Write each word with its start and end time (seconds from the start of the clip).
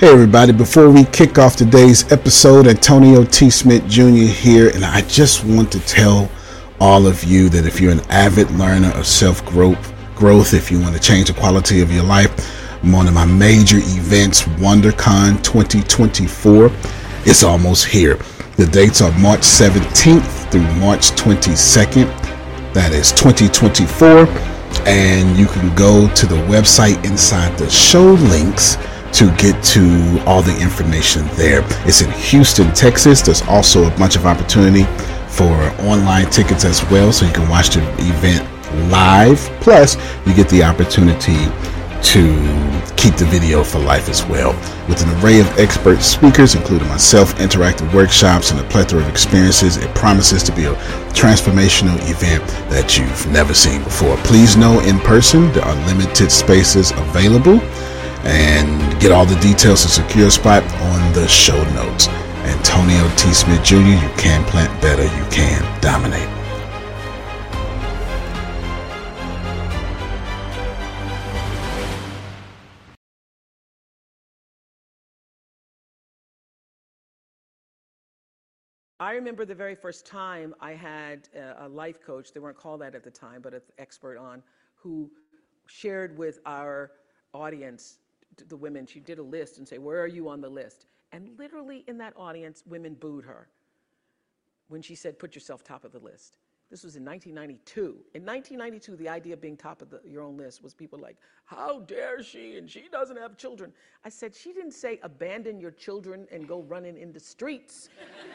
Hey, 0.00 0.08
everybody, 0.08 0.52
before 0.52 0.88
we 0.88 1.04
kick 1.04 1.36
off 1.36 1.56
today's 1.56 2.10
episode, 2.10 2.66
Antonio 2.66 3.22
T. 3.22 3.50
Smith 3.50 3.86
Jr. 3.86 4.32
here, 4.32 4.70
and 4.70 4.82
I 4.82 5.02
just 5.02 5.44
want 5.44 5.70
to 5.72 5.80
tell 5.80 6.30
all 6.80 7.06
of 7.06 7.22
you 7.22 7.50
that 7.50 7.66
if 7.66 7.82
you're 7.82 7.92
an 7.92 8.00
avid 8.08 8.50
learner 8.52 8.88
of 8.92 9.06
self 9.06 9.44
growth, 9.44 9.92
growth, 10.14 10.54
if 10.54 10.70
you 10.70 10.80
want 10.80 10.94
to 10.94 11.02
change 11.02 11.28
the 11.28 11.38
quality 11.38 11.82
of 11.82 11.92
your 11.92 12.02
life, 12.02 12.30
one 12.82 13.08
of 13.08 13.12
my 13.12 13.26
major 13.26 13.76
events, 13.76 14.44
WonderCon 14.56 15.42
2024, 15.42 16.70
is 17.26 17.44
almost 17.44 17.84
here. 17.84 18.14
The 18.56 18.64
dates 18.64 19.02
are 19.02 19.12
March 19.18 19.40
17th 19.40 20.50
through 20.50 20.62
March 20.80 21.10
22nd. 21.10 22.06
That 22.72 22.92
is 22.92 23.12
2024. 23.12 24.26
And 24.88 25.36
you 25.36 25.44
can 25.44 25.74
go 25.74 26.08
to 26.14 26.26
the 26.26 26.36
website 26.46 27.04
inside 27.04 27.58
the 27.58 27.68
show 27.68 28.12
links 28.14 28.78
to 29.12 29.34
get 29.36 29.62
to 29.64 30.22
all 30.26 30.42
the 30.42 30.56
information 30.60 31.26
there. 31.34 31.62
It's 31.86 32.02
in 32.02 32.10
Houston, 32.12 32.72
Texas. 32.72 33.20
There's 33.22 33.42
also 33.42 33.86
a 33.86 33.90
bunch 33.98 34.16
of 34.16 34.26
opportunity 34.26 34.84
for 35.28 35.52
online 35.82 36.30
tickets 36.30 36.64
as 36.64 36.84
well, 36.90 37.12
so 37.12 37.26
you 37.26 37.32
can 37.32 37.48
watch 37.48 37.70
the 37.70 37.80
event 37.98 38.46
live. 38.90 39.38
Plus, 39.60 39.96
you 40.26 40.34
get 40.34 40.48
the 40.48 40.62
opportunity 40.62 41.36
to 42.02 42.32
keep 42.96 43.14
the 43.16 43.26
video 43.26 43.62
for 43.62 43.78
life 43.78 44.08
as 44.08 44.24
well. 44.24 44.52
With 44.88 45.02
an 45.02 45.22
array 45.22 45.40
of 45.40 45.46
expert 45.58 46.00
speakers, 46.02 46.54
including 46.54 46.88
myself, 46.88 47.34
interactive 47.34 47.92
workshops, 47.92 48.50
and 48.50 48.60
a 48.60 48.64
plethora 48.64 49.00
of 49.00 49.08
experiences, 49.08 49.76
it 49.76 49.94
promises 49.94 50.42
to 50.44 50.52
be 50.52 50.64
a 50.64 50.74
transformational 51.12 51.96
event 52.08 52.46
that 52.70 52.98
you've 52.98 53.26
never 53.30 53.54
seen 53.54 53.82
before. 53.82 54.16
Please 54.18 54.56
know 54.56 54.80
in 54.80 54.98
person 55.00 55.52
there 55.52 55.64
are 55.64 55.86
limited 55.86 56.30
spaces 56.30 56.90
available 56.92 57.60
and 58.24 59.00
get 59.00 59.12
all 59.12 59.24
the 59.24 59.38
details 59.40 59.82
to 59.82 59.88
secure 59.88 60.28
a 60.28 60.30
spot 60.30 60.62
on 60.62 61.12
the 61.12 61.26
show 61.26 61.62
notes. 61.74 62.08
Antonio 62.44 63.08
T. 63.16 63.32
Smith 63.32 63.62
Jr., 63.62 63.76
you 63.76 64.10
can 64.16 64.44
plant 64.44 64.80
better, 64.82 65.04
you 65.04 65.24
can 65.30 65.80
dominate. 65.80 66.28
I 79.00 79.12
remember 79.14 79.46
the 79.46 79.54
very 79.54 79.74
first 79.74 80.06
time 80.06 80.54
I 80.60 80.72
had 80.72 81.30
a, 81.34 81.64
a 81.64 81.68
life 81.68 82.02
coach, 82.02 82.34
they 82.34 82.40
weren't 82.40 82.58
called 82.58 82.82
that 82.82 82.94
at 82.94 83.02
the 83.02 83.10
time, 83.10 83.40
but 83.40 83.54
an 83.54 83.62
expert 83.78 84.18
on, 84.18 84.42
who 84.74 85.10
shared 85.66 86.18
with 86.18 86.38
our 86.44 86.92
audience, 87.32 87.99
the 88.48 88.56
women, 88.56 88.86
she 88.86 89.00
did 89.00 89.18
a 89.18 89.22
list 89.22 89.58
and 89.58 89.66
say, 89.66 89.78
where 89.78 90.00
are 90.00 90.06
you 90.06 90.28
on 90.28 90.40
the 90.40 90.48
list? 90.48 90.86
And 91.12 91.30
literally 91.38 91.84
in 91.88 91.98
that 91.98 92.14
audience, 92.16 92.62
women 92.66 92.94
booed 92.94 93.24
her 93.24 93.48
when 94.68 94.82
she 94.82 94.94
said, 94.94 95.18
put 95.18 95.34
yourself 95.34 95.64
top 95.64 95.84
of 95.84 95.92
the 95.92 95.98
list. 95.98 96.36
This 96.70 96.84
was 96.84 96.94
in 96.94 97.04
1992. 97.04 97.80
In 98.14 98.24
1992, 98.24 98.94
the 98.94 99.08
idea 99.08 99.34
of 99.34 99.40
being 99.40 99.56
top 99.56 99.82
of 99.82 99.90
the, 99.90 100.00
your 100.06 100.22
own 100.22 100.36
list 100.36 100.62
was 100.62 100.72
people 100.72 101.00
like, 101.00 101.16
how 101.44 101.80
dare 101.80 102.22
she? 102.22 102.56
And 102.56 102.70
she 102.70 102.84
doesn't 102.92 103.16
have 103.16 103.36
children. 103.36 103.72
I 104.04 104.08
said, 104.08 104.32
she 104.36 104.52
didn't 104.52 104.74
say 104.74 105.00
abandon 105.02 105.58
your 105.58 105.72
children 105.72 106.28
and 106.30 106.46
go 106.46 106.62
running 106.62 106.96
in 106.96 107.12
the 107.12 107.18
streets. 107.18 107.88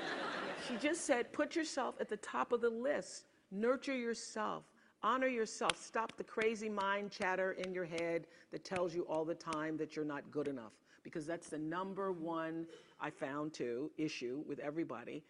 she 0.68 0.76
just 0.86 1.06
said, 1.06 1.32
put 1.32 1.56
yourself 1.56 1.96
at 2.02 2.10
the 2.10 2.18
top 2.18 2.52
of 2.52 2.60
the 2.60 2.70
list. 2.70 3.28
Nurture 3.52 3.96
yourself. 3.96 4.66
Honor 5.04 5.28
yourself. 5.28 5.78
Stop 5.78 6.18
the 6.18 6.24
crazy 6.24 6.70
mind 6.70 7.12
chatter 7.12 7.52
in 7.54 7.74
your 7.74 7.86
head 7.86 8.28
that 8.52 8.64
tells 8.64 8.96
you 8.96 9.04
all 9.04 9.24
the 9.24 9.36
time 9.36 9.78
that 9.78 9.96
you're 9.96 10.06
not 10.06 10.30
good 10.32 10.48
enough. 10.48 10.74
Because 11.04 11.26
that's 11.28 11.50
the 11.50 11.60
number 11.60 12.12
one, 12.12 12.66
I 13.00 13.12
found 13.12 13.54
too, 13.54 13.92
issue 13.98 14.44
with 14.48 14.60
everybody. 14.60 15.24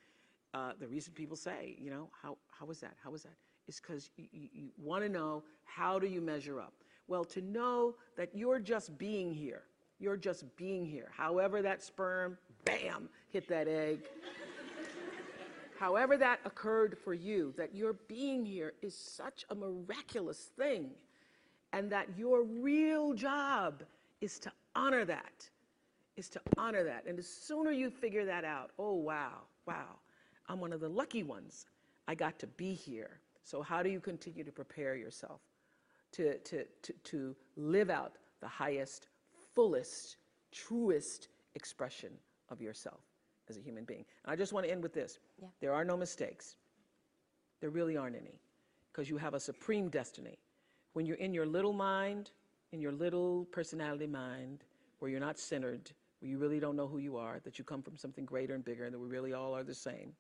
Uh, 0.54 0.72
the 0.80 0.88
reason 0.88 1.12
people 1.14 1.36
say, 1.36 1.76
you 1.78 1.90
know, 1.90 2.10
how, 2.22 2.38
how 2.50 2.66
was 2.66 2.80
that? 2.80 2.94
How 3.04 3.12
was 3.12 3.24
that? 3.24 3.34
Is 3.68 3.82
because 3.82 4.10
you, 4.16 4.26
you, 4.32 4.48
you 4.54 4.70
want 4.78 5.04
to 5.04 5.10
know 5.10 5.44
how 5.66 6.00
do 6.00 6.08
you 6.08 6.22
measure 6.22 6.62
up? 6.62 6.74
Well, 7.08 7.26
to 7.26 7.42
know 7.42 7.96
that 8.16 8.30
you're 8.34 8.60
just 8.60 8.98
being 8.98 9.34
here, 9.34 9.64
you're 10.00 10.18
just 10.18 10.46
being 10.56 10.86
here. 10.86 11.10
However, 11.12 11.62
that 11.62 11.84
sperm, 11.84 12.38
bam, 12.64 13.10
hit 13.32 13.48
that 13.50 13.68
egg. 13.68 14.00
However, 15.86 16.18
that 16.18 16.40
occurred 16.46 16.98
for 16.98 17.14
you, 17.14 17.54
that 17.58 17.76
your 17.76 17.94
being 17.94 18.44
here 18.44 18.74
is 18.82 18.98
such 18.98 19.46
a 19.52 19.54
miraculous 19.54 20.50
thing, 20.58 20.90
and 21.74 21.92
that 21.92 22.08
your 22.18 22.42
real 22.42 23.14
job 23.14 23.84
is 24.20 24.40
to 24.40 24.52
honor 24.76 25.06
that, 25.06 25.48
is 26.18 26.28
to 26.30 26.42
honor 26.58 26.84
that. 26.86 27.06
And 27.06 27.20
the 27.20 27.22
sooner 27.22 27.70
you 27.70 27.92
figure 27.92 28.26
that 28.26 28.44
out, 28.44 28.72
oh, 28.80 28.96
wow, 28.96 29.42
wow, 29.68 30.00
I'm 30.50 30.60
one 30.60 30.74
of 30.74 30.80
the 30.80 30.90
lucky 30.90 31.22
ones. 31.22 31.68
I 32.08 32.16
got 32.16 32.40
to 32.40 32.48
be 32.48 32.74
here. 32.74 33.20
So, 33.44 33.62
how 33.62 33.84
do 33.84 33.90
you 33.92 34.00
continue 34.00 34.44
to 34.44 34.52
prepare 34.52 34.96
yourself 34.96 35.42
to, 36.14 36.40
to, 36.40 36.66
to, 36.82 36.94
to 37.04 37.36
live 37.58 37.92
out 37.92 38.14
the 38.42 38.48
highest, 38.48 39.10
fullest, 39.54 40.18
truest 40.52 41.28
expression 41.54 42.10
of 42.50 42.60
yourself? 42.60 43.02
As 43.50 43.58
a 43.58 43.62
human 43.62 43.84
being. 43.84 44.06
And 44.24 44.32
I 44.32 44.36
just 44.36 44.54
want 44.54 44.66
to 44.66 44.72
end 44.72 44.84
with 44.84 44.94
this 44.94 45.20
yeah. 45.42 45.48
there 45.60 45.74
are 45.74 45.86
no 45.86 45.98
mistakes. 45.98 46.56
There 47.62 47.70
really 47.70 47.98
aren't 47.98 48.16
any, 48.16 48.40
because 48.92 49.10
you 49.10 49.18
have 49.18 49.34
a 49.34 49.40
supreme 49.40 49.90
destiny. 49.90 50.38
When 50.94 51.06
you're 51.06 51.18
in 51.18 51.34
your 51.34 51.46
little 51.46 51.74
mind, 51.74 52.32
in 52.72 52.82
your 52.82 52.92
little 52.92 53.46
personality 53.52 54.08
mind, 54.08 54.64
where 55.00 55.10
you're 55.10 55.20
not 55.20 55.40
centered, 55.40 55.92
where 56.20 56.30
you 56.30 56.38
really 56.38 56.60
don't 56.60 56.76
know 56.76 56.88
who 56.88 57.00
you 57.00 57.18
are, 57.18 57.40
that 57.44 57.58
you 57.58 57.66
come 57.66 57.82
from 57.82 57.98
something 57.98 58.26
greater 58.26 58.56
and 58.56 58.64
bigger, 58.64 58.86
and 58.86 58.94
that 58.94 59.00
we 59.00 59.08
really 59.08 59.34
all 59.34 59.56
are 59.56 59.64
the 59.64 59.74
same. 59.74 60.14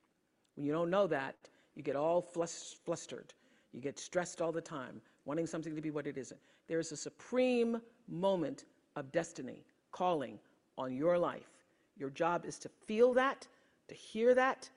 When 0.55 0.65
you 0.65 0.71
don't 0.71 0.89
know 0.89 1.07
that, 1.07 1.35
you 1.75 1.83
get 1.83 1.95
all 1.95 2.21
flustered. 2.21 3.33
You 3.73 3.81
get 3.81 3.99
stressed 3.99 4.41
all 4.41 4.53
the 4.53 4.61
time, 4.61 5.01
wanting 5.25 5.47
something 5.47 5.75
to 5.75 5.81
be 5.81 5.91
what 5.91 6.07
it 6.07 6.17
isn't. 6.17 6.39
There 6.67 6.79
is 6.79 6.91
a 6.91 6.97
supreme 6.97 7.81
moment 8.07 8.65
of 8.95 9.11
destiny 9.11 9.65
calling 9.91 10.39
on 10.77 10.95
your 10.95 11.17
life 11.17 11.54
your 11.97 12.09
job 12.09 12.45
is 12.45 12.59
to 12.59 12.69
feel 12.85 13.13
that, 13.13 13.47
to 13.87 13.95
hear 13.95 14.33
that, 14.33 14.69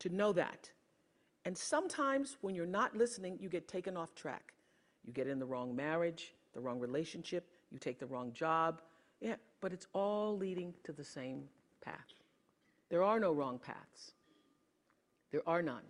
to 0.00 0.08
know 0.08 0.32
that. 0.32 0.70
And 1.44 1.56
sometimes 1.56 2.36
when 2.40 2.54
you're 2.54 2.66
not 2.66 2.96
listening, 2.96 3.38
you 3.40 3.48
get 3.48 3.68
taken 3.68 3.96
off 3.96 4.14
track. 4.14 4.52
You 5.04 5.12
get 5.12 5.26
in 5.26 5.38
the 5.38 5.46
wrong 5.46 5.74
marriage, 5.74 6.34
the 6.52 6.60
wrong 6.60 6.78
relationship, 6.78 7.46
you 7.70 7.78
take 7.78 7.98
the 7.98 8.06
wrong 8.06 8.32
job. 8.32 8.82
Yeah, 9.20 9.36
but 9.60 9.72
it's 9.72 9.86
all 9.92 10.36
leading 10.36 10.74
to 10.84 10.92
the 10.92 11.04
same 11.04 11.44
path. 11.84 12.14
There 12.88 13.02
are 13.02 13.20
no 13.20 13.32
wrong 13.32 13.58
paths. 13.58 14.12
There 15.30 15.42
are 15.46 15.62
none. 15.62 15.84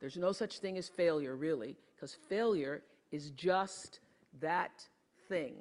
There's 0.00 0.16
no 0.16 0.32
such 0.32 0.58
thing 0.58 0.78
as 0.78 0.88
failure, 0.88 1.36
really, 1.36 1.76
because 1.94 2.16
failure 2.28 2.82
is 3.12 3.30
just 3.30 4.00
that 4.40 4.86
thing 5.28 5.54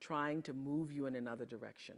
trying 0.00 0.42
to 0.42 0.52
move 0.52 0.92
you 0.92 1.06
in 1.06 1.14
another 1.14 1.44
direction. 1.44 1.96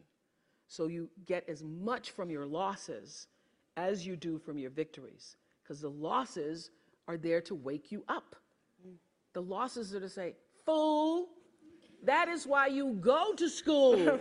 So 0.75 0.89
you 0.89 1.09
get 1.25 1.49
as 1.49 1.62
much 1.62 2.11
from 2.11 2.31
your 2.31 2.47
losses 2.47 3.29
as 3.77 4.05
you 4.05 4.17
do 4.17 4.39
from 4.39 4.59
your 4.59 4.71
victories, 4.71 5.37
because 5.62 5.81
the 5.81 5.89
losses 5.89 6.71
are 7.07 7.17
there 7.17 7.41
to 7.43 7.55
wake 7.55 7.93
you 7.93 8.03
up. 8.09 8.35
The 9.34 9.43
losses 9.43 9.95
are 9.95 10.01
to 10.01 10.09
say, 10.09 10.34
fool, 10.67 11.29
that 12.03 12.27
is 12.27 12.45
why 12.45 12.67
you 12.67 12.95
go 12.95 13.34
to 13.34 13.49
school. 13.49 13.95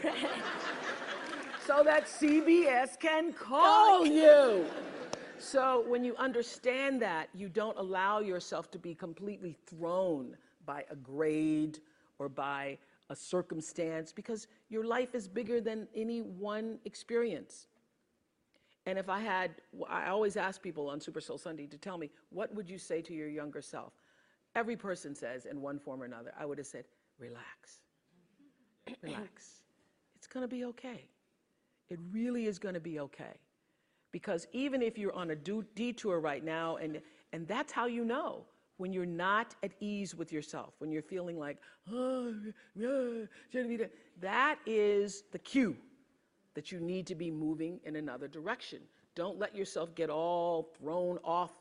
so 1.65 1.81
that 1.83 2.05
CBS 2.05 2.99
can 2.99 3.33
call 3.33 4.01
oh, 4.01 4.03
you. 4.03 4.67
So 5.39 5.83
when 5.87 6.03
you 6.03 6.15
understand 6.17 7.01
that, 7.01 7.29
you 7.33 7.49
don't 7.49 7.79
allow 7.79 8.19
yourself 8.19 8.69
to 8.71 8.77
be 8.77 8.93
completely 8.93 9.57
thrown 9.65 10.37
by 10.67 10.85
a 10.91 10.95
grade 10.95 11.79
or 12.19 12.29
by 12.29 12.77
a 13.13 13.15
circumstance, 13.15 14.11
because 14.11 14.47
your 14.69 14.83
life 14.83 15.13
is 15.13 15.27
bigger 15.27 15.61
than 15.61 15.87
any 15.95 16.21
one 16.21 16.79
experience. 16.83 17.67
And 18.87 18.97
if 18.97 19.07
I 19.07 19.19
had, 19.19 19.51
I 19.87 20.09
always 20.09 20.35
ask 20.35 20.61
people 20.61 20.89
on 20.89 20.99
Super 20.99 21.21
Soul 21.21 21.37
Sunday 21.37 21.67
to 21.67 21.77
tell 21.77 21.97
me, 21.97 22.09
what 22.31 22.53
would 22.53 22.67
you 22.69 22.79
say 22.79 23.01
to 23.03 23.13
your 23.13 23.29
younger 23.29 23.61
self? 23.61 23.93
Every 24.55 24.75
person 24.75 25.15
says 25.15 25.45
in 25.45 25.61
one 25.61 25.79
form 25.79 26.01
or 26.01 26.05
another, 26.05 26.33
I 26.37 26.45
would 26.45 26.57
have 26.57 26.67
said, 26.67 26.85
relax. 27.19 27.79
relax. 29.01 29.61
It's 30.15 30.27
going 30.27 30.43
to 30.43 30.47
be 30.47 30.65
okay. 30.65 31.05
It 31.89 31.99
really 32.11 32.47
is 32.47 32.57
going 32.57 32.73
to 32.73 32.81
be 32.81 32.99
okay. 32.99 33.37
Because 34.11 34.47
even 34.53 34.81
if 34.81 34.97
you're 34.97 35.13
on 35.13 35.31
a 35.31 35.35
detour 35.35 36.19
right 36.19 36.43
now, 36.43 36.77
and, 36.77 36.99
and 37.31 37.47
that's 37.47 37.71
how 37.71 37.85
you 37.85 38.03
know, 38.03 38.45
when 38.77 38.91
you're 38.93 39.05
not 39.05 39.55
at 39.63 39.71
ease 39.79 40.15
with 40.15 40.31
yourself, 40.31 40.73
when 40.79 40.91
you're 40.91 41.01
feeling 41.01 41.37
like, 41.37 41.57
oh, 41.91 42.33
yeah, 42.75 43.85
that 44.21 44.57
is 44.65 45.23
the 45.31 45.39
cue 45.39 45.75
that 46.53 46.71
you 46.71 46.79
need 46.79 47.07
to 47.07 47.15
be 47.15 47.31
moving 47.31 47.79
in 47.85 47.95
another 47.95 48.27
direction. 48.27 48.79
Don't 49.15 49.39
let 49.39 49.55
yourself 49.55 49.93
get 49.95 50.09
all 50.09 50.73
thrown 50.79 51.19
off, 51.23 51.51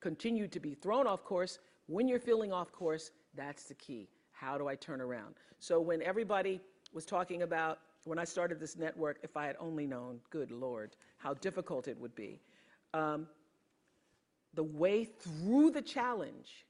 continue 0.00 0.48
to 0.48 0.60
be 0.60 0.74
thrown 0.74 1.06
off 1.06 1.24
course. 1.24 1.58
When 1.86 2.08
you're 2.08 2.20
feeling 2.20 2.52
off 2.52 2.72
course, 2.72 3.10
that's 3.34 3.64
the 3.64 3.74
key. 3.74 4.08
How 4.32 4.58
do 4.58 4.66
I 4.68 4.74
turn 4.74 5.00
around? 5.00 5.34
So 5.58 5.80
when 5.80 6.02
everybody 6.02 6.60
was 6.92 7.04
talking 7.04 7.42
about 7.42 7.78
when 8.04 8.18
I 8.18 8.24
started 8.24 8.58
this 8.58 8.76
network, 8.76 9.18
if 9.22 9.36
I 9.36 9.46
had 9.46 9.56
only 9.60 9.86
known, 9.86 10.18
good 10.30 10.50
Lord, 10.50 10.96
how 11.18 11.34
difficult 11.34 11.86
it 11.86 11.98
would 11.98 12.14
be. 12.14 12.40
Um, 12.94 13.28
the 14.54 14.62
way 14.62 15.04
through 15.04 15.70
the 15.70 15.82
challenge 15.82 16.66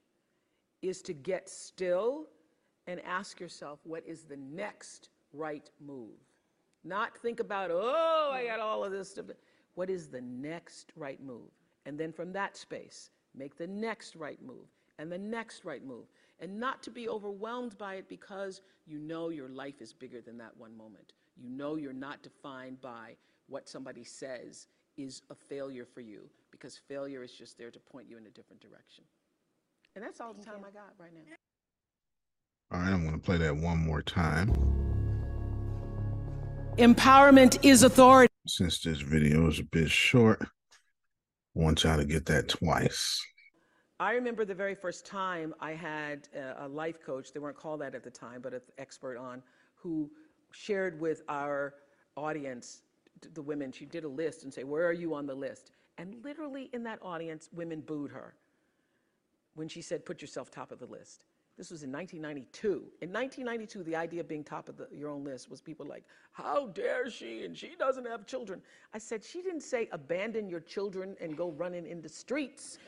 is 0.82 1.02
to 1.02 1.12
get 1.12 1.48
still 1.48 2.26
and 2.86 3.00
ask 3.04 3.40
yourself, 3.40 3.80
what 3.84 4.04
is 4.06 4.22
the 4.22 4.36
next 4.36 5.10
right 5.32 5.70
move? 5.84 6.18
Not 6.84 7.16
think 7.16 7.40
about, 7.40 7.70
oh, 7.72 8.30
I 8.32 8.46
got 8.46 8.60
all 8.60 8.84
of 8.84 8.90
this 8.90 9.10
stuff. 9.10 9.26
What 9.74 9.88
is 9.88 10.08
the 10.08 10.20
next 10.20 10.92
right 10.96 11.22
move? 11.22 11.50
And 11.86 11.98
then 11.98 12.12
from 12.12 12.32
that 12.32 12.56
space, 12.56 13.10
make 13.34 13.56
the 13.56 13.66
next 13.66 14.16
right 14.16 14.40
move 14.42 14.66
and 14.98 15.10
the 15.10 15.18
next 15.18 15.64
right 15.64 15.84
move. 15.84 16.06
And 16.40 16.58
not 16.58 16.82
to 16.82 16.90
be 16.90 17.08
overwhelmed 17.08 17.78
by 17.78 17.94
it 17.94 18.08
because 18.08 18.60
you 18.86 18.98
know 18.98 19.28
your 19.28 19.48
life 19.48 19.80
is 19.80 19.92
bigger 19.92 20.20
than 20.20 20.36
that 20.38 20.56
one 20.56 20.76
moment. 20.76 21.12
You 21.36 21.48
know 21.48 21.76
you're 21.76 21.92
not 21.92 22.22
defined 22.22 22.80
by 22.80 23.16
what 23.48 23.68
somebody 23.68 24.04
says 24.04 24.66
is 24.96 25.22
a 25.30 25.34
failure 25.34 25.86
for 25.86 26.00
you 26.00 26.28
because 26.52 26.80
failure 26.88 27.24
is 27.24 27.32
just 27.32 27.58
there 27.58 27.72
to 27.72 27.80
point 27.80 28.08
you 28.08 28.16
in 28.16 28.26
a 28.26 28.30
different 28.30 28.62
direction. 28.62 29.02
And 29.96 30.04
that's 30.04 30.20
all 30.20 30.32
the 30.32 30.44
time 30.44 30.60
I 30.60 30.70
got 30.70 30.92
right 30.98 31.12
now. 31.12 31.20
All 32.70 32.80
right, 32.80 32.92
I'm 32.92 33.02
going 33.02 33.18
to 33.18 33.24
play 33.24 33.38
that 33.38 33.56
one 33.56 33.78
more 33.78 34.00
time. 34.00 34.54
Empowerment 36.78 37.58
is 37.64 37.82
authority. 37.82 38.32
Since 38.46 38.80
this 38.80 39.00
video 39.00 39.48
is 39.48 39.58
a 39.58 39.64
bit 39.64 39.90
short, 39.90 40.40
I 40.40 40.46
want 41.54 41.84
y'all 41.84 41.98
to 41.98 42.04
get 42.04 42.24
that 42.26 42.48
twice. 42.48 43.20
I 44.00 44.12
remember 44.12 44.44
the 44.44 44.54
very 44.54 44.74
first 44.74 45.06
time 45.06 45.54
I 45.60 45.72
had 45.72 46.28
a, 46.34 46.64
a 46.64 46.68
life 46.68 47.00
coach, 47.04 47.32
they 47.32 47.40
weren't 47.40 47.56
called 47.56 47.82
that 47.82 47.94
at 47.94 48.02
the 48.02 48.10
time, 48.10 48.40
but 48.40 48.54
an 48.54 48.62
expert 48.78 49.18
on, 49.18 49.42
who 49.74 50.10
shared 50.52 50.98
with 50.98 51.22
our 51.28 51.74
audience, 52.16 52.82
the 53.34 53.42
women, 53.42 53.70
she 53.70 53.84
did 53.84 54.04
a 54.04 54.08
list 54.08 54.44
and 54.44 54.52
say, 54.52 54.64
where 54.64 54.86
are 54.86 54.92
you 54.92 55.14
on 55.14 55.26
the 55.26 55.34
list? 55.34 55.72
And 55.98 56.16
literally 56.24 56.70
in 56.72 56.82
that 56.84 56.98
audience, 57.02 57.48
women 57.52 57.80
booed 57.80 58.10
her 58.10 58.34
when 59.54 59.68
she 59.68 59.82
said, 59.82 60.04
put 60.04 60.22
yourself 60.22 60.50
top 60.50 60.72
of 60.72 60.78
the 60.78 60.86
list. 60.86 61.24
This 61.58 61.70
was 61.70 61.82
in 61.82 61.92
1992. 61.92 62.68
In 63.02 63.12
1992, 63.12 63.82
the 63.82 63.94
idea 63.94 64.20
of 64.20 64.28
being 64.28 64.42
top 64.42 64.70
of 64.70 64.76
the, 64.78 64.88
your 64.90 65.10
own 65.10 65.22
list 65.22 65.50
was 65.50 65.60
people 65.60 65.84
like, 65.84 66.04
how 66.32 66.68
dare 66.68 67.10
she, 67.10 67.44
and 67.44 67.56
she 67.56 67.72
doesn't 67.78 68.06
have 68.06 68.26
children. 68.26 68.62
I 68.94 68.98
said, 68.98 69.22
she 69.22 69.42
didn't 69.42 69.60
say 69.60 69.88
abandon 69.92 70.48
your 70.48 70.60
children 70.60 71.14
and 71.20 71.36
go 71.36 71.50
running 71.50 71.86
in 71.86 72.00
the 72.00 72.08
streets. 72.08 72.78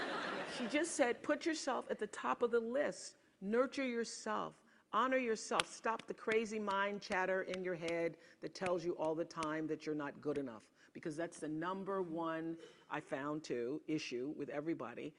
she 0.58 0.66
just 0.66 0.96
said, 0.96 1.22
put 1.22 1.46
yourself 1.46 1.84
at 1.90 2.00
the 2.00 2.08
top 2.08 2.42
of 2.42 2.50
the 2.50 2.60
list. 2.60 3.14
Nurture 3.40 3.86
yourself. 3.86 4.54
Honor 4.92 5.18
yourself. 5.18 5.72
Stop 5.72 6.06
the 6.08 6.14
crazy 6.14 6.58
mind 6.58 7.00
chatter 7.00 7.42
in 7.42 7.62
your 7.62 7.76
head 7.76 8.16
that 8.42 8.54
tells 8.54 8.84
you 8.84 8.92
all 8.94 9.14
the 9.14 9.24
time 9.24 9.68
that 9.68 9.86
you're 9.86 9.94
not 9.94 10.20
good 10.20 10.38
enough. 10.38 10.62
Because 10.98 11.16
that's 11.16 11.38
the 11.38 11.48
number 11.48 12.02
one, 12.02 12.56
I 12.90 13.00
found 13.00 13.44
too, 13.44 13.80
issue 13.86 14.34
with 14.36 14.48
everybody 14.50 15.14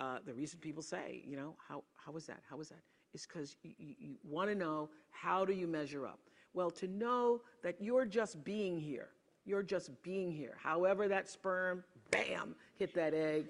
uh, 0.00 0.18
the 0.26 0.34
reason 0.34 0.58
people 0.60 0.82
say, 0.82 1.22
you 1.26 1.36
know, 1.36 1.54
how, 1.68 1.82
how 1.94 2.12
was 2.12 2.26
that? 2.26 2.40
How 2.48 2.56
was 2.56 2.68
that? 2.68 2.80
Is 3.12 3.26
because 3.26 3.56
you, 3.62 3.72
you, 3.78 3.94
you 3.98 4.14
want 4.24 4.50
to 4.50 4.54
know 4.54 4.88
how 5.10 5.44
do 5.44 5.52
you 5.52 5.66
measure 5.66 6.06
up? 6.06 6.18
Well, 6.52 6.70
to 6.72 6.88
know 6.88 7.40
that 7.62 7.76
you're 7.80 8.06
just 8.06 8.42
being 8.44 8.78
here, 8.78 9.08
you're 9.44 9.62
just 9.62 9.90
being 10.02 10.32
here. 10.32 10.56
However, 10.60 11.08
that 11.08 11.28
sperm, 11.28 11.84
bam, 12.10 12.54
hit 12.76 12.94
that 12.94 13.14
egg. 13.14 13.46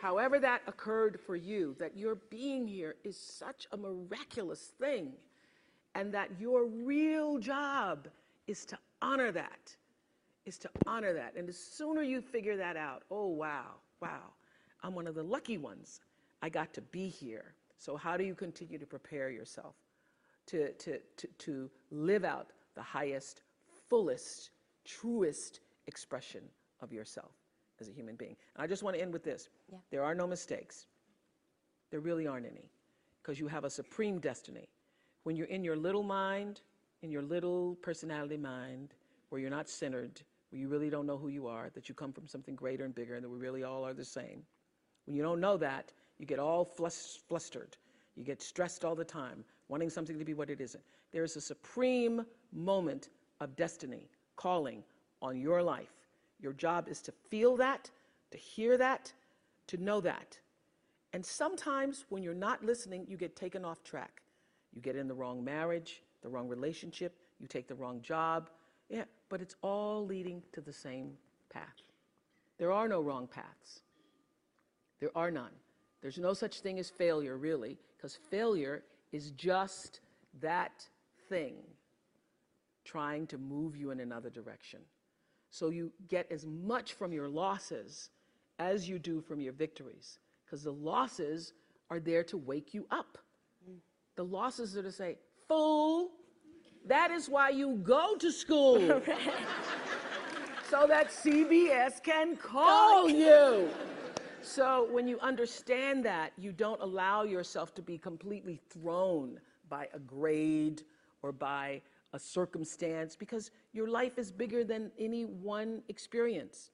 However, 0.00 0.38
that 0.38 0.62
occurred 0.66 1.20
for 1.26 1.36
you, 1.36 1.76
that 1.78 1.96
your 1.96 2.14
being 2.30 2.66
here 2.66 2.94
is 3.04 3.18
such 3.18 3.66
a 3.72 3.76
miraculous 3.76 4.72
thing, 4.80 5.12
and 5.94 6.14
that 6.14 6.30
your 6.38 6.64
real 6.64 7.38
job 7.38 8.08
is 8.46 8.64
to 8.66 8.78
honor 9.02 9.30
that, 9.32 9.76
is 10.50 10.58
to 10.58 10.70
honor 10.84 11.12
that. 11.12 11.34
And 11.36 11.48
the 11.48 11.52
sooner 11.52 12.02
you 12.02 12.20
figure 12.20 12.56
that 12.56 12.76
out, 12.76 13.04
oh, 13.08 13.28
wow, 13.28 13.76
wow, 14.02 14.34
I'm 14.82 14.94
one 14.96 15.06
of 15.06 15.14
the 15.14 15.22
lucky 15.22 15.58
ones. 15.58 16.00
I 16.42 16.48
got 16.48 16.74
to 16.74 16.80
be 16.80 17.08
here. 17.08 17.54
So 17.78 17.96
how 17.96 18.16
do 18.16 18.24
you 18.24 18.34
continue 18.34 18.76
to 18.76 18.86
prepare 18.86 19.30
yourself 19.30 19.76
to, 20.46 20.72
to, 20.72 20.98
to, 21.18 21.28
to 21.38 21.70
live 21.92 22.24
out 22.24 22.48
the 22.74 22.82
highest, 22.82 23.42
fullest, 23.88 24.50
truest 24.84 25.60
expression 25.86 26.42
of 26.80 26.92
yourself 26.92 27.30
as 27.80 27.88
a 27.88 27.92
human 27.92 28.16
being? 28.16 28.34
And 28.56 28.64
I 28.64 28.66
just 28.66 28.82
want 28.82 28.96
to 28.96 29.02
end 29.02 29.12
with 29.12 29.22
this. 29.22 29.50
Yeah. 29.70 29.78
There 29.92 30.02
are 30.02 30.16
no 30.16 30.26
mistakes. 30.26 30.86
There 31.92 32.00
really 32.00 32.26
aren't 32.26 32.46
any 32.46 32.72
because 33.22 33.38
you 33.38 33.46
have 33.46 33.62
a 33.62 33.70
supreme 33.70 34.18
destiny. 34.18 34.68
When 35.22 35.36
you're 35.36 35.46
in 35.46 35.62
your 35.62 35.76
little 35.76 36.02
mind, 36.02 36.60
in 37.02 37.12
your 37.12 37.22
little 37.22 37.76
personality 37.82 38.36
mind, 38.36 38.94
where 39.28 39.40
you're 39.40 39.48
not 39.48 39.68
centered, 39.68 40.22
where 40.50 40.60
you 40.60 40.68
really 40.68 40.90
don't 40.90 41.06
know 41.06 41.16
who 41.16 41.28
you 41.28 41.46
are, 41.46 41.70
that 41.74 41.88
you 41.88 41.94
come 41.94 42.12
from 42.12 42.26
something 42.26 42.54
greater 42.54 42.84
and 42.84 42.94
bigger, 42.94 43.14
and 43.14 43.24
that 43.24 43.28
we 43.30 43.38
really 43.38 43.64
all 43.64 43.86
are 43.86 43.94
the 43.94 44.04
same 44.04 44.42
when 45.10 45.16
you 45.16 45.22
don't 45.24 45.40
know 45.40 45.56
that, 45.56 45.92
you 46.18 46.26
get 46.26 46.38
all 46.38 46.64
flustered. 46.64 47.76
You 48.14 48.22
get 48.24 48.40
stressed 48.40 48.84
all 48.84 48.94
the 48.94 49.04
time, 49.04 49.44
wanting 49.68 49.90
something 49.90 50.18
to 50.20 50.24
be 50.24 50.34
what 50.34 50.50
it 50.50 50.60
isn't. 50.60 50.84
There 51.12 51.24
is 51.24 51.34
a 51.34 51.40
supreme 51.40 52.24
moment 52.52 53.08
of 53.40 53.56
destiny 53.56 54.08
calling 54.36 54.84
on 55.22 55.40
your 55.40 55.62
life. 55.62 55.90
Your 56.38 56.52
job 56.52 56.88
is 56.88 57.00
to 57.02 57.12
feel 57.28 57.56
that, 57.56 57.90
to 58.30 58.38
hear 58.38 58.76
that, 58.76 59.12
to 59.66 59.76
know 59.78 60.00
that. 60.00 60.38
And 61.12 61.24
sometimes 61.26 62.04
when 62.10 62.22
you're 62.22 62.32
not 62.32 62.64
listening, 62.64 63.04
you 63.08 63.16
get 63.16 63.34
taken 63.34 63.64
off 63.64 63.82
track. 63.82 64.22
You 64.72 64.80
get 64.80 64.94
in 64.94 65.08
the 65.08 65.14
wrong 65.14 65.42
marriage, 65.42 66.02
the 66.22 66.28
wrong 66.28 66.46
relationship, 66.46 67.16
you 67.40 67.48
take 67.48 67.66
the 67.66 67.74
wrong 67.74 68.00
job. 68.00 68.48
Yeah, 68.90 69.04
but 69.28 69.40
it's 69.40 69.54
all 69.62 70.04
leading 70.04 70.42
to 70.52 70.60
the 70.60 70.72
same 70.72 71.12
path. 71.48 71.64
There 72.58 72.72
are 72.72 72.88
no 72.88 73.00
wrong 73.00 73.26
paths. 73.26 73.80
There 74.98 75.16
are 75.16 75.30
none. 75.30 75.52
There's 76.02 76.18
no 76.18 76.34
such 76.34 76.60
thing 76.60 76.78
as 76.78 76.90
failure, 76.90 77.38
really, 77.38 77.78
because 77.96 78.18
failure 78.30 78.82
is 79.12 79.30
just 79.30 80.00
that 80.40 80.86
thing 81.28 81.54
trying 82.84 83.26
to 83.28 83.38
move 83.38 83.76
you 83.76 83.92
in 83.92 84.00
another 84.00 84.30
direction. 84.30 84.80
So 85.50 85.70
you 85.70 85.92
get 86.08 86.30
as 86.30 86.44
much 86.44 86.94
from 86.94 87.12
your 87.12 87.28
losses 87.28 88.10
as 88.58 88.88
you 88.88 88.98
do 88.98 89.20
from 89.20 89.40
your 89.40 89.52
victories, 89.52 90.18
because 90.44 90.62
the 90.62 90.72
losses 90.72 91.52
are 91.90 92.00
there 92.00 92.24
to 92.24 92.36
wake 92.36 92.74
you 92.74 92.86
up. 92.90 93.18
Mm. 93.68 93.76
The 94.16 94.24
losses 94.24 94.76
are 94.76 94.82
to 94.82 94.92
say, 94.92 95.16
fool, 95.48 96.10
that 96.90 97.10
is 97.10 97.28
why 97.28 97.50
you 97.50 97.76
go 97.82 98.16
to 98.16 98.30
school. 98.30 98.78
so 100.70 100.86
that 100.86 101.10
CBS 101.10 102.02
can 102.02 102.36
call 102.36 103.04
oh, 103.04 103.06
you. 103.08 103.68
So 104.42 104.88
when 104.90 105.06
you 105.06 105.18
understand 105.20 106.04
that, 106.04 106.32
you 106.38 106.52
don't 106.52 106.80
allow 106.80 107.24
yourself 107.24 107.74
to 107.74 107.82
be 107.82 107.98
completely 107.98 108.60
thrown 108.70 109.38
by 109.68 109.88
a 109.92 109.98
grade 109.98 110.82
or 111.22 111.32
by 111.32 111.82
a 112.12 112.18
circumstance 112.18 113.14
because 113.16 113.50
your 113.72 113.88
life 113.88 114.18
is 114.18 114.32
bigger 114.32 114.64
than 114.64 114.90
any 114.98 115.24
one 115.24 115.82
experience. 115.88 116.70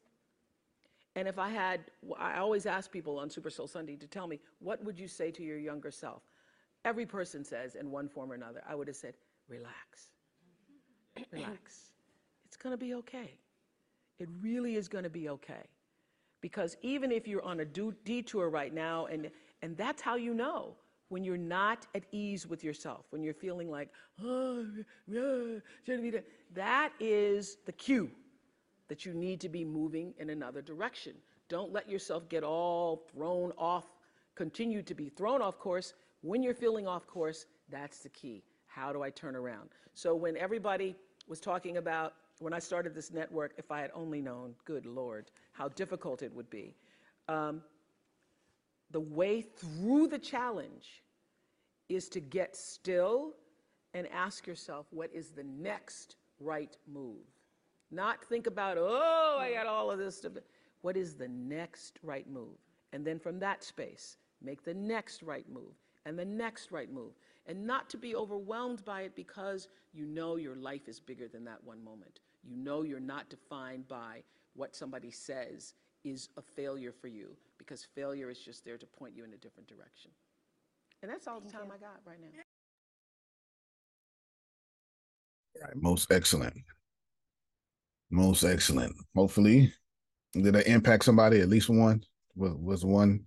And 1.14 1.26
if 1.26 1.38
I 1.38 1.49
had, 1.49 1.81
I 2.19 2.38
always 2.38 2.67
ask 2.67 2.93
people 2.93 3.19
on 3.19 3.31
Super 3.31 3.50
Soul 3.50 3.67
Sunday 3.67 3.97
to 3.97 4.07
tell 4.07 4.26
me, 4.26 4.38
what 4.61 4.85
would 4.85 4.99
you 4.99 5.09
say 5.09 5.31
to 5.33 5.43
your 5.43 5.59
younger 5.59 5.90
self? 5.90 6.23
Every 6.85 7.07
person 7.07 7.43
says 7.45 7.75
in 7.75 7.90
one 7.90 8.09
form 8.09 8.31
or 8.31 8.35
another, 8.35 8.62
I 8.69 8.75
would 8.75 8.87
have 8.87 8.97
said, 8.97 9.14
relax, 9.49 10.11
relax. 11.32 11.92
It's 12.46 12.56
going 12.56 12.73
to 12.73 12.76
be 12.76 12.94
okay. 12.94 13.38
It 14.18 14.28
really 14.40 14.76
is 14.76 14.88
going 14.88 15.04
to 15.04 15.11
be 15.11 15.28
okay. 15.28 15.68
Because 16.40 16.76
even 16.82 17.11
if 17.11 17.26
you're 17.26 17.44
on 17.44 17.61
a 17.61 17.64
detour 17.64 18.50
right 18.50 18.73
now, 18.73 19.06
and, 19.06 19.30
and 19.62 19.76
that's 19.76 20.02
how 20.02 20.16
you 20.16 20.35
know 20.35 20.75
when 21.08 21.25
you're 21.25 21.37
not 21.37 21.87
at 21.94 22.04
ease 22.12 22.46
with 22.46 22.64
yourself, 22.64 23.06
when 23.11 23.23
you're 23.23 23.35
feeling 23.35 23.70
like, 23.70 23.90
oh, 24.23 24.66
yeah, 25.06 26.20
that 26.54 26.92
is 27.00 27.58
the 27.66 27.73
cue 27.73 28.11
that 28.88 29.04
you 29.04 29.14
need 29.14 29.40
to 29.40 29.49
be 29.49 29.64
moving 29.64 30.14
in 30.18 30.30
another 30.30 30.62
direction. 30.62 31.14
Don't 31.49 31.73
let 31.73 31.88
yourself 31.88 32.28
get 32.28 32.42
all 32.42 33.06
thrown 33.12 33.52
off, 33.56 33.87
continue 34.35 34.82
to 34.82 34.94
be 34.94 35.08
thrown 35.08 35.42
off 35.42 35.58
course. 35.58 35.94
When 36.23 36.42
you're 36.42 36.54
feeling 36.54 36.87
off 36.87 37.06
course, 37.06 37.46
that's 37.70 38.00
the 38.00 38.08
key. 38.08 38.42
How 38.66 38.92
do 38.92 39.02
I 39.02 39.11
turn 39.11 39.37
around? 39.37 39.70
So 39.94 40.14
when 40.14 40.37
everybody 40.37 40.96
was 41.28 41.40
talking 41.40 41.76
about 41.76 42.14
when 42.38 42.52
I 42.52 42.59
started 42.59 42.95
this 42.95 43.12
network, 43.12 43.52
if 43.56 43.71
I 43.71 43.80
had 43.80 43.90
only 43.95 44.21
known, 44.21 44.54
good 44.64 44.87
Lord, 44.87 45.30
how 45.52 45.68
difficult 45.68 46.23
it 46.23 46.33
would 46.35 46.50
be. 46.50 46.75
Um, 47.28 47.62
the 48.90 49.00
way 49.00 49.40
through 49.42 50.09
the 50.09 50.18
challenge 50.18 51.02
is 51.88 52.09
to 52.11 52.21
get 52.21 52.54
still 52.54 53.33
and 53.95 54.06
ask 54.12 54.47
yourself, 54.47 54.87
what 54.90 55.11
is 55.12 55.30
the 55.30 55.45
next 55.45 56.16
right 56.38 56.76
move? 56.87 57.25
Not 57.90 58.23
think 58.25 58.47
about, 58.47 58.76
oh, 58.78 59.38
I 59.40 59.52
got 59.52 59.66
all 59.66 59.90
of 59.90 59.99
this 59.99 60.18
stuff. 60.18 60.33
What 60.83 60.97
is 60.97 61.14
the 61.14 61.28
next 61.28 61.99
right 62.02 62.28
move? 62.28 62.59
And 62.92 63.04
then 63.04 63.18
from 63.18 63.38
that 63.40 63.64
space, 63.64 64.16
make 64.42 64.64
the 64.64 64.75
next 64.75 65.23
right 65.23 65.49
move 65.50 65.73
and 66.04 66.18
the 66.18 66.25
next 66.25 66.71
right 66.71 66.92
move. 66.92 67.12
And 67.47 67.67
not 67.67 67.88
to 67.91 67.97
be 67.97 68.15
overwhelmed 68.17 68.85
by 68.85 69.03
it 69.03 69.15
because 69.15 69.69
you 69.93 70.07
know 70.07 70.37
your 70.37 70.57
life 70.57 70.88
is 70.88 71.00
bigger 71.00 71.29
than 71.29 71.45
that 71.45 71.62
one 71.65 71.83
moment. 71.83 72.21
You 72.43 72.57
know 72.57 72.83
you're 72.83 73.00
not 73.00 73.29
defined 73.29 73.88
by 73.88 74.23
what 74.55 74.75
somebody 74.75 75.11
says 75.11 75.75
is 76.05 76.29
a 76.37 76.43
failure 76.43 76.93
for 76.93 77.09
you 77.09 77.37
because 77.59 77.85
failure 77.95 78.31
is 78.31 78.38
just 78.38 78.65
there 78.65 78.79
to 78.79 78.87
point 78.87 79.15
you 79.17 79.25
in 79.25 79.33
a 79.33 79.37
different 79.37 79.69
direction. 79.69 80.11
And 81.03 81.11
that's 81.11 81.26
all 81.26 81.41
the 81.41 81.50
time 81.50 81.67
I 81.73 81.79
got 81.79 82.00
right 82.07 82.21
now. 82.21 82.29
All 85.57 85.62
right, 85.69 85.76
most 85.76 86.12
excellent. 86.12 86.55
Most 88.11 88.45
excellent. 88.45 88.95
Hopefully, 89.15 89.73
did 90.33 90.55
that 90.55 90.67
impact 90.67 91.05
somebody? 91.05 91.41
At 91.41 91.49
least 91.49 91.69
one? 91.69 92.03
Was, 92.37 92.53
was 92.55 92.85
one? 92.85 93.21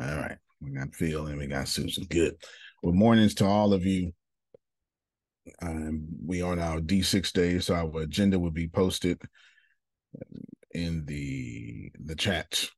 All 0.00 0.16
right. 0.16 0.36
We 0.60 0.70
got 0.70 0.94
Phil 0.94 1.26
and 1.26 1.38
we 1.38 1.46
got 1.46 1.68
Susan. 1.68 2.04
Good. 2.04 2.36
Well, 2.82 2.94
mornings 2.94 3.34
to 3.36 3.46
all 3.46 3.72
of 3.72 3.84
you. 3.84 4.12
Um, 5.62 6.06
we 6.24 6.42
are 6.42 6.52
on 6.52 6.58
our 6.58 6.80
D6 6.80 7.32
days, 7.32 7.66
so 7.66 7.74
our 7.74 8.02
agenda 8.02 8.38
will 8.38 8.50
be 8.50 8.68
posted 8.68 9.20
in 10.72 11.04
the 11.06 11.90
the 12.04 12.14
chat, 12.14 12.68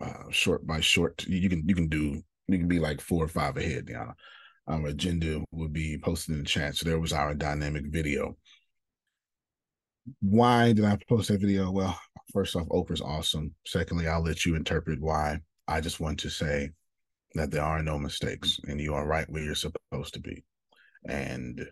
uh, 0.00 0.30
short 0.30 0.66
by 0.66 0.80
short. 0.80 1.24
You 1.26 1.48
can 1.48 1.66
you 1.66 1.74
can 1.74 1.88
do 1.88 2.22
you 2.48 2.58
can 2.58 2.68
be 2.68 2.78
like 2.78 3.00
four 3.00 3.24
or 3.24 3.28
five 3.28 3.56
ahead. 3.56 3.88
Yeah, 3.90 4.12
our 4.66 4.86
agenda 4.86 5.42
will 5.50 5.68
be 5.68 5.98
posted 5.98 6.34
in 6.34 6.42
the 6.42 6.48
chat. 6.48 6.76
So 6.76 6.88
there 6.88 7.00
was 7.00 7.12
our 7.12 7.34
dynamic 7.34 7.84
video. 7.86 8.36
Why 10.20 10.72
did 10.72 10.84
I 10.84 10.98
post 11.08 11.28
that 11.28 11.40
video? 11.40 11.70
Well, 11.70 11.98
first 12.32 12.56
off, 12.56 12.68
Oprah's 12.68 13.00
awesome. 13.00 13.54
Secondly, 13.66 14.08
I'll 14.08 14.22
let 14.22 14.44
you 14.44 14.56
interpret 14.56 15.00
why. 15.00 15.38
I 15.68 15.80
just 15.80 16.00
want 16.00 16.20
to 16.20 16.30
say 16.30 16.70
that 17.34 17.50
there 17.50 17.62
are 17.62 17.82
no 17.82 17.98
mistakes 17.98 18.58
and 18.66 18.80
you 18.80 18.94
are 18.94 19.06
right 19.06 19.28
where 19.28 19.42
you're 19.42 19.54
supposed 19.54 20.14
to 20.14 20.20
be. 20.20 20.44
And 21.08 21.66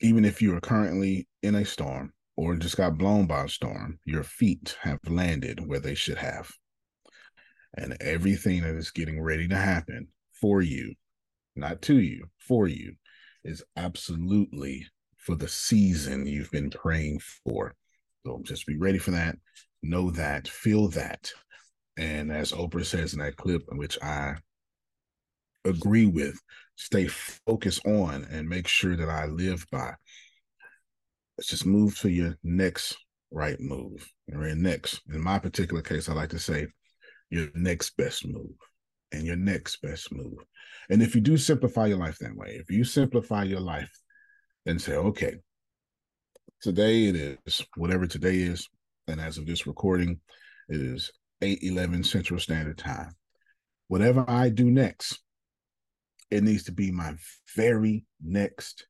even 0.00 0.24
if 0.24 0.42
you 0.42 0.54
are 0.56 0.60
currently 0.60 1.26
in 1.42 1.54
a 1.54 1.64
storm 1.64 2.12
or 2.36 2.56
just 2.56 2.76
got 2.76 2.98
blown 2.98 3.26
by 3.26 3.44
a 3.44 3.48
storm, 3.48 3.98
your 4.04 4.22
feet 4.22 4.76
have 4.82 4.98
landed 5.08 5.66
where 5.66 5.80
they 5.80 5.94
should 5.94 6.18
have. 6.18 6.50
And 7.76 7.96
everything 8.00 8.62
that 8.62 8.74
is 8.74 8.90
getting 8.90 9.20
ready 9.20 9.48
to 9.48 9.56
happen 9.56 10.08
for 10.40 10.62
you, 10.62 10.94
not 11.56 11.82
to 11.82 11.98
you, 11.98 12.26
for 12.38 12.68
you, 12.68 12.94
is 13.44 13.62
absolutely 13.76 14.86
for 15.16 15.34
the 15.34 15.48
season 15.48 16.26
you've 16.26 16.50
been 16.50 16.70
praying 16.70 17.20
for. 17.44 17.74
So 18.26 18.40
just 18.42 18.66
be 18.66 18.76
ready 18.76 18.98
for 18.98 19.10
that. 19.12 19.36
Know 19.82 20.10
that, 20.12 20.48
feel 20.48 20.88
that. 20.88 21.30
And 21.96 22.32
as 22.32 22.52
Oprah 22.52 22.84
says 22.84 23.12
in 23.12 23.20
that 23.20 23.36
clip, 23.36 23.62
which 23.68 23.98
I 24.02 24.36
agree 25.64 26.06
with, 26.06 26.38
stay 26.76 27.06
focused 27.06 27.86
on 27.86 28.26
and 28.30 28.48
make 28.48 28.66
sure 28.66 28.96
that 28.96 29.08
I 29.08 29.26
live 29.26 29.66
by. 29.70 29.94
Let's 31.38 31.48
just 31.48 31.66
move 31.66 31.98
to 32.00 32.10
your 32.10 32.36
next 32.42 32.96
right 33.30 33.60
move. 33.60 34.08
Or 34.32 34.46
your 34.46 34.56
next, 34.56 35.00
in 35.12 35.20
my 35.20 35.38
particular 35.38 35.82
case, 35.82 36.08
I 36.08 36.14
like 36.14 36.30
to 36.30 36.38
say 36.38 36.68
your 37.30 37.48
next 37.54 37.96
best 37.96 38.26
move 38.26 38.54
and 39.12 39.24
your 39.24 39.36
next 39.36 39.80
best 39.82 40.12
move. 40.12 40.38
And 40.88 41.02
if 41.02 41.14
you 41.14 41.20
do 41.20 41.36
simplify 41.36 41.86
your 41.86 41.98
life 41.98 42.18
that 42.18 42.36
way, 42.36 42.58
if 42.60 42.70
you 42.70 42.84
simplify 42.84 43.44
your 43.44 43.60
life 43.60 43.90
and 44.66 44.80
say, 44.80 44.94
okay, 44.94 45.36
today 46.60 47.06
it 47.06 47.38
is 47.46 47.62
whatever 47.76 48.06
today 48.06 48.36
is, 48.36 48.68
and 49.06 49.20
as 49.20 49.38
of 49.38 49.46
this 49.46 49.66
recording, 49.66 50.20
it 50.68 50.80
is 50.80 51.10
8 51.42 51.58
11 51.62 52.04
Central 52.04 52.40
Standard 52.40 52.78
Time. 52.78 53.10
Whatever 53.88 54.24
I 54.26 54.48
do 54.48 54.70
next, 54.70 55.20
it 56.34 56.42
needs 56.42 56.64
to 56.64 56.72
be 56.72 56.90
my 56.90 57.14
very 57.54 58.04
next 58.20 58.88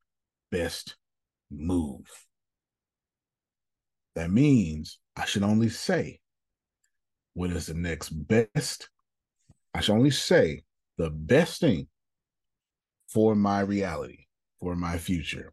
best 0.50 0.96
move. 1.50 2.06
That 4.14 4.30
means 4.30 4.98
I 5.14 5.26
should 5.26 5.42
only 5.42 5.68
say 5.68 6.20
what 7.34 7.50
is 7.50 7.66
the 7.66 7.74
next 7.74 8.08
best. 8.08 8.88
I 9.74 9.82
should 9.82 9.94
only 9.94 10.10
say 10.10 10.62
the 10.96 11.10
best 11.10 11.60
thing 11.60 11.88
for 13.08 13.34
my 13.34 13.60
reality, 13.60 14.24
for 14.58 14.74
my 14.74 14.96
future. 14.96 15.52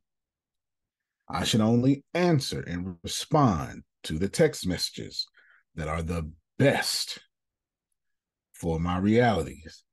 I 1.27 1.43
should 1.43 1.61
only 1.61 2.05
answer 2.13 2.61
and 2.61 2.95
respond 3.03 3.83
to 4.03 4.17
the 4.17 4.29
text 4.29 4.65
messages 4.65 5.27
that 5.75 5.89
are 5.89 6.03
the 6.03 6.31
best 6.57 7.19
for 8.53 8.79
my 8.79 8.97
realities 8.97 9.83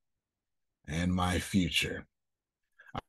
and 0.89 1.13
my 1.13 1.39
future. 1.39 2.05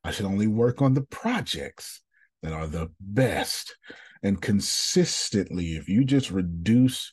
I 0.05 0.11
should 0.11 0.27
only 0.27 0.47
work 0.47 0.83
on 0.83 0.95
the 0.95 1.03
projects 1.03 2.03
that 2.43 2.53
are 2.53 2.67
the 2.67 2.91
best. 3.01 3.77
And 4.23 4.41
consistently, 4.41 5.77
if 5.77 5.89
you 5.89 6.05
just 6.05 6.31
reduce 6.31 7.13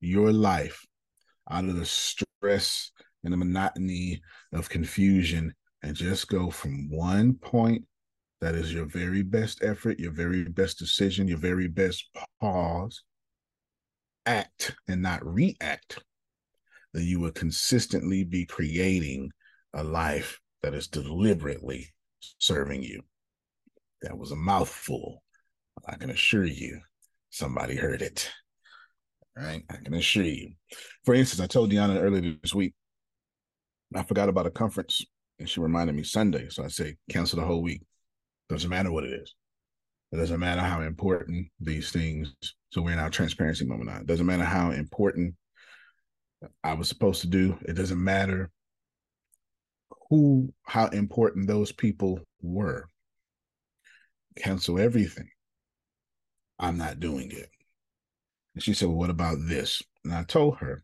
your 0.00 0.32
life 0.32 0.84
out 1.50 1.64
of 1.64 1.76
the 1.76 1.86
stress 1.86 2.90
and 3.22 3.32
the 3.32 3.36
monotony 3.36 4.20
of 4.52 4.68
confusion 4.68 5.54
and 5.82 5.94
just 5.94 6.28
go 6.28 6.50
from 6.50 6.90
one 6.90 7.34
point 7.34 7.84
that 8.40 8.54
is 8.54 8.72
your 8.72 8.86
very 8.86 9.22
best 9.22 9.62
effort, 9.62 9.98
your 9.98 10.12
very 10.12 10.44
best 10.44 10.78
decision, 10.78 11.28
your 11.28 11.38
very 11.38 11.68
best 11.68 12.08
pause, 12.40 13.02
act 14.26 14.76
and 14.86 15.02
not 15.02 15.24
react, 15.24 16.02
then 16.92 17.04
you 17.04 17.18
will 17.18 17.32
consistently 17.32 18.24
be 18.24 18.44
creating 18.44 19.30
a 19.74 19.82
life 19.82 20.40
that 20.62 20.74
is 20.74 20.88
deliberately 20.88 21.88
serving 22.38 22.82
you. 22.82 23.02
That 24.02 24.16
was 24.16 24.32
a 24.32 24.36
mouthful. 24.36 25.22
I 25.86 25.96
can 25.96 26.10
assure 26.10 26.44
you, 26.44 26.80
somebody 27.30 27.76
heard 27.76 28.02
it. 28.02 28.30
Right? 29.36 29.62
I 29.70 29.76
can 29.76 29.94
assure 29.94 30.24
you. 30.24 30.52
For 31.04 31.14
instance, 31.14 31.40
I 31.40 31.46
told 31.46 31.70
Deanna 31.70 32.00
earlier 32.00 32.34
this 32.42 32.54
week, 32.54 32.74
I 33.94 34.02
forgot 34.02 34.28
about 34.28 34.46
a 34.46 34.50
conference 34.50 35.04
and 35.38 35.48
she 35.48 35.60
reminded 35.60 35.94
me 35.94 36.02
Sunday. 36.02 36.48
So 36.50 36.64
I 36.64 36.68
say, 36.68 36.96
cancel 37.10 37.38
the 37.38 37.46
whole 37.46 37.62
week. 37.62 37.82
Doesn't 38.48 38.70
matter 38.70 38.90
what 38.90 39.04
it 39.04 39.12
is. 39.12 39.34
It 40.10 40.16
doesn't 40.16 40.40
matter 40.40 40.60
how 40.60 40.80
important 40.80 41.48
these 41.60 41.92
things. 41.92 42.34
So 42.70 42.82
we're 42.82 42.92
in 42.92 42.98
our 42.98 43.10
transparency 43.10 43.66
moment 43.66 43.90
now. 43.90 43.98
It 43.98 44.06
doesn't 44.06 44.26
matter 44.26 44.44
how 44.44 44.70
important 44.70 45.34
I 46.64 46.74
was 46.74 46.88
supposed 46.88 47.20
to 47.22 47.26
do. 47.26 47.58
It 47.62 47.74
doesn't 47.74 48.02
matter 48.02 48.50
who, 50.10 50.52
how 50.64 50.86
important 50.88 51.46
those 51.46 51.72
people 51.72 52.20
were. 52.40 52.88
Cancel 54.36 54.78
everything. 54.78 55.28
I'm 56.58 56.78
not 56.78 57.00
doing 57.00 57.30
it. 57.30 57.50
And 58.54 58.62
she 58.62 58.74
said, 58.74 58.88
Well, 58.88 58.96
what 58.96 59.10
about 59.10 59.38
this? 59.40 59.82
And 60.04 60.12
I 60.12 60.24
told 60.24 60.58
her, 60.58 60.82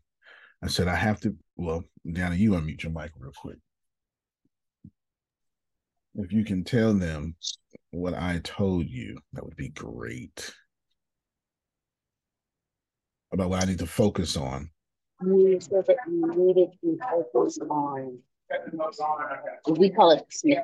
I 0.63 0.67
said, 0.67 0.87
I 0.87 0.95
have 0.95 1.19
to, 1.21 1.35
well, 1.57 1.83
Deanna, 2.05 2.37
you 2.37 2.51
unmute 2.51 2.83
your 2.83 2.91
mic 2.91 3.11
real 3.17 3.31
quick. 3.35 3.57
If 6.15 6.31
you 6.31 6.45
can 6.45 6.63
tell 6.63 6.93
them 6.93 7.35
what 7.91 8.13
I 8.13 8.39
told 8.43 8.87
you, 8.87 9.19
that 9.33 9.43
would 9.43 9.57
be 9.57 9.69
great. 9.69 10.53
About 13.33 13.49
what 13.49 13.63
I 13.63 13.65
need 13.65 13.79
to 13.79 13.87
focus 13.87 14.37
on. 14.37 14.69
You 15.21 15.59
you 16.07 16.35
needed 16.35 16.69
to 16.81 16.97
focus 17.33 17.57
on 17.69 18.19
we 19.77 19.89
call 19.89 20.11
it 20.11 20.25
Smith. 20.29 20.63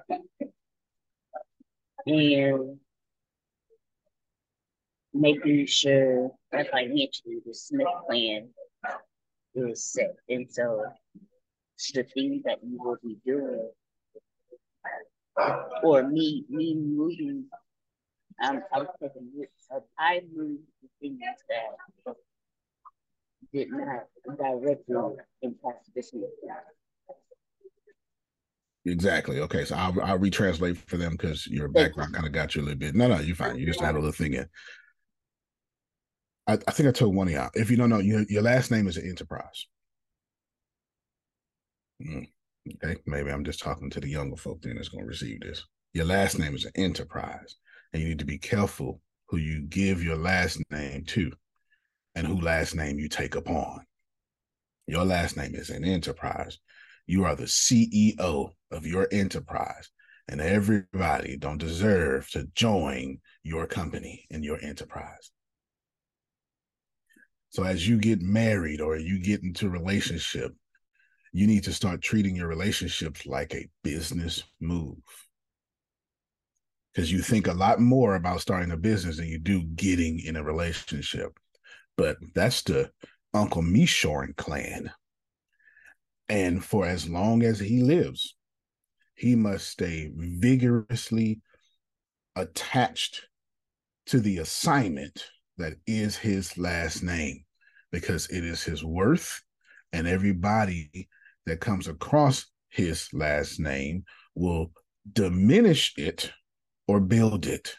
And 2.06 2.80
making 5.14 5.66
sure 5.68 6.32
that 6.52 6.72
financially 6.72 7.42
the 7.46 7.54
Smith 7.54 7.88
plan 8.08 8.50
is 9.56 9.84
set. 9.84 10.16
And 10.30 10.50
so 10.50 10.84
the 11.94 12.04
things 12.04 12.44
that 12.44 12.60
you 12.64 12.78
will 12.80 12.98
be 13.04 13.18
doing 13.26 13.70
or 15.84 16.04
me 16.04 16.46
me 16.50 16.76
moving 16.76 17.46
um 18.44 18.62
I 18.74 18.80
was 18.80 18.88
taking 19.02 19.30
I 19.98 20.22
moved 20.36 20.62
the 20.82 20.90
things 21.00 21.20
that 21.50 22.16
did 23.52 23.70
not 23.72 24.06
directly 24.38 25.18
impact 25.42 25.90
the 25.96 26.02
Smith 26.02 26.30
plan. 26.44 26.58
Exactly. 28.86 29.40
Okay. 29.40 29.66
So 29.66 29.76
I'll, 29.76 30.02
I'll 30.02 30.20
retranslate 30.20 30.78
for 30.78 30.98
them 30.98 31.12
because 31.12 31.46
your 31.48 31.68
background 31.68 32.14
kind 32.14 32.26
of 32.26 32.32
got 32.32 32.56
you 32.56 32.62
a 32.62 32.64
little 32.64 32.80
bit. 32.80 32.96
No, 32.96 33.08
no, 33.08 33.20
you're 33.20 33.36
fine. 33.36 33.58
You 33.58 33.66
just 33.66 33.82
had 33.82 33.96
a 33.96 34.00
little 34.00 34.12
thing 34.12 34.34
in. 34.34 34.48
I, 36.48 36.54
I 36.68 36.72
think 36.72 36.90
I 36.90 36.92
told 36.92 37.16
one 37.16 37.28
of 37.28 37.34
y'all. 37.34 37.50
If 37.54 37.70
you 37.70 37.78
don't 37.78 37.90
know, 37.90 38.00
your, 38.00 38.24
your 38.28 38.42
last 38.42 38.72
name 38.72 38.88
is 38.88 38.98
an 38.98 39.08
enterprise. 39.08 39.68
Mm, 42.02 42.28
okay. 42.84 43.00
Maybe 43.06 43.30
I'm 43.30 43.46
just 43.46 43.60
talking 43.60 43.92
to 43.92 44.00
the 44.00 44.10
younger 44.10 44.36
folk 44.36 44.62
then 44.62 44.76
that's 44.76 44.90
going 44.90 45.04
to 45.04 45.08
receive 45.08 45.42
this. 45.42 45.64
Your 45.94 46.06
last 46.06 46.40
name 46.40 46.56
is 46.56 46.66
an 46.66 46.72
enterprise. 46.76 47.58
And 47.94 48.02
you 48.02 48.10
need 48.10 48.20
to 48.20 48.26
be 48.26 48.38
careful 48.38 49.02
who 49.28 49.38
you 49.38 49.62
give 49.62 50.04
your 50.04 50.16
last 50.16 50.60
name 50.72 51.04
to 51.06 51.32
and 52.16 52.26
who 52.26 52.42
last 52.42 52.76
name 52.76 53.00
you 53.00 53.08
take 53.10 53.36
upon. 53.36 53.82
Your 54.88 55.06
last 55.06 55.38
name 55.38 55.56
is 55.56 55.70
an 55.70 55.86
enterprise. 55.86 56.58
You 57.12 57.26
are 57.26 57.36
the 57.36 57.44
CEO 57.44 58.54
of 58.72 58.86
your 58.86 59.06
enterprise. 59.12 59.92
and 60.30 60.40
everybody 60.40 61.36
don't 61.36 61.58
deserve 61.58 62.30
to 62.30 62.48
join 62.56 63.20
your 63.44 63.68
company 63.68 64.26
and 64.32 64.46
your 64.46 64.58
enterprise. 64.62 65.30
So 67.50 67.64
as 67.64 67.86
you 67.86 67.98
get 67.98 68.22
married 68.22 68.80
or 68.80 68.96
you 68.96 69.20
get 69.20 69.44
into 69.44 69.70
relationship, 69.70 70.54
you 71.34 71.48
need 71.48 71.66
to 71.66 71.74
start 71.74 72.02
treating 72.02 72.38
your 72.38 72.48
relationships 72.48 73.26
like 73.26 73.54
a 73.54 73.68
business 73.84 74.42
move. 74.62 75.04
Because 76.94 77.12
you 77.12 77.22
think 77.22 77.48
a 77.48 77.54
lot 77.54 77.82
more 77.82 78.16
about 78.16 78.40
starting 78.40 78.72
a 78.72 78.78
business 78.78 79.18
than 79.18 79.28
you 79.28 79.38
do 79.38 79.64
getting 79.76 80.22
in 80.22 80.38
a 80.38 80.44
relationship. 80.44 81.38
But 81.98 82.16
that's 82.34 82.62
the 82.62 82.90
Uncle 83.34 83.64
Mishorin 83.64 84.34
clan. 84.38 84.92
And 86.32 86.64
for 86.64 86.86
as 86.86 87.10
long 87.10 87.44
as 87.44 87.60
he 87.60 87.84
lives, 87.84 88.38
he 89.16 89.36
must 89.36 89.68
stay 89.68 90.14
vigorously 90.16 91.42
attached 92.38 93.28
to 94.06 94.22
the 94.22 94.38
assignment 94.38 95.26
that 95.58 95.74
is 95.86 96.16
his 96.16 96.58
last 96.58 97.04
name 97.04 97.44
because 97.92 98.30
it 98.30 98.46
is 98.46 98.64
his 98.64 98.82
worth 98.82 99.42
and 99.92 100.08
everybody 100.08 101.10
that 101.48 101.60
comes 101.60 101.90
across 101.90 102.46
his 102.70 103.10
last 103.12 103.60
name 103.60 104.06
will 104.34 104.72
diminish 105.12 105.94
it 105.98 106.32
or 106.88 107.02
build 107.02 107.46
it. 107.46 107.76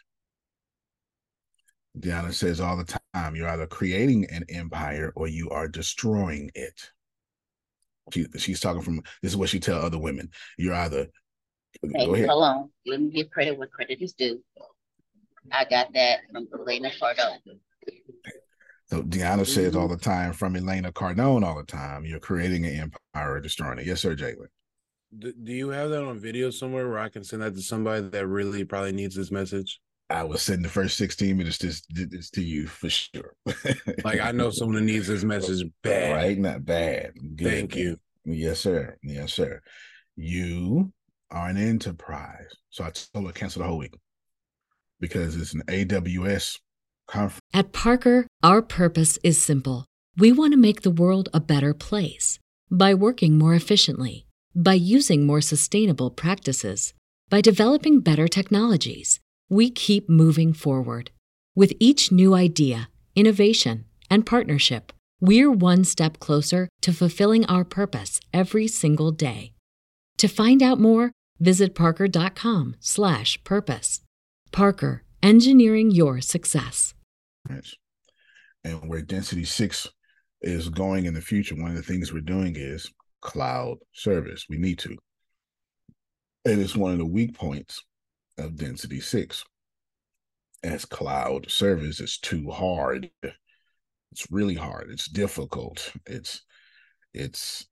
Deanna 1.98 2.34
says 2.34 2.60
all 2.60 2.76
the 2.76 2.98
time, 3.14 3.34
you're 3.34 3.48
either 3.48 3.66
creating 3.66 4.26
an 4.26 4.44
empire 4.50 5.10
or 5.16 5.26
you 5.26 5.48
are 5.48 5.68
destroying 5.68 6.50
it. 6.54 6.90
She, 8.12 8.26
she's 8.36 8.60
talking 8.60 8.82
from 8.82 9.02
this 9.22 9.32
is 9.32 9.36
what 9.36 9.48
she 9.48 9.60
tell 9.60 9.80
other 9.80 9.98
women. 9.98 10.30
You're 10.58 10.74
either 10.74 11.08
hey, 11.82 12.06
go 12.06 12.14
ahead. 12.14 12.28
Hold 12.28 12.44
on. 12.44 12.70
Let 12.86 13.00
me 13.00 13.10
give 13.10 13.30
credit 13.30 13.58
where 13.58 13.68
credit 13.68 14.02
is 14.02 14.12
due. 14.12 14.42
I 15.50 15.64
got 15.64 15.92
that 15.94 16.20
from 16.30 16.48
Elena 16.54 16.90
Cardone. 16.90 17.58
So 18.86 19.02
Deanna 19.02 19.46
says 19.46 19.74
all 19.74 19.84
mm-hmm. 19.84 19.94
the 19.94 20.00
time 20.00 20.32
from 20.32 20.54
Elena 20.54 20.92
Cardone 20.92 21.44
all 21.44 21.56
the 21.56 21.64
time, 21.64 22.04
you're 22.04 22.20
creating 22.20 22.66
an 22.66 22.74
empire 23.14 23.32
or 23.32 23.40
destroying 23.40 23.78
it. 23.78 23.86
Yes, 23.86 24.00
sir, 24.00 24.14
Jalen. 24.14 24.48
Do, 25.18 25.32
do 25.32 25.52
you 25.52 25.70
have 25.70 25.90
that 25.90 26.04
on 26.04 26.18
video 26.18 26.50
somewhere 26.50 26.88
where 26.88 26.98
I 26.98 27.08
can 27.08 27.24
send 27.24 27.42
that 27.42 27.54
to 27.54 27.62
somebody 27.62 28.08
that 28.08 28.26
really 28.26 28.64
probably 28.64 28.92
needs 28.92 29.14
this 29.14 29.30
message? 29.30 29.80
I 30.12 30.24
was 30.24 30.42
sending 30.42 30.62
the 30.62 30.68
first 30.68 30.96
16 30.96 31.36
minutes 31.36 31.58
this, 31.58 31.82
this 31.90 32.30
to 32.30 32.42
you 32.42 32.66
for 32.66 32.90
sure. 32.90 33.34
like 34.04 34.20
I 34.20 34.32
know 34.32 34.50
someone 34.50 34.76
that 34.76 34.82
needs 34.92 35.06
this 35.06 35.24
message 35.24 35.66
bad. 35.82 36.12
Right? 36.14 36.38
Not 36.38 36.64
bad. 36.64 37.12
Good. 37.36 37.48
Thank 37.48 37.76
you. 37.76 37.98
Yes, 38.24 38.60
sir. 38.60 38.96
Yes, 39.02 39.32
sir. 39.32 39.60
You 40.16 40.92
are 41.30 41.48
an 41.48 41.56
enterprise. 41.56 42.48
So 42.70 42.84
I 42.84 42.90
told 42.90 43.26
her 43.26 43.32
cancel 43.32 43.62
the 43.62 43.68
whole 43.68 43.78
week 43.78 43.94
because 45.00 45.36
it's 45.36 45.54
an 45.54 45.62
AWS 45.66 46.58
conference. 47.08 47.40
At 47.54 47.72
Parker, 47.72 48.26
our 48.42 48.62
purpose 48.62 49.18
is 49.24 49.42
simple. 49.42 49.86
We 50.16 50.30
want 50.30 50.52
to 50.52 50.58
make 50.58 50.82
the 50.82 50.90
world 50.90 51.30
a 51.32 51.40
better 51.40 51.72
place 51.72 52.38
by 52.70 52.94
working 52.94 53.38
more 53.38 53.54
efficiently, 53.54 54.26
by 54.54 54.74
using 54.74 55.26
more 55.26 55.40
sustainable 55.40 56.10
practices, 56.10 56.92
by 57.30 57.40
developing 57.40 58.00
better 58.00 58.28
technologies. 58.28 59.20
We 59.52 59.68
keep 59.68 60.08
moving 60.08 60.54
forward. 60.54 61.10
With 61.54 61.74
each 61.78 62.10
new 62.10 62.32
idea, 62.32 62.88
innovation, 63.14 63.84
and 64.08 64.24
partnership, 64.24 64.94
we're 65.20 65.52
one 65.52 65.84
step 65.84 66.18
closer 66.18 66.70
to 66.80 66.94
fulfilling 66.94 67.44
our 67.44 67.62
purpose 67.62 68.18
every 68.32 68.66
single 68.66 69.12
day. 69.12 69.52
To 70.16 70.26
find 70.26 70.62
out 70.62 70.80
more, 70.80 71.12
visit 71.38 71.74
parker.com/purpose. 71.74 74.00
Parker, 74.52 75.04
engineering 75.22 75.90
your 75.90 76.22
success. 76.22 76.94
And 78.64 78.88
where 78.88 79.02
Density 79.02 79.44
6 79.44 79.86
is 80.40 80.70
going 80.70 81.04
in 81.04 81.12
the 81.12 81.20
future, 81.20 81.56
one 81.56 81.72
of 81.72 81.76
the 81.76 81.82
things 81.82 82.10
we're 82.10 82.22
doing 82.22 82.56
is 82.56 82.90
cloud 83.20 83.80
service. 83.92 84.46
We 84.48 84.56
need 84.56 84.78
to. 84.78 84.96
And 86.46 86.58
It 86.58 86.64
is 86.64 86.74
one 86.74 86.92
of 86.92 86.98
the 86.98 87.04
weak 87.04 87.34
points 87.34 87.84
of 88.38 88.56
Density 88.56 89.00
6. 89.00 89.44
As 90.64 90.84
cloud 90.84 91.50
service 91.50 92.00
is 92.00 92.18
too 92.18 92.50
hard. 92.50 93.10
It's 94.12 94.30
really 94.30 94.54
hard. 94.54 94.90
It's 94.90 95.08
difficult. 95.08 95.92
It's 96.06 96.42
it's 97.14 97.66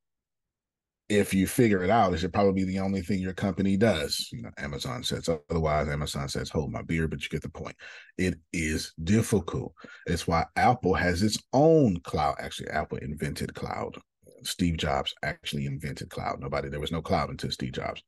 if 1.11 1.35
you 1.35 1.49
figure 1.49 1.83
it 1.83 1.91
out, 1.91 2.15
it 2.15 2.19
should 2.19 2.33
probably 2.33 2.65
be 2.65 2.71
the 2.71 2.79
only 2.79 3.03
thing 3.03 3.19
your 3.19 3.33
company 3.33 3.77
does. 3.77 4.29
You 4.31 4.43
know, 4.43 4.51
Amazon 4.59 5.03
says 5.03 5.29
otherwise. 5.51 5.89
Amazon 5.89 6.29
says, 6.29 6.49
hold 6.49 6.71
my 6.71 6.83
beer, 6.83 7.09
but 7.09 7.21
you 7.21 7.29
get 7.29 7.43
the 7.43 7.49
point. 7.49 7.75
It 8.17 8.35
is 8.53 8.93
difficult. 9.03 9.75
It's 10.07 10.29
why 10.29 10.47
Apple 10.55 10.95
has 10.95 11.25
its 11.25 11.37
own 11.53 11.99
cloud. 12.05 12.37
Actually, 12.39 12.71
Apple 12.71 12.99
invented 12.99 13.55
cloud. 13.55 13.99
Steve 14.45 14.77
Jobs 14.77 15.13
actually 15.25 15.67
invented 15.67 16.11
cloud. 16.11 16.39
Nobody, 16.41 16.69
there 16.69 16.81
was 16.81 16.93
no 16.93 17.03
cloud 17.03 17.29
until 17.29 17.51
Steve 17.51 17.73
Jobs. 17.73 18.03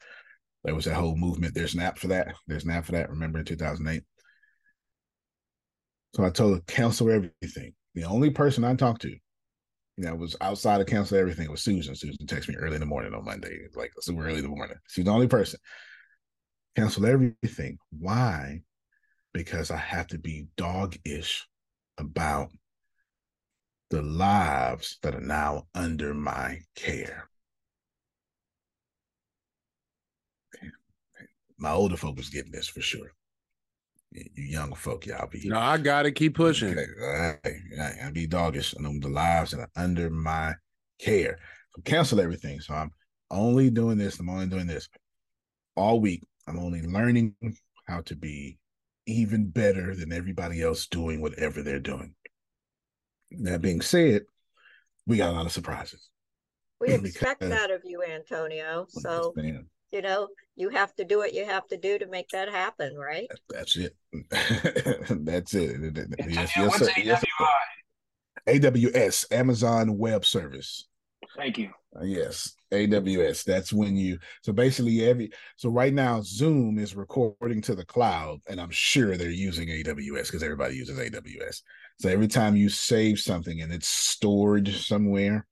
There 0.64 0.74
was 0.74 0.84
that 0.84 0.94
whole 0.94 1.16
movement. 1.16 1.54
There's 1.54 1.74
an 1.74 1.80
app 1.80 1.98
for 1.98 2.08
that. 2.08 2.34
There's 2.46 2.64
an 2.64 2.70
app 2.70 2.84
for 2.84 2.92
that. 2.92 3.10
Remember 3.10 3.40
in 3.40 3.44
2008? 3.44 4.02
So 6.14 6.24
I 6.24 6.30
told 6.30 6.54
her, 6.54 6.62
cancel 6.66 7.10
everything. 7.10 7.74
The 7.94 8.04
only 8.04 8.30
person 8.30 8.64
I 8.64 8.74
talked 8.74 9.02
to 9.02 9.16
that 9.98 10.16
was 10.16 10.36
outside 10.40 10.80
of 10.80 10.86
cancel 10.86 11.18
everything 11.18 11.50
was 11.50 11.62
Susan. 11.62 11.94
Susan 11.94 12.26
texted 12.26 12.50
me 12.50 12.56
early 12.56 12.74
in 12.74 12.80
the 12.80 12.86
morning 12.86 13.14
on 13.14 13.24
Monday, 13.24 13.66
like 13.74 13.92
super 14.00 14.24
early 14.26 14.38
in 14.38 14.42
the 14.42 14.48
morning. 14.48 14.76
She's 14.88 15.04
the 15.04 15.10
only 15.10 15.26
person. 15.26 15.58
Cancel 16.76 17.06
everything. 17.06 17.78
Why? 17.98 18.60
Because 19.34 19.70
I 19.70 19.76
have 19.76 20.06
to 20.08 20.18
be 20.18 20.46
dog-ish 20.56 21.46
about 21.98 22.50
the 23.90 24.02
lives 24.02 24.98
that 25.02 25.14
are 25.14 25.20
now 25.20 25.66
under 25.74 26.14
my 26.14 26.60
care. 26.74 27.28
My 31.58 31.72
older 31.72 31.96
folk 31.96 32.16
was 32.16 32.30
getting 32.30 32.52
this 32.52 32.68
for 32.68 32.80
sure 32.80 33.12
you 34.14 34.24
young 34.36 34.74
folk, 34.74 35.06
y'all 35.06 35.28
be. 35.28 35.48
No, 35.48 35.58
I 35.58 35.78
gotta 35.78 36.10
keep 36.10 36.34
pushing. 36.34 36.70
Okay. 36.70 36.86
All 37.00 37.34
right. 37.44 37.94
I 38.04 38.10
be 38.10 38.26
doggish 38.26 38.74
on 38.76 39.00
the 39.00 39.08
lives 39.08 39.52
that 39.52 39.60
are 39.60 39.70
under 39.76 40.10
my 40.10 40.54
care. 40.98 41.38
So 41.74 41.82
cancel 41.82 42.20
everything. 42.20 42.60
So 42.60 42.74
I'm 42.74 42.90
only 43.30 43.70
doing 43.70 43.98
this. 43.98 44.18
I'm 44.18 44.28
only 44.28 44.46
doing 44.46 44.66
this 44.66 44.88
all 45.76 46.00
week. 46.00 46.22
I'm 46.46 46.58
only 46.58 46.82
learning 46.82 47.34
how 47.86 48.02
to 48.02 48.16
be 48.16 48.58
even 49.06 49.48
better 49.48 49.94
than 49.94 50.12
everybody 50.12 50.62
else 50.62 50.86
doing 50.86 51.20
whatever 51.20 51.62
they're 51.62 51.80
doing. 51.80 52.14
That 53.42 53.62
being 53.62 53.80
said, 53.80 54.22
we 55.06 55.16
got 55.16 55.30
a 55.30 55.32
lot 55.32 55.46
of 55.46 55.52
surprises. 55.52 56.10
We 56.80 56.88
expect 56.92 57.40
that 57.40 57.70
of 57.70 57.82
you, 57.84 58.02
Antonio. 58.02 58.86
So 58.88 59.34
you 59.92 60.02
know, 60.02 60.28
you 60.56 60.70
have 60.70 60.94
to 60.96 61.04
do 61.04 61.18
what 61.18 61.34
you 61.34 61.44
have 61.44 61.66
to 61.68 61.76
do 61.76 61.98
to 61.98 62.06
make 62.06 62.28
that 62.30 62.48
happen, 62.48 62.96
right? 62.96 63.28
That's 63.48 63.76
it. 63.76 63.94
That's 65.10 65.54
it. 65.54 66.08
Yes, 66.28 66.52
yes, 66.56 66.78
sir. 66.78 66.90
yes, 66.96 67.24
AWS, 68.48 69.32
Amazon 69.32 69.96
Web 69.96 70.24
Service. 70.24 70.88
Thank 71.36 71.58
you. 71.58 71.70
Uh, 71.98 72.04
yes, 72.04 72.54
AWS. 72.72 73.44
That's 73.44 73.72
when 73.72 73.96
you. 73.96 74.18
So 74.42 74.52
basically, 74.52 75.04
every. 75.04 75.30
So 75.56 75.68
right 75.68 75.92
now, 75.92 76.20
Zoom 76.22 76.78
is 76.78 76.96
recording 76.96 77.62
to 77.62 77.74
the 77.74 77.84
cloud, 77.84 78.40
and 78.48 78.60
I'm 78.60 78.70
sure 78.70 79.16
they're 79.16 79.30
using 79.30 79.68
AWS 79.68 80.26
because 80.26 80.42
everybody 80.42 80.76
uses 80.76 80.98
AWS. 80.98 81.62
So 82.00 82.08
every 82.08 82.28
time 82.28 82.56
you 82.56 82.68
save 82.68 83.18
something 83.20 83.60
and 83.60 83.72
it's 83.72 83.88
stored 83.88 84.68
somewhere 84.68 85.46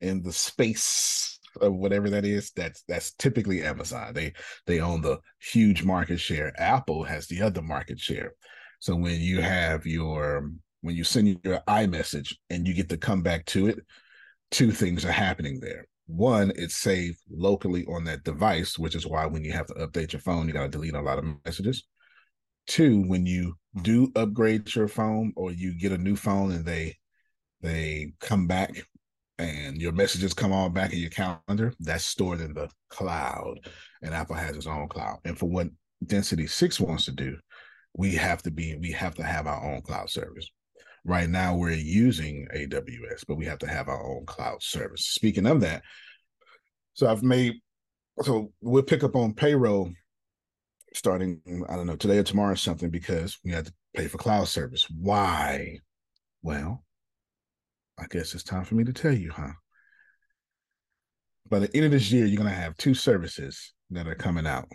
in 0.00 0.22
the 0.22 0.32
space 0.32 1.35
of 1.56 1.74
whatever 1.74 2.10
that 2.10 2.24
is, 2.24 2.50
that's 2.52 2.82
that's 2.88 3.12
typically 3.12 3.62
Amazon. 3.62 4.14
They 4.14 4.32
they 4.66 4.80
own 4.80 5.02
the 5.02 5.18
huge 5.40 5.84
market 5.84 6.18
share. 6.18 6.52
Apple 6.60 7.04
has 7.04 7.26
the 7.26 7.42
other 7.42 7.62
market 7.62 7.98
share. 8.00 8.32
So 8.80 8.94
when 8.94 9.20
you 9.20 9.40
have 9.40 9.86
your 9.86 10.50
when 10.82 10.94
you 10.94 11.04
send 11.04 11.40
your 11.42 11.60
iMessage 11.68 12.34
and 12.50 12.66
you 12.66 12.74
get 12.74 12.88
to 12.90 12.96
come 12.96 13.22
back 13.22 13.44
to 13.46 13.68
it, 13.68 13.78
two 14.50 14.70
things 14.70 15.04
are 15.04 15.12
happening 15.12 15.60
there. 15.60 15.86
One, 16.06 16.52
it's 16.54 16.76
saved 16.76 17.18
locally 17.28 17.84
on 17.86 18.04
that 18.04 18.22
device, 18.22 18.78
which 18.78 18.94
is 18.94 19.06
why 19.06 19.26
when 19.26 19.44
you 19.44 19.52
have 19.52 19.66
to 19.66 19.74
update 19.74 20.12
your 20.12 20.20
phone, 20.20 20.46
you 20.46 20.52
got 20.52 20.62
to 20.62 20.68
delete 20.68 20.94
a 20.94 21.00
lot 21.00 21.18
of 21.18 21.24
messages. 21.44 21.84
Two, 22.68 23.02
when 23.08 23.26
you 23.26 23.54
do 23.82 24.12
upgrade 24.14 24.72
your 24.74 24.88
phone 24.88 25.32
or 25.36 25.50
you 25.50 25.78
get 25.78 25.92
a 25.92 25.98
new 25.98 26.16
phone 26.16 26.52
and 26.52 26.64
they 26.64 26.96
they 27.60 28.12
come 28.20 28.46
back 28.46 28.82
and 29.38 29.80
your 29.80 29.92
messages 29.92 30.32
come 30.34 30.52
all 30.52 30.68
back 30.68 30.92
in 30.92 30.98
your 30.98 31.10
calendar, 31.10 31.72
that's 31.80 32.04
stored 32.04 32.40
in 32.40 32.54
the 32.54 32.68
cloud. 32.88 33.58
And 34.02 34.14
Apple 34.14 34.36
has 34.36 34.56
its 34.56 34.66
own 34.66 34.88
cloud. 34.88 35.18
And 35.24 35.38
for 35.38 35.46
what 35.46 35.68
Density 36.04 36.46
6 36.46 36.80
wants 36.80 37.04
to 37.06 37.12
do, 37.12 37.36
we 37.94 38.14
have 38.14 38.42
to 38.42 38.50
be, 38.50 38.76
we 38.76 38.92
have 38.92 39.14
to 39.16 39.22
have 39.22 39.46
our 39.46 39.62
own 39.62 39.82
cloud 39.82 40.10
service. 40.10 40.48
Right 41.04 41.28
now, 41.28 41.54
we're 41.54 41.72
using 41.72 42.48
AWS, 42.54 43.24
but 43.28 43.36
we 43.36 43.44
have 43.46 43.58
to 43.60 43.68
have 43.68 43.88
our 43.88 44.04
own 44.04 44.26
cloud 44.26 44.62
service. 44.62 45.06
Speaking 45.06 45.46
of 45.46 45.60
that, 45.60 45.82
so 46.94 47.06
I've 47.06 47.22
made, 47.22 47.60
so 48.22 48.52
we'll 48.60 48.82
pick 48.82 49.04
up 49.04 49.14
on 49.14 49.34
payroll 49.34 49.92
starting, 50.94 51.40
I 51.68 51.76
don't 51.76 51.86
know, 51.86 51.96
today 51.96 52.18
or 52.18 52.22
tomorrow 52.22 52.52
or 52.52 52.56
something 52.56 52.90
because 52.90 53.38
we 53.44 53.52
have 53.52 53.66
to 53.66 53.72
pay 53.94 54.08
for 54.08 54.18
cloud 54.18 54.48
service. 54.48 54.86
Why? 54.90 55.78
Well, 56.42 56.85
I 57.98 58.06
guess 58.10 58.34
it's 58.34 58.44
time 58.44 58.64
for 58.64 58.74
me 58.74 58.84
to 58.84 58.92
tell 58.92 59.12
you, 59.12 59.32
huh? 59.32 59.52
By 61.48 61.60
the 61.60 61.70
end 61.74 61.86
of 61.86 61.92
this 61.92 62.10
year, 62.10 62.26
you're 62.26 62.42
going 62.42 62.52
to 62.52 62.60
have 62.60 62.76
two 62.76 62.94
services 62.94 63.72
that 63.90 64.08
are 64.08 64.14
coming 64.14 64.46
out. 64.46 64.66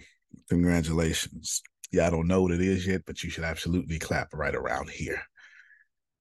Congratulations. 0.50 1.62
Yeah, 1.92 2.08
I 2.08 2.10
don't 2.10 2.28
know 2.28 2.42
what 2.42 2.52
it 2.52 2.62
is 2.62 2.88
yet, 2.88 3.02
but 3.06 3.24
you 3.24 3.30
should 3.30 3.44
absolutely 3.44 4.00
clap 4.00 4.34
right 4.34 4.56
around 4.56 4.90
here. 4.90 5.22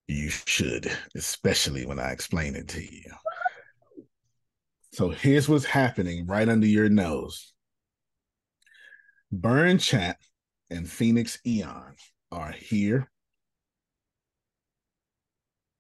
You 0.09 0.29
should, 0.29 0.91
especially 1.15 1.87
when 1.87 2.01
I 2.01 2.11
explain 2.11 2.57
it 2.57 2.69
to 2.69 2.83
you. 2.83 3.05
So 4.93 5.11
here's 5.11 5.49
what's 5.49 5.65
happening 5.65 6.27
right 6.27 6.49
under 6.49 6.67
your 6.67 6.89
nose. 6.89 7.53
Burn 9.31 9.79
Chat 9.79 10.17
and 10.69 10.91
Phoenix 10.91 11.39
Eon 11.47 11.95
are 12.33 12.51
here 12.51 13.09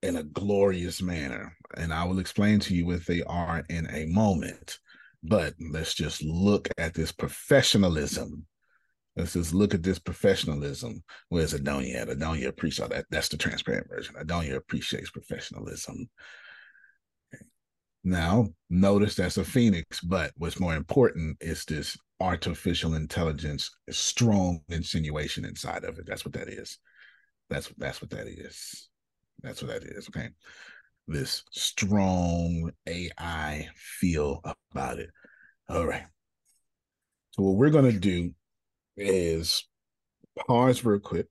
in 0.03 0.17
a 0.17 0.23
glorious 0.23 1.03
manner. 1.03 1.57
And 1.77 1.93
I 1.93 2.05
will 2.05 2.19
explain 2.19 2.61
to 2.61 2.75
you 2.75 2.87
what 2.87 3.07
they 3.07 3.23
are 3.23 3.65
in 3.69 3.89
a 3.91 4.07
moment. 4.07 4.79
But 5.23 5.55
let's 5.59 5.95
just 5.95 6.23
look 6.23 6.69
at 6.79 6.95
this 6.95 7.13
professionalism. 7.13 8.47
Let's 9.17 9.35
just 9.35 9.53
look 9.53 9.75
at 9.75 9.83
this 9.83 9.99
professionalism. 9.99 11.03
Where's 11.29 11.53
Adonia? 11.53 12.09
Adonia 12.09 12.49
appreciates 12.49 12.91
oh, 12.91 12.95
that. 12.95 13.07
That's 13.11 13.29
the 13.29 13.37
transparent 13.37 13.89
version. 13.89 14.15
Adonia 14.15 14.57
appreciates 14.57 15.11
professionalism. 15.11 16.09
Now, 18.03 18.49
notice 18.71 19.15
that's 19.15 19.37
a 19.37 19.45
phoenix, 19.45 20.01
but 20.01 20.33
what's 20.37 20.59
more 20.59 20.75
important 20.75 21.37
is 21.41 21.67
this 21.67 21.99
artificial 22.19 22.95
intelligence, 22.95 23.71
strong 23.91 24.61
insinuation 24.69 25.45
inside 25.45 25.85
of 25.85 25.99
it. 25.99 26.07
That's 26.07 26.25
what 26.25 26.33
that 26.35 26.49
is. 26.49 26.79
That's 27.51 27.71
that's 27.77 28.01
what 28.01 28.11
that 28.11 28.27
is. 28.27 28.90
That's 29.43 29.63
what 29.63 29.73
that 29.73 29.85
is. 29.85 30.09
Okay. 30.09 30.31
This 31.07 31.43
strong 31.51 32.71
AI 32.87 33.69
feel 33.75 34.41
about 34.73 34.99
it. 34.99 35.11
All 35.69 35.87
right. 35.87 36.05
So 37.33 37.43
what 37.43 37.57
we're 37.57 37.71
gonna 37.71 37.93
do 37.93 38.33
is 38.97 39.67
pause 40.47 40.85
real 40.85 41.01
quick, 41.01 41.27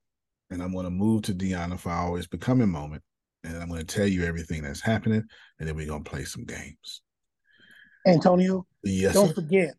and 0.50 0.62
I'm 0.62 0.74
gonna 0.74 0.89
move 0.89 1.24
to 1.24 1.34
Deanna 1.34 1.80
for 1.80 1.91
always 1.91 2.28
becoming 2.28 2.69
moment, 2.69 3.04
and 3.43 3.58
I'm 3.58 3.69
gonna 3.69 3.84
tell 3.84 4.08
you 4.08 4.26
everything 4.26 4.63
that's 4.63 4.82
happening, 4.82 5.24
and 5.60 5.67
then 5.67 5.76
we're 5.76 5.88
gonna 5.88 6.04
play 6.04 6.26
some 6.26 6.45
games. 6.45 7.02
Antonio, 8.08 8.65
yes, 8.84 9.13
don't 9.13 9.30
sir. 9.30 9.36
forget 9.36 9.76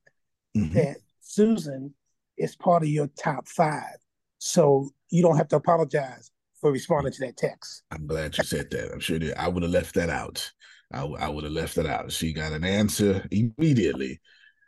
mm-hmm. 0.57 0.75
that 0.75 0.97
Susan 1.21 1.95
is 2.39 2.57
part 2.57 2.83
of 2.83 2.89
your 2.89 3.09
top 3.19 3.49
five, 3.49 3.97
so 4.39 4.91
you 5.11 5.23
don't 5.23 5.37
have 5.37 5.49
to 5.49 5.57
apologize 5.57 6.31
for 6.61 6.73
responding 6.73 7.13
to 7.13 7.27
that 7.27 7.37
text. 7.37 7.83
I'm 7.91 8.07
glad 8.07 8.37
you 8.37 8.45
said 8.45 8.71
that. 8.71 8.93
I'm 8.93 9.01
sure 9.01 9.19
that 9.19 9.41
I 9.41 9.49
would 9.49 9.63
have 9.63 9.73
left 9.73 9.95
that 9.95 10.11
out. 10.11 10.51
I, 10.93 11.03
I 11.05 11.29
would 11.29 11.45
have 11.45 11.53
left 11.53 11.77
that 11.77 11.87
out. 11.87 12.13
She 12.13 12.33
got 12.33 12.53
an 12.53 12.65
answer 12.65 13.27
immediately, 13.31 14.21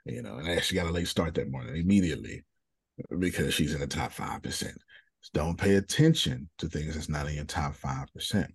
you 0.05 0.23
know, 0.23 0.37
and 0.37 0.49
actually 0.49 0.77
got 0.77 0.89
a 0.89 0.93
late 0.93 1.09
start 1.09 1.35
that 1.35 1.51
morning 1.51 1.77
immediately 1.77 2.45
because 3.19 3.55
she's 3.55 3.75
in 3.75 3.81
the 3.81 3.87
top 3.87 4.13
5%. 4.13 4.43
So 4.53 5.31
Don't 5.35 5.59
pay 5.59 5.77
attention 5.77 6.49
to 6.59 6.69
things 6.69 6.95
that's 6.95 7.09
not 7.09 7.29
in 7.29 7.35
your 7.35 7.45
top 7.45 7.77
5%. 7.77 8.47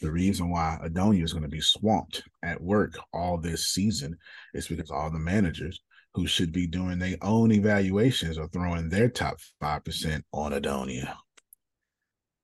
The 0.00 0.10
reason 0.10 0.50
why 0.50 0.78
Adonia 0.82 1.22
is 1.22 1.32
going 1.32 1.42
to 1.42 1.48
be 1.48 1.60
swamped 1.60 2.22
at 2.42 2.60
work 2.60 2.98
all 3.12 3.36
this 3.36 3.66
season 3.68 4.16
is 4.54 4.66
because 4.66 4.90
all 4.90 5.10
the 5.10 5.18
managers 5.18 5.80
who 6.14 6.26
should 6.26 6.52
be 6.52 6.66
doing 6.66 6.98
their 6.98 7.16
own 7.22 7.52
evaluations 7.52 8.38
are 8.38 8.48
throwing 8.48 8.88
their 8.88 9.08
top 9.08 9.36
5% 9.62 10.22
on 10.32 10.52
Adonia. 10.52 11.14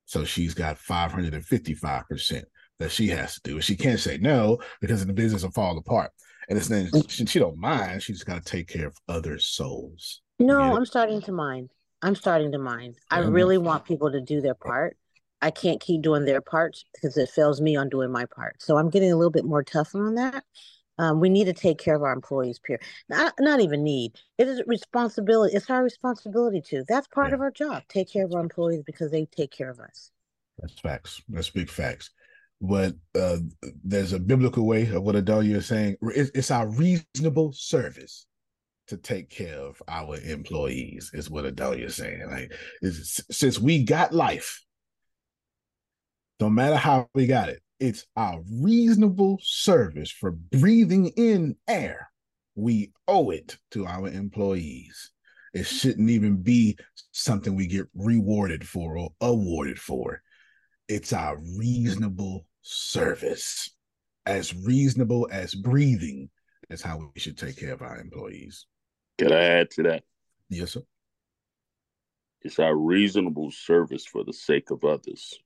So 0.07 0.25
she's 0.25 0.55
got 0.55 0.79
555% 0.79 2.45
that 2.79 2.91
she 2.91 3.09
has 3.09 3.35
to 3.35 3.41
do. 3.43 3.61
She 3.61 3.77
can't 3.77 4.01
say 4.01 4.19
no 4.19 4.59
because 4.81 5.05
the 5.05 5.13
business 5.13 5.43
will 5.43 5.51
fall 5.51 5.77
apart. 5.77 6.11
And 6.49 6.57
it's 6.57 6.69
then 6.69 6.87
mm. 6.87 7.11
she, 7.11 7.27
she 7.27 7.39
don't 7.39 7.59
mind. 7.59 8.03
She's 8.03 8.23
got 8.23 8.45
to 8.45 8.51
take 8.51 8.69
care 8.69 8.87
of 8.87 8.97
other 9.09 9.39
souls. 9.39 10.23
No, 10.39 10.61
I'm 10.61 10.87
starting 10.87 11.21
to 11.23 11.33
mind. 11.33 11.71
I'm 12.03 12.15
starting 12.15 12.53
to 12.53 12.59
mind. 12.59 12.97
I 13.11 13.21
really 13.21 13.59
want 13.59 13.85
people 13.85 14.13
to 14.13 14.21
do 14.21 14.41
their 14.41 14.55
part. 14.55 14.97
I 15.43 15.51
can't 15.51 15.81
keep 15.81 16.03
doing 16.03 16.25
their 16.25 16.41
parts 16.41 16.85
because 16.95 17.17
it 17.17 17.31
fails 17.31 17.61
me 17.61 17.77
on 17.77 17.89
doing 17.89 18.13
my 18.13 18.27
part. 18.27 18.63
So 18.63 18.77
I'm 18.77 18.91
getting 18.91 19.13
a 19.13 19.17
little 19.17 19.31
bit 19.31 19.45
more 19.45 19.63
tougher 19.63 20.07
on 20.07 20.15
that. 20.15 20.45
Um, 20.99 21.21
we 21.21 21.29
need 21.29 21.45
to 21.45 21.53
take 21.53 21.79
care 21.79 21.95
of 21.95 22.03
our 22.03 22.13
employees. 22.13 22.59
Period. 22.59 22.83
Not, 23.09 23.35
not 23.39 23.61
even 23.61 23.83
need. 23.83 24.13
It 24.39 24.49
is 24.49 24.63
responsibility. 24.67 25.55
It's 25.55 25.69
our 25.69 25.83
responsibility 25.83 26.63
to. 26.69 26.85
That's 26.89 27.09
part 27.09 27.29
yeah. 27.29 27.35
of 27.35 27.41
our 27.43 27.51
job. 27.51 27.83
Take 27.89 28.11
care 28.13 28.25
of 28.25 28.33
our 28.35 28.41
employees 28.41 28.83
because 28.85 29.11
they 29.11 29.27
take 29.27 29.51
care 29.51 29.71
of 29.71 29.79
us. 29.79 30.11
That's 30.59 30.79
facts. 30.81 31.23
That's 31.29 31.51
big 31.51 31.69
facts. 31.69 32.11
But 32.63 32.95
uh, 33.15 33.39
there's 33.85 34.15
a 34.15 34.19
biblical 34.19 34.67
way 34.67 34.87
of 34.91 35.03
what 35.03 35.15
Adonia 35.15 35.57
is 35.57 35.67
saying. 35.67 35.97
It's, 36.01 36.31
it's 36.35 36.51
our 36.51 36.67
reasonable 36.67 37.53
service 37.53 38.25
to 38.89 38.97
take 38.97 39.29
care 39.29 39.59
of 39.59 39.83
our 39.89 40.17
employees. 40.21 41.11
Is 41.13 41.29
what 41.29 41.45
Adonia 41.45 41.85
is 41.85 41.97
saying. 41.97 42.27
Like, 42.31 42.53
since 42.93 43.59
we 43.59 43.85
got 43.85 44.15
life, 44.15 44.65
no 46.41 46.49
matter 46.49 46.77
how 46.77 47.09
we 47.15 47.27
got 47.27 47.51
it, 47.51 47.61
it's 47.79 48.07
our 48.17 48.43
reasonable 48.51 49.39
service 49.43 50.11
for 50.11 50.31
breathing 50.31 51.09
in 51.17 51.57
air. 51.69 52.11
We 52.55 52.93
owe 53.07 53.31
it 53.31 53.59
to 53.73 53.87
our 53.87 54.09
employees. 54.09 55.11
It 55.53 55.67
shouldn't 55.67 56.11
even 56.11 56.43
be 56.43 56.79
something 57.13 57.55
we 57.55 57.67
get 57.67 57.87
rewarded 57.95 58.67
for 58.67 58.99
or 58.99 59.11
awarded 59.21 59.79
for. 59.79 60.23
It's 60.89 61.13
our 61.13 61.39
reasonable 61.59 62.47
service. 62.63 63.71
As 64.25 64.55
reasonable 64.55 65.29
as 65.31 65.55
breathing 65.55 66.31
is 66.69 66.83
how 66.83 67.11
we 67.15 67.21
should 67.21 67.39
take 67.39 67.59
care 67.59 67.73
of 67.73 67.83
our 67.83 67.99
employees. 67.99 68.67
Can 69.19 69.33
I 69.33 69.43
add 69.43 69.71
to 69.73 69.83
that? 69.85 70.03
Yes, 70.49 70.73
sir. 70.73 70.83
It's 72.43 72.59
our 72.59 72.75
reasonable 72.75 73.51
service 73.51 74.05
for 74.05 74.25
the 74.25 74.33
sake 74.33 74.71
of 74.71 74.85
others 74.85 75.39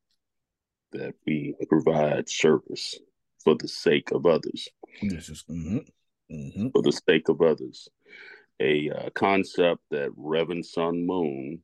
that 0.92 1.14
we 1.26 1.54
provide 1.68 2.28
service 2.28 2.98
for 3.42 3.54
the 3.56 3.68
sake 3.68 4.10
of 4.12 4.26
others. 4.26 4.68
This 5.02 5.28
is 5.28 5.44
mm-hmm, 5.48 5.78
mm-hmm. 6.32 6.68
for 6.68 6.82
the 6.82 6.92
sake 6.92 7.28
of 7.28 7.40
others. 7.40 7.88
A 8.60 8.90
uh, 8.90 9.10
concept 9.14 9.80
that 9.90 10.10
Reverend 10.16 10.66
Sun 10.66 11.06
Moon, 11.06 11.62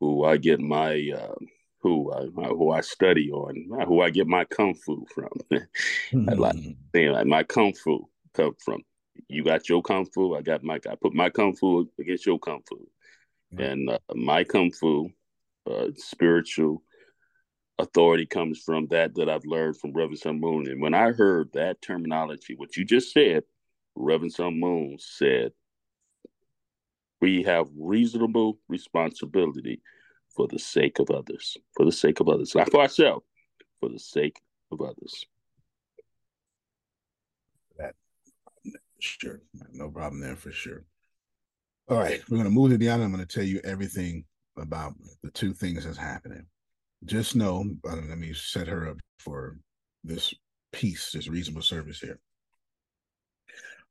who 0.00 0.24
I 0.24 0.38
get 0.38 0.60
my 0.60 1.10
uh, 1.16 1.34
who 1.82 2.12
I 2.12 2.48
who 2.48 2.72
I 2.72 2.80
study 2.80 3.30
on, 3.30 3.68
who 3.86 4.00
I 4.00 4.10
get 4.10 4.26
my 4.26 4.44
kung 4.44 4.74
fu 4.74 5.06
from. 5.14 5.30
mm-hmm. 5.52 6.28
I 6.28 6.32
like 6.34 6.56
saying 6.94 7.12
like 7.12 7.26
my 7.26 7.42
kung 7.42 7.72
fu 7.72 8.08
come 8.34 8.54
from. 8.64 8.82
You 9.28 9.44
got 9.44 9.68
your 9.68 9.82
kung 9.82 10.06
fu, 10.06 10.34
I 10.34 10.42
got 10.42 10.64
my 10.64 10.80
I 10.90 10.94
put 11.00 11.14
my 11.14 11.30
kung 11.30 11.54
fu 11.54 11.88
against 11.98 12.26
your 12.26 12.38
kung 12.38 12.62
fu, 12.68 12.76
mm-hmm. 13.54 13.60
and 13.62 13.90
uh, 13.90 13.98
my 14.14 14.42
kung 14.42 14.72
fu, 14.72 15.10
uh, 15.70 15.88
spiritual 15.96 16.82
authority 17.80 18.26
comes 18.26 18.58
from 18.58 18.86
that 18.88 19.14
that 19.14 19.28
I've 19.28 19.44
learned 19.44 19.78
from 19.78 19.92
Reverend 19.92 20.18
Sun 20.18 20.40
Moon. 20.40 20.68
And 20.68 20.80
when 20.80 20.94
I 20.94 21.12
heard 21.12 21.50
that 21.52 21.82
terminology, 21.82 22.54
what 22.54 22.76
you 22.76 22.84
just 22.84 23.12
said, 23.12 23.44
Reverend 23.94 24.32
Sun 24.32 24.58
Moon 24.58 24.96
said, 24.98 25.52
we 27.20 27.42
have 27.42 27.68
reasonable 27.76 28.58
responsibility 28.68 29.82
for 30.34 30.46
the 30.48 30.58
sake 30.58 30.98
of 30.98 31.10
others, 31.10 31.56
for 31.76 31.84
the 31.84 31.92
sake 31.92 32.20
of 32.20 32.28
others, 32.28 32.54
not 32.54 32.70
for 32.70 32.80
ourselves, 32.80 33.26
for 33.80 33.88
the 33.88 33.98
sake 33.98 34.40
of 34.72 34.80
others. 34.80 35.26
That 37.78 37.94
sure, 39.00 39.42
no 39.72 39.90
problem 39.90 40.20
there 40.20 40.36
for 40.36 40.52
sure. 40.52 40.84
All 41.88 41.98
right, 41.98 42.22
we're 42.30 42.38
going 42.38 42.44
to 42.44 42.50
move 42.50 42.70
to 42.70 42.78
Deanna. 42.78 43.04
I'm 43.04 43.12
going 43.12 43.26
to 43.26 43.26
tell 43.26 43.44
you 43.44 43.60
everything 43.64 44.24
about 44.56 44.94
the 45.22 45.30
two 45.30 45.52
things 45.52 45.84
that's 45.84 45.98
happening 45.98 46.46
just 47.04 47.34
know, 47.34 47.64
uh, 47.88 47.96
let 48.08 48.18
me 48.18 48.32
set 48.34 48.68
her 48.68 48.88
up 48.88 48.98
for 49.18 49.56
this 50.04 50.34
piece, 50.72 51.12
this 51.12 51.28
reasonable 51.28 51.62
service 51.62 52.00
here. 52.00 52.18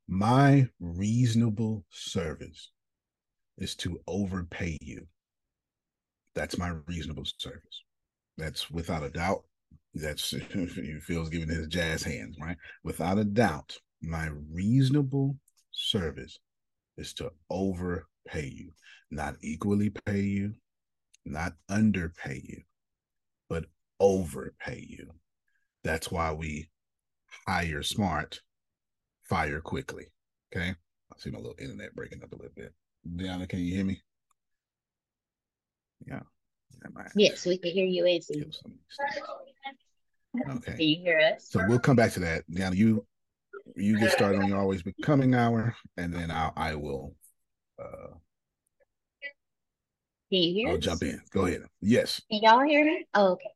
My 0.08 0.68
reasonable 0.80 1.84
service 1.90 2.70
is 3.58 3.74
to 3.76 4.00
overpay 4.06 4.78
you. 4.80 5.06
That's 6.34 6.58
my 6.58 6.74
reasonable 6.86 7.24
service. 7.38 7.82
That's 8.38 8.70
without 8.70 9.04
a 9.04 9.10
doubt. 9.10 9.42
That's 9.94 10.34
feels 11.02 11.28
giving 11.28 11.48
his 11.48 11.66
jazz 11.66 12.02
hands, 12.02 12.36
right? 12.40 12.56
Without 12.84 13.18
a 13.18 13.24
doubt, 13.24 13.76
my 14.00 14.30
reasonable 14.52 15.36
service 15.72 16.38
is 16.96 17.12
to 17.14 17.30
overpay 17.50 18.48
you, 18.48 18.72
not 19.10 19.36
equally 19.42 19.90
pay 19.90 20.20
you, 20.20 20.54
not 21.24 21.52
underpay 21.68 22.42
you, 22.44 22.62
overpay 24.00 24.84
you. 24.88 25.10
That's 25.84 26.10
why 26.10 26.32
we 26.32 26.68
hire 27.46 27.82
smart, 27.82 28.40
fire 29.22 29.60
quickly. 29.60 30.06
Okay. 30.52 30.70
I 30.70 31.18
see 31.18 31.30
my 31.30 31.38
little 31.38 31.54
internet 31.58 31.94
breaking 31.94 32.22
up 32.22 32.32
a 32.32 32.36
little 32.36 32.52
bit. 32.56 32.72
Deanna, 33.16 33.48
can 33.48 33.60
you 33.60 33.74
hear 33.74 33.84
me? 33.84 34.02
Yeah. 36.06 36.20
Yes, 37.14 37.46
we 37.46 37.58
can 37.58 37.72
hear 37.72 37.84
you, 37.84 38.06
AC. 38.06 38.44
Okay. 40.48 40.72
Can 40.72 40.80
you 40.80 40.96
hear 41.02 41.20
us? 41.20 41.48
So 41.50 41.60
we'll 41.68 41.78
come 41.78 41.96
back 41.96 42.12
to 42.12 42.20
that. 42.20 42.44
Now 42.48 42.70
you 42.72 43.06
you 43.76 43.98
get 43.98 44.12
started 44.12 44.38
on 44.38 44.48
your 44.48 44.58
always 44.58 44.82
becoming 44.82 45.34
hour, 45.34 45.74
and 45.96 46.12
then 46.14 46.30
I'll 46.30 46.52
I 46.56 46.74
will 46.74 47.14
uh 47.78 48.14
Can 50.30 50.42
you 50.42 50.54
hear 50.54 50.70
I'll 50.70 50.76
us? 50.76 50.84
jump 50.84 51.02
in. 51.02 51.20
Go 51.32 51.46
ahead. 51.46 51.62
Yes. 51.80 52.22
Can 52.30 52.40
y'all 52.42 52.60
hear 52.62 52.84
me? 52.84 53.06
Oh, 53.14 53.32
okay. 53.32 53.50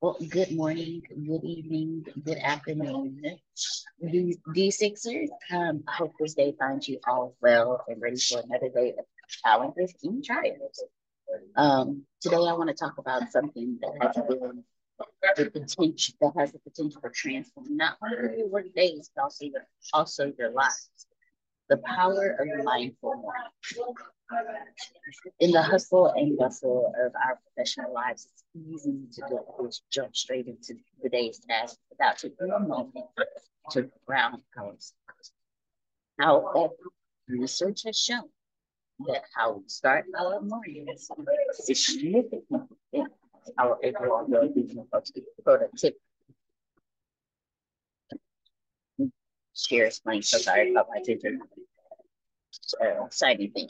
Well, 0.00 0.16
good 0.28 0.50
morning, 0.52 1.02
good 1.10 1.44
evening, 1.44 2.04
good 2.24 2.38
afternoon. 2.38 3.22
D- 4.00 4.38
D6ers, 4.54 5.28
um, 5.52 5.84
I 5.88 5.92
hope 5.92 6.14
this 6.18 6.34
day 6.34 6.54
finds 6.58 6.88
you 6.88 6.98
all 7.06 7.34
well 7.40 7.84
and 7.88 8.00
ready 8.00 8.18
for 8.18 8.40
another 8.40 8.68
day 8.68 8.94
of 8.98 9.04
challenges 9.28 9.94
and 10.02 10.24
triumphs. 10.24 10.82
Um, 11.56 12.04
today 12.20 12.36
I 12.36 12.52
want 12.52 12.68
to 12.68 12.74
talk 12.74 12.98
about 12.98 13.30
something 13.30 13.78
that 13.80 14.14
has 14.14 14.24
been 14.26 14.64
the 15.36 15.50
potential 15.50 16.14
that 16.20 16.32
has 16.36 16.52
the 16.52 16.58
potential 16.58 17.00
for 17.00 17.10
transforming 17.14 17.76
not 17.76 17.96
only 18.02 18.38
your 18.38 18.48
work 18.48 18.72
days, 18.74 19.10
but 19.14 19.22
also 19.22 19.44
your, 19.46 19.66
also 19.92 20.32
your 20.38 20.50
lives. 20.50 20.90
The 21.68 21.78
power 21.78 22.36
of 22.38 22.64
mindful 22.64 23.14
morning. 23.14 23.94
In 25.40 25.50
the 25.52 25.62
hustle 25.62 26.06
and 26.08 26.36
bustle 26.36 26.92
of 27.04 27.12
our 27.14 27.38
professional 27.44 27.92
lives, 27.92 28.26
it's 28.32 28.44
easy 28.54 29.06
to 29.12 29.22
just 29.62 29.82
jump 29.90 30.16
straight 30.16 30.46
into 30.46 30.74
the 31.02 31.08
day's 31.08 31.38
task 31.38 31.78
without 31.90 32.18
taking 32.18 32.50
a 32.50 32.58
moment 32.58 32.94
to 33.70 33.88
ground 34.06 34.42
ourselves. 34.58 35.32
However, 36.18 36.74
research 37.28 37.82
has 37.84 37.98
shown 37.98 38.28
that 39.06 39.24
how 39.34 39.58
we 39.58 39.68
start 39.68 40.06
our 40.18 40.40
mornings 40.40 41.08
significantly 41.52 42.66
our 43.58 43.78
overall 43.84 44.24
well-being 44.26 44.86
productivity. 45.44 45.98
Share 49.54 49.86
explain 49.86 50.22
so 50.22 50.38
sorry 50.38 50.70
about 50.70 50.88
my 50.92 51.00
teacher. 51.02 51.38
Uh, 52.80 53.08
shiny 53.12 53.48
thing. 53.48 53.68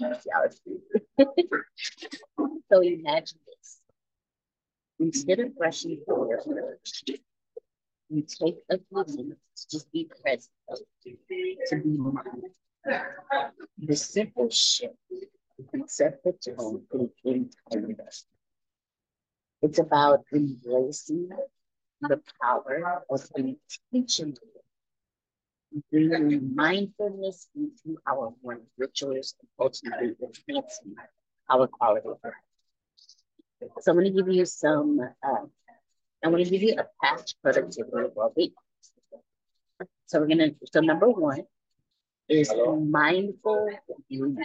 so 2.71 2.81
imagine 2.81 3.39
this. 3.47 3.81
Instead 4.99 5.41
of 5.41 5.53
rushing 5.59 6.01
hair, 6.09 6.41
you 8.09 8.23
take 8.23 8.57
a 8.71 8.79
few 8.79 9.05
minutes 9.17 9.65
to 9.67 9.77
just 9.77 9.91
be 9.93 10.09
present, 10.23 10.51
to 11.69 11.77
be 11.77 11.97
mindful. 11.99 12.51
The 13.79 13.97
simple 13.97 14.49
shift 14.51 14.95
can 15.71 15.89
set 15.89 16.23
the 16.23 16.33
tone 16.33 16.85
for 16.91 16.99
the 16.99 17.31
entire 17.31 17.93
day. 17.93 18.05
It's 19.63 19.79
about 19.79 20.25
embracing 20.33 21.31
the 22.01 22.21
power 22.43 23.05
of 23.11 23.29
the 23.35 23.57
intention 23.93 24.35
bringing 25.91 26.55
mindfulness 26.55 27.49
into 27.55 27.99
our 28.07 28.33
morning 28.43 28.67
rituals 28.79 29.35
and 29.41 29.49
ultimately 29.59 30.15
enhancing 30.23 30.95
our 31.51 31.67
quality 31.67 32.09
of 32.09 32.19
life. 32.25 32.33
So 33.81 33.93
I'm 33.93 33.99
going 33.99 34.13
to 34.13 34.23
give 34.23 34.33
you 34.33 34.45
some, 34.45 35.01
uh, 35.01 35.45
I'm 36.25 36.31
going 36.31 36.45
to 36.45 36.51
give 36.51 36.63
you 36.63 36.77
a 36.79 36.87
past 37.03 37.37
productivity 37.43 38.11
well-being. 38.15 38.53
So 40.07 40.21
we're 40.21 40.27
going 40.27 40.39
to, 40.39 40.55
so 40.73 40.81
number 40.81 41.09
one 41.09 41.43
is 42.29 42.53
mindful 42.81 43.71
breathing. 44.09 44.37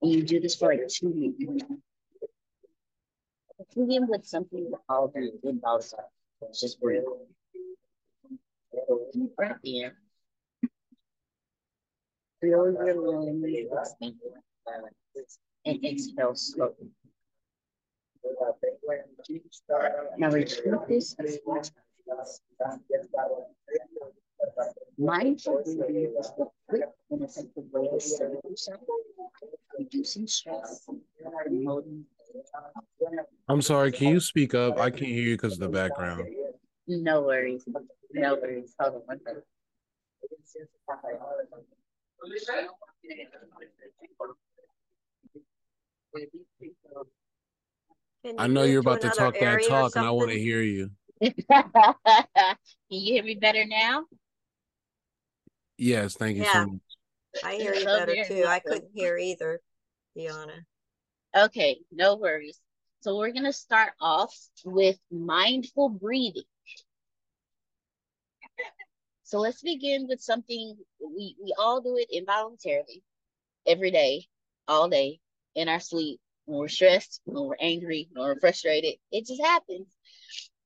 And 0.00 0.12
you 0.12 0.22
do 0.22 0.40
this 0.40 0.54
for 0.56 0.68
like 0.68 0.86
two 0.88 1.34
minutes. 1.38 1.64
Begin 3.74 4.06
with 4.06 4.24
something 4.24 4.66
we 4.70 4.76
all 4.88 5.08
do 5.08 5.32
in 5.42 5.58
Balsa. 5.58 5.96
It's 6.42 6.60
just 6.60 6.80
breathe. 6.80 7.02
Deep 9.12 9.36
breath 9.36 9.58
in. 9.64 9.90
Feel 12.40 12.72
your 12.72 12.94
lungs 12.94 13.88
and 15.64 15.84
exhale 15.84 16.34
slowly. 16.34 16.90
Now 20.18 20.30
repeat 20.30 20.64
this 20.88 21.16
a 21.18 21.24
few 21.24 21.40
times. 21.46 21.72
Mindful 24.98 25.62
breathing 25.64 26.14
is 26.18 26.32
the 26.36 26.46
quick 26.68 26.82
and 27.10 27.22
effective 27.22 27.64
way 27.72 27.88
to 27.88 28.00
center 28.00 28.40
yourself, 28.48 28.80
reducing 29.78 30.26
stress, 30.26 30.86
promoting. 31.44 32.04
I'm 33.48 33.62
sorry, 33.62 33.92
can 33.92 34.08
you 34.08 34.20
speak 34.20 34.54
up? 34.54 34.78
I 34.78 34.90
can't 34.90 35.06
hear 35.06 35.22
you 35.22 35.36
because 35.36 35.54
of 35.54 35.60
the 35.60 35.68
background. 35.68 36.28
No 36.88 37.20
worries. 37.20 37.64
No 38.12 38.34
worries. 38.36 38.74
Hold 38.80 38.94
on 38.94 39.00
one 39.02 39.20
second. 39.22 39.42
I 48.38 48.46
know 48.46 48.62
you're 48.62 48.80
about 48.80 49.00
to 49.02 49.10
talk 49.10 49.34
that 49.38 49.62
talk, 49.68 49.96
and 49.96 50.04
I 50.04 50.10
want 50.10 50.30
to 50.30 50.38
hear 50.38 50.62
you. 50.62 50.90
Can 51.20 51.34
you 52.88 53.12
hear 53.12 53.22
me 53.22 53.34
better 53.34 53.66
now? 53.66 54.04
Yes, 55.76 56.14
thank 56.14 56.36
you 56.36 56.44
Yeah. 56.44 56.52
so 56.64 56.66
much. 56.66 56.80
I 57.44 57.54
hear 57.56 57.74
you 57.74 57.84
better 57.84 58.16
too. 58.26 58.44
I 58.46 58.60
couldn't 58.60 58.90
hear 58.94 59.18
either, 59.18 59.60
Deanna. 60.16 60.64
Okay, 61.36 61.80
no 61.92 62.16
worries. 62.16 62.58
So 63.00 63.18
we're 63.18 63.32
gonna 63.32 63.52
start 63.52 63.92
off 64.00 64.34
with 64.64 64.98
mindful 65.10 65.90
breathing. 65.90 66.44
So 69.28 69.40
let's 69.40 69.60
begin 69.60 70.06
with 70.08 70.22
something 70.22 70.74
we, 70.98 71.36
we 71.44 71.54
all 71.58 71.82
do 71.82 71.98
it 71.98 72.08
involuntarily 72.10 73.02
every 73.66 73.90
day, 73.90 74.24
all 74.66 74.88
day, 74.88 75.20
in 75.54 75.68
our 75.68 75.80
sleep, 75.80 76.18
when 76.46 76.60
we're 76.60 76.68
stressed, 76.68 77.20
when 77.26 77.44
we're 77.44 77.56
angry, 77.60 78.08
when 78.14 78.24
we're 78.26 78.40
frustrated. 78.40 78.94
It 79.12 79.26
just 79.26 79.42
happens 79.42 79.86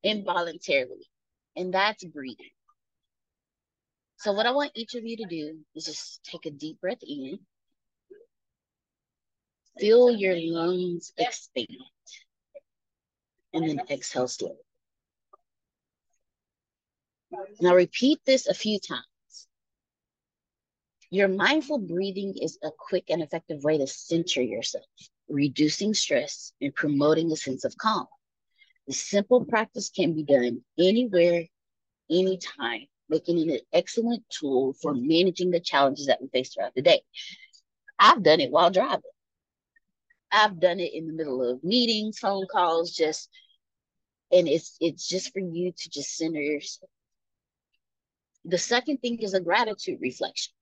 involuntarily. 0.05 1.09
And 1.57 1.75
that's 1.75 2.05
breathing. 2.05 2.53
So 4.19 4.31
what 4.31 4.47
I 4.47 4.53
want 4.53 4.71
each 4.77 4.95
of 4.95 5.05
you 5.05 5.17
to 5.17 5.25
do 5.25 5.59
is 5.75 5.87
just 5.87 6.23
take 6.23 6.47
a 6.47 6.51
deep 6.53 6.81
breath 6.81 7.03
in. 7.03 7.41
Feel 9.81 10.09
your 10.09 10.37
lungs 10.37 11.13
expand. 11.19 11.67
And 13.53 13.69
then 13.69 13.81
exhale 13.91 14.29
slowly. 14.29 14.55
Now 17.61 17.75
repeat 17.75 18.21
this 18.27 18.47
a 18.47 18.55
few 18.55 18.79
times. 18.79 19.07
Your 21.11 21.29
mindful 21.29 21.79
breathing 21.79 22.35
is 22.41 22.59
a 22.63 22.71
quick 22.77 23.05
and 23.11 23.23
effective 23.23 23.63
way 23.63 23.79
to 23.79 23.87
center 23.87 24.41
yourself, 24.43 24.85
reducing 25.29 25.95
stress 25.95 26.53
and 26.61 26.75
promoting 26.75 27.31
a 27.31 27.37
sense 27.37 27.65
of 27.65 27.77
calm. 27.77 28.07
This 28.87 29.01
simple 29.01 29.45
practice 29.45 29.91
can 29.91 30.15
be 30.15 30.25
done 30.25 30.65
anywhere, 30.79 31.45
anytime, 32.11 32.87
making 33.09 33.39
it 33.39 33.53
an 33.53 33.61
excellent 33.73 34.25
tool 34.31 34.75
for 34.81 34.95
managing 34.95 35.51
the 35.51 35.61
challenges 35.61 36.07
that 36.07 36.21
we 36.21 36.29
face 36.29 36.55
throughout 36.55 36.75
the 36.75 36.83
day. 36.83 37.03
I've 37.99 38.23
done 38.23 38.41
it 38.41 38.51
while 38.51 38.71
driving. 38.71 39.03
I've 40.31 40.59
done 40.59 40.81
it 40.81 40.95
in 40.95 41.07
the 41.07 41.13
middle 41.13 41.49
of 41.49 41.63
meetings, 41.63 42.19
phone 42.19 42.47
calls, 42.51 42.93
just 42.93 43.29
and 44.33 44.49
it's 44.49 44.77
it's 44.81 45.07
just 45.07 45.33
for 45.33 45.41
you 45.41 45.73
to 45.73 45.91
just 45.91 46.17
center 46.17 46.41
yourself. 46.41 46.91
The 48.45 48.59
second 48.59 48.99
thing 48.99 49.19
is 49.21 49.35
a 49.35 49.41
gratitude 49.41 49.99
reflection. 50.01 50.53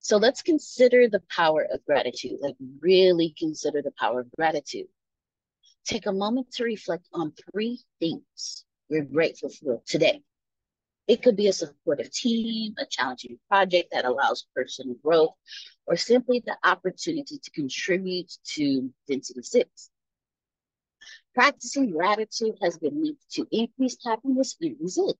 So 0.00 0.16
let's 0.16 0.42
consider 0.42 1.08
the 1.08 1.22
power 1.28 1.66
of 1.70 1.84
gratitude, 1.84 2.38
like 2.40 2.54
really 2.80 3.34
consider 3.36 3.82
the 3.82 3.92
power 3.98 4.20
of 4.20 4.30
gratitude. 4.32 4.86
Take 5.84 6.06
a 6.06 6.12
moment 6.12 6.52
to 6.52 6.64
reflect 6.64 7.06
on 7.12 7.32
three 7.52 7.80
things 8.00 8.64
you're 8.88 9.04
grateful 9.04 9.50
for 9.50 9.82
today. 9.84 10.22
It 11.08 11.22
could 11.22 11.36
be 11.36 11.48
a 11.48 11.52
supportive 11.52 12.10
team, 12.10 12.74
a 12.78 12.86
challenging 12.86 13.38
project 13.48 13.90
that 13.92 14.04
allows 14.04 14.46
personal 14.54 14.94
growth, 15.02 15.34
or 15.86 15.96
simply 15.96 16.42
the 16.44 16.56
opportunity 16.64 17.38
to 17.38 17.50
contribute 17.50 18.32
to 18.54 18.92
Density 19.06 19.42
6. 19.42 19.90
Practicing 21.34 21.90
gratitude 21.90 22.56
has 22.62 22.78
been 22.78 23.02
linked 23.02 23.30
to 23.32 23.46
increased 23.52 24.00
happiness 24.04 24.56
and 24.60 24.76
resilience. 24.80 25.18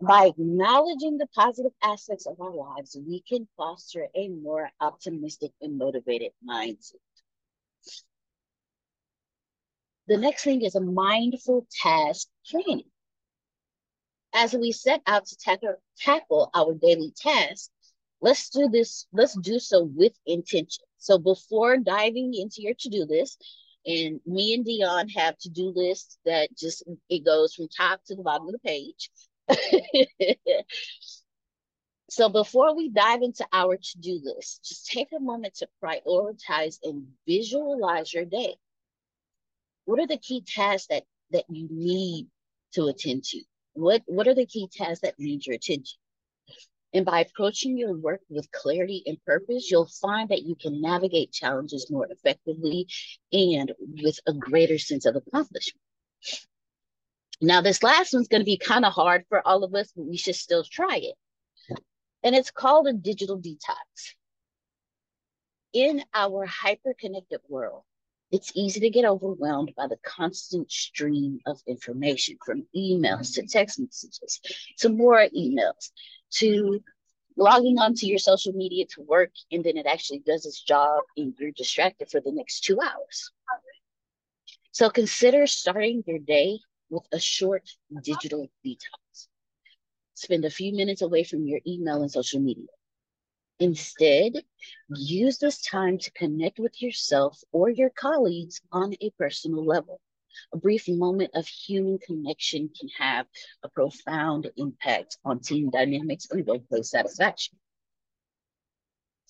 By 0.00 0.28
acknowledging 0.28 1.18
the 1.18 1.26
positive 1.34 1.72
aspects 1.82 2.26
of 2.26 2.40
our 2.40 2.54
lives, 2.54 2.96
we 3.06 3.20
can 3.20 3.46
foster 3.56 4.08
a 4.14 4.28
more 4.28 4.70
optimistic 4.80 5.52
and 5.60 5.76
motivated 5.76 6.32
mindset. 6.46 6.94
The 10.06 10.16
next 10.16 10.44
thing 10.44 10.62
is 10.62 10.74
a 10.74 10.80
mindful 10.80 11.66
task 11.82 12.28
planning. 12.50 12.90
As 14.32 14.54
we 14.54 14.72
set 14.72 15.02
out 15.06 15.26
to 15.26 15.36
tackle, 15.36 15.76
tackle 15.98 16.50
our 16.54 16.72
daily 16.72 17.12
tasks, 17.14 17.70
let's 18.22 18.48
do 18.48 18.68
this, 18.68 19.06
let's 19.12 19.36
do 19.38 19.58
so 19.58 19.84
with 19.84 20.12
intention. 20.24 20.84
So 20.96 21.18
before 21.18 21.76
diving 21.76 22.32
into 22.34 22.62
your 22.62 22.74
to-do 22.78 23.04
list, 23.04 23.44
and 23.84 24.20
me 24.24 24.54
and 24.54 24.64
Dion 24.64 25.08
have 25.10 25.36
to-do 25.38 25.72
lists 25.74 26.18
that 26.24 26.56
just 26.56 26.84
it 27.10 27.24
goes 27.24 27.54
from 27.54 27.68
top 27.68 28.02
to 28.06 28.14
the 28.14 28.22
bottom 28.22 28.46
of 28.46 28.52
the 28.52 28.58
page. 28.60 29.10
so 32.10 32.28
before 32.28 32.76
we 32.76 32.88
dive 32.90 33.22
into 33.22 33.46
our 33.52 33.76
to-do 33.76 34.20
list, 34.22 34.64
just 34.64 34.86
take 34.86 35.08
a 35.16 35.20
moment 35.20 35.54
to 35.56 35.68
prioritize 35.82 36.78
and 36.82 37.06
visualize 37.26 38.12
your 38.12 38.24
day. 38.24 38.54
What 39.84 40.00
are 40.00 40.06
the 40.06 40.18
key 40.18 40.42
tasks 40.46 40.88
that 40.88 41.04
that 41.32 41.44
you 41.48 41.68
need 41.70 42.28
to 42.74 42.86
attend 42.86 43.24
to? 43.24 43.42
What 43.74 44.02
what 44.06 44.28
are 44.28 44.34
the 44.34 44.46
key 44.46 44.68
tasks 44.72 45.00
that 45.00 45.18
need 45.18 45.46
your 45.46 45.56
attention? 45.56 45.98
And 46.92 47.04
by 47.04 47.20
approaching 47.20 47.76
your 47.76 47.96
work 47.96 48.20
with 48.28 48.50
clarity 48.50 49.02
and 49.06 49.24
purpose, 49.24 49.70
you'll 49.70 49.86
find 49.86 50.28
that 50.30 50.42
you 50.42 50.56
can 50.56 50.80
navigate 50.80 51.32
challenges 51.32 51.88
more 51.88 52.06
effectively 52.10 52.88
and 53.32 53.72
with 53.78 54.18
a 54.26 54.32
greater 54.32 54.78
sense 54.78 55.06
of 55.06 55.14
accomplishment. 55.14 55.80
Now, 57.40 57.62
this 57.62 57.82
last 57.82 58.12
one's 58.12 58.28
going 58.28 58.42
to 58.42 58.46
be 58.46 58.58
kind 58.58 58.84
of 58.84 58.92
hard 58.92 59.24
for 59.28 59.46
all 59.46 59.64
of 59.64 59.74
us, 59.74 59.92
but 59.96 60.06
we 60.06 60.16
should 60.16 60.34
still 60.34 60.64
try 60.64 60.96
it. 60.96 61.14
And 62.22 62.34
it's 62.34 62.50
called 62.50 62.86
a 62.86 62.92
digital 62.92 63.38
detox. 63.38 64.14
In 65.72 66.02
our 66.12 66.44
hyper 66.44 66.94
connected 66.98 67.40
world, 67.48 67.84
it's 68.30 68.52
easy 68.54 68.80
to 68.80 68.90
get 68.90 69.04
overwhelmed 69.04 69.72
by 69.76 69.86
the 69.86 69.98
constant 70.04 70.70
stream 70.70 71.38
of 71.46 71.60
information 71.66 72.36
from 72.44 72.66
emails 72.76 73.34
to 73.34 73.46
text 73.46 73.80
messages 73.80 74.40
to 74.78 74.88
more 74.88 75.26
emails 75.36 75.90
to 76.32 76.80
logging 77.36 77.78
onto 77.78 78.06
your 78.06 78.18
social 78.18 78.52
media 78.52 78.84
to 78.86 79.02
work 79.02 79.30
and 79.50 79.64
then 79.64 79.76
it 79.76 79.86
actually 79.86 80.20
does 80.20 80.44
its 80.44 80.60
job 80.60 81.02
and 81.16 81.34
you're 81.38 81.50
distracted 81.52 82.10
for 82.10 82.20
the 82.20 82.32
next 82.32 82.60
two 82.60 82.78
hours. 82.80 83.32
So 84.72 84.90
consider 84.90 85.46
starting 85.46 86.04
your 86.06 86.18
day 86.18 86.60
with 86.90 87.06
a 87.12 87.18
short 87.18 87.70
digital 88.02 88.50
detox. 88.64 89.28
Spend 90.14 90.44
a 90.44 90.50
few 90.50 90.74
minutes 90.74 91.02
away 91.02 91.24
from 91.24 91.46
your 91.46 91.60
email 91.66 92.02
and 92.02 92.10
social 92.10 92.40
media. 92.40 92.68
Instead, 93.58 94.44
use 94.88 95.38
this 95.38 95.62
time 95.62 95.98
to 95.98 96.10
connect 96.12 96.58
with 96.58 96.82
yourself 96.82 97.42
or 97.52 97.70
your 97.70 97.90
colleagues 97.90 98.60
on 98.72 98.94
a 99.00 99.10
personal 99.10 99.64
level 99.64 100.00
a 100.52 100.56
brief 100.56 100.88
moment 100.88 101.30
of 101.34 101.46
human 101.46 101.98
connection 101.98 102.68
can 102.68 102.88
have 102.98 103.26
a 103.62 103.68
profound 103.68 104.50
impact 104.56 105.18
on 105.24 105.40
team 105.40 105.70
dynamics 105.70 106.28
and 106.30 106.46
workplace 106.46 106.90
satisfaction. 106.90 107.58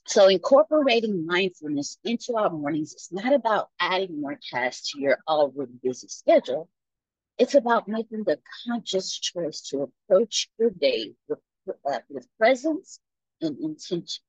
So, 0.07 0.29
incorporating 0.29 1.27
mindfulness 1.27 1.99
into 2.05 2.37
our 2.37 2.51
mornings 2.51 2.95
is 2.95 3.09
not 3.13 3.33
about 3.33 3.69
adding 3.79 4.21
more 4.21 4.39
tasks 4.51 4.91
to 4.91 5.01
your 5.01 5.19
already 5.29 5.75
busy 5.83 6.09
schedule. 6.09 6.69
It's 7.41 7.55
about 7.55 7.89
making 7.89 8.25
the 8.25 8.39
conscious 8.67 9.19
choice 9.19 9.63
to 9.71 9.89
approach 9.89 10.51
your 10.59 10.69
day 10.69 11.15
with, 11.27 11.39
uh, 11.91 12.01
with 12.11 12.29
presence 12.37 13.01
and 13.41 13.59
intention. 13.59 14.23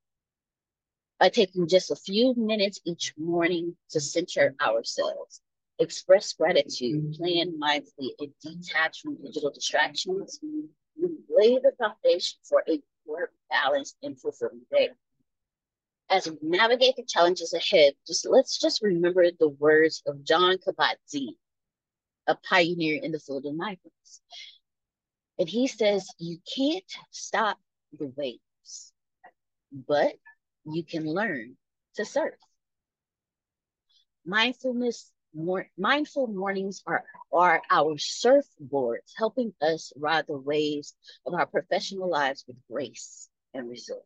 By 1.19 1.28
taking 1.28 1.67
just 1.67 1.91
a 1.91 1.97
few 1.97 2.34
minutes 2.38 2.80
each 2.86 3.13
morning 3.17 3.76
to 3.89 4.00
center 4.00 4.56
ourselves, 4.62 5.41
express 5.78 6.32
gratitude, 6.32 7.15
plan 7.15 7.60
mindfully, 7.60 8.12
and 8.17 8.32
detach 8.41 9.02
from 9.02 9.21
digital 9.21 9.52
distractions, 9.52 10.39
you 10.41 10.69
lay 11.30 11.56
the 11.56 11.74
foundation 11.78 12.39
for 12.43 12.63
a 12.69 12.82
more 13.06 13.30
balanced 13.50 13.97
and 14.02 14.17
fulfilling 14.17 14.62
day. 14.71 14.91
As 16.10 16.30
we 16.30 16.38
navigate 16.41 16.95
the 16.95 17.04
challenges 17.04 17.54
ahead, 17.54 17.91
just 18.08 18.26
let's 18.26 18.58
just 18.58 18.82
remember 18.82 19.26
the 19.38 19.50
words 19.50 20.02
of 20.08 20.24
Jon 20.24 20.58
Kabat-Zinn, 20.65 21.36
a 22.27 22.36
pioneer 22.36 23.01
in 23.01 23.12
the 23.12 23.19
field 23.19 23.45
of 23.45 23.55
mindfulness. 23.55 24.21
And 25.39 25.49
he 25.49 25.67
says, 25.67 26.07
you 26.19 26.38
can't 26.55 26.84
stop 27.10 27.57
the 27.97 28.12
waves, 28.15 28.93
but 29.88 30.13
you 30.65 30.84
can 30.84 31.05
learn 31.05 31.57
to 31.95 32.05
surf. 32.05 32.36
Mindfulness 34.25 35.12
more, 35.34 35.67
mindful 35.77 36.27
mornings 36.27 36.81
are, 36.86 37.03
are 37.31 37.62
our 37.69 37.95
surfboards, 37.95 39.13
helping 39.15 39.53
us 39.62 39.93
ride 39.97 40.25
the 40.27 40.38
waves 40.38 40.93
of 41.25 41.34
our 41.34 41.45
professional 41.45 42.10
lives 42.10 42.43
with 42.47 42.57
grace 42.69 43.29
and 43.53 43.69
resilience. 43.69 44.05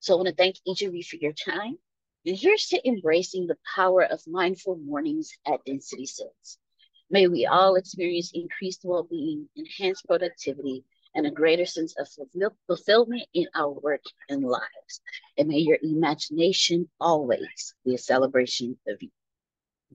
So 0.00 0.14
I 0.14 0.16
want 0.16 0.28
to 0.28 0.34
thank 0.34 0.56
each 0.64 0.82
of 0.82 0.94
you 0.94 1.02
for 1.02 1.16
your 1.16 1.32
time. 1.32 1.76
And 2.24 2.36
here's 2.36 2.68
to 2.68 2.88
embracing 2.88 3.46
the 3.46 3.58
power 3.74 4.02
of 4.02 4.20
mindful 4.26 4.76
mornings 4.76 5.32
at 5.46 5.64
Density 5.64 6.06
Sales. 6.06 6.58
May 7.10 7.26
we 7.26 7.46
all 7.46 7.76
experience 7.76 8.32
increased 8.34 8.82
well-being, 8.84 9.48
enhanced 9.56 10.06
productivity, 10.06 10.84
and 11.14 11.26
a 11.26 11.30
greater 11.30 11.64
sense 11.64 11.94
of 11.98 12.06
fulfillment 12.66 13.22
in 13.32 13.46
our 13.54 13.70
work 13.70 14.02
and 14.28 14.44
lives. 14.44 15.00
And 15.38 15.48
may 15.48 15.58
your 15.58 15.78
imagination 15.82 16.88
always 17.00 17.74
be 17.84 17.94
a 17.94 17.98
celebration 17.98 18.76
of 18.86 19.02
you. 19.02 19.08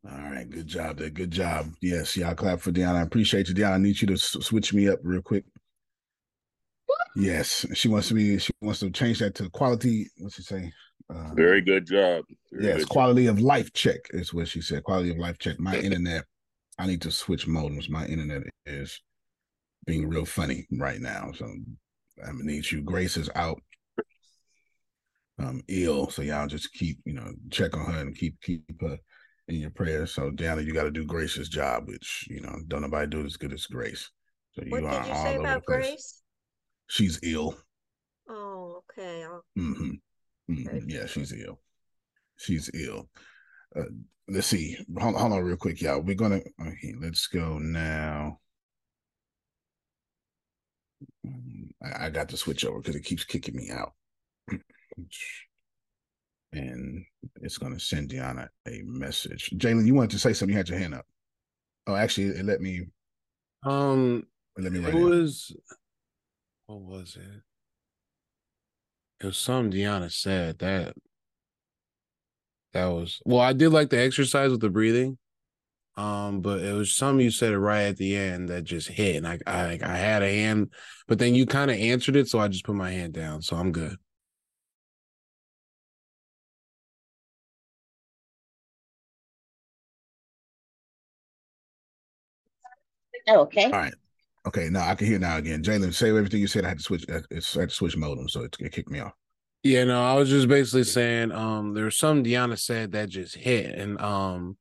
All 0.10 0.18
right, 0.32 0.50
good 0.50 0.68
job 0.68 0.98
there. 0.98 1.12
Good 1.12 1.32
job. 1.32 1.68
Yes, 1.82 2.18
y'all 2.18 2.34
clap 2.34 2.60
for 2.60 2.72
Deanna. 2.72 2.96
I 2.96 3.02
appreciate 3.04 3.48
you, 3.48 3.54
Deanna. 3.54 3.74
I 3.74 3.78
need 3.78 4.02
you 4.02 4.08
to 4.08 4.16
s- 4.16 4.38
switch 4.42 4.74
me 4.74 4.90
up 4.90 5.00
real 5.04 5.22
quick. 5.22 5.46
Yes, 7.16 7.66
she 7.76 7.88
wants 7.90 8.08
to 8.08 8.16
be. 8.16 8.40
She 8.40 8.52
wants 8.60 8.80
to 8.80 8.90
change 8.90 9.20
that 9.20 9.36
to 9.36 9.50
quality. 9.52 10.10
What's 10.18 10.36
she 10.36 10.42
say? 10.42 10.74
Uh, 11.14 11.34
Very 11.36 11.62
good 11.62 11.86
job. 11.86 12.26
Very 12.52 12.66
yes, 12.66 12.78
good 12.80 12.90
quality 12.90 13.26
job. 13.28 13.38
of 13.38 13.42
life 13.42 13.72
check 13.74 14.00
is 14.10 14.34
what 14.34 14.48
she 14.48 14.62
said. 14.62 14.84
Quality 14.84 15.12
of 15.12 15.18
life 15.18 15.38
check. 15.38 15.60
My 15.60 15.78
internet. 15.78 16.26
I 16.80 16.88
need 16.88 17.02
to 17.02 17.12
switch 17.12 17.48
modems. 17.48 17.90
My 17.90 18.06
internet 18.06 18.44
is 18.66 19.00
being 19.86 20.08
real 20.08 20.26
funny 20.26 20.66
right 20.72 21.00
now, 21.00 21.32
so 21.36 21.46
I'm 21.46 22.38
gonna 22.38 22.44
need 22.44 22.70
you. 22.72 22.82
Grace 22.82 23.18
is 23.18 23.30
out. 23.36 23.62
Um, 25.40 25.62
ill, 25.68 26.10
so 26.10 26.22
y'all 26.22 26.48
just 26.48 26.72
keep 26.74 27.00
you 27.06 27.14
know 27.14 27.34
check 27.52 27.76
on 27.76 27.92
her 27.92 28.02
and 28.02 28.16
keep 28.16 28.40
keep 28.42 28.64
her 28.82 28.98
in 29.48 29.56
your 29.56 29.72
prayers. 29.72 30.14
So, 30.14 30.32
Diana, 30.32 30.62
you 30.62 30.74
got 30.74 30.84
to 30.84 30.92
do 30.92 31.06
Grace's 31.06 31.50
job, 31.50 31.88
which 31.88 32.26
you 32.30 32.42
know 32.42 32.56
don't 32.68 32.82
nobody 32.82 33.08
do 33.08 33.22
it 33.22 33.26
as 33.26 33.38
good 33.38 33.54
as 33.54 33.66
Grace. 33.66 34.10
So 34.54 34.64
you 34.64 34.72
what 34.72 34.84
are 34.86 35.02
did 35.02 35.10
you 35.10 35.16
say 35.16 35.36
about 35.36 35.66
Grace? 35.66 36.22
She's 36.88 37.20
ill. 37.24 37.56
Oh, 38.30 38.84
okay. 38.92 39.26
Mm-hmm. 39.58 39.92
Mm-hmm. 40.52 40.90
Yeah, 40.90 41.06
she's 41.08 41.34
ill. 41.34 41.60
She's 42.38 42.70
ill. 42.74 43.10
Uh, 43.76 43.84
let's 44.28 44.48
see. 44.48 44.78
Hold, 44.98 45.16
hold, 45.16 45.34
on, 45.34 45.44
real 45.44 45.58
quick, 45.58 45.82
y'all. 45.82 46.02
We're 46.02 46.16
gonna. 46.16 46.42
Okay, 46.62 46.94
let's 47.00 47.28
go 47.28 47.58
now. 47.58 48.40
I, 51.84 52.06
I 52.06 52.10
got 52.10 52.30
to 52.30 52.38
switch 52.38 52.66
over 52.66 52.80
because 52.80 52.96
it 52.96 53.06
keeps 53.06 53.24
kicking 53.24 53.56
me 53.56 53.70
out. 53.72 53.94
and 56.54 57.06
it's 57.42 57.58
going 57.58 57.74
to 57.74 57.80
send 57.80 58.10
Deanna 58.10 58.48
a 58.68 58.82
message. 58.86 59.50
Jalen, 59.58 59.86
you 59.86 59.96
wanted 59.96 60.12
to 60.12 60.20
say 60.20 60.34
something? 60.34 60.54
You 60.54 60.58
had 60.58 60.70
your 60.70 60.80
hand 60.80 60.94
up. 60.96 61.06
Oh, 61.88 61.96
actually, 61.96 62.28
it 62.28 62.46
let 62.46 62.62
me. 62.62 62.84
Um, 63.64 64.24
let 64.58 64.72
me. 64.72 64.80
Write 64.80 64.94
it 64.94 64.98
was. 64.98 65.56
What 66.68 66.82
was 66.82 67.18
it? 67.20 67.42
It 69.20 69.26
was 69.26 69.38
something 69.38 69.78
Deanna 69.78 70.12
said 70.12 70.60
that. 70.60 70.96
That 72.74 72.86
was 72.88 73.22
well. 73.26 73.40
I 73.42 73.54
did 73.54 73.70
like 73.70 73.90
the 73.90 74.00
exercise 74.00 74.52
with 74.52 74.62
the 74.62 74.70
breathing, 74.70 75.18
um, 75.96 76.42
but 76.42 76.60
it 76.62 76.74
was 76.74 76.92
something 76.96 77.24
you 77.24 77.32
said 77.32 77.54
it 77.54 77.60
right 77.60 77.84
at 77.84 77.98
the 77.98 78.16
end 78.16 78.50
that 78.50 78.64
just 78.64 78.88
hit, 78.88 79.16
and 79.18 79.28
I 79.28 79.40
I, 79.46 79.80
I 79.84 79.96
had 79.96 80.24
a 80.24 80.30
hand, 80.34 80.74
but 81.08 81.20
then 81.20 81.36
you 81.36 81.46
kind 81.46 81.70
of 81.70 81.78
answered 81.78 82.16
it, 82.16 82.28
so 82.28 82.40
I 82.40 82.48
just 82.48 82.66
put 82.66 82.76
my 82.76 82.92
hand 82.92 83.14
down, 83.14 83.42
so 83.42 83.56
I'm 83.56 83.72
good. 83.72 83.98
Oh, 93.28 93.42
okay. 93.42 93.66
All 93.66 93.72
right. 93.72 93.94
Okay, 94.46 94.70
now 94.70 94.88
I 94.90 94.96
can 94.96 95.08
hear 95.08 95.20
now 95.20 95.38
again. 95.38 95.64
Jalen, 95.64 95.94
say 95.94 96.10
everything 96.10 96.42
you 96.42 96.48
said. 96.48 96.66
I 96.66 96.70
had 96.70 96.80
to 96.80 96.84
switch. 96.84 97.06
Uh, 97.10 97.22
I 97.32 97.60
had 97.60 97.70
to 97.70 97.70
switch 97.70 97.96
modem, 97.96 98.28
so 98.28 98.44
it, 98.44 98.58
it 98.60 98.72
kicked 98.72 98.90
me 98.90 99.00
off. 99.00 99.14
Yeah, 99.64 99.86
no, 99.86 100.04
I 100.04 100.16
was 100.16 100.30
just 100.30 100.50
basically 100.50 100.84
saying, 100.84 101.32
um, 101.32 101.74
there's 101.74 101.98
some 101.98 102.24
Deanna 102.24 102.60
said 102.60 102.92
that 102.92 103.10
just 103.10 103.36
hit, 103.36 103.74
and 103.76 104.00
um, 104.02 104.58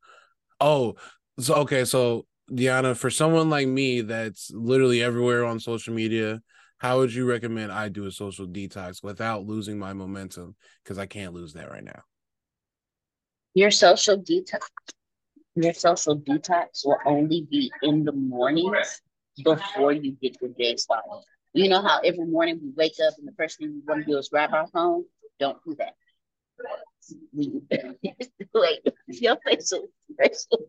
oh, 0.60 0.94
so 1.40 1.54
okay, 1.56 1.84
so 1.84 2.24
Deanna, 2.50 2.96
for 2.96 3.10
someone 3.10 3.50
like 3.50 3.66
me 3.66 4.02
that's 4.02 4.52
literally 4.52 5.02
everywhere 5.02 5.44
on 5.44 5.58
social 5.58 5.92
media, 5.92 6.40
how 6.78 6.98
would 6.98 7.12
you 7.12 7.26
recommend 7.28 7.72
I 7.72 7.88
do 7.88 8.06
a 8.06 8.12
social 8.12 8.46
detox 8.46 9.02
without 9.02 9.44
losing 9.44 9.78
my 9.78 9.92
momentum? 9.92 10.54
Because 10.84 10.98
I 10.98 11.06
can't 11.06 11.34
lose 11.34 11.52
that 11.54 11.70
right 11.70 11.84
now. 11.84 12.02
Your 13.54 13.70
social 13.70 14.18
detox 14.18 14.68
your 15.54 15.74
social 15.74 16.18
detox 16.18 16.84
will 16.84 16.98
only 17.04 17.46
be 17.50 17.70
in 17.82 18.04
the 18.04 18.12
mornings 18.12 19.02
before 19.44 19.92
you 19.92 20.16
get 20.22 20.36
your 20.40 20.50
day 20.52 20.76
started. 20.76 21.24
You 21.54 21.68
know 21.68 21.82
how 21.82 21.98
every 22.00 22.24
morning 22.24 22.60
we 22.62 22.70
wake 22.76 22.94
up 23.06 23.14
and 23.18 23.28
the 23.28 23.32
first 23.36 23.58
thing 23.58 23.72
we 23.74 23.80
want 23.86 24.04
to 24.06 24.10
do 24.10 24.18
is 24.18 24.28
grab 24.28 24.52
our 24.54 24.66
phone? 24.68 25.04
Don't 25.38 25.58
do 25.66 25.76
that. 25.76 25.94
We, 27.34 27.60
wait, 28.54 28.80
your 29.08 29.36
facial 29.44 29.88
expression. 30.18 30.66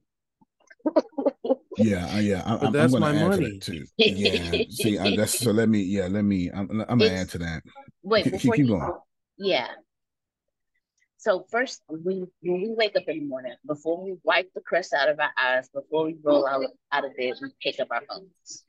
yeah, 1.77 2.19
yeah, 2.19 2.41
I, 2.45 2.57
but 2.57 2.65
I'm, 2.67 2.71
that's 2.73 2.93
I'm 2.93 2.99
my 3.01 3.11
gonna 3.13 3.23
add 3.25 3.29
money. 3.29 3.59
to 3.59 3.71
that 3.71 3.79
too. 3.79 3.85
Yeah, 3.97 4.63
see, 4.69 4.97
I, 4.99 5.15
that's 5.15 5.39
so. 5.39 5.51
Let 5.51 5.69
me, 5.69 5.79
yeah, 5.81 6.07
let 6.07 6.23
me. 6.23 6.49
I'm, 6.51 6.69
I'm 6.71 6.97
gonna 6.99 7.05
It's- 7.05 7.21
add 7.21 7.29
to 7.29 7.37
that. 7.39 7.63
Wait, 8.01 8.25
Keep- 8.25 8.41
keep 8.41 8.57
you, 8.57 8.67
going. 8.67 8.91
yeah. 9.37 9.67
So 11.17 11.45
first, 11.49 11.81
we 11.87 12.25
when 12.41 12.61
we 12.61 12.69
wake 12.75 12.97
up 12.97 13.03
in 13.07 13.19
the 13.19 13.25
morning, 13.25 13.53
before 13.65 14.03
we 14.03 14.15
wipe 14.23 14.51
the 14.53 14.59
crust 14.61 14.93
out 14.93 15.07
of 15.07 15.17
our 15.21 15.31
eyes, 15.41 15.69
before 15.69 16.05
we 16.05 16.17
roll 16.21 16.45
out, 16.45 16.65
out 16.91 17.05
of 17.05 17.15
bed, 17.15 17.35
we 17.41 17.49
pick 17.61 17.79
up 17.79 17.87
our 17.91 18.01
phones. 18.09 18.65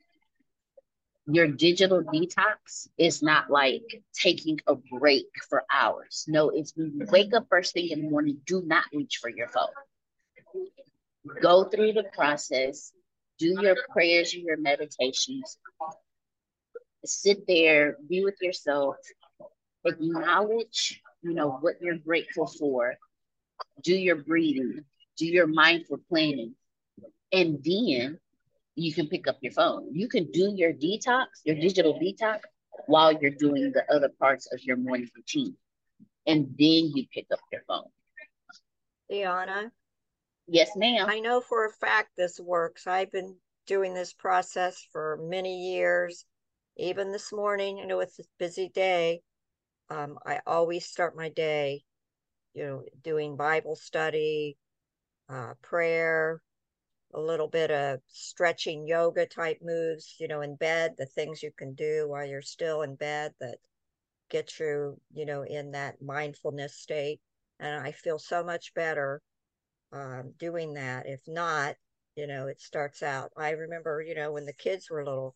Your 1.27 1.47
digital 1.47 2.03
detox 2.03 2.87
is 2.97 3.23
not 3.23 3.49
like 3.49 4.03
taking 4.13 4.59
a 4.67 4.75
break 4.75 5.25
for 5.49 5.63
hours. 5.73 6.25
No, 6.27 6.49
it's 6.49 6.73
when 6.75 6.93
you 6.95 7.07
wake 7.09 7.33
up 7.33 7.47
first 7.49 7.73
thing 7.73 7.89
in 7.89 8.01
the 8.03 8.09
morning, 8.09 8.37
do 8.45 8.61
not 8.65 8.85
reach 8.93 9.17
for 9.21 9.29
your 9.29 9.47
phone. 9.47 9.67
Go 11.41 11.63
through 11.63 11.93
the 11.93 12.05
process, 12.13 12.91
do 13.39 13.57
your 13.59 13.75
prayers 13.91 14.33
and 14.35 14.43
your 14.43 14.57
meditations, 14.57 15.57
sit 17.03 17.47
there, 17.47 17.97
be 18.07 18.23
with 18.23 18.39
yourself, 18.41 18.95
acknowledge, 19.83 21.01
you 21.23 21.33
know, 21.33 21.57
what 21.61 21.81
you're 21.81 21.97
grateful 21.97 22.45
for, 22.47 22.95
do 23.83 23.95
your 23.95 24.17
breathing, 24.17 24.85
do 25.17 25.25
your 25.25 25.47
mindful 25.47 25.99
planning, 26.09 26.53
and 27.31 27.63
then 27.63 28.19
you 28.75 28.93
can 28.93 29.07
pick 29.07 29.27
up 29.27 29.37
your 29.41 29.53
phone. 29.53 29.89
You 29.93 30.07
can 30.07 30.29
do 30.31 30.53
your 30.55 30.73
detox, 30.73 31.27
your 31.43 31.55
digital 31.55 31.99
detox, 31.99 32.39
while 32.87 33.13
you're 33.13 33.31
doing 33.31 33.71
the 33.73 33.83
other 33.93 34.09
parts 34.19 34.47
of 34.51 34.61
your 34.63 34.77
morning 34.77 35.09
routine. 35.15 35.55
And 36.27 36.47
then 36.57 36.91
you 36.93 37.05
pick 37.13 37.27
up 37.31 37.39
your 37.51 37.61
phone. 37.67 37.87
Deanna, 39.11 39.71
Yes, 40.47 40.75
ma'am. 40.75 41.07
I 41.09 41.19
know 41.19 41.41
for 41.41 41.65
a 41.65 41.71
fact 41.71 42.11
this 42.15 42.39
works. 42.39 42.85
I've 42.85 43.11
been 43.11 43.35
doing 43.65 43.93
this 43.93 44.13
process 44.13 44.85
for 44.91 45.19
many 45.21 45.73
years. 45.73 46.25
Even 46.77 47.11
this 47.11 47.31
morning, 47.31 47.77
you 47.77 47.87
know, 47.87 47.99
it's 47.99 48.19
a 48.19 48.23
busy 48.37 48.69
day. 48.69 49.21
Um, 49.89 50.19
I 50.25 50.41
always 50.45 50.85
start 50.85 51.15
my 51.15 51.29
day, 51.29 51.83
you 52.53 52.65
know, 52.65 52.83
doing 53.01 53.37
Bible 53.37 53.75
study, 53.75 54.57
uh, 55.29 55.53
prayer, 55.61 56.41
a 57.15 57.19
little 57.19 57.47
bit 57.47 57.71
of 57.71 57.99
stretching 58.07 58.85
yoga 58.85 59.25
type 59.25 59.59
moves, 59.61 60.15
you 60.19 60.27
know, 60.27 60.41
in 60.41 60.55
bed, 60.57 60.93
the 60.97 61.05
things 61.05 61.41
you 61.41 61.51
can 61.57 61.73
do 61.73 62.07
while 62.07 62.25
you're 62.25 62.41
still 62.41 62.81
in 62.81 62.95
bed 62.95 63.31
that 63.39 63.57
get 64.29 64.59
you, 64.59 64.99
you 65.13 65.25
know, 65.25 65.43
in 65.43 65.71
that 65.71 66.01
mindfulness 66.01 66.75
state. 66.75 67.21
And 67.59 67.81
I 67.81 67.93
feel 67.93 68.19
so 68.19 68.43
much 68.43 68.73
better 68.73 69.21
um, 69.93 70.33
doing 70.37 70.73
that. 70.73 71.07
If 71.07 71.21
not, 71.25 71.75
you 72.17 72.27
know, 72.27 72.47
it 72.47 72.59
starts 72.59 73.01
out. 73.01 73.31
I 73.37 73.51
remember, 73.51 74.03
you 74.05 74.15
know, 74.15 74.33
when 74.33 74.45
the 74.45 74.53
kids 74.53 74.89
were 74.89 75.05
little, 75.05 75.35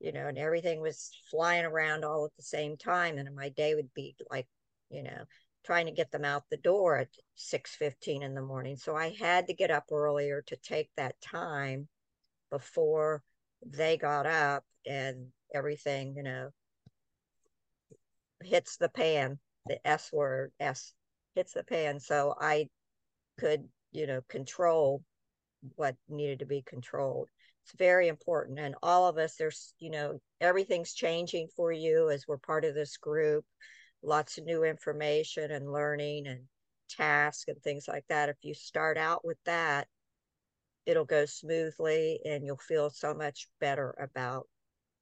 you 0.00 0.12
know, 0.12 0.26
and 0.26 0.36
everything 0.36 0.80
was 0.80 1.10
flying 1.30 1.64
around 1.64 2.04
all 2.04 2.26
at 2.26 2.36
the 2.36 2.42
same 2.42 2.76
time, 2.76 3.16
and 3.16 3.34
my 3.34 3.48
day 3.48 3.74
would 3.74 3.92
be 3.94 4.14
like, 4.30 4.46
you 4.90 5.02
know, 5.02 5.24
trying 5.64 5.86
to 5.86 5.92
get 5.92 6.10
them 6.10 6.24
out 6.24 6.44
the 6.50 6.56
door 6.58 6.98
at 6.98 7.08
six 7.34 7.74
fifteen 7.74 8.22
in 8.22 8.34
the 8.34 8.42
morning. 8.42 8.76
So 8.76 8.94
I 8.94 9.14
had 9.18 9.46
to 9.46 9.54
get 9.54 9.70
up 9.70 9.84
earlier 9.90 10.42
to 10.46 10.56
take 10.56 10.90
that 10.96 11.20
time 11.20 11.88
before 12.50 13.22
they 13.66 13.96
got 13.96 14.26
up 14.26 14.64
and 14.86 15.28
everything, 15.54 16.14
you 16.16 16.22
know, 16.22 16.50
hits 18.42 18.76
the 18.76 18.88
pan. 18.88 19.38
The 19.66 19.78
S 19.86 20.10
word, 20.12 20.52
S 20.60 20.92
hits 21.34 21.54
the 21.54 21.64
pan. 21.64 21.98
So 21.98 22.34
I 22.38 22.68
could, 23.40 23.64
you 23.92 24.06
know, 24.06 24.20
control 24.28 25.02
what 25.76 25.96
needed 26.08 26.40
to 26.40 26.46
be 26.46 26.62
controlled. 26.66 27.30
It's 27.64 27.72
very 27.78 28.08
important. 28.08 28.58
And 28.58 28.74
all 28.82 29.08
of 29.08 29.16
us, 29.16 29.36
there's, 29.36 29.72
you 29.78 29.90
know, 29.90 30.20
everything's 30.42 30.92
changing 30.92 31.48
for 31.56 31.72
you 31.72 32.10
as 32.10 32.26
we're 32.28 32.36
part 32.36 32.66
of 32.66 32.74
this 32.74 32.98
group. 32.98 33.46
Lots 34.06 34.36
of 34.36 34.44
new 34.44 34.64
information 34.64 35.50
and 35.50 35.72
learning 35.72 36.26
and 36.26 36.40
tasks 36.90 37.44
and 37.48 37.60
things 37.62 37.88
like 37.88 38.04
that. 38.08 38.28
If 38.28 38.36
you 38.42 38.52
start 38.52 38.98
out 38.98 39.24
with 39.24 39.38
that, 39.46 39.88
it'll 40.84 41.06
go 41.06 41.24
smoothly 41.24 42.20
and 42.26 42.44
you'll 42.44 42.58
feel 42.58 42.90
so 42.90 43.14
much 43.14 43.48
better 43.60 43.94
about 43.98 44.46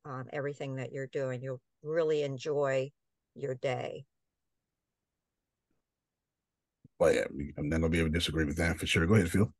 um, 0.05 0.26
everything 0.32 0.76
that 0.76 0.92
you're 0.92 1.09
doing. 1.09 1.42
You'll 1.42 1.61
really 1.82 2.22
enjoy 2.22 2.92
your 3.34 3.57
day. 3.57 4.05
Well, 7.00 7.12
yeah, 7.12 7.24
I'm 7.59 7.68
not 7.68 7.80
gonna 7.80 7.88
be 7.88 7.98
able 7.98 8.11
to 8.11 8.14
disagree 8.14 8.44
with 8.44 8.59
that 8.59 8.78
for 8.78 8.86
sure. 8.86 9.07
Go 9.07 9.14
ahead, 9.14 9.30
Phil. 9.30 9.53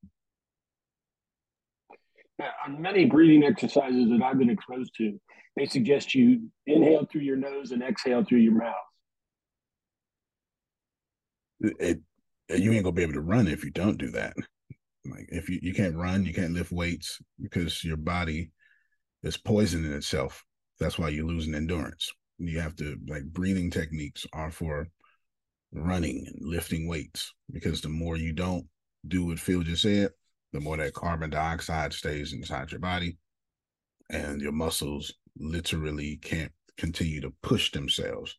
On 2.65 2.81
many 2.81 3.05
breathing 3.05 3.45
exercises 3.45 4.09
that 4.11 4.23
I've 4.23 4.39
been 4.39 4.51
exposed 4.51 4.93
to, 4.99 5.21
they 5.57 5.67
suggest 5.67 6.15
you 6.15 6.49
inhale 6.67 7.07
through 7.11 7.23
your 7.23 7.37
nose 7.37 7.73
and 7.73 7.83
exhale 7.83 8.25
through 8.25 8.39
your 8.39 8.55
mouth. 8.55 8.75
It, 11.63 12.01
you 12.49 12.73
ain't 12.73 12.85
gonna 12.85 12.93
be 12.93 13.03
able 13.03 13.15
to 13.15 13.21
run 13.21 13.47
if 13.47 13.65
you 13.65 13.71
don't 13.71 13.99
do 13.99 14.11
that. 14.11 14.35
Like 15.05 15.29
if 15.31 15.49
you 15.49 15.59
you 15.63 15.75
can't 15.75 15.97
run, 15.97 16.25
you 16.25 16.35
can't 16.35 16.55
lift 16.55 16.73
weights 16.73 17.21
because 17.41 17.83
your 17.83 17.97
body 17.97 18.51
is 19.23 19.37
poisoning 19.37 19.93
itself. 19.93 20.45
That's 20.79 20.99
why 20.99 21.09
you're 21.09 21.27
losing 21.27 21.55
endurance. 21.55 22.13
You 22.39 22.61
have 22.61 22.77
to 22.77 22.97
like 23.09 23.25
breathing 23.25 23.71
techniques 23.71 24.27
are 24.33 24.51
for 24.51 24.89
running 25.73 26.27
and 26.27 26.37
lifting 26.41 26.89
weights 26.89 27.33
because 27.51 27.81
the 27.81 27.89
more 27.89 28.17
you 28.17 28.33
don't 28.33 28.67
do 29.09 29.27
what 29.27 29.41
Phil 29.41 29.63
just 29.63 29.83
said, 29.83 30.11
the 30.53 30.61
more 30.61 30.77
that 30.77 30.95
carbon 30.95 31.31
dioxide 31.31 31.93
stays 31.93 32.33
inside 32.33 32.71
your 32.71 32.81
body 32.81 33.17
and 34.11 34.41
your 34.41 34.53
muscles 34.53 35.15
literally 35.39 36.19
can't 36.23 36.53
continue 36.77 37.21
to 37.21 37.33
push 37.43 37.73
themselves. 37.73 38.37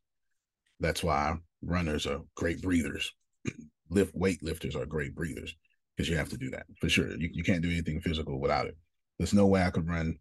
That's 0.80 1.04
why 1.04 1.38
runners 1.66 2.06
are 2.06 2.22
great 2.36 2.62
breathers. 2.62 3.12
Lift 3.90 4.16
weight 4.16 4.42
lifters 4.42 4.76
are 4.76 4.86
great 4.86 5.14
breathers 5.14 5.56
because 5.96 6.10
you 6.10 6.16
have 6.16 6.30
to 6.30 6.38
do 6.38 6.50
that 6.52 6.66
for 6.80 6.90
sure. 6.90 7.16
You, 7.16 7.30
you 7.32 7.44
can't 7.44 7.62
do 7.62 7.70
anything 7.70 8.02
physical 8.02 8.40
without 8.40 8.66
it. 8.66 8.76
There's 9.18 9.34
no 9.34 9.46
way 9.46 9.62
I 9.62 9.70
could 9.70 9.88
run. 9.88 10.18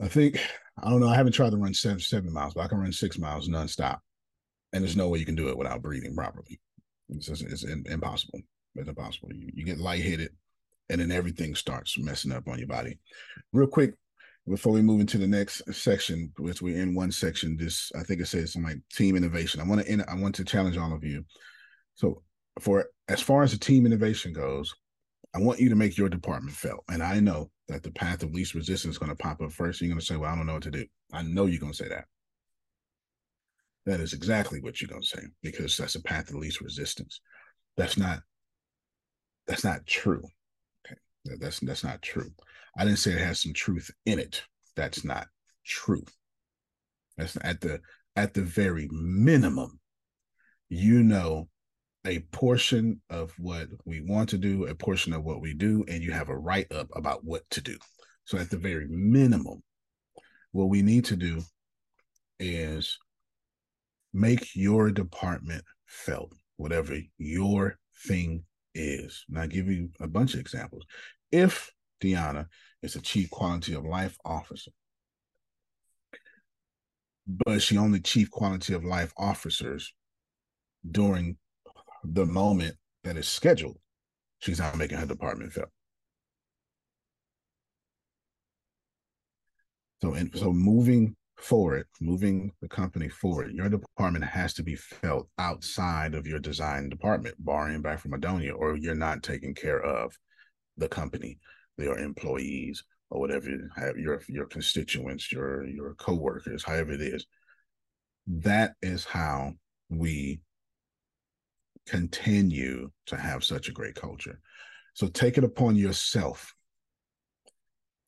I 0.00 0.08
think 0.08 0.40
I 0.82 0.90
don't 0.90 1.00
know. 1.00 1.08
I 1.08 1.16
haven't 1.16 1.32
tried 1.32 1.50
to 1.50 1.56
run 1.56 1.74
seven 1.74 2.00
seven 2.00 2.32
miles, 2.32 2.54
but 2.54 2.62
I 2.62 2.68
can 2.68 2.78
run 2.78 2.92
six 2.92 3.18
miles 3.18 3.48
nonstop, 3.48 3.98
and 4.72 4.82
there's 4.82 4.96
no 4.96 5.08
way 5.08 5.18
you 5.18 5.26
can 5.26 5.34
do 5.34 5.48
it 5.48 5.58
without 5.58 5.82
breathing 5.82 6.14
properly. 6.14 6.60
It's 7.08 7.26
just, 7.26 7.42
it's 7.42 7.64
impossible. 7.64 8.40
It's 8.74 8.88
impossible. 8.88 9.30
You, 9.32 9.50
you 9.54 9.64
get 9.64 9.78
lightheaded, 9.78 10.30
and 10.90 11.00
then 11.00 11.10
everything 11.10 11.54
starts 11.54 11.98
messing 11.98 12.32
up 12.32 12.48
on 12.48 12.58
your 12.58 12.68
body. 12.68 12.98
Real 13.52 13.68
quick, 13.68 13.94
before 14.48 14.72
we 14.72 14.82
move 14.82 15.00
into 15.00 15.18
the 15.18 15.26
next 15.26 15.62
section, 15.74 16.32
which 16.38 16.62
we're 16.62 16.80
in 16.80 16.94
one 16.94 17.10
section, 17.10 17.56
this 17.56 17.90
I 17.98 18.02
think 18.02 18.20
it 18.20 18.26
says 18.26 18.52
something 18.52 18.70
like 18.70 18.82
team 18.92 19.16
innovation. 19.16 19.60
I 19.60 19.64
want 19.64 19.84
to 19.84 20.04
I 20.08 20.14
want 20.14 20.34
to 20.36 20.44
challenge 20.44 20.76
all 20.76 20.92
of 20.92 21.04
you. 21.04 21.24
So 21.94 22.22
for 22.60 22.86
as 23.08 23.20
far 23.20 23.42
as 23.42 23.52
the 23.52 23.58
team 23.58 23.86
innovation 23.86 24.32
goes, 24.32 24.74
I 25.34 25.40
want 25.40 25.60
you 25.60 25.68
to 25.68 25.76
make 25.76 25.98
your 25.98 26.08
department 26.08 26.56
felt. 26.56 26.84
And 26.88 27.02
I 27.02 27.20
know 27.20 27.50
that 27.68 27.82
the 27.82 27.90
path 27.90 28.22
of 28.22 28.32
least 28.32 28.54
resistance 28.54 28.94
is 28.94 28.98
going 28.98 29.10
to 29.10 29.16
pop 29.16 29.42
up 29.42 29.52
first. 29.52 29.80
You're 29.80 29.88
going 29.88 30.00
to 30.00 30.06
say, 30.06 30.16
Well, 30.16 30.32
I 30.32 30.36
don't 30.36 30.46
know 30.46 30.54
what 30.54 30.62
to 30.62 30.70
do. 30.70 30.86
I 31.12 31.22
know 31.22 31.46
you're 31.46 31.60
going 31.60 31.72
to 31.72 31.78
say 31.78 31.88
that. 31.88 32.04
That 33.84 34.00
is 34.00 34.12
exactly 34.12 34.60
what 34.60 34.80
you're 34.80 34.88
going 34.88 35.02
to 35.02 35.06
say 35.06 35.22
because 35.42 35.76
that's 35.76 35.94
a 35.94 36.02
path 36.02 36.28
of 36.30 36.36
least 36.36 36.60
resistance. 36.60 37.20
That's 37.76 37.96
not 37.96 38.20
that's 39.46 39.64
not 39.64 39.86
true. 39.86 40.22
Okay. 40.86 40.98
That's 41.40 41.60
that's 41.60 41.84
not 41.84 42.02
true. 42.02 42.30
I 42.76 42.84
didn't 42.84 42.98
say 42.98 43.12
it 43.12 43.18
has 43.18 43.40
some 43.40 43.52
truth 43.52 43.90
in 44.04 44.18
it. 44.18 44.42
That's 44.76 45.04
not 45.04 45.28
true. 45.64 46.04
That's 47.16 47.36
at 47.42 47.60
the 47.60 47.80
at 48.14 48.34
the 48.34 48.42
very 48.42 48.88
minimum, 48.90 49.78
you 50.68 51.02
know 51.02 51.48
a 52.06 52.20
portion 52.30 53.00
of 53.10 53.32
what 53.38 53.68
we 53.84 54.00
want 54.00 54.28
to 54.28 54.38
do, 54.38 54.66
a 54.66 54.74
portion 54.74 55.12
of 55.12 55.24
what 55.24 55.40
we 55.40 55.52
do, 55.52 55.84
and 55.88 56.02
you 56.02 56.12
have 56.12 56.28
a 56.28 56.38
write 56.38 56.70
up 56.72 56.88
about 56.94 57.24
what 57.24 57.42
to 57.50 57.60
do. 57.60 57.76
So, 58.24 58.38
at 58.38 58.50
the 58.50 58.56
very 58.56 58.86
minimum, 58.88 59.62
what 60.52 60.68
we 60.68 60.82
need 60.82 61.04
to 61.06 61.16
do 61.16 61.42
is 62.38 62.98
make 64.12 64.54
your 64.54 64.90
department 64.90 65.64
felt, 65.86 66.32
whatever 66.56 66.96
your 67.18 67.78
thing 68.06 68.44
is. 68.74 69.24
And 69.28 69.38
I'll 69.38 69.48
give 69.48 69.68
you 69.68 69.90
a 70.00 70.06
bunch 70.06 70.34
of 70.34 70.40
examples. 70.40 70.84
If 71.32 71.72
Deanna 72.00 72.46
is 72.82 72.96
a 72.96 73.00
chief 73.00 73.30
quality 73.30 73.74
of 73.74 73.84
life 73.84 74.18
officer, 74.24 74.70
but 77.26 77.60
she 77.60 77.76
only 77.76 78.00
chief 78.00 78.30
quality 78.30 78.74
of 78.74 78.84
life 78.84 79.12
officers 79.16 79.92
during 80.90 81.36
the 82.04 82.26
moment 82.26 82.76
that 83.04 83.16
is 83.16 83.26
scheduled, 83.26 83.78
she's 84.38 84.58
not 84.58 84.76
making 84.76 84.98
her 84.98 85.06
department 85.06 85.52
felt. 85.52 85.70
So 90.02 90.14
and 90.14 90.30
so 90.36 90.52
moving 90.52 91.16
forward, 91.38 91.86
moving 92.00 92.52
the 92.60 92.68
company 92.68 93.08
forward, 93.08 93.52
your 93.52 93.68
department 93.68 94.24
has 94.24 94.54
to 94.54 94.62
be 94.62 94.76
felt 94.76 95.28
outside 95.38 96.14
of 96.14 96.26
your 96.26 96.38
design 96.38 96.88
department, 96.88 97.34
borrowing 97.38 97.82
back 97.82 97.98
from 98.00 98.12
Adonia, 98.12 98.54
or 98.54 98.76
you're 98.76 98.94
not 98.94 99.22
taking 99.22 99.54
care 99.54 99.80
of 99.80 100.16
the 100.76 100.88
company, 100.88 101.38
your 101.84 101.98
employees, 101.98 102.84
or 103.10 103.20
whatever 103.20 103.48
you 103.48 103.68
have 103.76 103.96
your 103.96 104.22
your 104.28 104.46
constituents, 104.46 105.30
your 105.30 105.64
your 105.66 105.94
coworkers, 105.94 106.64
however 106.64 106.92
it 106.92 107.00
is. 107.00 107.26
That 108.26 108.74
is 108.82 109.04
how 109.04 109.52
we 109.88 110.40
continue 111.86 112.90
to 113.06 113.16
have 113.16 113.44
such 113.44 113.68
a 113.68 113.72
great 113.72 113.94
culture. 113.94 114.40
So 114.94 115.06
take 115.06 115.38
it 115.38 115.44
upon 115.44 115.76
yourself 115.76 116.52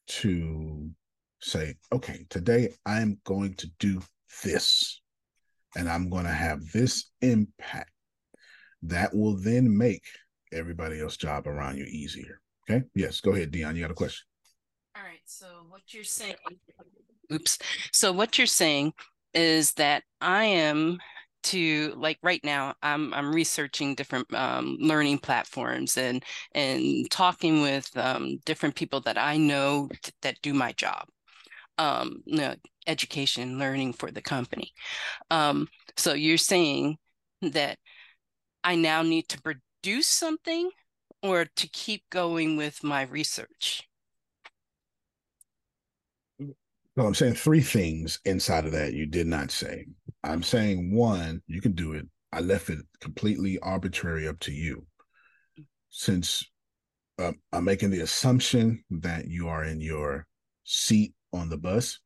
to 0.09 0.91
say, 1.41 1.77
okay, 1.93 2.27
today 2.29 2.75
I'm 2.85 3.21
going 3.25 3.55
to 3.55 3.71
do 3.79 4.01
this 4.43 5.01
and 5.77 5.89
I'm 5.89 6.09
going 6.09 6.25
to 6.25 6.33
have 6.33 6.73
this 6.73 7.11
impact 7.21 7.93
that 8.83 9.15
will 9.15 9.37
then 9.37 9.77
make 9.77 10.05
everybody 10.53 11.01
else's 11.01 11.19
job 11.19 11.47
around 11.47 11.77
you 11.77 11.85
easier. 11.85 12.41
Okay. 12.69 12.85
Yes. 12.95 13.21
Go 13.21 13.33
ahead, 13.33 13.51
Dion. 13.51 13.77
You 13.77 13.83
got 13.83 13.91
a 13.91 13.95
question. 13.95 14.27
All 14.97 15.03
right. 15.03 15.21
So 15.25 15.47
what 15.69 15.95
you're 15.95 16.05
saying, 16.05 16.35
oops. 17.33 17.59
So 17.93 18.13
what 18.13 18.37
you're 18.37 18.47
saying 18.47 18.93
is 19.35 19.73
that 19.75 20.03
I 20.21 20.45
am 20.45 20.99
to 21.45 21.95
like 21.97 22.19
right 22.23 22.43
now 22.43 22.75
i'm 22.83 23.15
i'm 23.15 23.33
researching 23.33 23.95
different 23.95 24.33
um, 24.35 24.77
learning 24.81 25.19
platforms 25.19 25.97
and 25.97 26.25
and 26.53 27.09
talking 27.11 27.63
with 27.63 27.89
um, 27.97 28.39
different 28.45 28.75
people 28.75 29.01
that 29.01 29.17
i 29.17 29.37
know 29.37 29.89
t- 30.03 30.13
that 30.23 30.37
do 30.43 30.53
my 30.53 30.73
job 30.73 31.07
um, 31.79 32.23
education 32.87 33.59
learning 33.59 33.93
for 33.93 34.11
the 34.11 34.21
company 34.21 34.73
um, 35.31 35.69
so 35.97 36.13
you're 36.13 36.37
saying 36.37 36.97
that 37.41 37.79
i 38.65 38.75
now 38.75 39.03
need 39.03 39.29
to 39.29 39.41
produce 39.41 40.09
something 40.09 40.69
or 41.23 41.45
to 41.45 41.69
keep 41.69 42.03
going 42.11 42.57
with 42.57 42.83
my 42.83 43.03
research 43.03 43.89
well 46.97 47.07
i'm 47.07 47.15
saying 47.15 47.35
three 47.35 47.61
things 47.61 48.21
inside 48.25 48.65
of 48.65 48.73
that 48.73 48.93
you 48.93 49.07
did 49.07 49.27
not 49.27 49.51
say 49.51 49.85
I'm 50.25 50.43
saying 50.43 50.95
one, 50.95 51.43
you 51.47 51.61
can 51.61 51.73
do 51.73 51.93
it. 51.93 52.07
I 52.33 52.41
left 52.41 52.71
it 52.71 52.79
completely 53.01 53.59
arbitrary 53.61 54.29
up 54.29 54.39
to 54.41 54.53
you. 54.53 54.87
Since 55.91 56.45
uh, 57.19 57.33
I'm 57.53 57.65
making 57.65 57.91
the 57.91 58.01
assumption 58.01 58.85
that 58.91 59.27
you 59.29 59.49
are 59.49 59.65
in 59.65 59.81
your 59.81 60.27
seat 60.65 61.15
on 61.33 61.49
the 61.49 61.57
bus, 61.57 61.99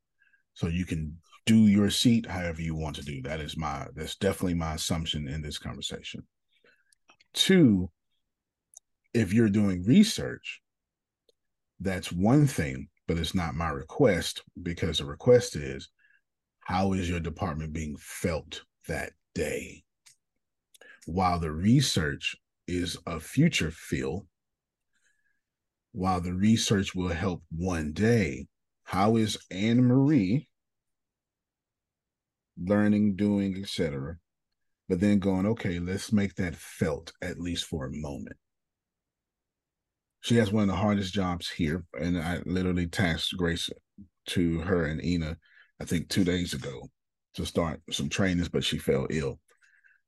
so 0.53 0.67
you 0.67 0.85
can 0.85 1.17
do 1.45 1.67
your 1.67 1.89
seat 1.89 2.25
however 2.25 2.61
you 2.61 2.75
want 2.75 2.95
to 2.95 3.03
do. 3.03 3.21
That 3.21 3.41
is 3.41 3.57
my 3.57 3.87
that's 3.95 4.15
definitely 4.15 4.53
my 4.53 4.75
assumption 4.75 5.27
in 5.27 5.41
this 5.41 5.57
conversation. 5.57 6.23
Two, 7.33 7.89
if 9.13 9.33
you're 9.33 9.49
doing 9.49 9.83
research, 9.83 10.61
that's 11.79 12.11
one 12.11 12.47
thing, 12.47 12.87
but 13.07 13.17
it's 13.17 13.35
not 13.35 13.55
my 13.55 13.69
request 13.69 14.43
because 14.61 14.99
the 14.99 15.05
request 15.05 15.55
is 15.55 15.89
how 16.61 16.93
is 16.93 17.09
your 17.09 17.19
department 17.19 17.73
being 17.73 17.95
felt 17.99 18.61
that 18.87 19.11
day? 19.35 19.83
While 21.05 21.39
the 21.39 21.51
research 21.51 22.35
is 22.67 22.97
a 23.05 23.19
future 23.19 23.71
feel, 23.71 24.25
while 25.91 26.21
the 26.21 26.33
research 26.33 26.95
will 26.95 27.09
help 27.09 27.43
one 27.51 27.91
day, 27.91 28.47
how 28.83 29.17
is 29.17 29.37
Anne 29.51 29.83
Marie 29.83 30.47
learning, 32.57 33.15
doing, 33.15 33.57
etc. 33.61 34.17
But 34.89 34.99
then 34.99 35.19
going, 35.19 35.45
okay, 35.47 35.79
let's 35.79 36.11
make 36.11 36.35
that 36.35 36.55
felt 36.55 37.13
at 37.21 37.39
least 37.39 37.65
for 37.65 37.85
a 37.85 37.91
moment. 37.91 38.37
She 40.23 40.37
has 40.37 40.51
one 40.51 40.63
of 40.63 40.69
the 40.69 40.75
hardest 40.75 41.13
jobs 41.13 41.49
here, 41.49 41.83
and 41.99 42.17
I 42.17 42.39
literally 42.45 42.87
tasked 42.87 43.37
Grace 43.37 43.69
to 44.27 44.59
her 44.61 44.85
and 44.85 45.03
Ina 45.03 45.37
I 45.83 45.85
think 45.85 46.07
two 46.07 46.23
days 46.23 46.53
ago 46.53 46.89
to 47.33 47.45
start 47.45 47.81
some 47.91 48.07
trainings, 48.07 48.47
but 48.47 48.63
she 48.63 48.77
fell 48.77 49.05
ill. 49.09 49.39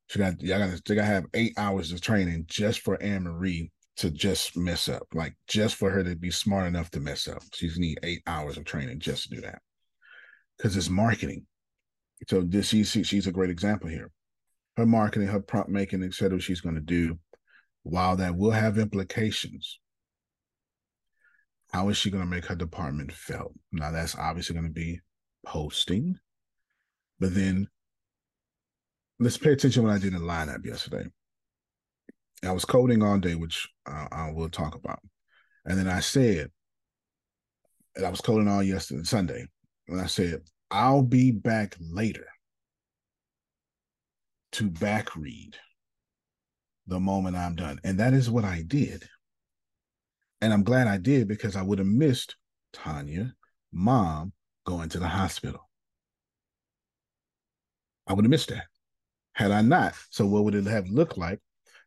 She 0.08 0.20
got 0.20 0.42
y'all 0.42 0.60
got 0.60 0.86
to 0.86 1.04
have 1.04 1.26
eight 1.34 1.54
hours 1.58 1.92
of 1.92 2.00
training 2.00 2.46
just 2.48 2.80
for 2.80 3.02
Anne 3.04 3.24
Marie 3.24 3.72
to 3.98 4.10
just 4.10 4.56
mess 4.56 4.88
up, 4.88 5.06
like 5.14 5.36
just 5.48 5.76
for 5.76 5.90
her 5.90 6.02
to 6.02 6.16
be 6.16 6.32
smart 6.32 6.68
enough 6.68 6.92
to 6.92 7.02
mess 7.02 7.28
up. 7.28 7.42
She's 7.54 7.78
need 7.78 8.00
eight 8.04 8.22
hours 8.26 8.58
of 8.58 8.64
training 8.64 9.00
just 9.00 9.24
to 9.24 9.36
do 9.36 9.42
that 9.42 9.62
because 10.58 10.78
it's 10.78 10.90
marketing. 10.90 11.46
So 12.30 12.42
this 12.42 12.68
she's 12.70 12.90
she's 12.90 13.28
a 13.28 13.34
great 13.34 13.50
example 13.50 13.90
here. 13.90 14.12
Her 14.78 14.86
marketing, 14.86 15.28
her 15.28 15.42
prompt 15.42 15.70
making, 15.70 16.04
etc. 16.04 16.40
She's 16.40 16.62
to 16.62 16.80
do. 16.80 17.20
While 17.84 18.16
that 18.16 18.36
will 18.36 18.52
have 18.52 18.80
implications, 18.80 19.80
how 21.76 21.90
is 21.90 21.98
she 21.98 22.10
going 22.10 22.24
to 22.24 22.30
make 22.30 22.46
her 22.46 22.56
department 22.56 23.12
felt? 23.12 23.52
Now 23.74 23.92
that's 23.92 24.16
obviously 24.16 24.54
going 24.54 24.68
to 24.68 24.72
be 24.72 25.02
posting. 25.46 26.16
But 27.20 27.36
then 27.36 27.68
let's 29.20 29.38
pay 29.38 29.52
attention 29.52 29.84
what 29.84 29.92
I 29.92 29.98
did 29.98 30.14
in 30.14 30.22
lineup 30.22 30.66
yesterday. 30.66 31.06
I 32.46 32.54
was 32.54 32.64
coding 32.64 33.04
all 33.04 33.18
day, 33.18 33.36
which 33.36 33.68
uh, 33.86 34.08
I 34.10 34.32
will 34.32 34.48
talk 34.48 34.76
about. 34.76 35.00
And 35.66 35.78
then 35.78 35.90
I 35.90 36.00
said, 36.00 36.50
and 37.98 38.06
I 38.06 38.10
was 38.10 38.22
coding 38.22 38.48
all 38.48 38.64
yesterday, 38.64 39.04
Sunday, 39.04 39.46
and 39.90 40.00
I 40.00 40.06
said, 40.06 40.44
I'll 40.72 41.04
be 41.04 41.32
back 41.32 41.76
later 41.82 42.28
to 44.54 44.70
back 44.70 45.14
read 45.18 45.58
the 46.88 47.02
moment 47.02 47.36
I'm 47.36 47.56
done. 47.56 47.82
And 47.84 48.00
that 48.00 48.14
is 48.14 48.32
what 48.32 48.46
I 48.46 48.64
did. 48.66 49.04
And 50.46 50.54
I'm 50.54 50.62
glad 50.62 50.86
I 50.86 50.98
did 50.98 51.28
because 51.28 51.56
I 51.56 51.64
would 51.64 51.80
have 51.80 51.88
missed 51.88 52.36
Tanya, 52.72 53.34
mom, 53.72 54.32
going 54.64 54.90
to 54.90 55.00
the 55.00 55.08
hospital. 55.08 55.68
I 58.06 58.14
would 58.14 58.26
have 58.26 58.30
missed 58.30 58.50
that 58.50 58.66
had 59.34 59.50
I 59.50 59.64
not. 59.64 59.96
So, 60.12 60.28
what 60.28 60.44
would 60.44 60.54
it 60.54 60.68
have 60.68 60.88
looked 60.88 61.18
like 61.18 61.40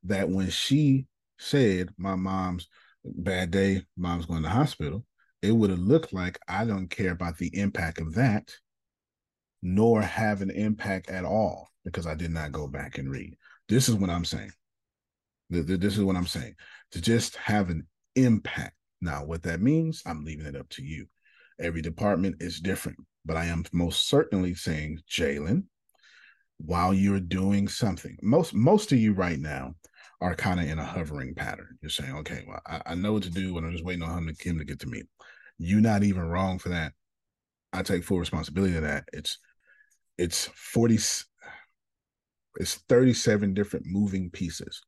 that 0.03 0.29
when 0.29 0.51
she 0.51 1.07
said, 1.39 1.91
My 1.99 2.17
mom's 2.17 2.67
bad 3.05 3.53
day, 3.53 3.85
mom's 3.97 4.27
going 4.27 4.43
to 4.43 4.49
the 4.49 4.53
hospital, 4.53 5.07
it 5.41 5.53
would 5.53 5.71
have 5.71 5.79
looked 5.79 6.13
like 6.13 6.41
I 6.49 6.65
don't 6.65 6.89
care 6.89 7.13
about 7.13 7.39
the 7.39 7.57
impact 7.57 8.01
of 8.01 8.17
that, 8.17 8.53
nor 9.63 10.03
have 10.03 10.43
an 10.43 10.51
impact 10.51 11.11
at 11.11 11.25
all 11.25 11.69
because 11.85 12.09
I 12.09 12.17
did 12.17 12.33
not 12.33 12.51
go 12.51 12.67
back 12.67 12.99
and 12.99 13.09
read. 13.09 13.37
This 13.69 13.89
is 13.89 13.95
what 13.95 14.11
I'm 14.11 14.25
saying. 14.25 14.51
This 15.49 15.97
is 15.97 16.03
what 16.03 16.17
I'm 16.17 16.27
saying. 16.27 16.57
To 16.91 17.01
just 17.01 17.37
have 17.37 17.71
an 17.71 17.87
impact. 18.25 18.75
Now, 19.01 19.25
what 19.25 19.43
that 19.45 19.61
means, 19.61 20.03
I'm 20.07 20.25
leaving 20.25 20.47
it 20.47 20.57
up 20.57 20.69
to 20.71 20.83
you. 20.83 21.07
Every 21.61 21.83
department 21.83 22.37
is 22.41 22.61
different, 22.61 22.99
but 23.25 23.37
I 23.37 23.47
am 23.47 23.65
most 23.73 24.09
certainly 24.09 24.55
saying, 24.55 25.01
Jalen, 25.11 25.65
while 26.59 26.93
you're 26.93 27.21
doing 27.21 27.69
something, 27.69 28.17
most 28.23 28.55
most 28.55 28.93
of 28.93 28.99
you 28.99 29.13
right 29.13 29.39
now 29.39 29.75
are 30.21 30.35
kind 30.35 30.59
of 30.59 30.69
in 30.69 30.79
a 30.79 30.85
hovering 30.85 31.35
pattern. 31.35 31.79
You're 31.81 31.91
saying, 31.91 32.15
okay, 32.17 32.45
well, 32.47 32.61
I, 32.67 32.83
I 32.87 32.95
know 32.95 33.13
what 33.13 33.23
to 33.25 33.31
do, 33.31 33.57
and 33.57 33.67
I'm 33.67 33.73
just 33.73 33.85
waiting 33.85 34.03
on 34.03 34.19
him 34.19 34.35
to, 34.35 34.49
him 34.49 34.59
to 34.59 34.65
get 34.65 34.81
to 34.81 34.89
me. 34.89 35.03
You're 35.59 35.81
not 35.81 36.03
even 36.03 36.23
wrong 36.23 36.59
for 36.59 36.71
that. 36.71 36.93
I 37.73 37.83
take 37.83 38.05
full 38.05 38.19
responsibility 38.19 38.77
of 38.77 38.83
that. 38.83 39.09
It's 39.13 39.39
it's 40.17 40.47
40 40.55 40.99
it's 42.57 42.75
37 42.89 43.55
different 43.55 43.87
moving 43.87 44.31
pieces 44.31 44.83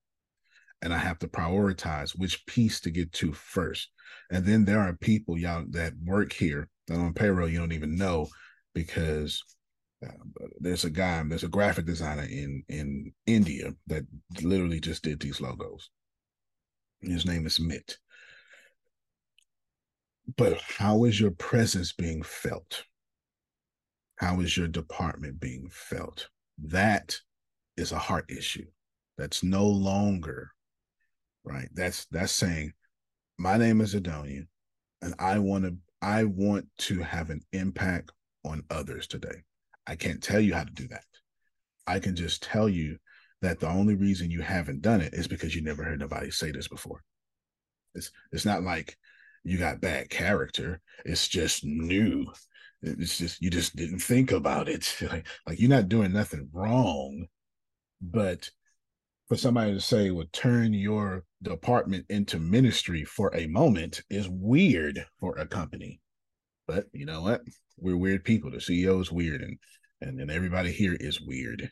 and 0.82 0.94
I 0.94 0.98
have 0.98 1.18
to 1.20 1.28
prioritize 1.28 2.18
which 2.18 2.44
piece 2.46 2.80
to 2.80 2.90
get 2.90 3.12
to 3.14 3.32
first. 3.32 3.90
And 4.30 4.44
then 4.44 4.64
there 4.64 4.80
are 4.80 4.94
people 4.94 5.38
y'all 5.38 5.64
that 5.70 5.92
work 6.04 6.32
here 6.32 6.68
that 6.86 6.98
on 6.98 7.12
payroll 7.14 7.48
you 7.48 7.58
don't 7.58 7.72
even 7.72 7.96
know 7.96 8.28
because 8.74 9.42
uh, 10.04 10.10
there's 10.58 10.84
a 10.84 10.90
guy, 10.90 11.22
there's 11.26 11.44
a 11.44 11.48
graphic 11.48 11.86
designer 11.86 12.22
in 12.22 12.62
in 12.68 13.12
India 13.26 13.74
that 13.86 14.04
literally 14.42 14.80
just 14.80 15.02
did 15.02 15.20
these 15.20 15.40
logos. 15.40 15.90
His 17.02 17.26
name 17.26 17.46
is 17.46 17.60
Mitt. 17.60 17.98
But 20.36 20.60
how 20.60 21.04
is 21.04 21.20
your 21.20 21.32
presence 21.32 21.92
being 21.92 22.22
felt? 22.22 22.84
How 24.16 24.40
is 24.40 24.56
your 24.56 24.68
department 24.68 25.40
being 25.40 25.68
felt? 25.70 26.28
That 26.62 27.16
is 27.76 27.90
a 27.92 27.98
heart 27.98 28.30
issue. 28.30 28.66
That's 29.18 29.42
no 29.42 29.66
longer 29.66 30.52
right? 31.44 31.68
That's 31.74 32.06
that's 32.06 32.32
saying, 32.32 32.72
my 33.38 33.56
name 33.56 33.80
is 33.80 33.94
Adonia, 33.94 34.46
and 35.02 35.14
I 35.18 35.38
want 35.38 35.64
to 35.64 35.76
I 36.02 36.24
want 36.24 36.66
to 36.78 37.00
have 37.00 37.30
an 37.30 37.42
impact 37.52 38.12
on 38.44 38.64
others 38.70 39.06
today. 39.06 39.42
I 39.86 39.96
can't 39.96 40.22
tell 40.22 40.40
you 40.40 40.54
how 40.54 40.64
to 40.64 40.72
do 40.72 40.88
that. 40.88 41.04
I 41.86 41.98
can 41.98 42.16
just 42.16 42.42
tell 42.42 42.68
you 42.68 42.98
that 43.42 43.60
the 43.60 43.68
only 43.68 43.94
reason 43.94 44.30
you 44.30 44.42
haven't 44.42 44.82
done 44.82 45.00
it 45.00 45.14
is 45.14 45.26
because 45.26 45.54
you 45.54 45.62
never 45.62 45.82
heard 45.82 46.00
nobody 46.00 46.30
say 46.30 46.50
this 46.50 46.68
before. 46.68 47.02
It's 47.94 48.10
it's 48.32 48.44
not 48.44 48.62
like 48.62 48.96
you 49.44 49.58
got 49.58 49.80
bad 49.80 50.10
character. 50.10 50.80
It's 51.04 51.26
just 51.26 51.64
new. 51.64 52.26
It's 52.82 53.18
just 53.18 53.40
you 53.42 53.50
just 53.50 53.76
didn't 53.76 54.00
think 54.00 54.32
about 54.32 54.68
it. 54.68 54.96
Like, 55.10 55.26
like 55.46 55.60
you're 55.60 55.70
not 55.70 55.88
doing 55.88 56.12
nothing 56.12 56.48
wrong, 56.52 57.26
but 58.00 58.50
for 59.30 59.36
somebody 59.36 59.72
to 59.72 59.80
say, 59.80 60.10
well, 60.10 60.26
turn 60.32 60.72
your 60.72 61.22
department 61.40 62.04
into 62.08 62.40
ministry 62.40 63.04
for 63.04 63.32
a 63.32 63.46
moment 63.46 64.02
is 64.10 64.28
weird 64.28 65.06
for 65.20 65.38
a 65.38 65.46
company. 65.46 66.00
But 66.66 66.86
you 66.92 67.06
know 67.06 67.22
what? 67.22 67.42
We're 67.78 67.96
weird 67.96 68.24
people. 68.24 68.50
The 68.50 68.56
CEO 68.56 69.00
is 69.00 69.12
weird, 69.12 69.42
and 69.42 69.56
and 70.00 70.18
then 70.18 70.30
everybody 70.30 70.72
here 70.72 70.96
is 70.98 71.20
weird. 71.20 71.70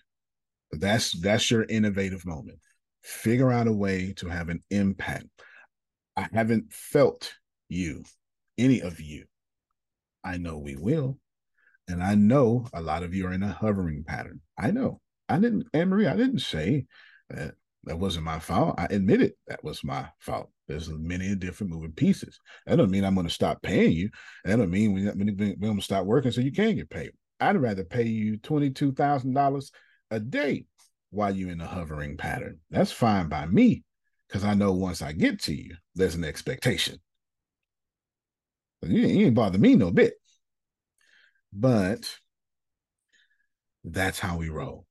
But 0.70 0.80
that's 0.80 1.20
that's 1.20 1.50
your 1.50 1.64
innovative 1.64 2.24
moment. 2.24 2.60
Figure 3.02 3.50
out 3.50 3.66
a 3.66 3.72
way 3.72 4.12
to 4.18 4.28
have 4.28 4.50
an 4.50 4.62
impact. 4.70 5.26
I 6.16 6.28
haven't 6.32 6.72
felt 6.72 7.34
you, 7.68 8.04
any 8.56 8.82
of 8.82 9.00
you. 9.00 9.24
I 10.22 10.36
know 10.38 10.58
we 10.58 10.76
will. 10.76 11.18
And 11.88 12.04
I 12.04 12.14
know 12.14 12.68
a 12.72 12.80
lot 12.80 13.02
of 13.02 13.14
you 13.14 13.26
are 13.26 13.32
in 13.32 13.42
a 13.42 13.48
hovering 13.48 14.04
pattern. 14.04 14.42
I 14.56 14.70
know. 14.70 15.00
I 15.28 15.38
didn't, 15.38 15.66
Anne 15.72 15.88
Marie, 15.88 16.06
I 16.06 16.16
didn't 16.16 16.40
say 16.40 16.86
that 17.30 17.54
that 17.84 17.98
wasn't 17.98 18.24
my 18.24 18.38
fault. 18.38 18.74
I 18.78 18.86
admitted 18.90 19.32
that 19.46 19.62
was 19.62 19.84
my 19.84 20.08
fault. 20.18 20.50
There's 20.66 20.88
many 20.90 21.34
different 21.36 21.72
moving 21.72 21.92
pieces. 21.92 22.38
That 22.66 22.76
doesn't 22.76 22.90
mean 22.90 23.04
I'm 23.04 23.14
going 23.14 23.26
to 23.26 23.32
stop 23.32 23.62
paying 23.62 23.92
you. 23.92 24.10
That 24.44 24.56
doesn't 24.56 24.70
mean 24.70 24.92
we, 24.92 25.04
we, 25.10 25.32
we're 25.32 25.68
going 25.68 25.76
to 25.76 25.82
stop 25.82 26.04
working 26.04 26.30
so 26.30 26.40
you 26.40 26.52
can 26.52 26.76
get 26.76 26.90
paid. 26.90 27.12
I'd 27.40 27.56
rather 27.56 27.84
pay 27.84 28.04
you 28.04 28.38
$22,000 28.38 29.70
a 30.10 30.20
day 30.20 30.66
while 31.10 31.34
you're 31.34 31.50
in 31.50 31.60
a 31.60 31.66
hovering 31.66 32.16
pattern. 32.16 32.58
That's 32.70 32.92
fine 32.92 33.28
by 33.28 33.46
me 33.46 33.84
because 34.26 34.44
I 34.44 34.54
know 34.54 34.72
once 34.72 35.00
I 35.00 35.12
get 35.12 35.40
to 35.42 35.54
you, 35.54 35.76
there's 35.94 36.16
an 36.16 36.24
expectation. 36.24 36.98
You 38.82 39.26
ain't 39.26 39.34
bother 39.34 39.58
me 39.58 39.76
no 39.76 39.90
bit. 39.90 40.14
But 41.52 42.18
that's 43.84 44.18
how 44.18 44.36
we 44.36 44.50
roll. 44.50 44.86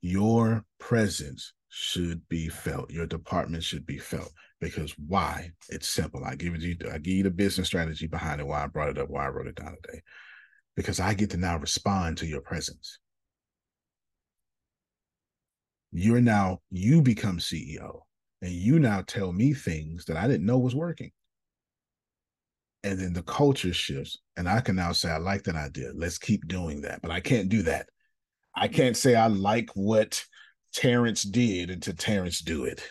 Your 0.00 0.64
presence 0.80 1.52
should 1.74 2.28
be 2.28 2.48
felt. 2.48 2.90
Your 2.90 3.06
department 3.06 3.64
should 3.64 3.86
be 3.86 3.96
felt. 3.96 4.30
Because 4.60 4.94
why? 5.08 5.52
It's 5.70 5.88
simple. 5.88 6.22
I 6.22 6.34
give 6.34 6.54
it 6.54 6.60
you. 6.60 6.76
I 6.92 6.98
give 6.98 7.14
you 7.14 7.22
the 7.22 7.30
business 7.30 7.66
strategy 7.66 8.06
behind 8.06 8.42
it. 8.42 8.46
Why 8.46 8.62
I 8.62 8.66
brought 8.66 8.90
it 8.90 8.98
up. 8.98 9.08
Why 9.08 9.24
I 9.24 9.30
wrote 9.30 9.46
it 9.46 9.54
down 9.54 9.74
today. 9.82 10.02
Because 10.76 11.00
I 11.00 11.14
get 11.14 11.30
to 11.30 11.38
now 11.38 11.56
respond 11.56 12.18
to 12.18 12.26
your 12.26 12.42
presence. 12.42 12.98
You're 15.92 16.20
now 16.20 16.60
you 16.70 17.00
become 17.00 17.38
CEO, 17.38 18.00
and 18.42 18.52
you 18.52 18.78
now 18.78 19.02
tell 19.06 19.32
me 19.32 19.54
things 19.54 20.04
that 20.06 20.18
I 20.18 20.28
didn't 20.28 20.46
know 20.46 20.58
was 20.58 20.74
working. 20.74 21.10
And 22.84 22.98
then 22.98 23.14
the 23.14 23.22
culture 23.22 23.72
shifts, 23.72 24.18
and 24.36 24.46
I 24.46 24.60
can 24.60 24.76
now 24.76 24.92
say 24.92 25.10
I 25.10 25.16
like 25.16 25.44
that 25.44 25.56
idea. 25.56 25.92
Let's 25.94 26.18
keep 26.18 26.46
doing 26.48 26.82
that. 26.82 27.00
But 27.00 27.12
I 27.12 27.20
can't 27.20 27.48
do 27.48 27.62
that. 27.62 27.86
I 28.54 28.68
can't 28.68 28.96
say 28.96 29.14
I 29.14 29.28
like 29.28 29.70
what 29.74 30.22
Terrence 30.72 31.22
did 31.22 31.70
until 31.70 31.94
Terrence 31.94 32.40
do 32.40 32.64
it. 32.64 32.82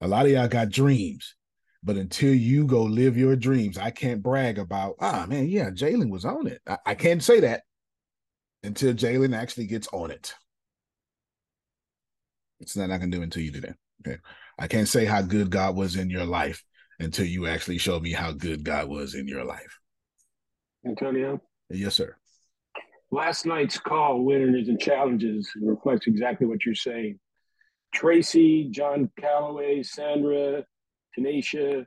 A 0.00 0.08
lot 0.08 0.26
of 0.26 0.32
y'all 0.32 0.48
got 0.48 0.70
dreams, 0.70 1.34
but 1.82 1.96
until 1.96 2.34
you 2.34 2.66
go 2.66 2.82
live 2.82 3.16
your 3.16 3.36
dreams, 3.36 3.78
I 3.78 3.90
can't 3.90 4.22
brag 4.22 4.58
about, 4.58 4.96
ah, 5.00 5.26
man, 5.28 5.48
yeah, 5.48 5.70
Jalen 5.70 6.10
was 6.10 6.24
on 6.24 6.46
it. 6.46 6.60
I, 6.66 6.78
I 6.86 6.94
can't 6.94 7.22
say 7.22 7.40
that 7.40 7.62
until 8.62 8.92
Jalen 8.92 9.36
actually 9.36 9.66
gets 9.66 9.88
on 9.92 10.10
it. 10.10 10.34
It's 12.60 12.76
not 12.76 12.90
I 12.90 12.98
can 12.98 13.10
do 13.10 13.22
until 13.22 13.42
you 13.42 13.50
do 13.50 13.60
that. 13.62 13.76
Okay. 14.06 14.18
I 14.58 14.66
can't 14.66 14.88
say 14.88 15.04
how 15.04 15.22
good 15.22 15.50
God 15.50 15.76
was 15.76 15.96
in 15.96 16.10
your 16.10 16.24
life 16.24 16.62
until 17.00 17.26
you 17.26 17.46
actually 17.46 17.78
show 17.78 17.98
me 17.98 18.12
how 18.12 18.32
good 18.32 18.64
God 18.64 18.88
was 18.88 19.14
in 19.14 19.26
your 19.26 19.44
life. 19.44 19.78
Antonio? 20.86 21.40
Yes, 21.70 21.94
sir 21.94 22.16
last 23.14 23.46
night's 23.46 23.78
call, 23.78 24.24
winners 24.24 24.68
and 24.68 24.80
challenges, 24.80 25.50
reflects 25.62 26.06
exactly 26.06 26.46
what 26.46 26.66
you're 26.66 26.74
saying. 26.74 27.18
Tracy, 27.94 28.68
John 28.70 29.08
Calloway, 29.18 29.84
Sandra, 29.84 30.64
Tanisha. 31.16 31.86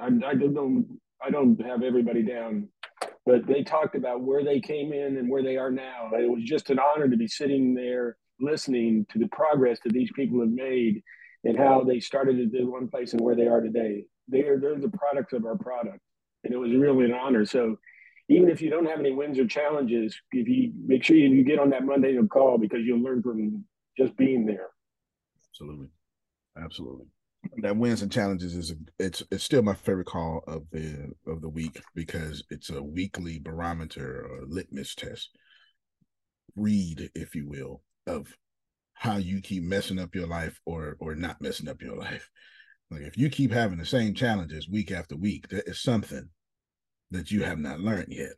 I, 0.00 0.06
I 0.06 0.34
don't 0.34 0.98
I 1.22 1.30
don't 1.30 1.60
have 1.62 1.82
everybody 1.82 2.22
down, 2.22 2.68
but 3.26 3.46
they 3.46 3.62
talked 3.62 3.96
about 3.96 4.22
where 4.22 4.42
they 4.42 4.60
came 4.60 4.92
in 4.92 5.18
and 5.18 5.28
where 5.28 5.42
they 5.42 5.56
are 5.56 5.70
now. 5.70 6.10
It 6.14 6.30
was 6.30 6.42
just 6.42 6.70
an 6.70 6.78
honor 6.78 7.08
to 7.08 7.16
be 7.16 7.28
sitting 7.28 7.74
there 7.74 8.16
listening 8.40 9.04
to 9.10 9.18
the 9.18 9.28
progress 9.28 9.78
that 9.84 9.92
these 9.92 10.10
people 10.14 10.40
have 10.40 10.50
made 10.50 11.02
and 11.44 11.58
how 11.58 11.82
they 11.82 12.00
started 12.00 12.54
at 12.54 12.66
one 12.66 12.88
place 12.88 13.12
and 13.12 13.20
where 13.20 13.34
they 13.34 13.48
are 13.48 13.60
today. 13.60 14.04
They're 14.26 14.58
they're 14.58 14.78
the 14.78 14.88
products 14.88 15.34
of 15.34 15.44
our 15.44 15.58
product, 15.58 16.00
and 16.44 16.54
it 16.54 16.56
was 16.56 16.72
really 16.72 17.04
an 17.04 17.12
honor. 17.12 17.44
So 17.44 17.76
even 18.28 18.50
if 18.50 18.60
you 18.60 18.70
don't 18.70 18.86
have 18.86 19.00
any 19.00 19.12
wins 19.12 19.38
or 19.38 19.46
challenges, 19.46 20.20
if 20.32 20.46
you 20.46 20.72
make 20.86 21.02
sure 21.02 21.16
you 21.16 21.42
get 21.44 21.58
on 21.58 21.70
that 21.70 21.84
Monday 21.84 22.16
call 22.28 22.58
because 22.58 22.80
you'll 22.84 23.02
learn 23.02 23.22
from 23.22 23.64
just 23.96 24.16
being 24.16 24.44
there. 24.44 24.68
Absolutely, 25.50 25.88
absolutely. 26.60 27.06
That 27.62 27.76
wins 27.76 28.02
and 28.02 28.12
challenges 28.12 28.54
is 28.54 28.72
a, 28.72 28.74
it's 28.98 29.22
it's 29.30 29.44
still 29.44 29.62
my 29.62 29.74
favorite 29.74 30.06
call 30.06 30.42
of 30.46 30.64
the 30.70 31.12
of 31.26 31.40
the 31.40 31.48
week 31.48 31.80
because 31.94 32.44
it's 32.50 32.68
a 32.68 32.82
weekly 32.82 33.38
barometer 33.38 34.26
or 34.26 34.44
litmus 34.46 34.94
test, 34.94 35.30
read 36.54 37.10
if 37.14 37.34
you 37.34 37.48
will, 37.48 37.82
of 38.06 38.36
how 38.92 39.16
you 39.16 39.40
keep 39.40 39.62
messing 39.62 39.98
up 39.98 40.14
your 40.14 40.26
life 40.26 40.60
or 40.66 40.96
or 41.00 41.14
not 41.14 41.40
messing 41.40 41.68
up 41.68 41.80
your 41.80 41.96
life. 41.98 42.28
Like 42.90 43.02
if 43.02 43.16
you 43.16 43.30
keep 43.30 43.52
having 43.52 43.78
the 43.78 43.86
same 43.86 44.12
challenges 44.14 44.68
week 44.68 44.90
after 44.90 45.16
week, 45.16 45.48
that 45.48 45.66
is 45.66 45.80
something 45.80 46.28
that 47.10 47.30
you 47.30 47.42
have 47.42 47.58
not 47.58 47.80
learned 47.80 48.12
yet. 48.12 48.32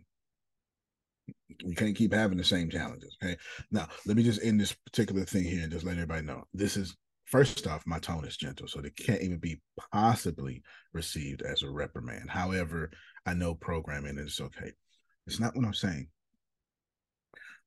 We 1.65 1.75
can't 1.75 1.97
keep 1.97 2.13
having 2.13 2.39
the 2.39 2.45
same 2.45 2.71
challenges. 2.71 3.17
Okay. 3.23 3.37
Now, 3.71 3.89
let 4.07 4.17
me 4.17 4.23
just 4.23 4.43
end 4.43 4.61
this 4.61 4.73
particular 4.73 5.25
thing 5.25 5.45
here 5.45 5.63
and 5.63 5.73
just 5.73 5.85
let 5.85 5.95
everybody 5.95 6.23
know 6.23 6.45
this 6.55 6.77
is 6.77 6.97
first 7.31 7.67
off, 7.67 7.87
my 7.87 7.99
tone 7.99 8.25
is 8.25 8.37
gentle, 8.37 8.67
so 8.67 8.81
it 8.81 8.97
can't 8.97 9.23
even 9.23 9.39
be 9.39 9.61
possibly 9.93 10.63
received 10.93 11.43
as 11.43 11.63
a 11.63 11.71
reprimand. 11.71 12.29
However, 12.29 12.91
I 13.25 13.35
know 13.35 13.55
programming 13.55 14.19
is 14.19 14.41
okay. 14.41 14.73
It's 15.27 15.39
not 15.39 15.55
what 15.55 15.65
I'm 15.65 15.75
saying. 15.75 16.09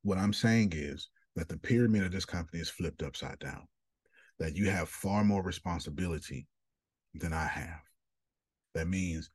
What 0.02 0.18
I'm 0.18 0.34
saying 0.34 0.74
is 0.76 1.10
that 1.36 1.48
the 1.48 1.58
pyramid 1.58 2.04
of 2.04 2.12
this 2.12 2.26
company 2.26 2.62
is 2.62 2.70
flipped 2.70 3.04
upside 3.04 3.40
down, 3.40 3.66
that 4.40 4.56
you 4.58 4.70
have 4.70 4.90
far 4.90 5.24
more 5.24 5.42
responsibility 5.42 6.46
than 7.14 7.32
I 7.32 7.46
have. 7.46 7.82
That 8.74 8.88
means 8.88 9.30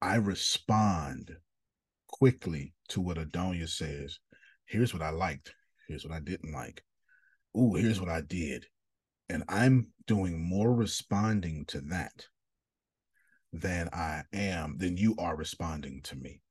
I 0.00 0.16
respond 0.16 1.36
quickly 2.08 2.74
to 2.88 3.00
what 3.00 3.18
Adonia 3.18 3.68
says. 3.68 4.18
Here's 4.66 4.92
what 4.92 5.02
I 5.02 5.10
liked. 5.10 5.54
Here's 5.88 6.04
what 6.04 6.14
I 6.14 6.20
didn't 6.20 6.52
like. 6.52 6.82
Ooh, 7.56 7.74
here's 7.74 8.00
what 8.00 8.10
I 8.10 8.20
did. 8.20 8.66
And 9.28 9.44
I'm 9.48 9.88
doing 10.06 10.40
more 10.40 10.74
responding 10.74 11.64
to 11.66 11.80
that 11.82 12.26
than 13.52 13.88
I 13.92 14.22
am, 14.32 14.76
than 14.78 14.96
you 14.96 15.14
are 15.18 15.36
responding 15.36 16.00
to 16.04 16.16
me. 16.16 16.42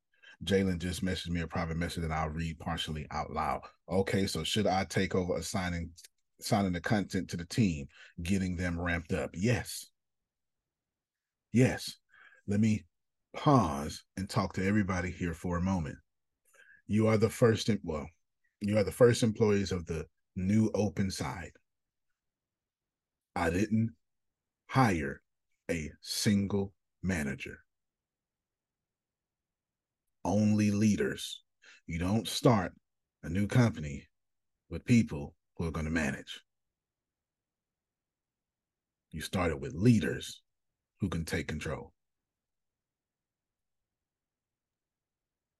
Jalen 0.43 0.79
just 0.79 1.03
messaged 1.03 1.29
me 1.29 1.41
a 1.41 1.47
private 1.47 1.77
message 1.77 2.03
that 2.03 2.11
I'll 2.11 2.29
read 2.29 2.59
partially 2.59 3.07
out 3.11 3.31
loud. 3.31 3.61
Okay, 3.89 4.27
so 4.27 4.43
should 4.43 4.67
I 4.67 4.83
take 4.83 5.15
over 5.15 5.37
assigning 5.37 5.91
assigning 6.39 6.73
the 6.73 6.81
content 6.81 7.29
to 7.29 7.37
the 7.37 7.45
team, 7.45 7.87
getting 8.21 8.55
them 8.55 8.79
ramped 8.79 9.13
up? 9.13 9.31
Yes. 9.33 9.87
Yes. 11.51 11.95
Let 12.47 12.59
me 12.59 12.85
pause 13.35 14.03
and 14.17 14.29
talk 14.29 14.53
to 14.53 14.65
everybody 14.65 15.11
here 15.11 15.33
for 15.33 15.57
a 15.57 15.61
moment. 15.61 15.97
You 16.87 17.07
are 17.07 17.17
the 17.17 17.29
first, 17.29 17.69
well, 17.83 18.07
you 18.61 18.77
are 18.77 18.83
the 18.83 18.91
first 18.91 19.23
employees 19.23 19.71
of 19.71 19.85
the 19.85 20.05
new 20.35 20.71
open 20.73 21.11
side. 21.11 21.51
I 23.35 23.49
didn't 23.49 23.91
hire 24.67 25.21
a 25.69 25.91
single 26.01 26.73
manager, 27.03 27.59
only 30.25 30.71
leaders. 30.71 31.43
You 31.85 31.99
don't 31.99 32.27
start 32.27 32.73
a 33.23 33.29
new 33.29 33.47
company 33.47 34.07
with 34.69 34.85
people 34.85 35.35
who 35.57 35.65
are 35.65 35.71
going 35.71 35.85
to 35.85 35.91
manage. 35.91 36.41
You 39.11 39.21
started 39.21 39.57
with 39.57 39.73
leaders 39.73 40.41
who 40.99 41.09
can 41.09 41.25
take 41.25 41.47
control. 41.47 41.93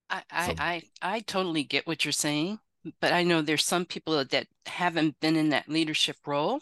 I, 0.09 0.23
I, 0.31 0.55
I, 0.59 0.81
I 1.01 1.19
totally 1.21 1.63
get 1.63 1.87
what 1.87 2.05
you're 2.05 2.11
saying, 2.11 2.59
but 3.01 3.11
I 3.13 3.23
know 3.23 3.41
there's 3.41 3.65
some 3.65 3.85
people 3.85 4.23
that 4.23 4.47
haven't 4.65 5.19
been 5.19 5.35
in 5.35 5.49
that 5.49 5.69
leadership 5.69 6.17
role. 6.25 6.61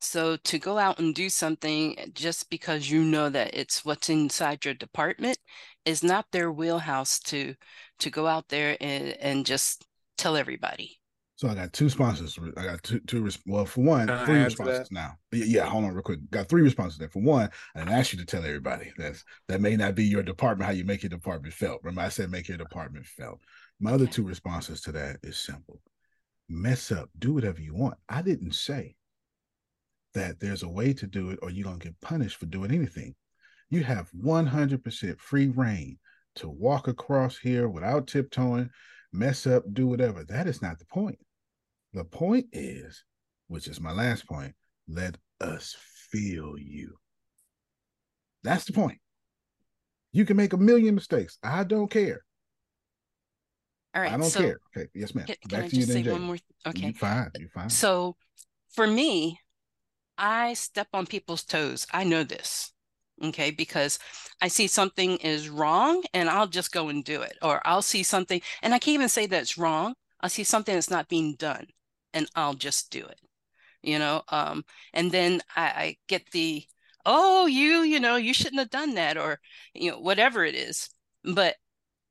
So 0.00 0.36
to 0.36 0.58
go 0.58 0.78
out 0.78 0.98
and 0.98 1.14
do 1.14 1.30
something 1.30 1.96
just 2.14 2.50
because 2.50 2.90
you 2.90 3.04
know 3.04 3.30
that 3.30 3.54
it's 3.54 3.84
what's 3.84 4.10
inside 4.10 4.64
your 4.64 4.74
department 4.74 5.38
is 5.84 6.02
not 6.04 6.26
their 6.32 6.52
wheelhouse 6.52 7.20
to 7.20 7.54
to 8.00 8.10
go 8.10 8.26
out 8.26 8.48
there 8.48 8.76
and, 8.80 9.10
and 9.20 9.46
just 9.46 9.86
tell 10.18 10.36
everybody. 10.36 11.01
So 11.42 11.48
I 11.48 11.56
got 11.56 11.72
two 11.72 11.88
sponsors. 11.88 12.38
I 12.56 12.62
got 12.62 12.84
two, 12.84 13.00
two. 13.00 13.28
Well, 13.46 13.64
for 13.64 13.80
one, 13.80 14.06
Can 14.06 14.26
three 14.26 14.44
responses 14.44 14.92
now. 14.92 15.16
Yeah, 15.32 15.44
yeah, 15.44 15.64
hold 15.64 15.84
on 15.84 15.92
real 15.92 16.00
quick. 16.04 16.20
Got 16.30 16.48
three 16.48 16.62
responses 16.62 17.00
there. 17.00 17.08
For 17.08 17.20
one, 17.20 17.50
I 17.74 17.80
didn't 17.80 17.94
ask 17.94 18.12
you 18.12 18.20
to 18.20 18.24
tell 18.24 18.44
everybody 18.44 18.92
that's 18.96 19.24
that 19.48 19.60
may 19.60 19.74
not 19.74 19.96
be 19.96 20.04
your 20.04 20.22
department. 20.22 20.66
How 20.66 20.72
you 20.72 20.84
make 20.84 21.02
your 21.02 21.10
department 21.10 21.52
felt. 21.52 21.80
Remember, 21.82 22.02
I 22.02 22.10
said 22.10 22.30
make 22.30 22.46
your 22.46 22.58
department 22.58 23.06
felt. 23.06 23.40
My 23.80 23.90
other 23.90 24.06
two 24.06 24.22
responses 24.22 24.82
to 24.82 24.92
that 24.92 25.16
is 25.24 25.36
simple: 25.36 25.82
mess 26.48 26.92
up, 26.92 27.10
do 27.18 27.34
whatever 27.34 27.60
you 27.60 27.74
want. 27.74 27.98
I 28.08 28.22
didn't 28.22 28.54
say 28.54 28.94
that 30.14 30.38
there's 30.38 30.62
a 30.62 30.68
way 30.68 30.92
to 30.92 31.08
do 31.08 31.30
it, 31.30 31.40
or 31.42 31.50
you're 31.50 31.64
gonna 31.64 31.78
get 31.78 32.00
punished 32.00 32.36
for 32.36 32.46
doing 32.46 32.70
anything. 32.70 33.16
You 33.68 33.82
have 33.82 34.12
100% 34.12 35.18
free 35.18 35.48
reign 35.48 35.98
to 36.36 36.48
walk 36.48 36.86
across 36.86 37.36
here 37.36 37.68
without 37.68 38.06
tiptoeing, 38.06 38.70
mess 39.12 39.44
up, 39.44 39.64
do 39.72 39.88
whatever. 39.88 40.22
That 40.22 40.46
is 40.46 40.62
not 40.62 40.78
the 40.78 40.84
point. 40.84 41.18
The 41.92 42.04
point 42.04 42.46
is, 42.52 43.04
which 43.48 43.68
is 43.68 43.80
my 43.80 43.92
last 43.92 44.26
point, 44.26 44.54
let 44.88 45.16
us 45.40 45.76
feel 46.10 46.54
you. 46.58 46.96
That's 48.42 48.64
the 48.64 48.72
point. 48.72 48.98
You 50.12 50.24
can 50.24 50.36
make 50.36 50.52
a 50.52 50.56
million 50.56 50.94
mistakes. 50.94 51.38
I 51.42 51.64
don't 51.64 51.90
care. 51.90 52.22
All 53.94 54.02
right. 54.02 54.12
I 54.12 54.16
don't 54.16 54.30
so 54.30 54.40
care. 54.40 54.58
Okay. 54.76 54.88
Yes, 54.94 55.14
ma'am. 55.14 55.26
Can, 55.26 55.36
can 55.42 55.48
Back 55.50 55.64
I 55.64 55.68
to 55.68 55.76
you 55.76 55.82
just 55.82 55.92
then, 55.92 55.96
say 55.98 56.02
Jay. 56.04 56.12
one 56.12 56.22
more? 56.22 56.38
Okay. 56.66 56.86
You 56.88 56.92
fine. 56.94 57.30
You 57.38 57.48
fine. 57.54 57.70
So 57.70 58.16
for 58.70 58.86
me, 58.86 59.38
I 60.16 60.54
step 60.54 60.88
on 60.94 61.06
people's 61.06 61.44
toes. 61.44 61.86
I 61.92 62.04
know 62.04 62.24
this. 62.24 62.72
Okay. 63.22 63.50
Because 63.50 63.98
I 64.40 64.48
see 64.48 64.66
something 64.66 65.18
is 65.18 65.50
wrong 65.50 66.02
and 66.14 66.30
I'll 66.30 66.46
just 66.46 66.72
go 66.72 66.88
and 66.88 67.04
do 67.04 67.20
it. 67.20 67.36
Or 67.42 67.60
I'll 67.66 67.82
see 67.82 68.02
something 68.02 68.40
and 68.62 68.72
I 68.72 68.78
can't 68.78 68.94
even 68.94 69.08
say 69.10 69.26
that 69.26 69.42
it's 69.42 69.58
wrong. 69.58 69.94
I'll 70.20 70.30
see 70.30 70.44
something 70.44 70.74
that's 70.74 70.90
not 70.90 71.08
being 71.08 71.34
done 71.34 71.66
and 72.14 72.28
I'll 72.34 72.54
just 72.54 72.90
do 72.90 73.04
it. 73.06 73.20
You 73.82 73.98
know, 73.98 74.22
um, 74.28 74.64
and 74.94 75.10
then 75.12 75.40
I, 75.56 75.62
I 75.64 75.96
get 76.08 76.30
the, 76.32 76.64
oh, 77.06 77.46
you, 77.46 77.82
you 77.82 78.00
know, 78.00 78.16
you 78.16 78.34
shouldn't 78.34 78.60
have 78.60 78.70
done 78.70 78.94
that, 78.94 79.16
or, 79.18 79.40
you 79.74 79.90
know, 79.92 80.00
whatever 80.00 80.44
it 80.44 80.54
is. 80.54 80.88
But 81.24 81.56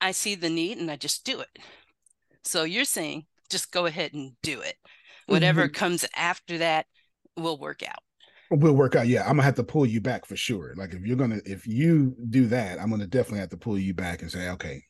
I 0.01 0.11
see 0.11 0.35
the 0.35 0.49
need 0.49 0.79
and 0.79 0.91
I 0.91 0.97
just 0.97 1.25
do 1.25 1.41
it. 1.41 1.59
So 2.43 2.63
you're 2.63 2.85
saying 2.85 3.25
just 3.49 3.71
go 3.71 3.85
ahead 3.87 4.13
and 4.13 4.33
do 4.43 4.61
it. 4.61 4.77
Whatever 5.27 5.67
Mhm. 5.67 5.69
comes 5.69 6.05
after 6.15 6.59
that 6.59 6.85
will 7.37 7.57
work 7.57 7.83
out. 7.83 8.03
We'll 8.49 8.75
work 8.75 8.95
out. 8.95 9.07
Yeah, 9.07 9.21
I'm 9.21 9.29
gonna 9.37 9.43
have 9.43 9.55
to 9.55 9.63
pull 9.63 9.85
you 9.85 10.01
back 10.01 10.25
for 10.25 10.35
sure. 10.35 10.73
Like 10.75 10.93
if 10.93 11.05
you're 11.05 11.15
gonna, 11.15 11.39
if 11.45 11.65
you 11.65 12.15
do 12.29 12.47
that, 12.47 12.79
I'm 12.81 12.89
gonna 12.89 13.07
definitely 13.07 13.39
have 13.39 13.49
to 13.51 13.57
pull 13.57 13.79
you 13.79 13.93
back 13.93 14.21
and 14.21 14.29
say, 14.31 14.49
okay, 14.49 14.83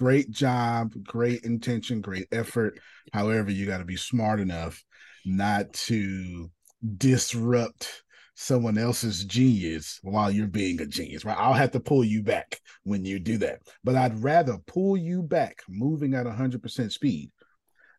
great 0.00 0.30
job, 0.30 0.94
great 1.04 1.44
intention, 1.44 2.00
great 2.00 2.26
effort. 2.32 2.80
However, 3.12 3.50
you 3.50 3.66
got 3.66 3.78
to 3.78 3.84
be 3.84 3.98
smart 3.98 4.40
enough 4.40 4.82
not 5.26 5.70
to 5.74 6.50
disrupt 6.96 8.02
someone 8.34 8.78
else's 8.78 9.26
genius 9.26 9.98
while 10.02 10.30
you're 10.30 10.46
being 10.46 10.80
a 10.80 10.86
genius. 10.86 11.26
Right? 11.26 11.36
I'll 11.36 11.52
have 11.52 11.72
to 11.72 11.80
pull 11.80 12.02
you 12.02 12.22
back 12.22 12.60
when 12.84 13.04
you 13.04 13.18
do 13.18 13.36
that. 13.38 13.60
But 13.84 13.96
I'd 13.96 14.22
rather 14.22 14.56
pull 14.66 14.96
you 14.96 15.22
back, 15.22 15.60
moving 15.68 16.14
at 16.14 16.24
100% 16.24 16.90
speed, 16.90 17.30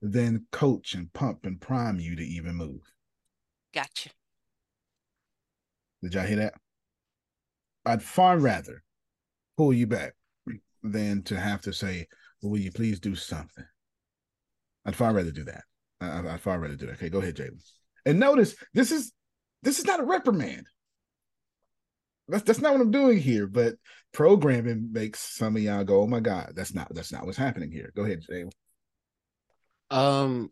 than 0.02 0.48
coach 0.52 0.96
and 0.96 1.14
pump 1.14 1.46
and 1.46 1.62
prime 1.62 2.00
you 2.00 2.16
to 2.16 2.24
even 2.24 2.56
move. 2.56 2.82
Gotcha. 3.76 4.10
Did 6.02 6.16
y'all 6.16 6.26
hear 6.26 6.38
that? 6.38 6.56
I'd 7.86 8.02
far 8.02 8.40
rather 8.40 8.82
pull 9.56 9.72
you 9.72 9.86
back 9.86 10.16
than 10.84 11.24
to 11.24 11.40
have 11.40 11.62
to 11.62 11.74
say, 11.74 12.08
well, 12.42 12.52
will 12.52 12.60
you 12.60 12.72
please 12.72 13.00
do 13.00 13.16
something? 13.16 13.66
I'd 14.86 14.96
far 14.96 15.14
rather 15.14 15.32
do 15.32 15.44
that. 15.46 15.64
I, 16.00 16.34
I'd 16.34 16.42
far 16.42 16.60
rather 16.60 16.76
do 16.76 16.88
that. 16.88 16.94
Okay, 16.94 17.10
go 17.10 17.20
ahead, 17.20 17.36
Jalen. 17.36 17.62
And 18.06 18.20
notice 18.20 18.56
this 18.74 18.92
is 18.92 19.12
this 19.62 19.80
is 19.80 19.86
not 19.86 20.00
a 20.00 20.04
reprimand. 20.04 20.66
That's 22.28 22.44
that's 22.44 22.62
not 22.62 22.74
what 22.74 22.82
I'm 22.82 22.92
doing 22.92 23.20
here. 23.20 23.46
But 23.46 23.76
programming 24.12 24.90
makes 24.92 25.20
some 25.20 25.56
of 25.56 25.62
y'all 25.62 25.84
go, 25.84 26.02
"Oh 26.02 26.08
my 26.08 26.20
God, 26.20 26.54
that's 26.56 26.74
not 26.74 26.94
that's 26.94 27.12
not 27.12 27.26
what's 27.26 27.38
happening 27.38 27.72
here." 27.72 27.92
Go 27.96 28.04
ahead, 28.04 28.24
Jalen. 28.28 28.52
Um, 29.92 30.52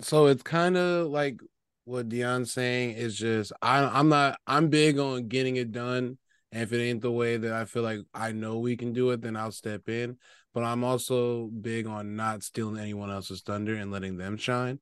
so 0.00 0.26
it's 0.26 0.42
kind 0.42 0.76
of 0.76 1.08
like 1.08 1.40
what 1.84 2.08
Dion's 2.08 2.52
saying 2.52 2.96
is 2.96 3.16
just 3.16 3.52
I 3.62 3.84
I'm 3.84 4.08
not 4.08 4.38
I'm 4.46 4.68
big 4.68 4.98
on 4.98 5.28
getting 5.28 5.56
it 5.56 5.70
done. 5.70 6.18
And 6.54 6.62
if 6.62 6.72
it 6.72 6.80
ain't 6.80 7.02
the 7.02 7.10
way 7.10 7.36
that 7.36 7.52
I 7.52 7.64
feel 7.64 7.82
like 7.82 7.98
I 8.14 8.30
know 8.30 8.60
we 8.60 8.76
can 8.76 8.92
do 8.92 9.10
it, 9.10 9.20
then 9.20 9.36
I'll 9.36 9.50
step 9.50 9.88
in. 9.88 10.18
But 10.54 10.62
I'm 10.62 10.84
also 10.84 11.48
big 11.48 11.88
on 11.88 12.14
not 12.14 12.44
stealing 12.44 12.78
anyone 12.78 13.10
else's 13.10 13.42
thunder 13.42 13.74
and 13.74 13.90
letting 13.90 14.18
them 14.18 14.36
shine 14.36 14.78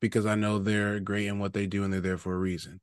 because 0.00 0.26
I 0.26 0.34
know 0.34 0.58
they're 0.58 1.00
great 1.00 1.28
in 1.28 1.38
what 1.38 1.54
they 1.54 1.66
do 1.66 1.82
and 1.82 1.90
they're 1.90 2.02
there 2.02 2.18
for 2.18 2.34
a 2.34 2.38
reason. 2.38 2.82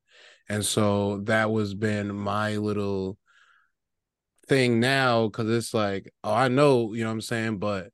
And 0.49 0.65
so 0.65 1.19
that 1.25 1.51
was 1.51 1.75
been 1.75 2.15
my 2.15 2.57
little 2.57 3.19
thing 4.47 4.79
now 4.79 5.27
because 5.27 5.47
it's 5.47 5.71
like, 5.71 6.11
oh, 6.23 6.33
I 6.33 6.47
know, 6.47 6.93
you 6.93 7.03
know 7.03 7.09
what 7.09 7.13
I'm 7.13 7.21
saying, 7.21 7.59
but 7.59 7.91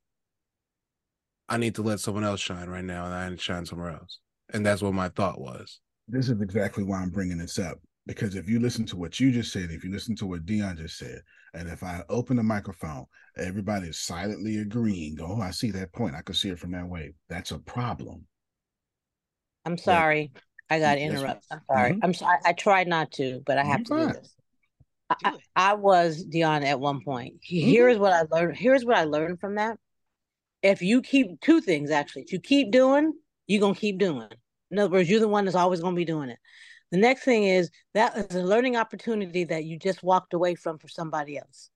I 1.46 1.58
need 1.58 1.74
to 1.74 1.82
let 1.82 2.00
someone 2.00 2.24
else 2.24 2.40
shine 2.40 2.70
right 2.70 2.82
now 2.82 3.04
and 3.04 3.12
I 3.12 3.28
need 3.28 3.36
to 3.36 3.44
shine 3.44 3.66
somewhere 3.66 3.90
else. 3.90 4.18
And 4.54 4.64
that's 4.64 4.80
what 4.80 4.94
my 4.94 5.10
thought 5.10 5.38
was. 5.38 5.80
This 6.08 6.30
is 6.30 6.40
exactly 6.40 6.84
why 6.84 7.02
I'm 7.02 7.10
bringing 7.10 7.36
this 7.36 7.58
up 7.58 7.78
because 8.08 8.34
if 8.34 8.48
you 8.48 8.58
listen 8.58 8.86
to 8.86 8.96
what 8.96 9.20
you 9.20 9.30
just 9.30 9.52
said, 9.52 9.70
if 9.70 9.84
you 9.84 9.92
listen 9.92 10.16
to 10.16 10.26
what 10.26 10.46
Dion 10.46 10.78
just 10.78 10.96
said, 10.96 11.20
and 11.52 11.68
if 11.68 11.82
I 11.82 12.02
open 12.08 12.38
the 12.38 12.42
microphone, 12.42 13.04
everybody 13.36 13.88
is 13.88 13.98
silently 13.98 14.56
agreeing. 14.58 15.18
Oh, 15.20 15.42
I 15.42 15.50
see 15.50 15.70
that 15.72 15.92
point. 15.92 16.14
I 16.14 16.22
can 16.22 16.34
see 16.34 16.48
it 16.48 16.58
from 16.58 16.72
that 16.72 16.88
way. 16.88 17.12
That's 17.28 17.50
a 17.50 17.58
problem. 17.58 18.24
I'm 19.66 19.76
sorry. 19.76 20.32
I 20.70 20.80
got 20.80 20.98
Yes, 20.98 21.02
interrupted. 21.02 21.44
I'm 21.50 21.60
sorry. 21.70 21.92
Mhm. 21.92 21.98
I'm 22.02 22.14
sorry. 22.14 22.38
I 22.46 22.52
tried 22.54 22.88
not 22.88 23.12
to, 23.12 23.42
but 23.44 23.58
I 23.58 23.64
have 23.64 23.84
You're 23.84 23.98
to 23.98 24.06
do 24.06 24.20
this. 24.20 24.34
I, 25.10 25.16
I, 25.24 25.32
I 25.54 25.74
was 25.74 26.24
Dion 26.24 26.64
at 26.64 26.80
one 26.80 27.02
point. 27.04 27.34
Here's 27.42 27.98
what 27.98 28.14
I 28.14 28.22
learned. 28.30 28.56
Here's 28.56 28.86
what 28.86 28.96
I 28.96 29.04
learned 29.04 29.38
from 29.38 29.56
that. 29.56 29.78
If 30.62 30.80
you 30.80 31.02
keep 31.02 31.40
two 31.42 31.60
things 31.60 31.90
actually, 31.90 32.22
if 32.22 32.32
you 32.32 32.40
keep 32.40 32.70
doing, 32.70 33.12
you're 33.46 33.60
gonna 33.60 33.74
keep 33.74 33.98
doing. 33.98 34.28
In 34.70 34.78
other 34.78 34.90
words, 34.90 35.10
you're 35.10 35.20
the 35.20 35.28
one 35.28 35.44
that's 35.44 35.56
always 35.56 35.80
gonna 35.80 35.94
be 35.94 36.06
doing 36.06 36.30
it. 36.30 36.38
The 36.90 36.98
next 36.98 37.24
thing 37.24 37.44
is 37.44 37.70
that 37.94 38.16
is 38.16 38.34
a 38.34 38.42
learning 38.42 38.76
opportunity 38.76 39.44
that 39.44 39.64
you 39.64 39.78
just 39.78 40.02
walked 40.02 40.32
away 40.32 40.54
from 40.54 40.78
for 40.78 40.88
somebody 40.88 41.38
else. 41.38 41.70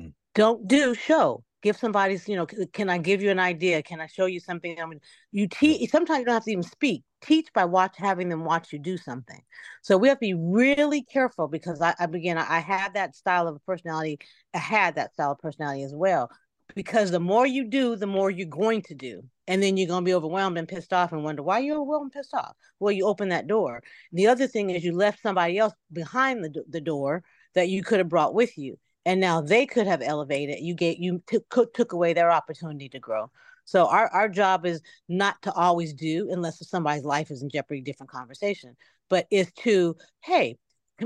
Mm. 0.00 0.12
Don't 0.34 0.68
do 0.68 0.94
show. 0.94 1.42
Give 1.62 1.76
somebody's, 1.76 2.28
you 2.28 2.36
know, 2.36 2.46
can 2.46 2.88
I 2.90 2.98
give 2.98 3.22
you 3.22 3.30
an 3.30 3.40
idea? 3.40 3.82
Can 3.82 4.00
I 4.00 4.06
show 4.06 4.26
you 4.26 4.38
something? 4.38 4.80
I 4.80 4.86
mean, 4.86 5.00
you 5.32 5.48
teach. 5.48 5.90
Sometimes 5.90 6.20
you 6.20 6.26
don't 6.26 6.34
have 6.34 6.44
to 6.44 6.52
even 6.52 6.62
speak. 6.62 7.02
Teach 7.22 7.48
by 7.54 7.64
watch 7.64 7.96
having 7.96 8.28
them 8.28 8.44
watch 8.44 8.72
you 8.72 8.78
do 8.78 8.96
something. 8.96 9.40
So 9.82 9.96
we 9.96 10.08
have 10.08 10.18
to 10.18 10.20
be 10.20 10.34
really 10.34 11.02
careful 11.02 11.48
because 11.48 11.80
I, 11.80 11.94
I 11.98 12.06
begin. 12.06 12.38
I, 12.38 12.58
I 12.58 12.60
had 12.60 12.94
that 12.94 13.16
style 13.16 13.48
of 13.48 13.64
personality. 13.64 14.18
I 14.54 14.58
had 14.58 14.94
that 14.96 15.14
style 15.14 15.32
of 15.32 15.38
personality 15.38 15.82
as 15.82 15.94
well. 15.94 16.30
Because 16.74 17.10
the 17.10 17.20
more 17.20 17.46
you 17.46 17.64
do, 17.64 17.96
the 17.96 18.06
more 18.06 18.30
you're 18.30 18.46
going 18.46 18.82
to 18.82 18.94
do, 18.94 19.24
and 19.48 19.62
then 19.62 19.76
you're 19.76 19.88
going 19.88 20.04
to 20.04 20.08
be 20.08 20.14
overwhelmed 20.14 20.58
and 20.58 20.68
pissed 20.68 20.92
off 20.92 21.12
and 21.12 21.24
wonder 21.24 21.42
why 21.42 21.58
you're 21.58 21.76
overwhelmed 21.76 22.04
and 22.04 22.12
pissed 22.12 22.34
off. 22.34 22.54
Well, 22.80 22.92
you 22.92 23.06
open 23.06 23.28
that 23.30 23.46
door. 23.46 23.82
The 24.12 24.26
other 24.26 24.46
thing 24.46 24.70
is 24.70 24.84
you 24.84 24.92
left 24.92 25.22
somebody 25.22 25.58
else 25.58 25.74
behind 25.92 26.44
the, 26.44 26.64
the 26.68 26.80
door 26.80 27.22
that 27.54 27.68
you 27.68 27.82
could 27.82 27.98
have 27.98 28.08
brought 28.08 28.34
with 28.34 28.56
you 28.58 28.78
and 29.06 29.20
now 29.20 29.40
they 29.40 29.64
could 29.64 29.86
have 29.86 30.02
elevated 30.02 30.58
you 30.60 30.74
get 30.74 30.98
you 30.98 31.22
took 31.26 31.72
took 31.72 31.92
away 31.92 32.12
their 32.12 32.30
opportunity 32.30 32.88
to 32.88 32.98
grow 32.98 33.30
so 33.64 33.86
our, 33.88 34.08
our 34.08 34.28
job 34.28 34.66
is 34.66 34.82
not 35.08 35.40
to 35.42 35.52
always 35.52 35.94
do 35.94 36.28
unless 36.30 36.68
somebody's 36.68 37.04
life 37.04 37.30
is 37.30 37.42
in 37.42 37.48
jeopardy 37.48 37.80
different 37.80 38.10
conversation 38.10 38.76
but 39.08 39.26
is 39.30 39.50
to 39.52 39.96
hey 40.20 40.58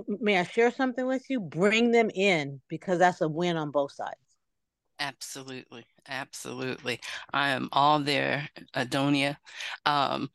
may 0.08 0.38
i 0.38 0.42
share 0.42 0.72
something 0.72 1.06
with 1.06 1.28
you 1.30 1.38
bring 1.38 1.92
them 1.92 2.10
in 2.14 2.60
because 2.68 2.98
that's 2.98 3.20
a 3.20 3.28
win 3.28 3.56
on 3.56 3.70
both 3.70 3.92
sides 3.92 4.16
Absolutely. 5.00 5.86
Absolutely. 6.10 7.00
I 7.32 7.50
am 7.50 7.68
all 7.72 8.00
there, 8.00 8.48
Adonia. 8.74 9.36
Um, 9.86 10.30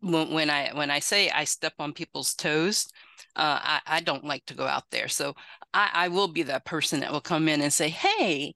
when, 0.00 0.30
when 0.30 0.50
I 0.50 0.70
when 0.74 0.90
I 0.90 0.98
say 1.00 1.30
I 1.30 1.44
step 1.44 1.74
on 1.78 1.92
people's 1.92 2.34
toes, 2.34 2.86
uh, 3.36 3.58
I, 3.62 3.80
I 3.86 4.00
don't 4.00 4.24
like 4.24 4.44
to 4.46 4.54
go 4.54 4.66
out 4.66 4.84
there. 4.90 5.08
So 5.08 5.34
I, 5.74 5.90
I 5.94 6.08
will 6.08 6.28
be 6.28 6.42
that 6.44 6.64
person 6.64 7.00
that 7.00 7.12
will 7.12 7.20
come 7.20 7.48
in 7.48 7.60
and 7.62 7.72
say, 7.72 7.88
Hey, 7.88 8.54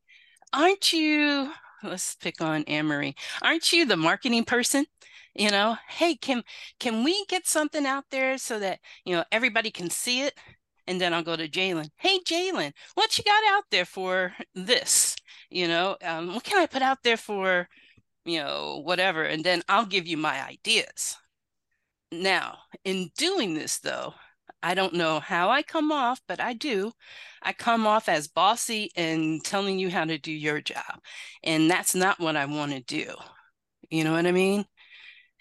aren't 0.52 0.92
you 0.92 1.52
let's 1.84 2.16
pick 2.16 2.40
on 2.42 2.64
Anne-Marie. 2.64 3.14
Aren't 3.42 3.72
you 3.72 3.86
the 3.86 3.96
marketing 3.96 4.44
person? 4.44 4.86
You 5.34 5.50
know, 5.50 5.76
hey, 5.88 6.16
can 6.16 6.42
can 6.80 7.04
we 7.04 7.24
get 7.26 7.46
something 7.48 7.86
out 7.86 8.04
there 8.10 8.38
so 8.38 8.58
that 8.60 8.80
you 9.04 9.16
know 9.16 9.24
everybody 9.32 9.70
can 9.70 9.90
see 9.90 10.22
it? 10.22 10.34
And 10.88 11.00
then 11.00 11.14
I'll 11.14 11.22
go 11.24 11.36
to 11.36 11.48
Jalen. 11.48 11.90
Hey, 11.98 12.20
Jalen, 12.20 12.72
what 12.94 13.18
you 13.18 13.24
got 13.24 13.42
out 13.52 13.64
there 13.70 13.84
for 13.86 14.34
this? 14.54 15.09
You 15.50 15.68
know, 15.68 15.96
um, 16.02 16.34
what 16.34 16.44
can 16.44 16.58
I 16.58 16.66
put 16.66 16.82
out 16.82 16.98
there 17.02 17.16
for, 17.16 17.68
you 18.24 18.38
know, 18.38 18.80
whatever? 18.84 19.24
And 19.24 19.42
then 19.42 19.62
I'll 19.68 19.86
give 19.86 20.06
you 20.06 20.16
my 20.16 20.46
ideas. 20.46 21.16
Now, 22.12 22.58
in 22.84 23.10
doing 23.16 23.54
this, 23.54 23.78
though, 23.78 24.14
I 24.62 24.74
don't 24.74 24.94
know 24.94 25.20
how 25.20 25.50
I 25.50 25.62
come 25.62 25.90
off, 25.90 26.20
but 26.28 26.40
I 26.40 26.52
do. 26.52 26.92
I 27.42 27.52
come 27.52 27.86
off 27.86 28.08
as 28.08 28.28
bossy 28.28 28.90
and 28.94 29.42
telling 29.42 29.78
you 29.78 29.90
how 29.90 30.04
to 30.04 30.18
do 30.18 30.32
your 30.32 30.60
job. 30.60 31.00
And 31.42 31.70
that's 31.70 31.94
not 31.94 32.20
what 32.20 32.36
I 32.36 32.44
want 32.46 32.72
to 32.72 32.80
do. 32.80 33.14
You 33.88 34.04
know 34.04 34.12
what 34.12 34.26
I 34.26 34.32
mean? 34.32 34.66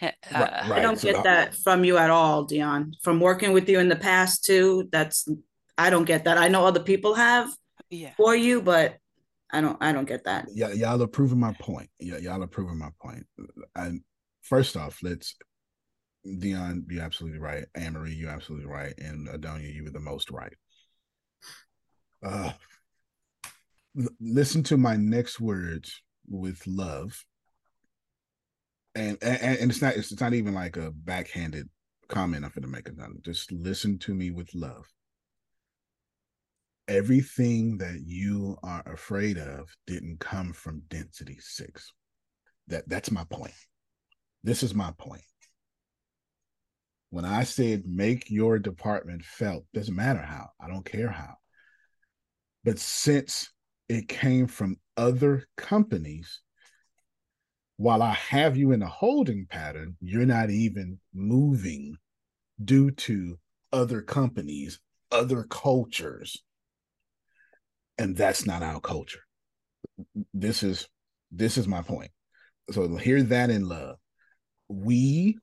Uh, 0.01 0.11
right, 0.33 0.71
I 0.71 0.79
don't 0.79 1.01
get 1.01 1.23
that 1.23 1.53
from 1.55 1.83
you 1.83 1.97
at 1.97 2.09
all, 2.09 2.45
Dion. 2.45 2.93
From 3.01 3.19
working 3.19 3.51
with 3.51 3.67
you 3.67 3.79
in 3.79 3.89
the 3.89 3.97
past 3.97 4.45
too, 4.45 4.87
that's 4.91 5.27
I 5.77 5.89
don't 5.89 6.05
get 6.05 6.23
that. 6.23 6.37
I 6.37 6.47
know 6.47 6.65
other 6.65 6.79
people 6.79 7.15
have 7.15 7.49
yeah. 7.89 8.11
for 8.15 8.33
you, 8.35 8.61
but 8.61 8.95
I 9.51 9.61
don't 9.61 9.77
I 9.81 9.91
don't 9.91 10.07
get 10.07 10.25
that. 10.25 10.47
Yeah, 10.53 10.71
y'all 10.71 11.01
are 11.01 11.07
proving 11.07 11.39
my 11.39 11.53
point. 11.59 11.89
Yeah, 11.99 12.17
y'all 12.17 12.43
are 12.43 12.47
proving 12.47 12.77
my 12.77 12.89
point. 13.01 13.25
And 13.75 14.01
first 14.41 14.77
off, 14.77 14.99
let's 15.01 15.35
Dion, 16.23 16.85
you're 16.89 17.03
absolutely 17.03 17.39
right. 17.39 17.65
Anne 17.75 17.93
Marie, 17.93 18.13
you're 18.13 18.29
absolutely 18.29 18.67
right. 18.67 18.93
And 18.97 19.27
Adonia, 19.27 19.73
you 19.73 19.83
were 19.83 19.91
the 19.91 19.99
most 19.99 20.31
right. 20.31 20.53
Uh 22.23 22.51
listen 24.19 24.63
to 24.63 24.77
my 24.77 24.95
next 24.95 25.39
words 25.39 26.01
with 26.27 26.61
love. 26.67 27.25
And, 28.95 29.17
and 29.21 29.41
and 29.41 29.71
it's 29.71 29.81
not 29.81 29.95
it's 29.95 30.19
not 30.19 30.33
even 30.33 30.53
like 30.53 30.77
a 30.77 30.91
backhanded 30.91 31.69
comment 32.07 32.43
I'm 32.43 32.51
gonna 32.53 32.67
make. 32.67 32.89
Just 33.23 33.51
listen 33.51 33.97
to 33.99 34.13
me 34.13 34.31
with 34.31 34.53
love 34.53 34.85
everything 36.89 37.77
that 37.77 38.01
you 38.05 38.57
are 38.63 38.83
afraid 38.91 39.37
of 39.37 39.69
didn't 39.87 40.19
come 40.19 40.51
from 40.51 40.81
density 40.89 41.37
six. 41.39 41.93
That 42.67 42.89
that's 42.89 43.11
my 43.11 43.23
point. 43.29 43.53
This 44.43 44.63
is 44.63 44.73
my 44.73 44.91
point. 44.97 45.21
When 47.11 47.25
I 47.25 47.43
said 47.43 47.83
make 47.85 48.29
your 48.29 48.59
department 48.59 49.23
felt, 49.23 49.65
doesn't 49.73 49.95
matter 49.95 50.21
how, 50.21 50.49
I 50.59 50.67
don't 50.67 50.85
care 50.85 51.09
how. 51.09 51.35
But 52.63 52.79
since 52.79 53.51
it 53.87 54.07
came 54.07 54.47
from 54.47 54.77
other 54.97 55.47
companies, 55.57 56.41
while 57.77 58.03
I 58.03 58.13
have 58.13 58.57
you 58.57 58.73
in 58.73 58.81
a 58.81 58.87
holding 58.87 59.45
pattern, 59.49 59.95
you're 60.01 60.25
not 60.25 60.49
even 60.49 60.99
moving 61.13 61.95
due 62.63 62.91
to 62.91 63.39
other 63.71 64.01
companies, 64.01 64.79
other 65.11 65.43
cultures, 65.43 66.43
and 67.99 68.17
that's 68.17 68.45
not 68.45 68.63
our 68.63 68.79
culture. 68.79 69.21
This 70.33 70.63
is 70.63 70.87
this 71.31 71.57
is 71.57 71.67
my 71.67 71.83
point. 71.83 72.11
So 72.71 72.95
hear 72.95 73.21
that 73.23 73.49
in 73.49 73.67
love. 73.67 73.97
We 74.69 75.37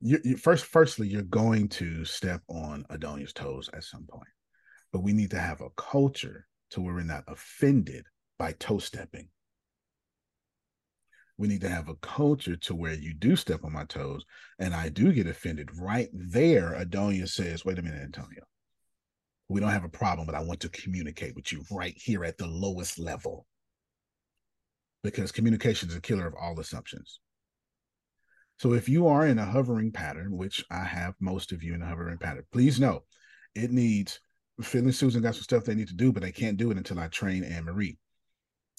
you, 0.00 0.20
you, 0.22 0.36
first 0.36 0.66
firstly 0.66 1.08
you're 1.08 1.22
going 1.22 1.68
to 1.68 2.04
step 2.04 2.42
on 2.48 2.84
adonia's 2.90 3.32
toes 3.32 3.70
at 3.72 3.84
some 3.84 4.04
point 4.06 4.28
but 4.92 5.02
we 5.02 5.12
need 5.12 5.30
to 5.30 5.40
have 5.40 5.60
a 5.60 5.70
culture 5.70 6.46
to 6.70 6.80
where 6.80 6.94
we're 6.94 7.02
not 7.02 7.24
offended 7.26 8.06
by 8.38 8.52
toe 8.52 8.78
stepping. 8.78 9.28
We 11.36 11.48
need 11.48 11.62
to 11.62 11.68
have 11.68 11.88
a 11.88 11.96
culture 11.96 12.54
to 12.54 12.76
where 12.76 12.94
you 12.94 13.12
do 13.12 13.34
step 13.34 13.64
on 13.64 13.72
my 13.72 13.86
toes 13.86 14.24
and 14.60 14.72
i 14.72 14.88
do 14.88 15.12
get 15.12 15.26
offended. 15.26 15.76
Right 15.76 16.10
there 16.12 16.76
adonia 16.78 17.28
says 17.28 17.64
wait 17.64 17.78
a 17.78 17.82
minute 17.82 18.02
antonio 18.02 18.44
we 19.48 19.60
don't 19.60 19.70
have 19.70 19.84
a 19.84 19.88
problem, 19.88 20.26
but 20.26 20.34
I 20.34 20.40
want 20.40 20.60
to 20.60 20.68
communicate 20.68 21.34
with 21.34 21.52
you 21.52 21.62
right 21.70 21.94
here 21.96 22.24
at 22.24 22.38
the 22.38 22.46
lowest 22.46 22.98
level. 22.98 23.46
Because 25.02 25.32
communication 25.32 25.88
is 25.90 25.96
a 25.96 26.00
killer 26.00 26.26
of 26.26 26.34
all 26.40 26.58
assumptions. 26.58 27.20
So 28.58 28.72
if 28.72 28.88
you 28.88 29.06
are 29.08 29.26
in 29.26 29.38
a 29.38 29.44
hovering 29.44 29.92
pattern, 29.92 30.36
which 30.36 30.64
I 30.70 30.84
have 30.84 31.14
most 31.20 31.52
of 31.52 31.62
you 31.62 31.74
in 31.74 31.82
a 31.82 31.86
hovering 31.86 32.18
pattern, 32.18 32.44
please 32.52 32.80
know 32.80 33.04
it 33.54 33.70
needs 33.70 34.20
Phil 34.62 34.84
and 34.84 34.94
Susan 34.94 35.22
got 35.22 35.34
some 35.34 35.42
stuff 35.42 35.64
they 35.64 35.74
need 35.74 35.88
to 35.88 35.94
do, 35.94 36.12
but 36.12 36.22
they 36.22 36.32
can't 36.32 36.56
do 36.56 36.70
it 36.70 36.76
until 36.76 37.00
I 37.00 37.08
train 37.08 37.42
Anne 37.42 37.64
Marie. 37.64 37.98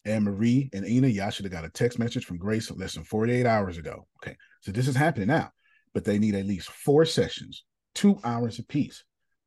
Anne 0.05 0.23
Marie 0.23 0.69
and 0.73 0.87
Ina, 0.87 1.07
y'all 1.07 1.31
should 1.31 1.45
have 1.45 1.51
got 1.51 1.65
a 1.65 1.69
text 1.69 1.99
message 1.99 2.25
from 2.25 2.37
Grace 2.37 2.71
less 2.71 2.93
than 2.93 3.03
48 3.03 3.45
hours 3.45 3.77
ago. 3.77 4.07
Okay. 4.23 4.37
So 4.61 4.71
this 4.71 4.87
is 4.87 4.95
happening 4.95 5.27
now, 5.27 5.51
but 5.93 6.05
they 6.05 6.19
need 6.19 6.35
at 6.35 6.45
least 6.45 6.69
four 6.69 7.05
sessions, 7.05 7.63
two 7.93 8.19
hours 8.23 8.59
apiece. 8.59 9.03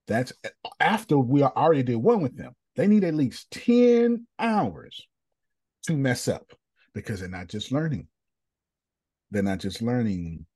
That's 0.08 0.32
after 0.80 1.18
we 1.18 1.42
already 1.42 1.82
did 1.82 1.96
one 1.96 2.22
with 2.22 2.36
them. 2.36 2.54
They 2.74 2.86
need 2.86 3.04
at 3.04 3.14
least 3.14 3.50
10 3.50 4.26
hours 4.38 5.06
to 5.84 5.96
mess 5.96 6.26
up 6.26 6.50
because 6.94 7.20
they're 7.20 7.28
not 7.28 7.48
just 7.48 7.70
learning. 7.70 8.08
They're 9.30 9.42
not 9.42 9.58
just 9.58 9.82
learning 9.82 10.46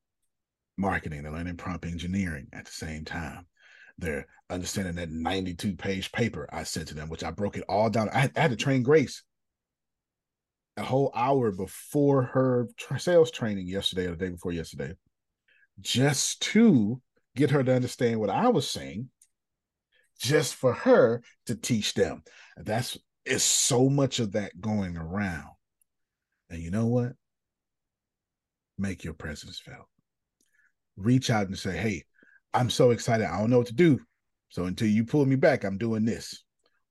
marketing, 0.79 1.23
they're 1.23 1.33
learning 1.33 1.59
prompt 1.59 1.85
engineering 1.85 2.47
at 2.53 2.65
the 2.65 2.73
same 2.73 3.05
time. 3.05 3.47
They're 3.99 4.27
understanding 4.49 4.95
that 4.95 5.11
92 5.11 5.77
page 5.77 6.11
paper 6.13 6.49
I 6.51 6.63
sent 6.63 6.89
to 6.89 6.95
them, 6.95 7.11
which 7.11 7.23
I 7.23 7.31
broke 7.31 7.59
it 7.59 7.65
all 7.69 7.91
down. 7.91 8.09
I 8.09 8.21
had, 8.21 8.33
I 8.37 8.41
had 8.41 8.51
to 8.53 8.57
train 8.57 8.83
Grace 8.83 9.23
a 10.79 10.83
whole 10.83 11.13
hour 11.15 11.53
before 11.53 12.23
her 12.23 12.69
tra- 12.79 12.99
sales 12.99 13.31
training 13.31 13.69
yesterday 13.69 14.07
or 14.07 14.13
the 14.13 14.17
day 14.17 14.31
before 14.31 14.53
yesterday, 14.53 14.95
just 15.81 16.41
to 16.41 17.03
get 17.37 17.51
her 17.51 17.63
to 17.63 17.75
understand 17.75 18.19
what 18.19 18.31
I 18.31 18.49
was 18.49 18.71
saying 18.71 19.11
just 20.21 20.55
for 20.55 20.73
her 20.73 21.23
to 21.47 21.55
teach 21.55 21.95
them. 21.95 22.23
That's 22.57 22.97
is 23.25 23.43
so 23.43 23.89
much 23.89 24.19
of 24.19 24.33
that 24.33 24.61
going 24.61 24.97
around. 24.97 25.51
And 26.51 26.61
you 26.61 26.71
know 26.71 26.87
what? 26.87 27.13
Make 28.79 29.05
your 29.05 29.15
presence 29.15 29.61
felt. 29.61 29.87
Reach 30.97 31.31
out 31.31 31.47
and 31.47 31.59
say, 31.59 31.77
hey, 31.77 32.05
I'm 32.53 32.69
so 32.69 32.91
excited. 32.91 33.27
I 33.27 33.39
don't 33.39 33.51
know 33.51 33.59
what 33.59 33.69
to 33.69 33.75
do. 33.75 34.01
So 34.49 34.65
until 34.65 34.89
you 34.89 35.05
pull 35.05 35.25
me 35.25 35.37
back, 35.37 35.65
I'm 35.65 35.79
doing 35.79 36.05
this. 36.05 36.43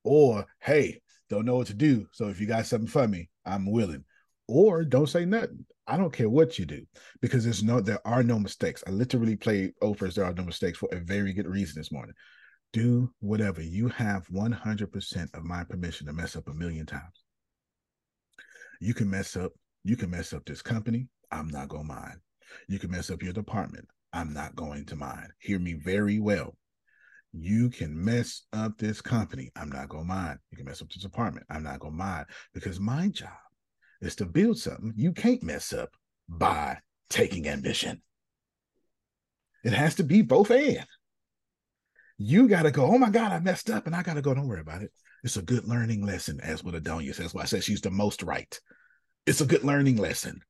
Or, 0.04 0.46
hey, 0.60 1.02
don't 1.30 1.46
know 1.46 1.58
what 1.58 1.68
to 1.68 1.74
do. 1.74 2.08
So 2.12 2.30
if 2.30 2.40
you 2.40 2.48
got 2.48 2.66
something 2.66 2.88
for 2.88 3.08
me, 3.08 3.30
I'm 3.46 3.70
willing. 3.70 4.04
Or 4.48 4.84
don't 4.84 5.10
say 5.10 5.26
nothing. 5.26 5.66
I 5.86 5.98
don't 5.98 6.14
care 6.14 6.30
what 6.30 6.58
you 6.58 6.66
do 6.66 6.86
because 7.22 7.44
there's 7.44 7.64
no 7.64 7.82
there 7.82 8.06
are 8.06 8.24
no 8.24 8.40
mistakes. 8.40 8.84
I 8.88 8.92
literally 8.92 9.36
played 9.36 9.74
Oprah's 9.84 10.16
There 10.16 10.26
Are 10.26 10.34
No 10.34 10.44
Mistakes 10.44 10.78
for 10.78 10.90
a 10.92 11.00
very 11.00 11.34
good 11.34 11.48
reason 11.48 11.80
this 11.80 11.92
morning 11.92 12.16
do 12.74 13.12
whatever. 13.20 13.62
You 13.62 13.90
have 13.90 14.28
100% 14.28 15.36
of 15.36 15.44
my 15.44 15.64
permission 15.64 16.08
to 16.08 16.14
mess 16.14 16.36
up 16.36 16.48
a 16.48 16.54
million 16.54 16.86
times. 16.86 17.24
You 18.80 18.94
can 18.94 19.10
mess 19.10 19.36
up, 19.36 19.52
you 19.84 19.96
can 19.96 20.10
mess 20.10 20.34
up 20.34 20.46
this 20.46 20.62
company. 20.62 21.08
I'm 21.32 21.48
not 21.50 21.70
going 21.70 21.88
to 21.88 21.94
mind. 21.94 22.20
You 22.68 22.80
can 22.80 22.92
mess 22.92 23.10
up 23.10 23.24
your 23.24 23.34
department. 23.34 23.88
I'm 24.14 24.34
not 24.34 24.56
going 24.56 24.86
to 24.88 24.96
mind. 24.96 25.28
Hear 25.40 25.60
me 25.60 25.74
very 25.74 26.20
well. 26.20 26.58
You 27.34 27.70
can 27.70 28.04
mess 28.04 28.42
up 28.52 28.78
this 28.78 29.00
company. 29.00 29.52
I'm 29.56 29.70
not 29.70 29.88
going 29.88 30.04
to 30.04 30.14
mind. 30.14 30.40
You 30.52 30.58
can 30.58 30.66
mess 30.66 30.82
up 30.82 30.90
this 30.90 31.04
department. 31.04 31.46
I'm 31.50 31.64
not 31.64 31.80
going 31.80 31.94
to 31.94 31.98
mind 31.98 32.26
because 32.54 32.80
my 32.80 33.08
job 33.08 33.30
is 34.02 34.16
to 34.16 34.26
build 34.26 34.58
something 34.58 34.94
you 34.96 35.14
can't 35.14 35.44
mess 35.44 35.72
up 35.72 35.92
by 36.28 36.80
taking 37.10 37.48
ambition. 37.48 38.02
It 39.64 39.74
has 39.74 39.96
to 39.96 40.04
be 40.04 40.22
both 40.24 40.50
and 40.50 40.86
you 42.22 42.48
got 42.48 42.64
to 42.64 42.72
go, 42.72 42.86
oh 42.86 42.98
my 42.98 43.10
God, 43.10 43.32
I 43.32 43.40
messed 43.40 43.70
up. 43.70 43.88
And 43.88 43.96
I 43.96 44.04
got 44.04 44.16
to 44.16 44.22
go, 44.22 44.34
don't 44.34 44.48
worry 44.48 44.62
about 44.62 44.82
it. 44.82 44.92
It's 45.24 45.38
a 45.38 45.42
good 45.42 45.68
learning 45.68 46.06
lesson, 46.06 46.40
as 46.42 46.64
what 46.64 46.76
Adonia 46.76 47.14
says. 47.14 47.34
Why 47.34 47.44
I 47.44 47.46
said 47.46 47.64
she's 47.64 47.82
the 47.82 47.92
most 47.92 48.24
right. 48.24 48.60
It's 49.26 49.42
a 49.42 49.46
good 49.46 49.64
learning 49.64 49.98
lesson. 49.98 50.42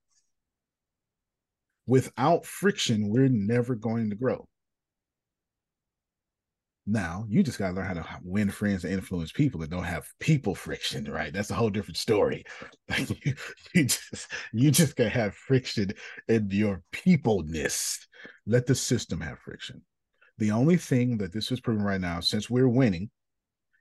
Without 1.87 2.45
friction, 2.45 3.09
we're 3.09 3.27
never 3.27 3.75
going 3.75 4.09
to 4.11 4.15
grow. 4.15 4.47
Now, 6.87 7.25
you 7.29 7.43
just 7.43 7.59
got 7.59 7.69
to 7.69 7.73
learn 7.73 7.85
how 7.85 7.93
to 7.93 8.05
win 8.23 8.49
friends 8.49 8.83
and 8.83 8.93
influence 8.93 9.31
people 9.31 9.59
that 9.59 9.69
don't 9.69 9.83
have 9.83 10.07
people 10.19 10.55
friction, 10.55 11.05
right? 11.05 11.31
That's 11.31 11.51
a 11.51 11.55
whole 11.55 11.69
different 11.69 11.97
story. 11.97 12.43
you, 12.97 13.33
you 13.73 13.83
just 13.83 14.27
you 14.51 14.71
just 14.71 14.95
got 14.95 15.05
to 15.05 15.09
have 15.09 15.35
friction 15.35 15.93
in 16.27 16.49
your 16.49 16.81
peopleness. 16.91 18.07
Let 18.45 18.65
the 18.65 18.75
system 18.75 19.21
have 19.21 19.39
friction. 19.39 19.83
The 20.41 20.49
only 20.49 20.77
thing 20.77 21.17
that 21.17 21.31
this 21.31 21.51
is 21.51 21.61
proving 21.61 21.83
right 21.83 22.01
now, 22.01 22.19
since 22.19 22.49
we're 22.49 22.67
winning, 22.67 23.11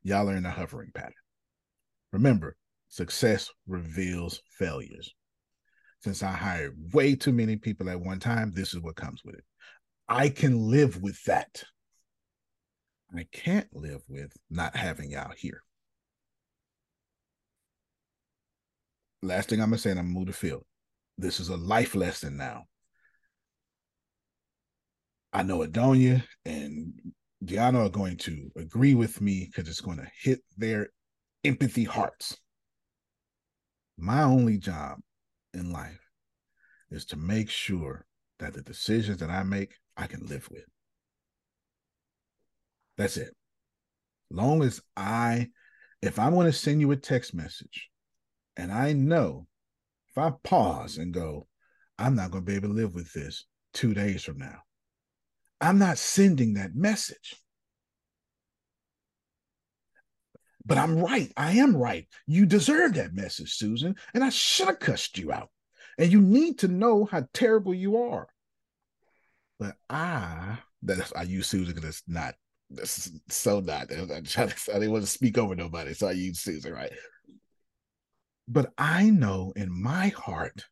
y'all 0.02 0.28
are 0.28 0.36
in 0.36 0.44
a 0.44 0.50
hovering 0.50 0.90
pattern. 0.94 1.14
Remember, 2.12 2.54
success 2.90 3.48
reveals 3.66 4.42
failures. 4.58 5.14
Since 6.04 6.22
I 6.22 6.32
hired 6.32 6.76
way 6.92 7.14
too 7.14 7.32
many 7.32 7.56
people 7.56 7.88
at 7.88 7.98
one 7.98 8.18
time, 8.18 8.52
this 8.54 8.74
is 8.74 8.80
what 8.80 8.94
comes 8.94 9.22
with 9.24 9.36
it. 9.36 9.44
I 10.06 10.28
can 10.28 10.68
live 10.68 11.00
with 11.00 11.24
that. 11.24 11.64
I 13.16 13.24
can't 13.32 13.74
live 13.74 14.02
with 14.06 14.30
not 14.50 14.76
having 14.76 15.12
y'all 15.12 15.32
here. 15.34 15.62
Last 19.22 19.48
thing 19.48 19.62
I'm 19.62 19.70
gonna 19.70 19.78
say, 19.78 19.92
and 19.92 19.98
I'm 19.98 20.08
gonna 20.08 20.18
move 20.18 20.26
the 20.26 20.34
field. 20.34 20.66
This 21.16 21.40
is 21.40 21.48
a 21.48 21.56
life 21.56 21.94
lesson 21.94 22.36
now. 22.36 22.64
I 25.32 25.42
know 25.42 25.58
Adonia 25.58 26.24
and 26.44 26.92
Diana 27.44 27.84
are 27.86 27.90
going 27.90 28.16
to 28.18 28.50
agree 28.56 28.94
with 28.94 29.20
me 29.20 29.46
because 29.46 29.68
it's 29.68 29.80
going 29.80 29.98
to 29.98 30.10
hit 30.20 30.40
their 30.56 30.90
empathy 31.44 31.84
hearts. 31.84 32.36
My 33.96 34.22
only 34.22 34.58
job 34.58 34.98
in 35.54 35.72
life 35.72 36.00
is 36.90 37.04
to 37.06 37.16
make 37.16 37.48
sure 37.48 38.06
that 38.38 38.54
the 38.54 38.62
decisions 38.62 39.18
that 39.18 39.30
I 39.30 39.42
make, 39.42 39.74
I 39.96 40.06
can 40.06 40.26
live 40.26 40.48
with. 40.50 40.64
That's 42.96 43.16
it. 43.16 43.34
Long 44.30 44.62
as 44.62 44.80
I, 44.96 45.48
if 46.02 46.18
I 46.18 46.28
want 46.28 46.46
to 46.46 46.52
send 46.52 46.80
you 46.80 46.90
a 46.90 46.96
text 46.96 47.34
message 47.34 47.88
and 48.56 48.72
I 48.72 48.92
know 48.92 49.46
if 50.08 50.18
I 50.18 50.32
pause 50.42 50.98
and 50.98 51.14
go, 51.14 51.46
I'm 51.98 52.16
not 52.16 52.30
going 52.30 52.44
to 52.44 52.50
be 52.50 52.56
able 52.56 52.68
to 52.68 52.74
live 52.74 52.94
with 52.94 53.12
this 53.12 53.44
two 53.72 53.94
days 53.94 54.24
from 54.24 54.38
now. 54.38 54.62
I'm 55.60 55.78
not 55.78 55.98
sending 55.98 56.54
that 56.54 56.74
message. 56.74 57.36
But 60.64 60.78
I'm 60.78 60.98
right. 60.98 61.32
I 61.36 61.52
am 61.52 61.76
right. 61.76 62.06
You 62.26 62.46
deserve 62.46 62.94
that 62.94 63.14
message, 63.14 63.54
Susan. 63.54 63.96
And 64.14 64.22
I 64.22 64.28
should 64.28 64.68
have 64.68 64.78
cussed 64.78 65.18
you 65.18 65.32
out. 65.32 65.50
And 65.98 66.12
you 66.12 66.20
need 66.20 66.60
to 66.60 66.68
know 66.68 67.06
how 67.10 67.24
terrible 67.34 67.74
you 67.74 67.98
are. 67.98 68.28
But 69.58 69.74
I, 69.88 70.58
that's 70.82 71.12
I 71.14 71.22
use 71.22 71.48
Susan 71.48 71.74
because 71.74 71.88
it's 71.88 72.02
not 72.06 72.34
so 73.28 73.60
not. 73.60 73.92
I'm 73.92 74.24
trying 74.24 74.48
to, 74.48 74.54
I 74.70 74.74
didn't 74.74 74.92
want 74.92 75.04
to 75.04 75.10
speak 75.10 75.36
over 75.38 75.54
nobody, 75.54 75.92
so 75.94 76.08
I 76.08 76.12
use 76.12 76.40
Susan, 76.40 76.72
right? 76.72 76.92
But 78.48 78.72
I 78.78 79.10
know 79.10 79.52
in 79.56 79.70
my 79.70 80.08
heart, 80.08 80.64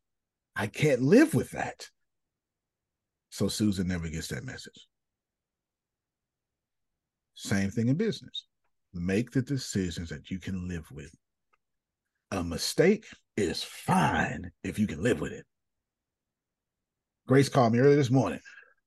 I 0.57 0.66
can't 0.66 1.03
live 1.03 1.34
with 1.34 1.51
that. 1.51 1.89
So 3.30 3.48
Susan 3.48 3.88
never 3.88 4.08
gets 4.08 4.28
that 4.28 4.44
message. 4.44 4.86
Same 7.34 7.70
thing 7.70 7.88
in 7.88 7.96
business. 7.96 8.46
Make 8.92 9.30
the 9.30 9.42
decisions 9.42 10.08
that 10.08 10.30
you 10.30 10.38
can 10.38 10.66
live 10.68 10.90
with. 10.90 11.14
A 12.30 12.42
mistake 12.42 13.06
is 13.36 13.62
fine 13.62 14.50
if 14.64 14.78
you 14.78 14.86
can 14.86 15.02
live 15.02 15.20
with 15.20 15.32
it. 15.32 15.46
Grace 17.26 17.48
called 17.48 17.72
me 17.72 17.78
early 17.78 17.96
this 17.96 18.10
morning. 18.10 18.40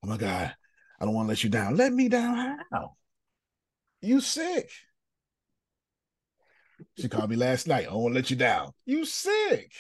Oh 0.04 0.08
my 0.08 0.18
God, 0.18 0.54
I 1.00 1.06
don't 1.06 1.14
want 1.14 1.28
to 1.28 1.30
let 1.30 1.44
you 1.44 1.50
down. 1.50 1.78
Let 1.78 1.94
me 1.94 2.10
down 2.10 2.58
how? 2.72 2.96
You 4.02 4.20
sick. 4.20 4.70
She 6.98 7.08
called 7.08 7.30
me 7.30 7.36
last 7.36 7.68
night. 7.68 7.88
I 7.88 7.92
don't 7.92 8.02
want 8.02 8.14
to 8.14 8.20
let 8.20 8.32
you 8.32 8.36
down. 8.36 8.72
You 8.86 9.06
sick. 9.06 9.72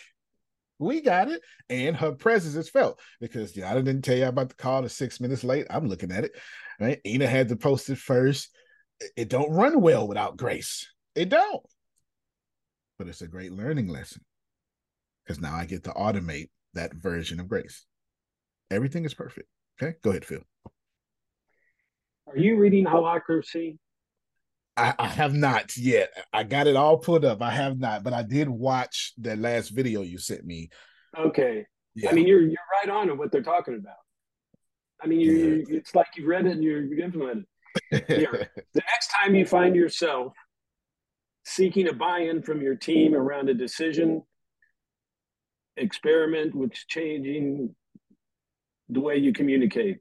We 0.81 1.01
got 1.01 1.29
it. 1.29 1.41
And 1.69 1.95
her 1.95 2.11
presence 2.11 2.55
is 2.55 2.67
felt 2.67 2.99
because 3.19 3.57
I 3.57 3.75
didn't 3.75 4.01
tell 4.01 4.17
you 4.17 4.25
about 4.25 4.49
the 4.49 4.55
call 4.55 4.81
to 4.81 4.89
six 4.89 5.21
minutes 5.21 5.43
late. 5.43 5.67
I'm 5.69 5.87
looking 5.87 6.11
at 6.11 6.23
it. 6.23 6.31
Right. 6.79 6.99
Ina 7.05 7.27
had 7.27 7.49
to 7.49 7.55
post 7.55 7.89
it 7.91 7.99
first. 7.99 8.49
It 9.15 9.29
don't 9.29 9.51
run 9.51 9.79
well 9.81 10.07
without 10.07 10.37
grace. 10.37 10.91
It 11.13 11.29
don't. 11.29 11.63
But 12.97 13.07
it's 13.07 13.21
a 13.21 13.27
great 13.27 13.51
learning 13.51 13.89
lesson. 13.89 14.23
Because 15.23 15.39
now 15.39 15.53
I 15.53 15.65
get 15.65 15.83
to 15.83 15.91
automate 15.91 16.49
that 16.73 16.95
version 16.95 17.39
of 17.39 17.47
grace. 17.47 17.85
Everything 18.71 19.05
is 19.05 19.13
perfect. 19.13 19.47
Okay. 19.81 19.95
Go 20.03 20.09
ahead, 20.09 20.25
Phil. 20.25 20.41
Are 22.27 22.37
you 22.37 22.57
reading 22.57 22.85
Holacracy? 22.85 23.77
I, 24.77 24.93
I, 24.97 25.07
have 25.07 25.33
not 25.33 25.75
yet. 25.75 26.11
I 26.31 26.43
got 26.43 26.67
it 26.67 26.75
all 26.75 26.97
put 26.97 27.25
up. 27.25 27.41
I 27.41 27.51
have 27.51 27.77
not, 27.77 28.03
but 28.03 28.13
I 28.13 28.23
did 28.23 28.47
watch 28.47 29.13
that 29.19 29.37
last 29.37 29.69
video 29.69 30.01
you 30.01 30.17
sent 30.17 30.45
me. 30.45 30.69
Okay. 31.17 31.65
Yeah. 31.93 32.09
I 32.09 32.13
mean, 32.13 32.25
you're 32.25 32.41
you're 32.41 32.57
right 32.81 32.89
on 32.89 33.09
of 33.09 33.17
what 33.17 33.31
they're 33.31 33.43
talking 33.43 33.75
about. 33.75 33.97
I 35.03 35.07
mean, 35.07 35.19
you, 35.19 35.31
yeah. 35.31 35.45
you, 35.45 35.65
it's 35.69 35.93
like 35.93 36.07
you've 36.15 36.27
read 36.27 36.45
it 36.45 36.53
and 36.53 36.63
you're. 36.63 36.83
Here, 37.89 38.49
the 38.73 38.81
next 38.81 39.11
time 39.21 39.33
you 39.33 39.45
find 39.45 39.75
yourself 39.75 40.33
seeking 41.45 41.87
a 41.87 41.93
buy-in 41.93 42.41
from 42.41 42.61
your 42.61 42.75
team 42.75 43.15
around 43.15 43.49
a 43.49 43.53
decision, 43.53 44.23
experiment 45.77 46.53
with 46.53 46.73
changing 46.87 47.73
the 48.89 48.99
way 48.99 49.17
you 49.17 49.33
communicate. 49.33 49.99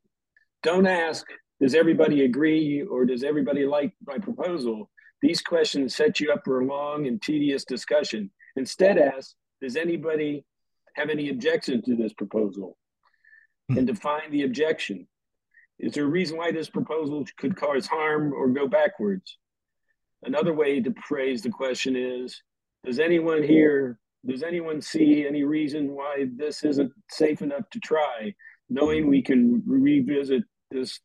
Don't 0.63 0.87
ask 0.87 1.25
does 1.61 1.75
everybody 1.75 2.25
agree 2.25 2.83
or 2.83 3.05
does 3.05 3.23
everybody 3.23 3.67
like 3.67 3.93
my 4.07 4.19
proposal? 4.19 4.91
These 5.21 5.43
questions 5.43 5.95
set 5.95 6.19
you 6.19 6.33
up 6.33 6.43
for 6.45 6.61
a 6.61 6.65
long 6.65 7.07
and 7.07 7.21
tedious 7.21 7.65
discussion. 7.65 8.31
Instead, 8.57 8.99
ask, 8.99 9.35
does 9.61 9.77
anybody 9.77 10.45
have 10.95 11.11
any 11.11 11.29
objection 11.29 11.83
to 11.83 11.95
this 11.95 12.15
proposal? 12.15 12.79
Hmm. 13.69 13.79
And 13.79 13.87
define 13.87 14.31
the 14.31 14.45
objection. 14.45 15.07
Is 15.79 15.93
there 15.93 16.05
a 16.05 16.09
reason 16.09 16.39
why 16.39 16.51
this 16.51 16.71
proposal 16.71 17.25
could 17.39 17.57
cause 17.57 17.87
harm 17.87 18.33
or 18.33 18.49
go 18.49 18.67
backwards? 18.67 19.37
Another 20.23 20.55
way 20.55 20.81
to 20.81 20.95
phrase 21.07 21.43
the 21.43 21.51
question 21.51 21.95
is 21.97 22.43
Does 22.85 22.99
anyone 22.99 23.43
here, 23.43 23.99
does 24.27 24.43
anyone 24.43 24.81
see 24.81 25.27
any 25.27 25.45
reason 25.45 25.91
why 25.91 26.27
this 26.37 26.65
isn't 26.65 26.93
safe 27.11 27.43
enough 27.43 27.69
to 27.71 27.81
try, 27.81 28.35
knowing 28.71 29.07
we 29.07 29.23
can 29.23 29.63
revisit 29.67 30.43
this 30.71 31.01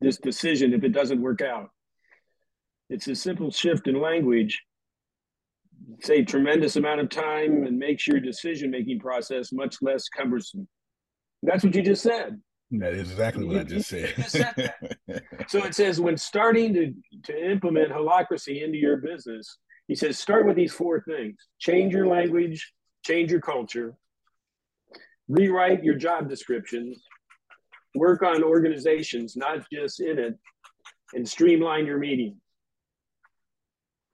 this 0.00 0.18
decision 0.18 0.72
if 0.72 0.84
it 0.84 0.92
doesn't 0.92 1.20
work 1.20 1.40
out. 1.40 1.70
It's 2.90 3.08
a 3.08 3.14
simple 3.14 3.50
shift 3.50 3.86
in 3.86 4.00
language, 4.00 4.62
save 6.00 6.26
tremendous 6.26 6.76
amount 6.76 7.00
of 7.00 7.08
time 7.10 7.64
and 7.64 7.78
makes 7.78 8.06
your 8.06 8.20
decision 8.20 8.70
making 8.70 9.00
process 9.00 9.52
much 9.52 9.76
less 9.82 10.08
cumbersome. 10.08 10.68
That's 11.42 11.64
what 11.64 11.74
you 11.74 11.82
just 11.82 12.02
said. 12.02 12.40
That 12.70 12.94
is 12.94 13.10
exactly 13.10 13.44
what 13.44 13.54
you, 13.54 13.60
I 13.60 13.64
just 13.64 13.88
said. 13.88 14.14
Just 14.16 14.32
said 14.32 14.74
so 15.48 15.64
it 15.64 15.74
says 15.74 16.00
when 16.00 16.16
starting 16.16 16.74
to, 16.74 16.94
to 17.24 17.50
implement 17.50 17.90
holacracy 17.90 18.62
into 18.62 18.76
your 18.76 18.98
business, 18.98 19.58
he 19.86 19.94
says 19.94 20.18
start 20.18 20.46
with 20.46 20.56
these 20.56 20.72
four 20.72 21.02
things 21.02 21.36
change 21.58 21.94
your 21.94 22.06
language, 22.06 22.72
change 23.04 23.30
your 23.30 23.40
culture, 23.40 23.94
rewrite 25.28 25.82
your 25.82 25.94
job 25.94 26.28
descriptions, 26.28 27.02
work 27.94 28.22
on 28.22 28.42
organizations, 28.42 29.36
not 29.36 29.66
just 29.72 30.00
in 30.00 30.18
it, 30.18 30.34
and 31.14 31.28
streamline 31.28 31.86
your 31.86 31.98
meetings. 31.98 32.36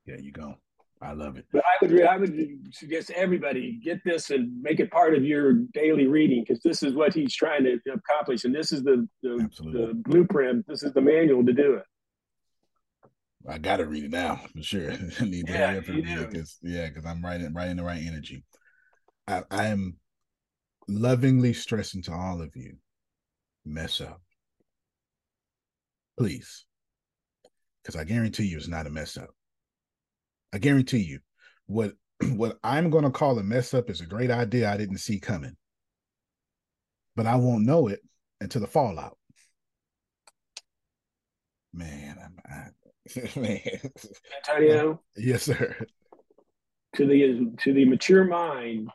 There 0.06 0.20
you 0.20 0.32
go. 0.32 0.56
I 1.00 1.12
love 1.12 1.36
it. 1.36 1.44
But 1.52 1.64
I 1.64 1.84
would 1.84 2.02
I 2.02 2.16
would 2.16 2.74
suggest 2.74 3.10
everybody 3.10 3.78
get 3.84 4.02
this 4.04 4.30
and 4.30 4.62
make 4.62 4.80
it 4.80 4.90
part 4.90 5.14
of 5.14 5.24
your 5.24 5.54
daily 5.74 6.06
reading 6.06 6.44
because 6.46 6.62
this 6.62 6.82
is 6.82 6.94
what 6.94 7.12
he's 7.12 7.34
trying 7.34 7.64
to 7.64 7.78
accomplish, 7.92 8.44
and 8.44 8.54
this 8.54 8.72
is 8.72 8.82
the 8.82 9.06
the, 9.22 9.48
the 9.60 9.92
blueprint. 9.94 10.66
This 10.66 10.82
is 10.82 10.92
the 10.92 11.00
manual 11.00 11.44
to 11.44 11.52
do 11.52 11.74
it. 11.74 11.84
I 13.46 13.58
got 13.58 13.76
to 13.78 13.86
read 13.86 14.04
it 14.04 14.10
now 14.10 14.40
for 14.54 14.62
sure. 14.62 14.92
I 15.20 15.24
need 15.24 15.46
to 15.46 15.52
yeah, 15.52 15.72
hurry 15.72 16.02
read 16.02 16.08
it 16.08 16.30
because 16.30 16.58
yeah, 16.62 16.88
because 16.88 17.04
I'm 17.04 17.22
writing 17.22 17.52
writing 17.52 17.76
the 17.76 17.84
right 17.84 18.02
energy. 18.02 18.44
I, 19.26 19.42
I 19.50 19.66
am 19.66 19.96
lovingly 20.88 21.52
stressing 21.52 22.02
to 22.02 22.12
all 22.12 22.40
of 22.40 22.54
you 22.54 22.76
mess 23.64 24.00
up. 24.00 24.20
Please. 26.18 26.64
Because 27.82 28.00
I 28.00 28.04
guarantee 28.04 28.44
you 28.44 28.56
it's 28.56 28.68
not 28.68 28.86
a 28.86 28.90
mess 28.90 29.16
up. 29.16 29.30
I 30.52 30.58
guarantee 30.58 30.98
you 30.98 31.20
what 31.66 31.92
what 32.34 32.58
I'm 32.62 32.90
going 32.90 33.04
to 33.04 33.10
call 33.10 33.38
a 33.38 33.42
mess 33.42 33.74
up 33.74 33.90
is 33.90 34.00
a 34.00 34.06
great 34.06 34.30
idea 34.30 34.70
I 34.70 34.76
didn't 34.76 34.98
see 34.98 35.18
coming. 35.18 35.56
But 37.16 37.26
I 37.26 37.36
won't 37.36 37.66
know 37.66 37.88
it 37.88 38.00
until 38.40 38.60
the 38.60 38.66
fallout. 38.66 39.16
Man, 41.72 42.16
I'm 42.24 42.38
I, 42.46 43.38
man. 43.38 43.60
Antonio. 44.48 45.00
Yes, 45.16 45.42
sir. 45.42 45.76
To 46.96 47.06
the 47.06 47.52
to 47.62 47.72
the 47.72 47.84
mature 47.84 48.24
mind, 48.24 48.88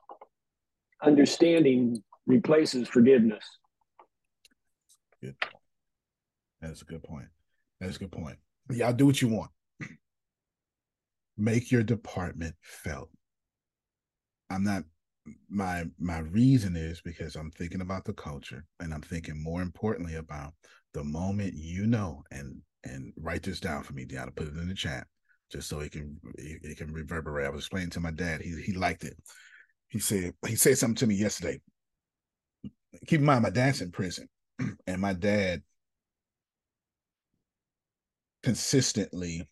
understanding 1.03 2.01
replaces 2.25 2.87
forgiveness. 2.87 3.43
Good. 5.21 5.35
That's 6.61 6.81
a 6.81 6.85
good 6.85 7.03
point. 7.03 7.27
That's 7.79 7.95
a 7.95 7.99
good 7.99 8.11
point. 8.11 8.37
Y'all 8.69 8.93
do 8.93 9.05
what 9.05 9.21
you 9.21 9.29
want. 9.29 9.51
Make 11.37 11.71
your 11.71 11.83
department 11.83 12.55
felt. 12.61 13.09
I'm 14.49 14.63
not 14.63 14.83
my 15.49 15.85
my 15.99 16.19
reason 16.19 16.75
is 16.75 17.01
because 17.01 17.35
I'm 17.35 17.51
thinking 17.51 17.81
about 17.81 18.05
the 18.05 18.13
culture 18.13 18.65
and 18.79 18.93
I'm 18.93 19.01
thinking 19.01 19.41
more 19.41 19.61
importantly 19.61 20.15
about 20.15 20.53
the 20.93 21.03
moment 21.03 21.53
you 21.53 21.85
know 21.85 22.23
and 22.31 22.61
and 22.83 23.13
write 23.17 23.43
this 23.43 23.59
down 23.59 23.83
for 23.83 23.93
me, 23.93 24.05
Deanna. 24.05 24.35
Put 24.35 24.47
it 24.47 24.57
in 24.57 24.67
the 24.67 24.73
chat 24.73 25.05
just 25.51 25.69
so 25.69 25.79
it 25.79 25.91
can 25.91 26.17
it 26.35 26.77
can 26.77 26.91
reverberate. 26.91 27.45
I 27.45 27.49
was 27.49 27.61
explaining 27.61 27.91
to 27.91 27.99
my 27.99 28.11
dad. 28.11 28.41
He 28.41 28.59
he 28.61 28.73
liked 28.73 29.03
it. 29.03 29.15
He 29.89 29.99
said 29.99 30.33
he 30.47 30.55
said 30.55 30.77
something 30.77 30.95
to 30.95 31.07
me 31.07 31.15
yesterday. 31.15 31.59
Keep 33.05 33.19
in 33.19 33.25
mind, 33.25 33.43
my 33.43 33.49
dad's 33.49 33.81
in 33.81 33.91
prison 33.91 34.27
and 34.87 35.01
my 35.01 35.13
dad 35.13 35.61
consistently 38.43 39.47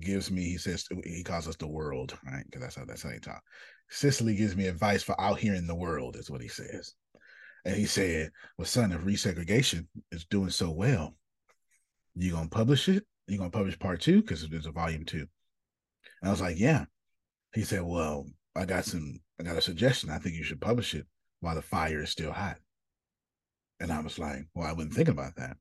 gives 0.00 0.30
me 0.30 0.44
he 0.44 0.56
says 0.56 0.86
he 1.04 1.22
calls 1.22 1.46
us 1.46 1.56
the 1.56 1.66
world 1.66 2.16
right? 2.26 2.44
Because 2.46 2.62
that's 2.62 2.76
how 2.76 2.84
that's 2.84 3.02
how 3.02 3.10
he 3.10 3.18
talk. 3.18 3.42
Consistently 3.90 4.34
gives 4.34 4.56
me 4.56 4.66
advice 4.66 5.02
for 5.02 5.18
out 5.20 5.38
here 5.38 5.54
in 5.54 5.66
the 5.66 5.74
world 5.74 6.16
is 6.16 6.30
what 6.30 6.40
he 6.40 6.48
says. 6.48 6.94
And 7.64 7.76
he 7.76 7.86
said 7.86 8.30
well 8.56 8.66
son 8.66 8.92
if 8.92 9.02
resegregation 9.02 9.86
is 10.10 10.24
doing 10.24 10.50
so 10.50 10.70
well 10.70 11.14
you 12.14 12.32
gonna 12.32 12.48
publish 12.48 12.88
it? 12.88 13.04
You 13.26 13.38
gonna 13.38 13.50
publish 13.50 13.78
part 13.78 14.00
two? 14.00 14.20
Because 14.20 14.48
there's 14.48 14.66
a 14.66 14.72
volume 14.72 15.04
two. 15.04 15.26
And 16.22 16.28
i 16.28 16.30
was 16.30 16.40
like 16.40 16.58
yeah. 16.58 16.84
He 17.54 17.62
said 17.62 17.82
well 17.82 18.26
i 18.56 18.64
got 18.64 18.84
some 18.84 19.18
i 19.38 19.42
got 19.42 19.58
a 19.58 19.60
suggestion. 19.60 20.10
I 20.10 20.18
think 20.18 20.34
you 20.34 20.44
should 20.44 20.60
publish 20.60 20.94
it 20.94 21.06
while 21.40 21.54
the 21.54 21.62
fire 21.62 22.02
is 22.02 22.10
still 22.10 22.32
hot 22.32 22.56
and 23.80 23.92
I 23.92 24.00
was 24.00 24.18
like, 24.18 24.46
well, 24.54 24.68
I 24.68 24.72
wouldn't 24.72 24.94
think 24.94 25.08
about 25.08 25.36
that. 25.36 25.56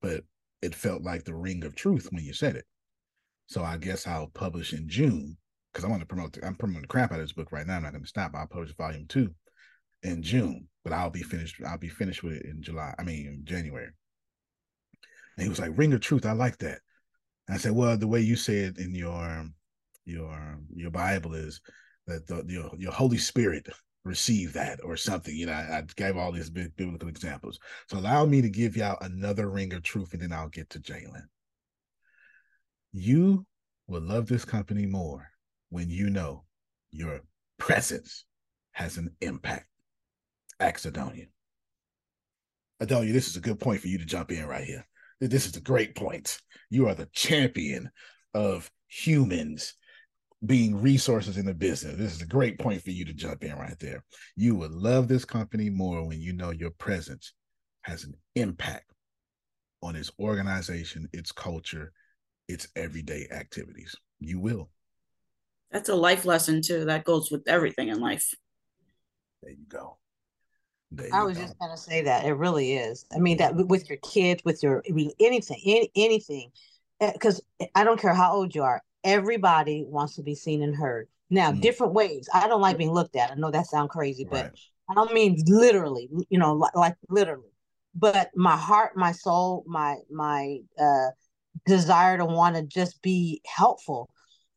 But 0.00 0.24
it 0.62 0.74
felt 0.74 1.02
like 1.02 1.24
the 1.24 1.34
ring 1.34 1.64
of 1.64 1.74
truth 1.74 2.08
when 2.10 2.24
you 2.24 2.32
said 2.32 2.56
it. 2.56 2.64
So 3.46 3.62
I 3.62 3.76
guess 3.76 4.06
I'll 4.06 4.28
publish 4.28 4.72
in 4.72 4.88
June 4.88 5.36
because 5.72 5.84
I 5.84 5.88
want 5.88 6.00
to 6.00 6.06
promote, 6.06 6.32
the, 6.32 6.46
I'm 6.46 6.54
promoting 6.54 6.82
the 6.82 6.88
crap 6.88 7.12
out 7.12 7.20
of 7.20 7.24
this 7.24 7.32
book 7.32 7.52
right 7.52 7.66
now. 7.66 7.76
I'm 7.76 7.82
not 7.82 7.92
going 7.92 8.02
to 8.02 8.08
stop. 8.08 8.32
I'll 8.34 8.46
publish 8.46 8.74
volume 8.76 9.06
two 9.08 9.34
in 10.02 10.22
June, 10.22 10.68
but 10.84 10.92
I'll 10.92 11.10
be 11.10 11.22
finished. 11.22 11.60
I'll 11.66 11.78
be 11.78 11.88
finished 11.88 12.22
with 12.22 12.34
it 12.34 12.46
in 12.46 12.62
July. 12.62 12.94
I 12.98 13.02
mean, 13.02 13.42
January. 13.44 13.90
And 15.36 15.42
he 15.44 15.48
was 15.48 15.58
like, 15.58 15.76
"Ring 15.76 15.92
of 15.92 16.00
Truth, 16.00 16.26
I 16.26 16.32
like 16.32 16.58
that." 16.58 16.80
And 17.48 17.54
I 17.54 17.58
said, 17.58 17.72
"Well, 17.72 17.96
the 17.96 18.08
way 18.08 18.20
you 18.20 18.36
say 18.36 18.58
it 18.58 18.78
in 18.78 18.94
your 18.94 19.48
your 20.04 20.58
your 20.74 20.90
Bible 20.90 21.34
is 21.34 21.60
that 22.06 22.26
the, 22.26 22.44
your 22.46 22.70
your 22.76 22.92
Holy 22.92 23.18
Spirit 23.18 23.68
receive 24.04 24.52
that 24.54 24.80
or 24.82 24.96
something. 24.96 25.34
You 25.34 25.46
know, 25.46 25.52
I, 25.52 25.78
I 25.78 25.82
gave 25.96 26.16
all 26.16 26.32
these 26.32 26.50
big 26.50 26.74
biblical 26.76 27.08
examples. 27.08 27.58
So 27.88 27.98
allow 27.98 28.24
me 28.26 28.42
to 28.42 28.50
give 28.50 28.76
y'all 28.76 28.98
another 29.00 29.48
ring 29.48 29.72
of 29.74 29.82
truth, 29.82 30.12
and 30.12 30.22
then 30.22 30.32
I'll 30.32 30.48
get 30.48 30.70
to 30.70 30.80
Jalen. 30.80 31.24
You 32.92 33.46
will 33.86 34.02
love 34.02 34.26
this 34.26 34.44
company 34.44 34.86
more 34.86 35.28
when 35.68 35.90
you 35.90 36.10
know 36.10 36.44
your 36.90 37.20
presence 37.58 38.24
has 38.72 38.96
an 38.96 39.10
impact. 39.20 39.66
Axidonia. 40.60 41.28
Adonia, 42.82 43.12
this 43.12 43.28
is 43.28 43.36
a 43.36 43.40
good 43.40 43.60
point 43.60 43.80
for 43.80 43.88
you 43.88 43.98
to 43.98 44.04
jump 44.04 44.30
in 44.30 44.46
right 44.46 44.64
here. 44.64 44.86
This 45.20 45.46
is 45.46 45.56
a 45.56 45.60
great 45.60 45.94
point. 45.94 46.38
You 46.70 46.88
are 46.88 46.94
the 46.94 47.08
champion 47.12 47.90
of 48.34 48.70
humans 48.88 49.74
being 50.44 50.80
resources 50.80 51.36
in 51.36 51.44
the 51.44 51.54
business. 51.54 51.96
This 51.96 52.14
is 52.14 52.22
a 52.22 52.26
great 52.26 52.58
point 52.58 52.82
for 52.82 52.90
you 52.90 53.04
to 53.04 53.12
jump 53.12 53.44
in 53.44 53.54
right 53.56 53.78
there. 53.78 54.02
You 54.36 54.54
will 54.54 54.70
love 54.70 55.06
this 55.06 55.24
company 55.24 55.68
more 55.68 56.06
when 56.06 56.20
you 56.20 56.32
know 56.32 56.50
your 56.50 56.70
presence 56.70 57.34
has 57.82 58.04
an 58.04 58.14
impact 58.34 58.90
on 59.82 59.96
its 59.96 60.10
organization, 60.18 61.08
its 61.12 61.32
culture, 61.32 61.92
its 62.48 62.68
everyday 62.74 63.26
activities. 63.30 63.94
You 64.18 64.40
will. 64.40 64.70
That's 65.70 65.88
a 65.88 65.94
life 65.94 66.24
lesson 66.24 66.62
too. 66.62 66.86
That 66.86 67.04
goes 67.04 67.30
with 67.30 67.46
everything 67.46 67.88
in 67.88 68.00
life. 68.00 68.34
There 69.42 69.52
you 69.52 69.66
go. 69.68 69.98
There 70.90 71.08
I 71.12 71.22
was 71.22 71.36
go. 71.36 71.44
just 71.44 71.58
gonna 71.58 71.76
say 71.76 72.02
that 72.02 72.24
it 72.24 72.32
really 72.32 72.74
is. 72.74 73.04
I 73.14 73.18
mean 73.18 73.36
that 73.38 73.54
with 73.54 73.88
your 73.88 73.98
kids, 73.98 74.42
with 74.44 74.62
your 74.62 74.82
anything, 75.20 75.60
any, 75.64 75.90
anything, 75.94 76.50
because 76.98 77.40
eh, 77.60 77.66
I 77.74 77.84
don't 77.84 78.00
care 78.00 78.14
how 78.14 78.32
old 78.32 78.54
you 78.54 78.62
are 78.62 78.82
everybody 79.04 79.84
wants 79.86 80.16
to 80.16 80.22
be 80.22 80.34
seen 80.34 80.62
and 80.62 80.74
heard. 80.74 81.08
Now, 81.30 81.52
mm. 81.52 81.60
different 81.60 81.94
ways. 81.94 82.28
I 82.32 82.48
don't 82.48 82.60
like 82.60 82.78
being 82.78 82.92
looked 82.92 83.16
at. 83.16 83.30
I 83.30 83.34
know 83.34 83.50
that 83.50 83.66
sounds 83.66 83.90
crazy, 83.90 84.26
but 84.28 84.46
right. 84.46 84.58
I 84.90 84.94
don't 84.94 85.12
mean 85.12 85.38
literally, 85.46 86.08
you 86.28 86.38
know, 86.38 86.54
like, 86.54 86.74
like 86.74 86.96
literally. 87.08 87.52
But 87.94 88.30
my 88.34 88.56
heart, 88.56 88.96
my 88.96 89.12
soul, 89.12 89.64
my 89.66 89.96
my 90.10 90.58
uh 90.78 91.08
desire 91.66 92.16
to 92.18 92.24
want 92.24 92.56
to 92.56 92.62
just 92.62 93.02
be 93.02 93.40
helpful. 93.44 94.10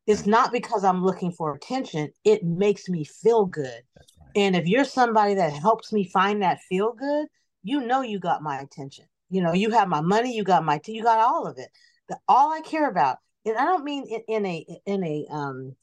It's 0.05 0.25
not 0.25 0.51
because 0.51 0.83
I'm 0.83 1.03
looking 1.03 1.31
for 1.31 1.55
attention. 1.55 2.11
It 2.23 2.43
makes 2.43 2.89
me 2.89 3.03
feel 3.03 3.45
good. 3.45 3.81
Right. 3.97 4.07
And 4.35 4.55
if 4.55 4.67
you're 4.67 4.85
somebody 4.85 5.35
that 5.35 5.53
helps 5.53 5.93
me 5.93 6.09
find 6.11 6.41
that 6.41 6.59
feel 6.69 6.93
good, 6.93 7.27
you 7.63 7.81
know 7.81 8.01
you 8.01 8.19
got 8.19 8.43
my 8.43 8.59
attention. 8.59 9.05
You 9.29 9.41
know, 9.41 9.53
you 9.53 9.71
have 9.71 9.87
my 9.87 10.01
money, 10.01 10.35
you 10.35 10.43
got 10.43 10.65
my 10.65 10.79
you 10.85 11.03
got 11.03 11.19
all 11.19 11.47
of 11.47 11.57
it. 11.57 11.69
The, 12.09 12.17
all 12.27 12.51
I 12.51 12.61
care 12.61 12.89
about 12.89 13.17
and 13.45 13.57
I 13.57 13.65
don't 13.65 13.83
mean 13.83 14.05
in, 14.07 14.21
in 14.27 14.45
a 14.45 14.65
in 14.85 15.03
a 15.03 15.25
um 15.29 15.75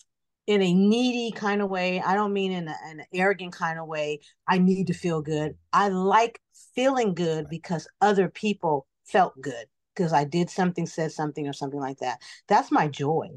in 0.46 0.62
a 0.62 0.74
needy 0.74 1.30
kind 1.30 1.62
of 1.62 1.70
way. 1.70 2.00
I 2.00 2.14
don't 2.14 2.32
mean 2.32 2.50
in, 2.50 2.66
a, 2.66 2.74
in 2.90 3.00
an 3.00 3.06
arrogant 3.14 3.52
kind 3.52 3.78
of 3.78 3.86
way. 3.86 4.20
I 4.48 4.58
need 4.58 4.88
to 4.88 4.94
feel 4.94 5.22
good. 5.22 5.56
I 5.72 5.88
like 5.88 6.40
feeling 6.74 7.14
good 7.14 7.46
because 7.48 7.86
other 8.00 8.28
people 8.28 8.86
felt 9.04 9.40
good 9.40 9.66
because 9.94 10.12
I 10.12 10.24
did 10.24 10.50
something, 10.50 10.86
said 10.86 11.12
something, 11.12 11.46
or 11.46 11.52
something 11.52 11.78
like 11.78 11.98
that. 11.98 12.20
That's 12.48 12.72
my 12.72 12.88
joy. 12.88 13.28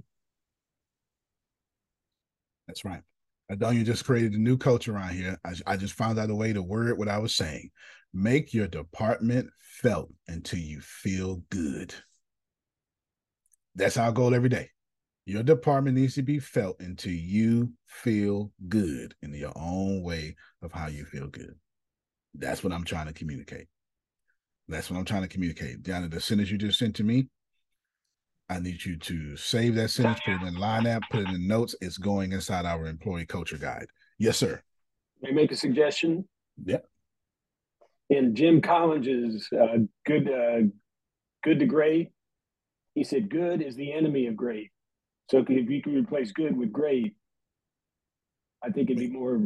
That's 2.67 2.85
right. 2.85 3.01
You 3.49 3.83
just 3.83 4.05
created 4.05 4.33
a 4.33 4.39
new 4.39 4.57
culture 4.57 4.95
around 4.95 5.13
here. 5.13 5.37
I, 5.45 5.53
I 5.67 5.77
just 5.77 5.93
found 5.93 6.17
out 6.17 6.31
a 6.31 6.35
way 6.35 6.53
to 6.53 6.63
word 6.63 6.97
what 6.97 7.09
I 7.09 7.19
was 7.19 7.35
saying. 7.35 7.69
Make 8.13 8.53
your 8.53 8.67
department 8.67 9.49
felt 9.59 10.11
until 10.27 10.59
you 10.59 10.81
feel 10.81 11.43
good. 11.51 11.93
That's 13.75 13.97
our 13.97 14.11
goal 14.11 14.35
every 14.35 14.49
day. 14.49 14.69
Your 15.25 15.43
department 15.43 15.97
needs 15.97 16.15
to 16.15 16.21
be 16.21 16.39
felt 16.39 16.79
until 16.79 17.13
you 17.13 17.71
feel 17.87 18.51
good 18.67 19.15
in 19.21 19.33
your 19.33 19.53
own 19.55 20.03
way 20.03 20.35
of 20.61 20.71
how 20.71 20.87
you 20.87 21.05
feel 21.05 21.27
good. 21.27 21.55
That's 22.35 22.63
what 22.63 22.73
I'm 22.73 22.83
trying 22.83 23.07
to 23.07 23.13
communicate. 23.13 23.67
That's 24.67 24.89
what 24.89 24.97
I'm 24.97 25.05
trying 25.05 25.21
to 25.21 25.27
communicate. 25.27 25.83
Down 25.83 26.09
the 26.09 26.19
sentence 26.19 26.49
you 26.49 26.57
just 26.57 26.79
sent 26.79 26.95
to 26.97 27.03
me, 27.03 27.27
I 28.49 28.59
need 28.59 28.83
you 28.83 28.97
to 28.97 29.37
save 29.37 29.75
that 29.75 29.89
sentence, 29.89 30.19
put 30.25 30.41
it 30.41 30.47
in 30.47 30.55
line 30.55 30.85
app, 30.85 31.03
put 31.09 31.21
it 31.21 31.29
in 31.29 31.47
notes. 31.47 31.75
It's 31.81 31.97
going 31.97 32.33
inside 32.33 32.65
our 32.65 32.85
employee 32.85 33.25
culture 33.25 33.57
guide. 33.57 33.87
Yes, 34.19 34.37
sir. 34.37 34.61
May 35.21 35.29
I 35.29 35.33
make 35.33 35.51
a 35.51 35.55
suggestion? 35.55 36.27
Yeah. 36.63 36.79
In 38.09 38.35
Jim 38.35 38.61
Collins's 38.61 39.47
uh, 39.53 39.77
good, 40.05 40.29
uh, 40.29 40.67
good 41.43 41.59
to 41.59 41.65
great, 41.65 42.11
he 42.95 43.03
said, 43.03 43.29
good 43.29 43.61
is 43.61 43.75
the 43.75 43.91
enemy 43.93 44.27
of 44.27 44.35
great. 44.35 44.71
So 45.29 45.39
if 45.39 45.49
you 45.49 45.81
can 45.81 45.95
replace 45.95 46.31
good 46.31 46.55
with 46.55 46.71
great, 46.71 47.15
I 48.63 48.69
think 48.69 48.89
it'd 48.89 48.99
be 48.99 49.09
more. 49.09 49.41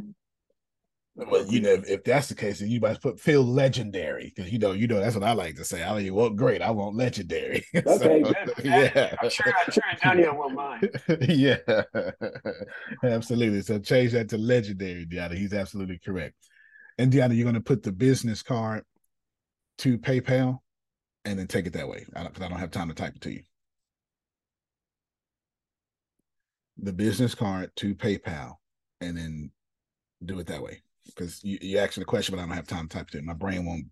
Well, 1.16 1.48
you 1.48 1.62
know, 1.62 1.82
if, 1.88 2.04
that's 2.04 2.30
the 2.30 2.36
case, 2.36 2.60
then 2.60 2.70
you 2.70 2.80
might 2.80 3.02
put 3.02 3.20
feel 3.20 3.44
legendary 3.44 4.32
because 4.36 4.52
you 4.52 4.60
know, 4.60 4.74
you 4.74 4.86
know, 4.88 5.00
that's 5.00 5.16
what 5.16 5.24
I 5.24 5.34
like 5.34 5.56
to 5.56 5.66
say. 5.66 5.82
I 5.82 5.90
don't 5.90 6.02
even 6.02 6.14
want 6.14 6.36
great, 6.36 6.62
I 6.62 6.70
want 6.72 6.96
legendary. 6.96 7.66
Okay, 7.76 8.24
so, 8.24 8.34
good. 8.34 8.54
Yeah, 8.66 9.16
I'm 9.22 9.30
sure, 9.30 9.54
I'm 9.66 9.72
sure 9.72 9.84
Antonio 9.92 10.36
won't 10.36 10.54
mind. 10.54 11.02
yeah, 11.22 11.58
absolutely. 13.04 13.62
So 13.62 13.80
change 13.80 14.12
that 14.12 14.30
to 14.30 14.38
legendary, 14.38 15.08
Deanna. 15.08 15.36
He's 15.36 15.54
absolutely 15.54 16.00
correct. 16.00 16.36
And 17.00 17.12
Deanna, 17.12 17.36
you're 17.36 17.46
going 17.46 17.56
to 17.56 17.62
put 17.62 17.82
the 17.82 17.92
business 17.92 18.44
card 18.44 18.84
to 19.80 19.98
PayPal 19.98 20.60
and 21.28 21.38
then 21.38 21.46
take 21.46 21.68
it 21.68 21.74
that 21.74 21.90
way 21.90 22.06
because 22.08 22.42
I, 22.42 22.46
I 22.46 22.50
don't 22.50 22.60
have 22.60 22.72
time 22.72 22.88
to 22.88 22.94
type 22.94 23.14
it 23.16 23.22
to 23.22 23.34
you. 23.34 23.44
The 26.78 26.94
business 26.94 27.36
card 27.36 27.72
to 27.78 27.94
PayPal 27.96 28.56
and 29.02 29.18
then 29.18 29.52
do 30.24 30.40
it 30.40 30.48
that 30.48 30.64
way 30.64 30.82
because 31.06 31.44
you, 31.44 31.58
you 31.62 31.80
asked 31.80 32.00
the 32.00 32.06
question, 32.06 32.34
but 32.34 32.42
I 32.42 32.46
don't 32.46 32.56
have 32.56 32.68
time 32.68 32.88
to 32.88 32.98
type 32.98 33.14
it. 33.14 33.24
My 33.26 33.34
brain 33.34 33.66
won't 33.66 33.88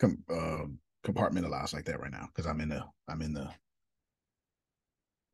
com, 0.00 0.18
uh, 0.30 0.66
compartmentalize 1.04 1.74
like 1.74 1.86
that 1.86 2.00
right 2.00 2.12
now 2.12 2.28
because 2.32 2.48
I'm 2.48 2.60
in 2.60 2.68
the 2.68 2.84
I'm 3.08 3.20
in 3.20 3.32
the 3.32 3.48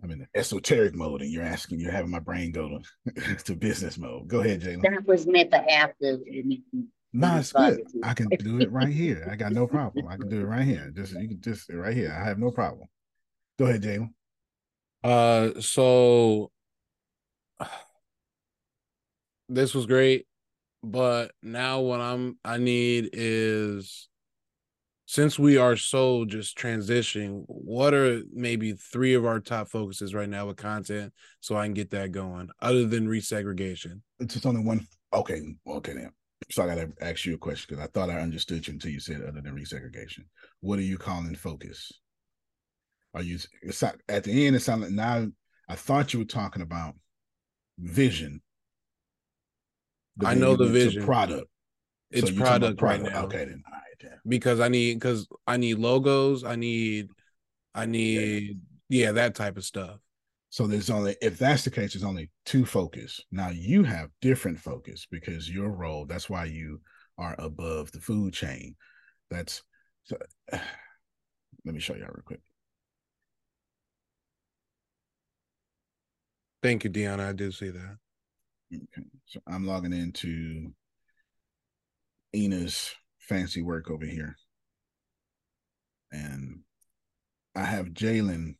I'm 0.02 0.10
in 0.10 0.20
the 0.20 0.28
esoteric 0.34 0.94
mode, 0.94 1.20
and 1.20 1.30
you're 1.30 1.42
asking, 1.42 1.78
you're 1.78 1.92
having 1.92 2.10
my 2.10 2.20
brain 2.20 2.52
go 2.52 2.80
to 3.14 3.34
to 3.44 3.54
business 3.54 3.98
mode. 3.98 4.28
Go 4.28 4.40
ahead, 4.40 4.62
Jalen. 4.62 4.82
That 4.82 5.06
was 5.06 5.26
meant 5.26 5.50
for 5.50 5.62
after 5.70 6.18
no, 7.12 7.36
it's 7.36 7.52
good. 7.52 7.80
I 8.02 8.14
can 8.14 8.28
do 8.28 8.60
it 8.60 8.70
right 8.70 8.88
here. 8.88 9.28
I 9.30 9.36
got 9.36 9.52
no 9.52 9.66
problem. 9.66 10.06
I 10.08 10.16
can 10.16 10.28
do 10.28 10.40
it 10.40 10.44
right 10.44 10.64
here. 10.64 10.92
Just 10.94 11.12
you 11.12 11.28
can 11.28 11.40
just 11.40 11.68
right 11.72 11.96
here. 11.96 12.16
I 12.16 12.24
have 12.24 12.38
no 12.38 12.50
problem. 12.50 12.88
Go 13.58 13.66
ahead, 13.66 13.82
Jalen. 13.82 14.10
Uh, 15.02 15.60
so 15.60 16.50
this 19.48 19.74
was 19.74 19.86
great, 19.86 20.26
but 20.82 21.32
now 21.42 21.80
what 21.80 22.00
I'm 22.00 22.38
I 22.44 22.58
need 22.58 23.10
is 23.12 24.08
since 25.06 25.36
we 25.36 25.56
are 25.56 25.74
so 25.74 26.24
just 26.24 26.56
transitioning, 26.56 27.42
what 27.48 27.92
are 27.92 28.22
maybe 28.32 28.74
three 28.74 29.14
of 29.14 29.26
our 29.26 29.40
top 29.40 29.68
focuses 29.68 30.14
right 30.14 30.28
now 30.28 30.46
with 30.46 30.56
content 30.56 31.12
so 31.40 31.56
I 31.56 31.66
can 31.66 31.74
get 31.74 31.90
that 31.90 32.12
going, 32.12 32.50
other 32.62 32.86
than 32.86 33.08
resegregation? 33.08 34.02
It's 34.20 34.34
just 34.34 34.46
only 34.46 34.62
one. 34.62 34.86
Okay, 35.12 35.40
okay 35.66 35.94
then 35.94 36.12
so 36.48 36.62
I 36.62 36.66
got 36.66 36.74
to 36.76 36.92
ask 37.00 37.24
you 37.26 37.34
a 37.34 37.38
question 37.38 37.66
because 37.68 37.84
I 37.84 37.88
thought 37.88 38.10
I 38.10 38.20
understood 38.20 38.66
you 38.66 38.74
until 38.74 38.90
you 38.90 39.00
said 39.00 39.22
other 39.22 39.40
than 39.40 39.54
resegregation. 39.54 40.24
What 40.60 40.78
are 40.78 40.82
you 40.82 40.98
calling 40.98 41.34
focus? 41.34 41.92
Are 43.14 43.22
you 43.22 43.38
it's 43.62 43.82
not, 43.82 43.96
at 44.08 44.24
the 44.24 44.46
end? 44.46 44.56
It 44.56 44.60
sounded 44.60 44.86
like 44.86 44.94
now. 44.94 45.26
I 45.68 45.74
thought 45.76 46.12
you 46.12 46.20
were 46.20 46.24
talking 46.24 46.62
about 46.62 46.94
vision. 47.78 48.40
I 50.24 50.34
know 50.34 50.56
the 50.56 50.66
vision 50.66 51.04
product. 51.04 51.48
It's 52.10 52.28
so 52.28 52.36
product, 52.36 52.78
product, 52.78 53.04
right 53.04 53.12
now. 53.12 53.24
Okay, 53.24 53.44
then 53.44 53.62
all 53.66 53.72
right. 53.72 53.82
Then. 54.00 54.18
Because 54.26 54.60
I 54.60 54.68
need 54.68 54.94
because 54.94 55.28
I 55.46 55.56
need 55.56 55.78
logos. 55.78 56.44
I 56.44 56.56
need 56.56 57.10
I 57.74 57.86
need 57.86 58.58
yeah. 58.88 59.06
yeah 59.06 59.12
that 59.12 59.34
type 59.34 59.56
of 59.56 59.64
stuff. 59.64 59.98
So 60.50 60.66
there's 60.66 60.90
only, 60.90 61.16
if 61.22 61.38
that's 61.38 61.62
the 61.62 61.70
case, 61.70 61.94
there's 61.94 62.04
only 62.04 62.28
two 62.44 62.66
focus. 62.66 63.20
Now 63.30 63.50
you 63.50 63.84
have 63.84 64.10
different 64.20 64.58
focus 64.58 65.06
because 65.08 65.48
your 65.48 65.70
role, 65.70 66.06
that's 66.06 66.28
why 66.28 66.46
you 66.46 66.80
are 67.16 67.36
above 67.38 67.92
the 67.92 68.00
food 68.00 68.34
chain. 68.34 68.74
That's, 69.30 69.62
so, 70.04 70.16
let 70.52 70.62
me 71.74 71.78
show 71.78 71.94
you 71.94 72.02
all 72.02 72.08
real 72.08 72.24
quick. 72.24 72.40
Thank 76.64 76.82
you, 76.82 76.90
Deanna. 76.90 77.28
I 77.28 77.32
did 77.32 77.54
see 77.54 77.70
that. 77.70 77.96
Okay. 78.74 79.06
So 79.26 79.40
I'm 79.46 79.66
logging 79.66 79.92
into 79.92 80.72
Ina's 82.34 82.90
fancy 83.18 83.62
work 83.62 83.88
over 83.88 84.04
here. 84.04 84.36
And 86.10 86.60
I 87.54 87.62
have 87.62 87.86
Jalen 87.86 88.56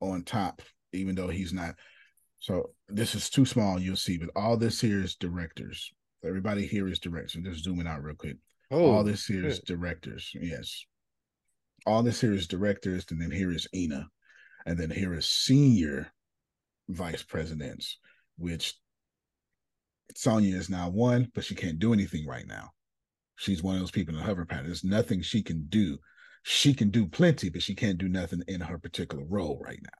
on 0.00 0.22
top 0.22 0.62
even 0.92 1.14
though 1.14 1.28
he's 1.28 1.52
not. 1.52 1.74
So 2.38 2.70
this 2.88 3.14
is 3.14 3.30
too 3.30 3.46
small, 3.46 3.80
you'll 3.80 3.96
see. 3.96 4.18
But 4.18 4.30
all 4.36 4.56
this 4.56 4.80
here 4.80 5.02
is 5.02 5.16
directors. 5.16 5.92
Everybody 6.24 6.66
here 6.66 6.88
is 6.88 6.98
directors. 6.98 7.42
Just 7.42 7.64
zooming 7.64 7.86
out 7.86 8.02
real 8.02 8.14
quick. 8.14 8.36
Oh, 8.70 8.90
All 8.90 9.04
this 9.04 9.26
here 9.26 9.46
is 9.46 9.60
directors. 9.60 10.30
Yes. 10.34 10.84
All 11.86 12.02
this 12.02 12.20
here 12.20 12.32
is 12.32 12.48
directors, 12.48 13.04
and 13.10 13.20
then 13.20 13.30
here 13.30 13.52
is 13.52 13.68
Ina, 13.72 14.08
and 14.66 14.76
then 14.76 14.90
here 14.90 15.14
is 15.14 15.26
senior 15.26 16.12
vice 16.88 17.22
presidents, 17.22 17.98
which 18.38 18.74
Sonia 20.16 20.56
is 20.56 20.68
now 20.68 20.88
one, 20.88 21.30
but 21.34 21.44
she 21.44 21.54
can't 21.54 21.78
do 21.78 21.92
anything 21.92 22.26
right 22.26 22.46
now. 22.46 22.72
She's 23.36 23.62
one 23.62 23.76
of 23.76 23.80
those 23.80 23.90
people 23.90 24.14
in 24.14 24.20
the 24.20 24.26
hover 24.26 24.46
pattern. 24.46 24.66
There's 24.66 24.82
nothing 24.82 25.22
she 25.22 25.42
can 25.42 25.66
do. 25.68 25.98
She 26.42 26.74
can 26.74 26.90
do 26.90 27.06
plenty, 27.06 27.50
but 27.50 27.62
she 27.62 27.74
can't 27.74 27.98
do 27.98 28.08
nothing 28.08 28.42
in 28.48 28.60
her 28.60 28.78
particular 28.78 29.24
role 29.24 29.60
right 29.62 29.80
now. 29.82 29.98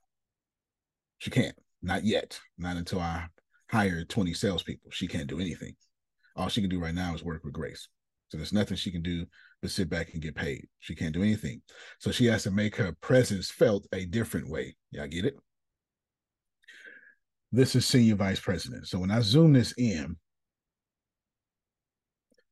She 1.17 1.29
can't. 1.29 1.55
Not 1.81 2.03
yet. 2.03 2.39
Not 2.57 2.77
until 2.77 2.99
I 2.99 3.27
hire 3.69 4.03
20 4.03 4.33
salespeople. 4.33 4.91
She 4.91 5.07
can't 5.07 5.27
do 5.27 5.39
anything. 5.39 5.75
All 6.35 6.49
she 6.49 6.61
can 6.61 6.69
do 6.69 6.79
right 6.79 6.93
now 6.93 7.13
is 7.15 7.23
work 7.23 7.43
with 7.43 7.53
Grace. 7.53 7.87
So 8.29 8.37
there's 8.37 8.53
nothing 8.53 8.77
she 8.77 8.91
can 8.91 9.01
do 9.01 9.25
but 9.61 9.71
sit 9.71 9.89
back 9.89 10.13
and 10.13 10.21
get 10.21 10.35
paid. 10.35 10.67
She 10.79 10.95
can't 10.95 11.13
do 11.13 11.23
anything. 11.23 11.61
So 11.99 12.11
she 12.11 12.25
has 12.25 12.43
to 12.43 12.51
make 12.51 12.75
her 12.75 12.93
presence 13.01 13.49
felt 13.49 13.87
a 13.93 14.05
different 14.05 14.49
way. 14.49 14.75
Y'all 14.91 15.07
get 15.07 15.25
it? 15.25 15.35
This 17.51 17.75
is 17.75 17.85
senior 17.85 18.15
vice 18.15 18.39
president. 18.39 18.87
So 18.87 18.99
when 18.99 19.11
I 19.11 19.21
zoom 19.21 19.53
this 19.53 19.73
in, 19.77 20.17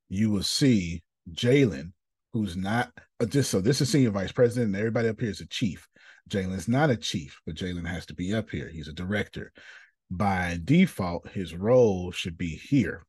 you 0.07 0.31
will 0.31 0.43
see 0.43 1.03
Jalen, 1.31 1.91
who's 2.31 2.55
not 2.55 2.91
just 3.27 3.51
so 3.51 3.59
this 3.59 3.81
is 3.81 3.89
senior 3.89 4.11
vice 4.11 4.31
president, 4.31 4.67
and 4.67 4.77
everybody 4.77 5.09
up 5.09 5.19
here 5.19 5.29
is 5.29 5.41
a 5.41 5.47
chief. 5.47 5.87
Jalen's 6.29 6.67
not 6.67 6.89
a 6.89 6.97
chief, 6.97 7.39
but 7.45 7.55
Jalen 7.55 7.87
has 7.87 8.05
to 8.07 8.15
be 8.15 8.33
up 8.33 8.49
here. 8.49 8.69
He's 8.69 8.87
a 8.87 8.93
director. 8.93 9.51
By 10.09 10.59
default, 10.63 11.29
his 11.29 11.53
role 11.53 12.11
should 12.11 12.37
be 12.37 12.55
here. 12.55 13.05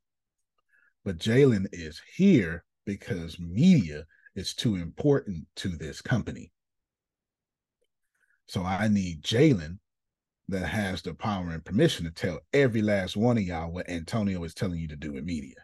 But 1.05 1.19
Jalen 1.19 1.67
is 1.73 2.01
here 2.17 2.65
because 2.85 3.39
media 3.39 4.05
is 4.35 4.55
too 4.55 4.77
important 4.77 5.47
to 5.57 5.69
this 5.69 6.03
company. 6.03 6.53
So 8.47 8.63
I 8.63 8.89
need 8.89 9.23
Jalen 9.23 9.79
that 10.49 10.67
has 10.67 11.03
the 11.03 11.15
power 11.15 11.51
and 11.51 11.65
permission 11.65 12.05
to 12.05 12.13
tell 12.13 12.41
every 12.53 12.83
last 12.83 13.17
one 13.17 13.37
of 13.37 13.43
y'all 13.43 13.73
what 13.73 13.89
Antonio 13.89 14.45
is 14.45 14.55
telling 14.55 14.79
you 14.79 14.89
to 14.89 14.97
do 14.97 15.17
in 15.17 15.25
media. 15.25 15.57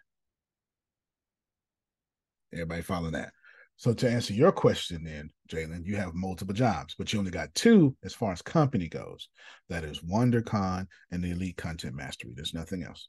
Everybody 2.52 2.82
follow 2.82 3.10
that. 3.10 3.32
So 3.76 3.92
to 3.94 4.08
answer 4.08 4.32
your 4.32 4.52
question, 4.52 5.02
then 5.04 5.30
Jalen, 5.48 5.84
you 5.84 5.96
have 5.96 6.14
multiple 6.14 6.54
jobs, 6.54 6.94
but 6.96 7.12
you 7.12 7.18
only 7.18 7.32
got 7.32 7.52
two 7.54 7.96
as 8.04 8.14
far 8.14 8.30
as 8.32 8.40
company 8.40 8.88
goes. 8.88 9.28
That 9.68 9.82
is 9.82 10.00
WonderCon 10.00 10.86
and 11.10 11.24
the 11.24 11.30
Elite 11.32 11.56
Content 11.56 11.94
Mastery. 11.96 12.32
There's 12.36 12.54
nothing 12.54 12.84
else. 12.84 13.08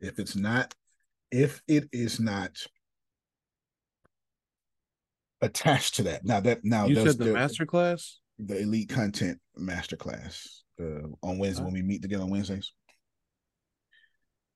If 0.00 0.18
it's 0.18 0.36
not, 0.36 0.74
if 1.32 1.60
it 1.66 1.88
is 1.92 2.20
not 2.20 2.52
attached 5.40 5.96
to 5.96 6.04
that, 6.04 6.24
now 6.24 6.40
that 6.40 6.64
now 6.64 6.86
You 6.86 6.96
said 6.96 7.18
the 7.18 7.24
there- 7.24 7.32
master 7.34 7.66
class? 7.66 8.18
the 8.38 8.58
Elite 8.58 8.88
Content 8.88 9.38
Masterclass 9.58 10.62
uh, 10.80 11.06
on 11.22 11.38
Wednesday 11.38 11.62
when 11.62 11.74
we 11.74 11.82
meet 11.82 12.02
together 12.02 12.24
on 12.24 12.30
Wednesdays. 12.30 12.72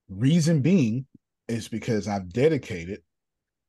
Reason 0.08 0.60
being 0.60 1.06
is 1.46 1.68
because 1.68 2.08
I've 2.08 2.32
dedicated 2.32 3.02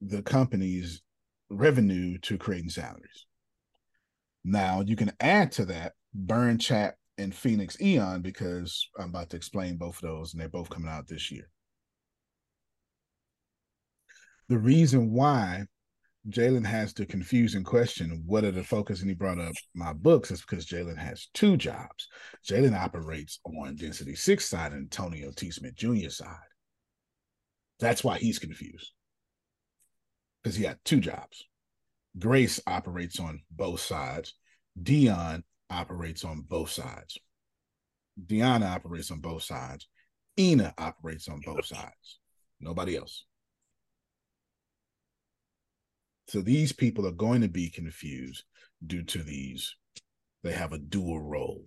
the 0.02 0.22
company's 0.24 1.02
revenue 1.50 2.18
to 2.20 2.38
creating 2.38 2.70
salaries. 2.70 3.26
Now 4.44 4.82
you 4.86 4.96
can 4.96 5.12
add 5.20 5.52
to 5.54 5.66
that 5.66 5.94
Burn 6.14 6.58
Chat 6.58 6.96
and 7.18 7.34
Phoenix 7.34 7.82
Eon 7.82 8.22
because 8.22 8.88
I'm 8.98 9.10
about 9.10 9.30
to 9.32 9.38
explain 9.38 9.78
both 9.78 9.96
of 9.96 10.02
those 10.02 10.34
and 10.34 10.42
they're 10.42 10.50
both 10.50 10.70
coming 10.70 10.90
out 10.90 11.08
this 11.08 11.32
year. 11.32 11.50
The 14.50 14.58
reason 14.58 15.12
why 15.12 15.66
Jalen 16.30 16.66
has 16.66 16.94
the 16.94 17.06
confusing 17.06 17.64
question, 17.64 18.24
what 18.26 18.44
are 18.44 18.52
the 18.52 18.64
focus? 18.64 19.02
And 19.02 19.10
he 19.10 19.16
brought 19.16 19.40
up 19.40 19.54
my 19.74 19.94
books 19.94 20.32
is 20.32 20.42
because 20.42 20.66
Jalen 20.66 20.98
has 20.98 21.28
two 21.34 21.58
jobs. 21.58 22.08
Jalen 22.48 22.78
operates 22.78 23.40
on 23.46 23.76
Density 23.76 24.16
Six 24.16 24.46
side 24.46 24.74
and 24.74 24.84
Antonio 24.84 25.32
T. 25.36 25.52
Smith 25.52 25.76
Jr. 25.76 26.10
side. 26.10 26.36
That's 27.80 28.04
why 28.04 28.18
he's 28.18 28.40
confused. 28.40 28.92
Because 30.48 30.56
he 30.56 30.64
got 30.64 30.78
two 30.86 31.02
jobs. 31.02 31.44
Grace 32.18 32.62
operates 32.66 33.20
on 33.20 33.42
both 33.52 33.82
sides. 33.82 34.34
Dion 34.82 35.44
operates 35.70 36.24
on 36.24 36.46
both 36.48 36.70
sides. 36.70 37.18
Deanna 38.26 38.74
operates 38.74 39.12
on 39.12 39.20
both 39.20 39.44
sides. 39.44 39.90
Ina 40.40 40.74
operates 40.78 41.28
on 41.28 41.42
both 41.46 41.66
sides. 41.66 42.20
Nobody 42.62 42.96
else. 42.96 43.26
So 46.30 46.40
these 46.40 46.72
people 46.72 47.06
are 47.06 47.12
going 47.12 47.42
to 47.42 47.50
be 47.50 47.70
confused 47.70 48.46
due 48.86 49.04
to 49.04 49.24
these. 49.24 49.76
They 50.44 50.54
have 50.54 50.72
a 50.72 50.80
dual 50.80 51.20
role. 51.20 51.66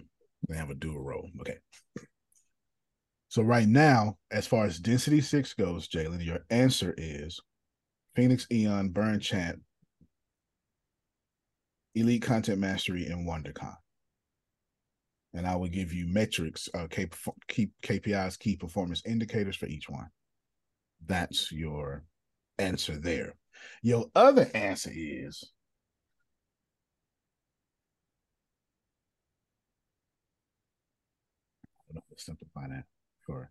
They 0.49 0.57
have 0.57 0.71
a 0.71 0.75
dual 0.75 1.01
role. 1.01 1.29
Okay. 1.43 1.59
So 3.29 3.43
right 3.43 3.69
now, 3.69 4.17
as 4.31 4.47
far 4.47 4.65
as 4.65 4.79
density 4.79 5.21
six 5.21 5.53
goes, 5.53 5.87
Jalen, 5.87 6.25
your 6.25 6.47
answer 6.49 6.95
is 6.97 7.39
Phoenix 8.15 8.47
Eon, 8.53 8.91
Burn 8.91 9.21
Chat, 9.21 9.57
Elite 11.95 12.23
Content 12.23 12.59
Mastery, 12.59 13.07
and 13.07 13.27
WonderCon. 13.27 13.77
And 15.33 15.47
I 15.47 15.57
will 15.57 15.69
give 15.69 15.93
you 15.93 16.07
metrics, 16.09 16.69
uh, 16.75 16.89
K- 16.89 17.09
key 17.47 17.71
KPIs, 17.83 18.39
key 18.39 18.57
performance 18.57 19.03
indicators 19.07 19.57
for 19.57 19.67
each 19.67 19.89
one. 19.89 20.09
That's 21.07 21.53
your 21.53 22.05
answer 22.59 22.99
there. 22.99 23.35
Your 23.83 24.07
other 24.15 24.51
answer 24.55 24.91
is 24.93 25.53
simplify 32.17 32.69
that 32.69 32.85
for 33.25 33.51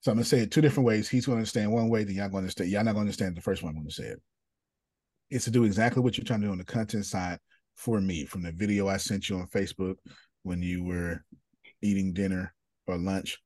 so 0.00 0.10
I'm 0.10 0.16
gonna 0.16 0.24
say 0.24 0.40
it 0.40 0.50
two 0.50 0.60
different 0.60 0.86
ways. 0.86 1.08
He's 1.08 1.26
gonna 1.26 1.38
understand 1.38 1.72
one 1.72 1.88
way, 1.88 2.04
then 2.04 2.14
y'all 2.14 2.28
gonna 2.28 2.38
understand. 2.38 2.70
Y'all 2.70 2.84
not 2.84 2.92
gonna 2.92 3.00
understand 3.00 3.36
the 3.36 3.40
first 3.40 3.62
one 3.62 3.70
I'm 3.70 3.78
gonna 3.78 3.90
say 3.90 4.04
it. 4.04 4.22
It's 5.30 5.44
to 5.44 5.50
do 5.50 5.64
exactly 5.64 6.02
what 6.02 6.16
you're 6.16 6.24
trying 6.24 6.40
to 6.40 6.46
do 6.46 6.52
on 6.52 6.58
the 6.58 6.64
content 6.64 7.04
side 7.04 7.38
for 7.74 8.00
me 8.00 8.24
from 8.24 8.42
the 8.42 8.52
video 8.52 8.88
I 8.88 8.96
sent 8.96 9.28
you 9.28 9.36
on 9.36 9.46
Facebook 9.46 9.96
when 10.42 10.62
you 10.62 10.84
were 10.84 11.24
eating 11.82 12.12
dinner 12.12 12.54
or 12.86 12.96
lunch 12.96 13.38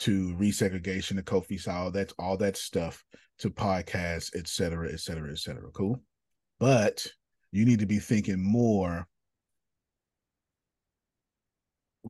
to 0.00 0.34
resegregation, 0.36 1.16
the 1.16 1.22
Kofi 1.22 1.66
all 1.68 1.90
that's 1.90 2.14
all 2.18 2.36
that 2.38 2.56
stuff 2.56 3.04
to 3.38 3.50
podcasts, 3.50 4.30
et 4.34 4.48
cetera, 4.48 4.90
et 4.92 5.00
cetera, 5.00 5.30
et 5.30 5.38
cetera. 5.38 5.70
Cool. 5.72 6.00
But 6.58 7.06
you 7.52 7.64
need 7.64 7.80
to 7.80 7.86
be 7.86 7.98
thinking 7.98 8.42
more 8.42 9.06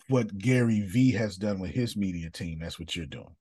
what 0.09 0.37
Gary 0.37 0.83
V 0.83 1.13
has 1.13 1.37
done 1.37 1.59
with 1.59 1.71
his 1.71 1.97
media 1.97 2.31
team. 2.31 2.61
That's 2.61 2.79
what 2.79 2.95
you're 2.95 3.07
doing. 3.07 3.35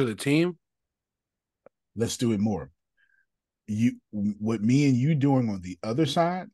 To 0.00 0.06
the 0.06 0.14
team? 0.14 0.56
Let's 1.94 2.16
do 2.16 2.32
it 2.32 2.40
more. 2.40 2.70
You 3.66 3.92
what 4.10 4.62
me 4.62 4.88
and 4.88 4.96
you 4.96 5.14
doing 5.14 5.48
on 5.50 5.60
the 5.60 5.78
other 5.82 6.06
side 6.06 6.46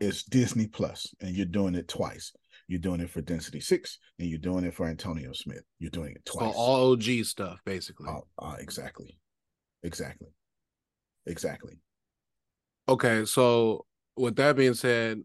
is 0.00 0.22
Disney 0.22 0.66
Plus, 0.68 1.12
and 1.20 1.34
you're 1.34 1.44
doing 1.46 1.74
it 1.74 1.88
twice. 1.88 2.32
You're 2.68 2.78
doing 2.80 3.00
it 3.00 3.10
for 3.10 3.20
Density 3.20 3.60
Six, 3.60 3.98
and 4.18 4.28
you're 4.28 4.38
doing 4.38 4.64
it 4.64 4.74
for 4.74 4.86
Antonio 4.86 5.32
Smith. 5.32 5.64
You're 5.80 5.90
doing 5.90 6.12
it 6.14 6.22
So 6.26 6.38
twice. 6.38 6.54
all 6.56 6.92
OG 6.92 7.24
stuff, 7.24 7.58
basically. 7.66 8.08
Oh, 8.08 8.22
uh, 8.38 8.54
exactly, 8.60 9.18
exactly, 9.82 10.28
exactly. 11.26 11.80
Okay, 12.88 13.24
so 13.24 13.84
with 14.16 14.36
that 14.36 14.56
being 14.56 14.74
said, 14.74 15.22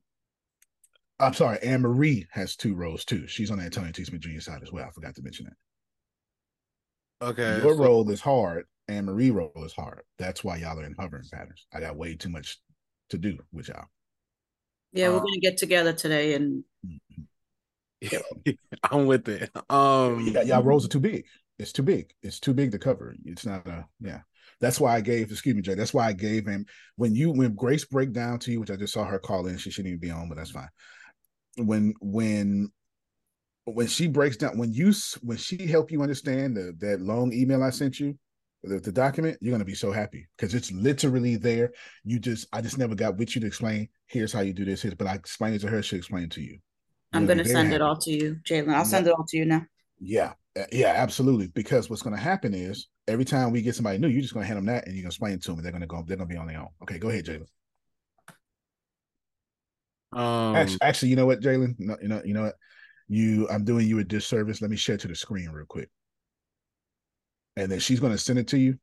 I'm 1.20 1.34
sorry, 1.34 1.60
Anne 1.62 1.82
Marie 1.82 2.26
has 2.32 2.56
two 2.56 2.76
roles 2.76 3.06
too. 3.06 3.28
She's 3.28 3.52
on 3.52 3.60
the 3.60 3.66
Antonio 3.66 3.92
T. 3.92 4.04
Smith 4.04 4.22
Jr. 4.22 4.40
side 4.40 4.64
as 4.64 4.72
well. 4.72 4.86
I 4.86 4.92
forgot 4.92 5.16
to 5.16 5.22
mention 5.22 5.46
that. 5.46 5.54
Okay, 7.22 7.60
Your 7.64 7.76
so- 7.76 7.84
role 7.84 8.10
is 8.12 8.22
hard. 8.22 8.66
and 8.90 9.06
Marie 9.06 9.32
role 9.32 9.52
is 9.66 9.74
hard. 9.74 10.02
That's 10.18 10.44
why 10.46 10.58
y'all 10.58 10.80
are 10.80 10.86
in 10.86 10.96
hovering 10.98 11.26
patterns. 11.32 11.66
I 11.74 11.82
got 11.82 11.98
way 11.98 12.16
too 12.16 12.30
much 12.30 12.58
to 13.10 13.18
do 13.18 13.38
with 13.52 13.68
y'all. 13.68 13.86
Yeah, 14.94 15.10
we're 15.10 15.18
Um, 15.18 15.24
gonna 15.26 15.40
get 15.42 15.58
together 15.58 15.92
today 15.92 16.36
and 16.36 16.64
I'm 18.92 19.06
with 19.08 19.28
it. 19.28 19.50
Um, 19.70 20.28
Yeah, 20.28 20.44
y'all 20.44 20.64
roles 20.64 20.86
are 20.86 20.90
too 20.90 21.00
big. 21.00 21.26
It's 21.60 21.72
too 21.72 21.84
big. 21.84 22.14
It's 22.22 22.40
too 22.40 22.54
big 22.54 22.72
to 22.72 22.80
cover. 22.80 23.16
It's 23.26 23.46
not 23.46 23.68
a 23.68 23.86
yeah. 24.00 24.22
That's 24.62 24.80
why 24.80 24.96
I 24.96 25.02
gave. 25.02 25.32
Excuse 25.32 25.56
me, 25.56 25.62
Jay. 25.62 25.74
That's 25.76 25.94
why 25.94 26.08
I 26.08 26.14
gave 26.14 26.46
him 26.48 26.66
when 26.96 27.14
you 27.16 27.32
when 27.32 27.56
Grace 27.56 27.86
break 27.86 28.14
down 28.14 28.40
to 28.40 28.52
you, 28.52 28.60
which 28.60 28.72
I 28.72 28.76
just 28.76 28.94
saw 28.94 29.04
her 29.06 29.20
call 29.20 29.48
in. 29.48 29.58
She 29.58 29.70
shouldn't 29.72 29.90
even 29.90 30.00
be 30.00 30.12
on, 30.12 30.30
but 30.30 30.38
that's 30.38 30.52
fine. 30.52 30.70
When 31.58 31.94
when 32.00 32.72
when 33.74 33.88
she 33.88 34.08
breaks 34.08 34.38
down 34.38 34.58
when 34.58 34.74
you 34.74 34.94
when 35.22 35.38
she 35.38 35.68
help 35.68 35.92
you 35.92 36.02
understand 36.02 36.56
the 36.56 36.74
that 36.80 37.02
long 37.02 37.34
email 37.34 37.64
I 37.64 37.70
sent 37.70 38.00
you, 38.00 38.18
the, 38.64 38.80
the 38.80 38.92
document, 38.92 39.38
you're 39.42 39.52
gonna 39.54 39.66
be 39.66 39.76
so 39.76 39.92
happy 39.92 40.28
because 40.38 40.54
it's 40.54 40.72
literally 40.72 41.36
there. 41.36 41.72
You 42.04 42.20
just 42.20 42.48
I 42.54 42.62
just 42.62 42.78
never 42.78 42.96
got 42.96 43.18
with 43.18 43.36
you 43.36 43.42
to 43.42 43.48
explain. 43.48 43.90
Here's 44.08 44.34
how 44.34 44.42
you 44.42 44.54
do 44.54 44.66
this. 44.66 44.82
Here's, 44.82 44.96
but 44.96 45.08
I 45.08 45.16
explained 45.16 45.56
it 45.56 45.60
to 45.60 45.68
her. 45.68 45.82
She 45.82 45.98
explained 45.98 46.26
it 46.26 46.32
to 46.32 46.42
you. 46.42 46.60
I'm 47.14 47.22
You're 47.22 47.30
gonna 47.30 47.44
very 47.44 47.56
send 47.56 47.74
it 47.74 47.82
all 47.82 47.98
to 47.98 48.12
you, 48.12 48.38
Jalen. 48.44 48.70
I'll 48.70 48.80
Yeah. 48.80 48.84
send 48.84 49.08
it 49.08 49.14
all 49.14 49.26
to 49.26 49.38
you 49.38 49.46
now. 49.46 49.66
Yeah, 50.00 50.34
uh, 50.58 50.66
yeah, 50.72 50.94
absolutely. 50.96 51.48
Because 51.48 51.90
what's 51.90 52.02
going 52.02 52.16
to 52.16 52.22
happen 52.22 52.54
is 52.54 52.88
every 53.08 53.26
time 53.26 53.52
we 53.52 53.62
get 53.62 53.76
somebody 53.76 53.98
new, 53.98 54.08
you're 54.08 54.22
just 54.22 54.34
going 54.34 54.44
to 54.44 54.48
hand 54.48 54.58
them 54.58 54.66
that, 54.68 54.86
and 54.86 54.96
you're 54.96 55.04
going 55.04 55.10
to 55.10 55.16
explain 55.16 55.34
it 55.34 55.42
to 55.44 55.48
them. 55.48 55.58
And 55.58 55.66
they're 55.66 55.72
going 55.72 55.82
to 55.82 55.88
go. 55.88 56.04
They're 56.06 56.18
going 56.18 56.30
to 56.30 56.34
be 56.34 56.40
on 56.40 56.48
their 56.48 56.60
own. 56.60 56.70
Okay, 56.84 57.00
go 57.00 57.10
ahead, 57.10 57.26
Jalen. 57.26 57.48
Um, 60.14 60.56
Actually, 60.56 60.82
actually, 60.82 61.10
you 61.10 61.16
know 61.16 61.26
what, 61.26 61.42
Jalen? 61.42 61.76
No, 61.80 61.98
you 62.02 62.08
know, 62.08 62.22
you 62.24 62.34
know 62.34 62.44
what? 62.44 62.56
You, 63.10 63.48
I'm 63.50 63.64
doing 63.64 63.88
you 63.88 64.00
a 64.00 64.04
disservice. 64.04 64.62
Let 64.62 64.70
me 64.72 64.78
share 64.78 64.98
to 64.98 65.08
the 65.08 65.16
screen 65.16 65.50
real 65.50 65.66
quick, 65.66 65.90
and 67.56 67.72
then 67.72 67.80
she's 67.80 68.00
going 68.00 68.12
to 68.12 68.18
send 68.18 68.40
it 68.40 68.48
to 68.50 68.58
you. 68.58 68.78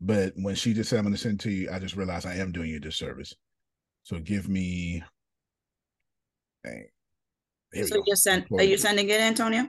But 0.00 0.32
when 0.36 0.54
she 0.54 0.74
just 0.74 0.90
said 0.90 0.98
I'm 0.98 1.04
going 1.04 1.14
to 1.14 1.20
send 1.20 1.40
it 1.40 1.44
to 1.44 1.50
you, 1.50 1.70
I 1.70 1.78
just 1.78 1.96
realized 1.96 2.26
I 2.26 2.34
am 2.34 2.52
doing 2.52 2.70
you 2.70 2.76
a 2.76 2.80
disservice. 2.80 3.34
So 4.02 4.18
give 4.18 4.48
me. 4.48 5.02
Dang. 6.64 6.86
Here 7.72 7.86
So 7.86 8.02
you're 8.06 8.16
send, 8.16 8.46
are 8.58 8.62
you 8.62 8.76
sending 8.78 9.08
it, 9.08 9.20
Antonio? 9.20 9.68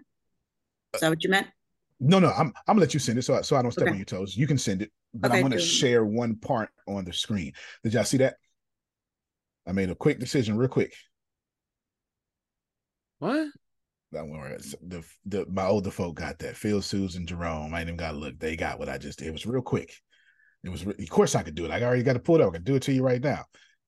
Is 0.93 1.01
that 1.01 1.09
what 1.09 1.23
you 1.23 1.29
meant? 1.29 1.47
No, 1.99 2.19
no, 2.19 2.29
I'm 2.29 2.47
I'm 2.67 2.75
gonna 2.75 2.81
let 2.81 2.93
you 2.93 2.99
send 2.99 3.17
it 3.17 3.23
so 3.23 3.35
I, 3.35 3.41
so 3.41 3.55
I 3.55 3.61
don't 3.61 3.71
step 3.71 3.83
Okay. 3.83 3.91
on 3.91 3.97
your 3.97 4.05
toes. 4.05 4.37
You 4.37 4.47
can 4.47 4.57
send 4.57 4.81
it, 4.83 4.91
but 5.13 5.29
Okay, 5.29 5.37
I'm 5.37 5.43
gonna 5.43 5.55
do 5.57 5.61
it. 5.61 5.67
share 5.67 6.05
one 6.05 6.35
part 6.35 6.69
on 6.87 7.05
the 7.05 7.13
screen. 7.13 7.53
Did 7.83 7.93
y'all 7.93 8.03
see 8.03 8.17
that? 8.17 8.35
I 9.67 9.71
made 9.71 9.89
a 9.89 9.95
quick 9.95 10.19
decision, 10.19 10.57
real 10.57 10.69
quick. 10.69 10.93
What? 13.19 13.47
Don't 14.13 14.29
worry. 14.29 14.53
it's- 14.55 14.75
The 14.81 15.03
the 15.25 15.45
my 15.51 15.65
older 15.65 15.91
folk 15.91 16.15
got 16.15 16.39
that. 16.39 16.55
Phil, 16.55 16.81
Susan, 16.81 17.27
Jerome. 17.27 17.73
I 17.73 17.79
ain't 17.81 17.87
even 17.89 17.97
got 17.97 18.11
to 18.11 18.17
look. 18.17 18.39
They 18.39 18.55
got 18.55 18.79
what 18.79 18.89
I 18.89 18.97
just 18.97 19.19
did. 19.19 19.27
It 19.27 19.31
was 19.33 19.45
real 19.45 19.61
quick. 19.61 19.93
It 20.63 20.69
was. 20.69 20.85
Of 20.85 21.09
course, 21.09 21.35
I 21.35 21.43
could 21.43 21.55
do 21.55 21.65
it. 21.65 21.71
I 21.71 21.81
already 21.83 22.03
got 22.03 22.13
to 22.13 22.19
pull 22.19 22.35
it 22.35 22.41
up. 22.41 22.49
I 22.49 22.57
can 22.57 22.63
do 22.63 22.75
it 22.75 22.83
to 22.83 22.93
you 22.93 23.03
right 23.03 23.21
now, 23.21 23.45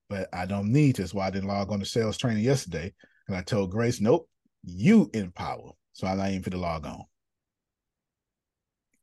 but 0.10 0.28
I 0.34 0.46
don't 0.46 0.72
need 0.72 0.96
to. 0.96 1.02
That's 1.04 1.14
why 1.14 1.28
I 1.28 1.32
didn't 1.32 1.48
log 1.48 1.72
on 1.72 1.80
to 1.80 1.86
sales 1.86 2.18
training 2.18 2.44
yesterday, 2.44 2.94
and 3.28 3.36
I 3.38 3.42
told 3.42 3.72
Grace, 3.72 4.02
"Nope, 4.02 4.30
you 4.64 5.10
in 5.14 5.32
power." 5.32 5.72
So 5.94 6.06
I'm 6.08 6.18
not 6.18 6.30
even 6.30 6.44
for 6.44 6.50
the 6.52 6.58
log 6.58 6.86
on. 6.86 7.04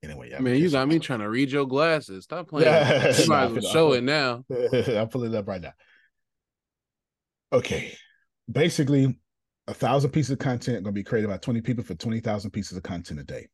Anyway, 0.02 0.30
yeah, 0.30 0.38
Man, 0.38 0.56
you 0.56 0.70
got 0.70 0.86
me 0.86 0.98
trying 0.98 1.18
to 1.20 1.28
read 1.28 1.50
your 1.50 1.66
glasses. 1.66 2.24
Stop 2.24 2.48
playing. 2.50 2.66
you 2.66 3.26
might 3.26 3.44
as 3.46 3.52
well 3.54 3.60
show 3.72 3.92
it 3.94 4.04
now. 4.04 4.44
I'll 4.96 5.06
pull 5.08 5.24
it 5.24 5.34
up 5.34 5.48
right 5.48 5.60
now. 5.60 5.72
Okay. 7.52 7.96
Basically, 8.50 9.18
a 9.68 9.74
thousand 9.74 10.10
pieces 10.10 10.30
of 10.30 10.38
content 10.38 10.84
going 10.84 10.94
to 10.94 11.00
be 11.00 11.02
created 11.02 11.28
by 11.28 11.38
20 11.38 11.60
people 11.60 11.84
for 11.84 11.94
20,000 11.94 12.50
pieces 12.50 12.76
of 12.76 12.82
content 12.82 13.20
a 13.20 13.24
day. 13.24 13.48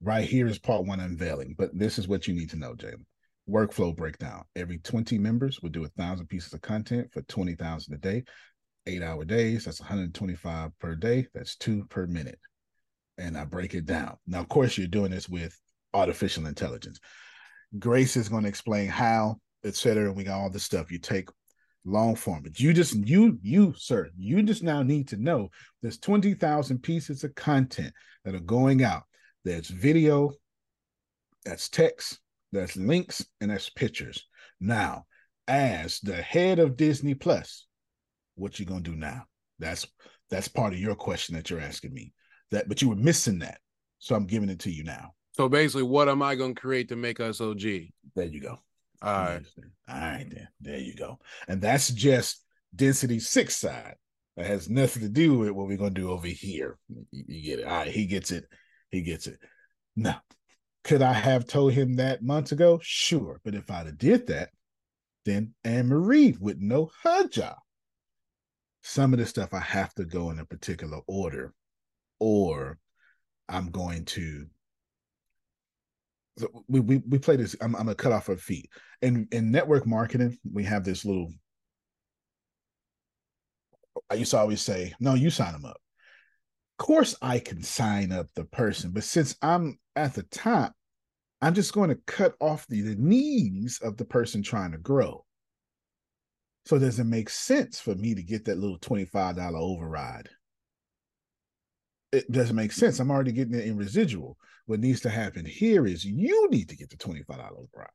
Right 0.00 0.26
here 0.26 0.46
is 0.46 0.58
part 0.58 0.86
one 0.86 1.00
unveiling, 1.00 1.54
but 1.58 1.76
this 1.76 1.98
is 1.98 2.08
what 2.08 2.26
you 2.26 2.34
need 2.34 2.50
to 2.50 2.56
know, 2.56 2.74
Jalen. 2.74 3.04
Workflow 3.48 3.94
breakdown. 3.96 4.44
Every 4.56 4.78
20 4.78 5.18
members 5.18 5.60
will 5.60 5.70
do 5.70 5.84
a 5.84 5.88
thousand 5.88 6.26
pieces 6.26 6.52
of 6.52 6.62
content 6.62 7.08
for 7.12 7.22
20,000 7.22 7.94
a 7.94 7.98
day, 7.98 8.24
eight 8.86 9.02
hour 9.02 9.24
days. 9.24 9.64
That's 9.64 9.80
125 9.80 10.78
per 10.78 10.94
day. 10.94 11.26
That's 11.34 11.56
two 11.56 11.84
per 11.86 12.06
minute. 12.06 12.38
And 13.16 13.36
I 13.36 13.44
break 13.44 13.74
it 13.74 13.86
down. 13.86 14.16
Now, 14.26 14.40
of 14.40 14.48
course, 14.48 14.78
you're 14.78 14.86
doing 14.86 15.10
this 15.10 15.28
with 15.28 15.58
artificial 15.92 16.46
intelligence. 16.46 17.00
Grace 17.78 18.16
is 18.16 18.28
going 18.28 18.44
to 18.44 18.48
explain 18.48 18.88
how, 18.88 19.36
et 19.64 19.74
cetera. 19.74 20.06
And 20.06 20.16
we 20.16 20.24
got 20.24 20.38
all 20.38 20.50
the 20.50 20.60
stuff 20.60 20.92
you 20.92 20.98
take 20.98 21.28
long 21.88 22.14
form. 22.14 22.42
But 22.42 22.60
you 22.60 22.72
just, 22.72 22.94
you, 22.94 23.38
you, 23.42 23.74
sir, 23.76 24.10
you 24.16 24.42
just 24.42 24.62
now 24.62 24.82
need 24.82 25.08
to 25.08 25.16
know 25.16 25.50
there's 25.82 25.98
20,000 25.98 26.82
pieces 26.82 27.24
of 27.24 27.34
content 27.34 27.92
that 28.24 28.34
are 28.34 28.40
going 28.40 28.82
out. 28.82 29.04
There's 29.44 29.68
video, 29.68 30.32
that's 31.44 31.68
text, 31.68 32.20
that's 32.52 32.76
links, 32.76 33.24
and 33.40 33.50
that's 33.50 33.70
pictures. 33.70 34.26
Now, 34.60 35.06
as 35.46 36.00
the 36.00 36.20
head 36.20 36.58
of 36.58 36.76
Disney 36.76 37.14
Plus, 37.14 37.66
what 38.34 38.58
you 38.58 38.66
gonna 38.66 38.80
do 38.80 38.94
now? 38.94 39.24
That's 39.58 39.86
that's 40.30 40.48
part 40.48 40.72
of 40.72 40.78
your 40.78 40.94
question 40.94 41.34
that 41.34 41.50
you're 41.50 41.60
asking 41.60 41.94
me. 41.94 42.12
That, 42.50 42.68
but 42.68 42.80
you 42.80 42.88
were 42.88 42.96
missing 42.96 43.38
that, 43.40 43.58
so 43.98 44.14
I'm 44.14 44.26
giving 44.26 44.50
it 44.50 44.60
to 44.60 44.70
you 44.70 44.84
now. 44.84 45.14
So 45.32 45.48
basically, 45.48 45.84
what 45.84 46.08
am 46.08 46.22
I 46.22 46.34
gonna 46.34 46.54
create 46.54 46.88
to 46.90 46.96
make 46.96 47.20
us 47.20 47.40
OG? 47.40 47.62
There 48.14 48.26
you 48.26 48.40
go. 48.40 48.58
All 49.00 49.12
right. 49.12 49.42
All 49.88 50.00
right, 50.00 50.26
then. 50.28 50.48
There 50.60 50.78
you 50.78 50.94
go. 50.94 51.18
And 51.46 51.60
that's 51.60 51.90
just 51.90 52.44
density 52.74 53.20
six 53.20 53.56
side. 53.56 53.96
That 54.36 54.46
has 54.46 54.68
nothing 54.68 55.02
to 55.02 55.08
do 55.08 55.38
with 55.38 55.50
what 55.50 55.66
we're 55.66 55.76
gonna 55.76 55.90
do 55.90 56.10
over 56.10 56.26
here. 56.26 56.78
You, 56.88 57.24
you 57.26 57.42
get 57.42 57.60
it. 57.60 57.66
All 57.66 57.78
right, 57.78 57.88
he 57.88 58.06
gets 58.06 58.30
it. 58.30 58.44
He 58.90 59.02
gets 59.02 59.26
it. 59.26 59.38
Now, 59.96 60.20
could 60.84 61.02
I 61.02 61.12
have 61.12 61.46
told 61.46 61.72
him 61.72 61.96
that 61.96 62.22
months 62.22 62.52
ago? 62.52 62.78
Sure. 62.82 63.40
But 63.44 63.54
if 63.54 63.70
I'd 63.70 63.86
have 63.86 63.98
did 63.98 64.28
that, 64.28 64.50
then 65.24 65.54
Anne 65.64 65.88
Marie 65.88 66.36
would 66.40 66.60
know 66.60 66.90
her 67.02 67.28
job. 67.28 67.56
Some 68.82 69.12
of 69.12 69.18
the 69.18 69.26
stuff 69.26 69.52
I 69.52 69.60
have 69.60 69.92
to 69.94 70.04
go 70.04 70.30
in 70.30 70.38
a 70.38 70.44
particular 70.44 71.00
order, 71.06 71.52
or 72.20 72.78
I'm 73.48 73.70
going 73.70 74.04
to 74.06 74.46
so 76.38 76.64
we 76.68 76.80
we 76.80 76.98
we 77.08 77.18
play 77.18 77.36
this. 77.36 77.56
I'm, 77.60 77.74
I'm 77.76 77.82
gonna 77.82 77.94
cut 77.94 78.12
off 78.12 78.26
her 78.26 78.36
feet. 78.36 78.70
In 79.02 79.28
in 79.32 79.50
network 79.50 79.86
marketing, 79.86 80.38
we 80.50 80.64
have 80.64 80.84
this 80.84 81.04
little. 81.04 81.32
I 84.10 84.14
used 84.14 84.30
to 84.30 84.38
always 84.38 84.62
say, 84.62 84.94
"No, 85.00 85.14
you 85.14 85.30
sign 85.30 85.52
them 85.52 85.64
up." 85.64 85.80
Of 86.78 86.86
course, 86.86 87.16
I 87.20 87.40
can 87.40 87.62
sign 87.62 88.12
up 88.12 88.28
the 88.34 88.44
person, 88.44 88.92
but 88.92 89.04
since 89.04 89.36
I'm 89.42 89.78
at 89.96 90.14
the 90.14 90.22
top, 90.24 90.72
I'm 91.40 91.54
just 91.54 91.72
going 91.72 91.90
to 91.90 91.98
cut 92.06 92.34
off 92.40 92.66
the, 92.68 92.82
the 92.82 92.96
needs 92.96 93.78
of 93.80 93.96
the 93.96 94.04
person 94.04 94.42
trying 94.42 94.72
to 94.72 94.78
grow. 94.78 95.24
So 96.66 96.78
does 96.78 96.98
it 96.98 97.04
make 97.04 97.30
sense 97.30 97.80
for 97.80 97.94
me 97.94 98.14
to 98.14 98.22
get 98.22 98.44
that 98.44 98.58
little 98.58 98.78
$25 98.78 99.54
override? 99.54 100.28
It 102.12 102.30
doesn't 102.30 102.56
make 102.56 102.72
sense. 102.72 103.00
I'm 103.00 103.10
already 103.10 103.32
getting 103.32 103.54
it 103.54 103.66
in 103.66 103.76
residual. 103.76 104.36
What 104.68 104.80
needs 104.80 105.00
to 105.00 105.08
happen 105.08 105.46
here 105.46 105.86
is 105.86 106.04
you 106.04 106.46
need 106.50 106.68
to 106.68 106.76
get 106.76 106.90
the 106.90 106.96
$25 106.98 107.24
override. 107.30 107.88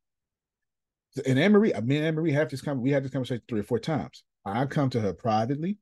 And 1.23 1.37
Anne 1.37 1.51
Marie, 1.51 1.71
I 1.71 1.81
mean, 1.81 2.01
Anne 2.01 2.25
have 2.29 2.49
this 2.49 2.63
con- 2.63 2.81
we 2.81 2.89
had 2.89 3.03
this 3.03 3.11
conversation 3.11 3.43
three 3.47 3.59
or 3.59 3.63
four 3.63 3.77
times. 3.77 4.23
I 4.43 4.65
come 4.65 4.89
to 4.89 4.99
her 4.99 5.13
privately. 5.13 5.77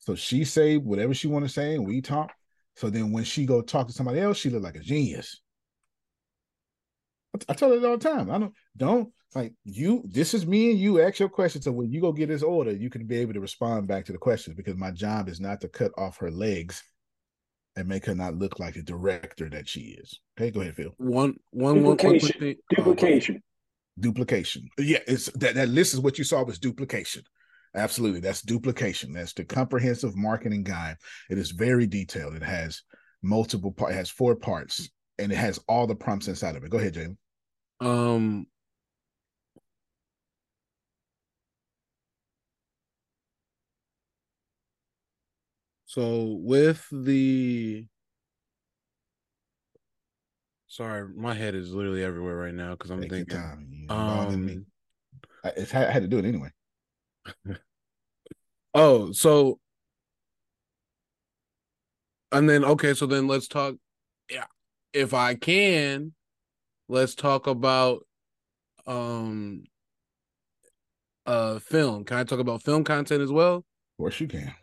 So 0.00 0.16
she 0.16 0.42
say 0.42 0.76
whatever 0.76 1.14
she 1.14 1.28
want 1.28 1.44
to 1.44 1.48
say, 1.48 1.76
and 1.76 1.86
we 1.86 2.00
talk. 2.00 2.32
So 2.74 2.90
then 2.90 3.12
when 3.12 3.22
she 3.22 3.46
go 3.46 3.62
talk 3.62 3.86
to 3.86 3.92
somebody 3.92 4.18
else, 4.18 4.38
she 4.38 4.50
look 4.50 4.64
like 4.64 4.74
a 4.74 4.80
genius. 4.80 5.40
I, 7.32 7.52
I 7.52 7.54
tell 7.54 7.70
her 7.70 7.88
all 7.88 7.96
the 7.96 8.08
time. 8.08 8.28
I 8.28 8.38
don't 8.38 8.54
don't 8.76 9.12
like 9.36 9.54
you. 9.62 10.02
This 10.08 10.34
is 10.34 10.48
me 10.48 10.72
and 10.72 10.80
you. 10.80 11.00
Ask 11.00 11.20
your 11.20 11.28
questions. 11.28 11.64
So 11.64 11.70
when 11.70 11.92
you 11.92 12.00
go 12.00 12.10
get 12.10 12.28
this 12.28 12.42
order, 12.42 12.72
you 12.72 12.90
can 12.90 13.06
be 13.06 13.18
able 13.18 13.34
to 13.34 13.40
respond 13.40 13.86
back 13.86 14.04
to 14.06 14.12
the 14.12 14.18
questions 14.18 14.56
because 14.56 14.76
my 14.76 14.90
job 14.90 15.28
is 15.28 15.38
not 15.38 15.60
to 15.60 15.68
cut 15.68 15.92
off 15.96 16.16
her 16.16 16.32
legs 16.32 16.82
and 17.76 17.86
make 17.86 18.06
her 18.06 18.14
not 18.14 18.34
look 18.34 18.58
like 18.58 18.74
the 18.74 18.82
director 18.82 19.48
that 19.50 19.68
she 19.68 19.96
is. 20.00 20.18
Okay, 20.38 20.50
go 20.50 20.62
ahead, 20.62 20.74
Phil. 20.74 20.94
One 20.96 21.36
one 21.50 21.82
one 21.82 21.96
quick 21.96 22.20
Duplication. 22.20 22.40
thing. 22.40 22.56
Duplication. 22.74 23.42
Duplication. 24.00 24.68
Yeah, 24.78 24.98
it's 25.06 25.26
that 25.32 25.54
that 25.54 25.68
list 25.68 25.94
is 25.94 26.00
what 26.00 26.18
you 26.18 26.24
saw 26.24 26.42
was 26.42 26.58
duplication. 26.58 27.22
Absolutely, 27.74 28.20
that's 28.20 28.42
duplication. 28.42 29.12
That's 29.12 29.34
the 29.34 29.44
comprehensive 29.44 30.16
marketing 30.16 30.64
guide. 30.64 30.96
It 31.30 31.38
is 31.38 31.50
very 31.50 31.86
detailed. 31.86 32.34
It 32.34 32.42
has 32.42 32.82
multiple 33.22 33.72
parts. 33.72 33.94
It 33.94 33.96
has 33.98 34.10
four 34.10 34.34
parts, 34.36 34.88
and 35.18 35.30
it 35.30 35.36
has 35.36 35.60
all 35.68 35.86
the 35.86 35.94
prompts 35.94 36.28
inside 36.28 36.56
of 36.56 36.64
it. 36.64 36.70
Go 36.70 36.78
ahead, 36.78 36.94
Jalen. 36.94 37.16
Um. 37.86 38.46
So 45.96 46.36
with 46.42 46.86
the 46.92 47.86
sorry, 50.66 51.08
my 51.08 51.32
head 51.32 51.54
is 51.54 51.72
literally 51.72 52.04
everywhere 52.04 52.36
right 52.36 52.52
now 52.52 52.72
because 52.72 52.90
I'm 52.90 53.00
Take 53.00 53.12
thinking. 53.12 53.34
time. 53.34 53.66
You 53.70 53.84
ain't 53.84 53.88
bothering 53.88 54.44
me. 54.44 54.52
Um. 54.52 54.66
I, 55.42 55.48
it's, 55.56 55.74
I 55.74 55.90
had 55.90 56.02
to 56.02 56.08
do 56.08 56.18
it 56.18 56.26
anyway. 56.26 56.50
Oh, 58.74 59.10
so 59.12 59.58
and 62.30 62.46
then 62.46 62.62
okay, 62.62 62.92
so 62.92 63.06
then 63.06 63.26
let's 63.26 63.48
talk. 63.48 63.76
Yeah, 64.30 64.44
if 64.92 65.14
I 65.14 65.34
can, 65.34 66.12
let's 66.90 67.14
talk 67.14 67.46
about 67.46 68.06
um 68.86 69.64
uh 71.24 71.58
film. 71.60 72.04
Can 72.04 72.18
I 72.18 72.24
talk 72.24 72.38
about 72.38 72.62
film 72.62 72.84
content 72.84 73.22
as 73.22 73.32
well? 73.32 73.56
Of 73.56 73.64
course, 73.96 74.20
you 74.20 74.28
can. 74.28 74.54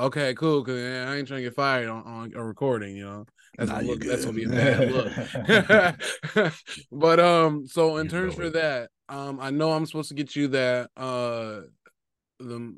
Okay, 0.00 0.34
cool. 0.34 0.64
Cause 0.64 0.76
I 0.76 1.16
ain't 1.16 1.28
trying 1.28 1.38
to 1.38 1.42
get 1.42 1.54
fired 1.54 1.88
on, 1.88 2.02
on 2.04 2.32
a 2.34 2.42
recording, 2.42 2.96
you 2.96 3.04
know. 3.04 3.26
That's 3.58 3.70
Nah, 3.70 3.76
gonna 3.76 3.88
look, 3.88 4.00
that's 4.00 4.24
gonna 4.24 4.36
be 4.36 4.44
a 4.44 4.48
bad 4.48 4.90
look. 4.90 6.54
but 6.92 7.20
um, 7.20 7.66
so 7.66 7.98
in 7.98 8.06
You 8.06 8.10
terms 8.10 8.34
for 8.34 8.44
it. 8.44 8.54
that, 8.54 8.90
um, 9.08 9.38
I 9.40 9.50
know 9.50 9.72
I'm 9.72 9.84
supposed 9.84 10.08
to 10.08 10.14
get 10.14 10.34
you 10.34 10.48
that 10.48 10.90
uh 10.96 11.62
the 12.38 12.74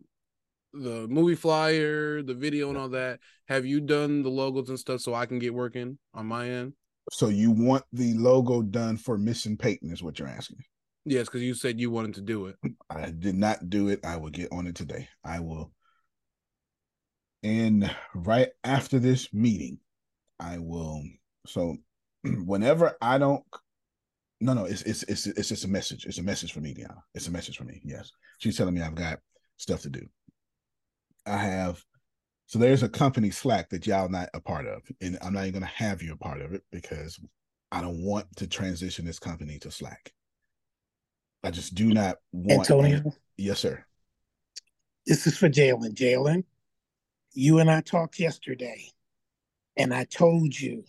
the 0.73 1.07
movie 1.09 1.35
flyer, 1.37 2.23
the 2.23 2.35
video 2.35 2.71
and 2.71 2.79
all 2.79 2.89
that. 2.89 3.21
Have 3.47 3.67
you 3.67 3.81
done 3.81 4.23
the 4.23 4.31
logos 4.31 4.69
and 4.71 4.79
stuff 4.79 5.01
so 5.01 5.15
I 5.15 5.27
can 5.27 5.39
get 5.39 5.55
working 5.55 5.99
on 6.15 6.27
my 6.27 6.49
end? 6.49 6.73
So 7.13 7.29
you 7.29 7.51
want 7.51 7.85
the 7.93 8.15
logo 8.15 8.63
done 8.63 8.97
for 8.97 9.19
Missing 9.19 9.59
Peyton 9.59 9.93
is 9.93 10.03
what 10.03 10.19
you're 10.19 10.29
asking. 10.29 10.65
Yes, 11.05 11.27
because 11.27 11.43
you 11.43 11.55
said 11.55 11.79
you 11.81 11.91
wanted 11.91 12.15
to 12.15 12.21
do 12.23 12.47
it. 12.47 12.57
I 12.89 13.11
did 13.11 13.35
not 13.35 13.69
do 13.69 13.89
it. 13.89 14.05
I 14.05 14.17
will 14.17 14.31
get 14.31 14.51
on 14.53 14.67
it 14.67 14.75
today. 14.75 15.09
I 15.25 15.41
will. 15.41 15.73
And 17.43 17.91
right 18.15 18.49
after 18.63 18.99
this 18.99 19.33
meeting, 19.33 19.79
I 20.39 20.59
will. 20.59 21.03
So 21.47 21.77
whenever 22.45 22.97
I 23.01 23.19
don't, 23.19 23.43
no, 24.41 24.55
no, 24.55 24.65
it's 24.65 24.83
it's 24.83 25.05
it's 25.05 25.27
it's 25.27 25.49
just 25.49 25.65
a 25.65 25.69
message. 25.69 26.05
It's 26.05 26.19
a 26.19 26.23
message 26.23 26.53
for 26.53 26.61
me, 26.61 26.75
Deanna. 26.75 26.99
It's 27.15 27.29
a 27.29 27.33
message 27.33 27.57
for 27.57 27.65
me. 27.65 27.81
Yes, 27.85 28.11
she's 28.39 28.57
telling 28.57 28.75
me 28.75 28.83
I've 28.83 28.95
got 28.95 29.21
stuff 29.57 29.83
to 29.83 29.91
do. 29.91 30.07
I 31.27 31.37
have. 31.37 31.83
So 32.47 32.59
there's 32.59 32.83
a 32.83 32.89
company 32.89 33.31
Slack 33.31 33.71
that 33.71 33.87
y'all 33.87 34.09
not 34.09 34.29
a 34.35 34.41
part 34.41 34.67
of, 34.67 34.83
and 35.01 35.17
I'm 35.23 35.33
not 35.33 35.43
even 35.43 35.61
going 35.61 35.63
to 35.63 35.85
have 35.85 36.03
you 36.03 36.13
a 36.13 36.17
part 36.17 36.43
of 36.43 36.53
it 36.53 36.63
because 36.71 37.19
I 37.71 37.81
don't 37.81 38.05
want 38.05 38.27
to 38.37 38.47
transition 38.47 39.07
this 39.07 39.19
company 39.19 39.59
to 39.61 39.71
Slack. 39.71 40.13
I 41.45 41.51
just 41.51 41.75
do 41.75 41.95
not 41.95 42.19
want. 42.33 42.69
Antonio? 42.71 43.15
Yes, 43.37 43.61
sir. 43.61 43.85
This 45.07 45.27
is 45.27 45.37
for 45.39 45.49
Jalen. 45.49 45.95
Jalen, 45.95 46.45
you 47.35 47.59
and 47.59 47.71
I 47.71 47.81
talked 47.81 48.19
yesterday, 48.19 48.89
and 49.77 49.93
I 49.95 50.05
told 50.05 50.59
you 50.59 50.85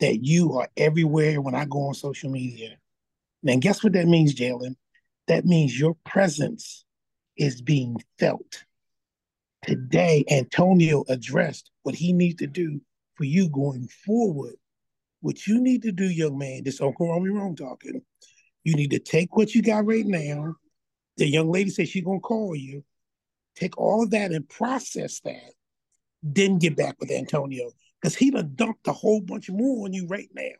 that 0.00 0.24
you 0.24 0.54
are 0.54 0.68
everywhere 0.76 1.40
when 1.40 1.54
I 1.54 1.64
go 1.64 1.88
on 1.88 1.94
social 1.94 2.30
media. 2.30 2.76
And 3.46 3.62
guess 3.62 3.82
what 3.82 3.92
that 3.94 4.06
means, 4.06 4.34
Jalen? 4.34 4.76
That 5.28 5.44
means 5.44 5.78
your 5.78 5.96
presence 6.04 6.84
is 7.36 7.62
being 7.62 7.96
felt. 8.18 8.64
Today, 9.66 10.24
Antonio 10.30 11.04
addressed 11.08 11.70
what 11.82 11.94
he 11.94 12.12
needs 12.12 12.36
to 12.36 12.46
do 12.46 12.80
for 13.14 13.24
you 13.24 13.48
going 13.48 13.88
forward. 14.06 14.54
What 15.20 15.46
you 15.46 15.60
need 15.60 15.82
to 15.82 15.92
do, 15.92 16.04
young 16.04 16.38
man, 16.38 16.64
this 16.64 16.80
Uncle 16.80 17.08
Romy 17.08 17.30
Wrong 17.30 17.54
talking, 17.54 18.00
you 18.64 18.74
need 18.74 18.90
to 18.90 18.98
take 18.98 19.36
what 19.36 19.54
you 19.54 19.62
got 19.62 19.84
right 19.86 20.06
now. 20.06 20.54
The 21.18 21.26
young 21.26 21.50
lady 21.50 21.70
said 21.70 21.88
she's 21.88 22.04
gonna 22.04 22.20
call 22.20 22.56
you. 22.56 22.82
Take 23.56 23.78
all 23.78 24.02
of 24.02 24.10
that 24.10 24.32
and 24.32 24.48
process 24.48 25.20
that. 25.20 25.52
Then 26.22 26.58
get 26.58 26.76
back 26.76 26.96
with 27.00 27.10
Antonio. 27.10 27.70
Because 28.00 28.16
he 28.16 28.30
done 28.30 28.52
dumped 28.54 28.88
a 28.88 28.92
whole 28.92 29.20
bunch 29.20 29.50
more 29.50 29.84
on 29.84 29.92
you 29.92 30.06
right 30.06 30.28
now. 30.34 30.52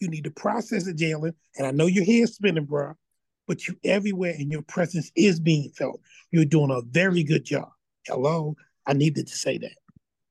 You 0.00 0.08
need 0.08 0.24
to 0.24 0.30
process 0.30 0.86
it, 0.86 0.96
Jalen. 0.96 1.34
And 1.56 1.66
I 1.66 1.70
know 1.70 1.86
your 1.86 2.04
head's 2.04 2.34
spinning, 2.34 2.64
bro, 2.64 2.94
but 3.46 3.66
you 3.66 3.76
everywhere 3.84 4.34
and 4.36 4.50
your 4.50 4.62
presence 4.62 5.10
is 5.16 5.40
being 5.40 5.70
felt. 5.76 6.00
You're 6.30 6.44
doing 6.44 6.70
a 6.70 6.82
very 6.82 7.22
good 7.22 7.44
job. 7.44 7.68
Hello. 8.06 8.56
I 8.86 8.94
needed 8.94 9.26
to 9.26 9.36
say 9.36 9.58
that. 9.58 9.76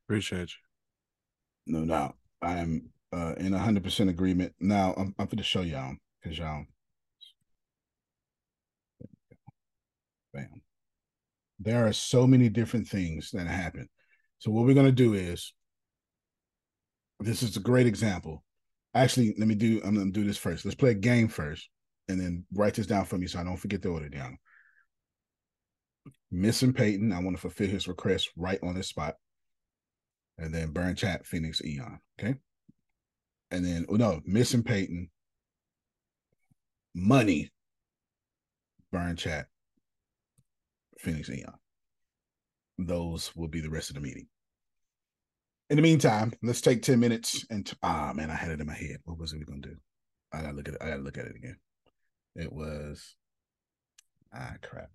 Appreciate 0.06 0.50
you. 0.50 1.80
No 1.80 1.86
doubt. 1.86 2.16
I 2.42 2.58
am 2.58 2.90
uh, 3.14 3.34
in 3.38 3.52
100% 3.52 4.10
agreement. 4.10 4.54
Now, 4.60 4.94
I'm, 4.98 5.14
I'm 5.20 5.26
going 5.26 5.38
to 5.38 5.44
show 5.44 5.62
y'all 5.62 5.96
because 6.22 6.38
y'all. 6.38 6.66
Bam. 10.34 10.62
There 11.60 11.88
are 11.88 11.94
so 11.94 12.28
many 12.28 12.50
different 12.50 12.88
things 12.88 13.32
that 13.32 13.48
happen. 13.48 13.90
So, 14.40 14.52
what 14.52 14.66
we're 14.66 14.74
going 14.74 14.86
to 14.86 14.92
do 14.92 15.14
is 15.14 15.54
this 17.20 17.42
is 17.42 17.58
a 17.58 17.62
great 17.62 17.88
example. 17.88 18.44
Actually, 18.94 19.36
let 19.38 19.48
me 19.48 19.56
do, 19.56 19.82
I'm 19.84 19.96
going 19.96 20.12
to 20.12 20.20
do 20.20 20.26
this 20.26 20.38
first. 20.38 20.66
Let's 20.66 20.76
play 20.76 20.92
a 20.92 20.96
game 20.96 21.28
first 21.28 21.70
and 22.08 22.20
then 22.20 22.46
write 22.54 22.76
this 22.76 22.88
down 22.88 23.06
for 23.06 23.18
me 23.18 23.28
so 23.28 23.40
I 23.40 23.44
don't 23.44 23.58
forget 23.58 23.82
the 23.82 23.90
order 23.90 24.10
down. 24.10 24.38
Missing 26.32 26.74
Peyton, 26.74 27.12
I 27.12 27.20
want 27.20 27.36
to 27.36 27.42
fulfill 27.42 27.68
his 27.68 27.88
request 27.88 28.30
right 28.36 28.60
on 28.64 28.76
this 28.76 28.90
spot. 28.90 29.16
And 30.38 30.54
then 30.54 30.72
Burn 30.72 30.96
Chat, 30.96 31.26
Phoenix, 31.26 31.62
Eon. 31.64 32.00
Okay. 32.20 32.36
And 33.50 33.66
then, 33.66 33.86
oh 33.90 33.96
no, 33.96 34.22
Missing 34.26 34.64
Peyton, 34.64 35.10
Money, 36.94 37.50
Burn 38.92 39.16
Chat, 39.16 39.48
Phoenix, 41.00 41.30
and 41.30 41.40
Eon. 41.40 41.54
Those 42.80 43.36
will 43.36 43.48
be 43.48 43.62
the 43.62 43.70
rest 43.70 43.90
of 43.90 43.96
the 43.96 44.02
meeting. 44.02 44.28
In 45.70 45.76
the 45.76 45.82
meantime, 45.82 46.34
let's 46.42 46.62
take 46.62 46.82
10 46.82 47.00
minutes 47.00 47.46
and 47.50 47.70
ah 47.84 48.14
man, 48.16 48.32
I 48.32 48.36
had 48.36 48.52
it 48.52 48.62
in 48.62 48.68
my 48.68 48.74
head. 48.74 48.98
What 49.04 49.18
was 49.18 49.34
it 49.34 49.40
we 49.40 49.46
gonna 49.46 49.62
do? 49.62 49.76
I 50.32 50.42
gotta 50.42 50.56
look 50.56 50.68
at 50.68 50.76
it. 50.76 50.82
I 50.82 50.90
gotta 50.90 51.02
look 51.02 51.18
at 51.18 51.26
it 51.26 51.36
again. 51.36 51.58
It 52.36 52.52
was 52.52 53.16
ah 54.34 54.54
crap. 54.62 54.90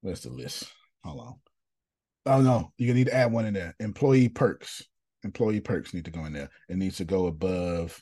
Where's 0.00 0.20
the 0.20 0.30
list? 0.30 0.64
Hold 1.04 1.20
on. 1.20 1.34
Oh 2.26 2.40
no, 2.40 2.72
you 2.78 2.94
need 2.94 3.06
to 3.06 3.14
add 3.14 3.32
one 3.32 3.46
in 3.46 3.54
there. 3.54 3.74
Employee 3.80 4.28
perks. 4.28 4.84
Employee 5.24 5.60
perks 5.60 5.92
need 5.92 6.04
to 6.04 6.10
go 6.10 6.24
in 6.24 6.32
there. 6.32 6.50
It 6.68 6.76
needs 6.76 6.98
to 6.98 7.04
go 7.04 7.26
above 7.26 8.00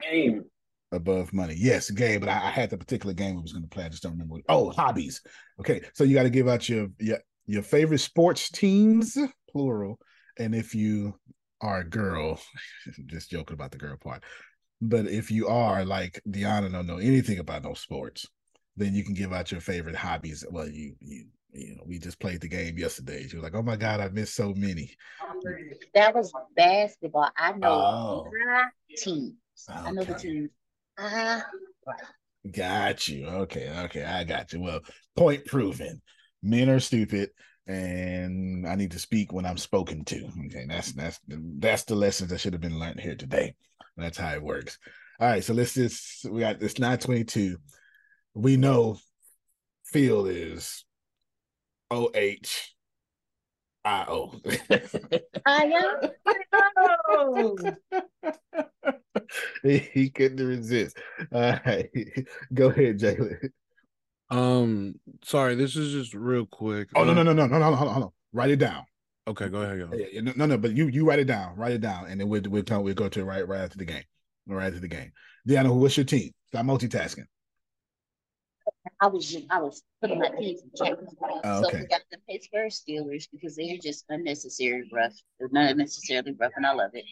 game. 0.00 0.44
Above 0.92 1.32
money. 1.32 1.54
Yes, 1.56 1.90
game, 1.90 2.20
but 2.20 2.28
I, 2.28 2.48
I 2.48 2.50
had 2.50 2.70
the 2.70 2.76
particular 2.76 3.14
game 3.14 3.38
I 3.38 3.40
was 3.40 3.52
gonna 3.52 3.66
play. 3.66 3.84
I 3.84 3.88
just 3.88 4.02
don't 4.02 4.12
remember. 4.12 4.34
What, 4.34 4.42
oh, 4.48 4.70
hobbies. 4.70 5.22
Okay. 5.58 5.80
So 5.94 6.04
you 6.04 6.14
got 6.14 6.24
to 6.24 6.30
give 6.30 6.48
out 6.48 6.68
your 6.68 6.88
your 6.98 7.18
your 7.46 7.62
favorite 7.62 7.98
sports 8.00 8.50
teams, 8.50 9.16
plural. 9.50 9.98
And 10.38 10.54
if 10.54 10.74
you 10.74 11.18
are 11.60 11.80
a 11.80 11.84
girl, 11.88 12.40
just 13.06 13.30
joking 13.30 13.54
about 13.54 13.70
the 13.70 13.78
girl 13.78 13.96
part. 13.96 14.22
But 14.82 15.06
if 15.06 15.30
you 15.30 15.48
are 15.48 15.84
like 15.84 16.20
Deanna 16.28 16.70
don't 16.70 16.86
know 16.86 16.98
anything 16.98 17.38
about 17.38 17.62
no 17.62 17.74
sports, 17.74 18.26
then 18.76 18.94
you 18.94 19.04
can 19.04 19.14
give 19.14 19.32
out 19.32 19.50
your 19.52 19.60
favorite 19.60 19.96
hobbies. 19.96 20.44
Well, 20.50 20.68
you 20.68 20.94
you 21.00 21.26
you 21.52 21.76
know, 21.76 21.82
we 21.86 21.98
just 21.98 22.18
played 22.20 22.40
the 22.40 22.48
game 22.48 22.78
yesterday. 22.78 23.26
She 23.28 23.36
was 23.36 23.44
like, 23.44 23.54
"Oh 23.54 23.62
my 23.62 23.76
god, 23.76 24.00
I 24.00 24.08
missed 24.08 24.34
so 24.34 24.52
many." 24.54 24.90
That 25.94 26.14
was 26.14 26.32
basketball. 26.56 27.30
I 27.36 27.52
know 27.52 27.68
Oh. 27.68 28.24
my 28.46 28.64
teams. 28.96 29.34
I 29.68 29.90
know 29.92 30.04
the 30.04 30.14
Okay. 30.14 30.28
teams. 30.28 30.50
Ah, 31.04 31.44
Got 32.50 33.08
you. 33.08 33.26
Okay, 33.26 33.68
okay, 33.84 34.04
I 34.04 34.24
got 34.24 34.52
you. 34.52 34.60
Well, 34.60 34.80
point 35.16 35.44
proven. 35.46 36.00
Men 36.42 36.68
are 36.68 36.80
stupid, 36.80 37.30
and 37.66 38.66
I 38.66 38.74
need 38.76 38.92
to 38.92 38.98
speak 38.98 39.32
when 39.32 39.46
I'm 39.46 39.58
spoken 39.58 40.04
to. 40.06 40.28
Okay, 40.46 40.66
that's 40.68 40.92
that's 40.92 41.20
that's 41.28 41.84
the 41.84 41.94
lessons 41.94 42.30
that 42.30 42.38
should 42.38 42.52
have 42.52 42.62
been 42.62 42.78
learned 42.78 43.00
here 43.00 43.14
today. 43.16 43.54
That's 43.96 44.18
how 44.18 44.32
it 44.32 44.42
works. 44.42 44.78
All 45.20 45.28
right, 45.28 45.44
so 45.44 45.54
let's 45.54 45.74
just 45.74 46.28
we 46.30 46.40
got 46.40 46.58
this 46.58 46.78
922. 46.78 47.56
We 48.34 48.56
know 48.56 48.98
Phil 49.84 50.26
is 50.26 50.84
O 51.90 52.10
H 52.14 52.74
I 53.84 54.04
O. 54.08 54.34
I 55.46 55.64
am. 55.64 56.10
he, 59.62 59.78
he 59.78 60.10
couldn't 60.10 60.46
resist. 60.46 60.96
All 61.32 61.58
right, 61.66 61.88
go 62.54 62.68
ahead, 62.68 62.98
Jalen. 62.98 63.50
Um, 64.30 64.94
sorry, 65.24 65.54
this 65.54 65.76
is 65.76 65.92
just 65.92 66.14
real 66.14 66.46
quick. 66.46 66.88
Oh 66.94 67.04
no 67.04 67.10
Um, 67.10 67.16
no 67.16 67.22
no 67.22 67.32
no 67.32 67.46
no 67.46 67.58
no 67.58 67.74
hold 67.74 67.88
on, 67.88 67.94
hold 67.94 68.04
on. 68.04 68.10
Write 68.32 68.50
it 68.50 68.56
down. 68.56 68.84
Okay, 69.28 69.48
go 69.48 69.62
ahead. 69.62 69.78
Go. 69.78 69.96
Yeah, 69.96 70.06
yeah, 70.10 70.20
no, 70.22 70.32
no, 70.36 70.46
no, 70.46 70.58
but 70.58 70.72
you 70.72 70.88
you 70.88 71.06
write 71.06 71.18
it 71.18 71.26
down, 71.26 71.56
write 71.56 71.72
it 71.72 71.80
down, 71.80 72.06
and 72.06 72.20
then 72.20 72.28
we'll 72.28 72.42
we'll 72.48 72.64
come 72.64 72.82
we'll 72.82 72.94
go 72.94 73.08
to 73.08 73.20
it 73.20 73.24
right 73.24 73.46
right 73.46 73.60
after 73.60 73.78
the 73.78 73.84
game, 73.84 74.04
right 74.46 74.66
after 74.66 74.80
the 74.80 74.88
game. 74.88 75.12
Deanna, 75.48 75.66
who 75.66 75.74
what's 75.74 75.96
your 75.96 76.06
team? 76.06 76.32
Stop 76.48 76.66
multitasking. 76.66 77.26
I 79.00 79.06
was 79.08 79.36
I 79.50 79.60
was 79.60 79.82
putting 80.00 80.18
my 80.18 80.28
teams 80.28 80.62
in 80.62 80.70
check. 80.76 80.96
Oh, 81.44 81.62
So 81.62 81.76
we 81.76 81.86
got 81.86 82.02
the 82.10 82.18
Pittsburgh 82.28 82.70
Steelers 82.70 83.26
because 83.32 83.56
they're 83.56 83.76
just 83.82 84.04
unnecessary 84.08 84.88
rough. 84.92 85.12
They're 85.38 85.48
not 85.50 85.70
unnecessarily 85.70 86.32
rough, 86.38 86.52
and 86.56 86.66
I 86.66 86.72
love 86.72 86.90
it. 86.94 87.04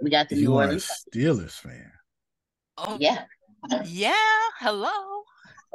We 0.00 0.10
got 0.10 0.28
the 0.28 0.36
New 0.36 0.42
You 0.42 0.56
are 0.56 0.62
a 0.62 0.66
Orleans. 0.66 1.04
Steelers 1.14 1.52
fan. 1.52 1.92
Oh, 2.78 2.96
Yeah. 3.00 3.24
yeah. 3.84 4.12
Hello. 4.58 5.22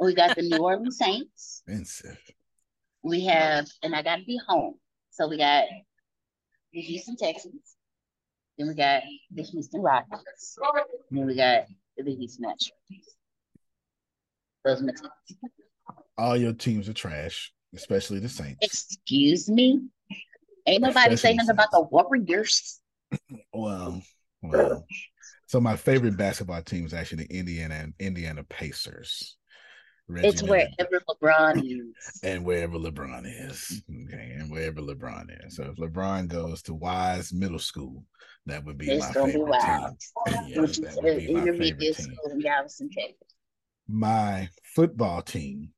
We 0.00 0.14
got 0.14 0.34
the 0.36 0.42
New 0.42 0.58
Orleans 0.58 0.98
Saints. 0.98 1.62
Expensive. 1.66 2.18
We 3.02 3.24
have, 3.26 3.66
and 3.82 3.94
I 3.94 4.02
got 4.02 4.16
to 4.16 4.24
be 4.24 4.38
home. 4.46 4.74
So 5.10 5.28
we 5.28 5.38
got 5.38 5.64
the 6.72 6.80
Houston 6.80 7.16
Texans. 7.16 7.76
Then 8.58 8.68
we 8.68 8.74
got 8.74 9.02
the 9.30 9.42
Houston 9.42 9.80
Rockets. 9.80 10.58
Then 11.10 11.26
we 11.26 11.36
got 11.36 11.64
the 11.96 12.14
Houston 12.14 12.44
Astros. 12.44 13.04
Are 14.68 14.80
my 14.82 14.92
teams. 14.92 15.02
All 16.16 16.36
your 16.36 16.52
teams 16.52 16.88
are 16.88 16.92
trash, 16.92 17.52
especially 17.74 18.18
the 18.20 18.28
Saints. 18.28 18.58
Excuse 18.62 19.48
me. 19.48 19.80
Ain't 20.66 20.82
nobody 20.82 21.16
saying 21.16 21.36
nothing 21.36 21.50
about 21.50 21.70
the 21.70 21.82
Warriors. 21.82 22.80
Well, 23.54 24.02
well. 24.42 24.84
So 25.46 25.60
my 25.62 25.76
favorite 25.76 26.18
basketball 26.18 26.60
team 26.62 26.84
is 26.84 26.92
actually 26.92 27.24
the 27.24 27.38
Indiana 27.38 27.86
Indiana 27.98 28.44
Pacers. 28.44 29.36
Reggie 30.06 30.28
It's 30.28 30.42
wherever 30.42 31.00
LeBron 31.08 31.62
is. 31.64 32.20
and 32.22 32.44
wherever 32.44 32.76
LeBron 32.78 33.22
is. 33.48 33.82
Okay, 33.90 34.36
and 34.38 34.50
wherever 34.50 34.80
LeBron 34.80 35.46
is. 35.46 35.56
So 35.56 35.64
if 35.64 35.76
LeBron 35.76 36.28
goes 36.28 36.62
to 36.62 36.74
Wise 36.74 37.32
Middle 37.32 37.58
School, 37.58 38.04
that 38.46 38.64
would 38.64 38.76
be 38.78 38.90
It's 38.90 39.06
my 39.06 39.12
gonna 39.14 39.26
be 39.26 39.32
favorite 39.32 39.50
wild. 39.50 39.96
team. 40.28 40.64
Is 40.64 40.78
that 40.80 40.96
would 41.02 41.16
be 41.18 41.32
my 41.32 41.44
favorite 41.44 41.96
team. 41.96 42.16
My 43.88 44.50
football 44.74 45.22
team 45.22 45.70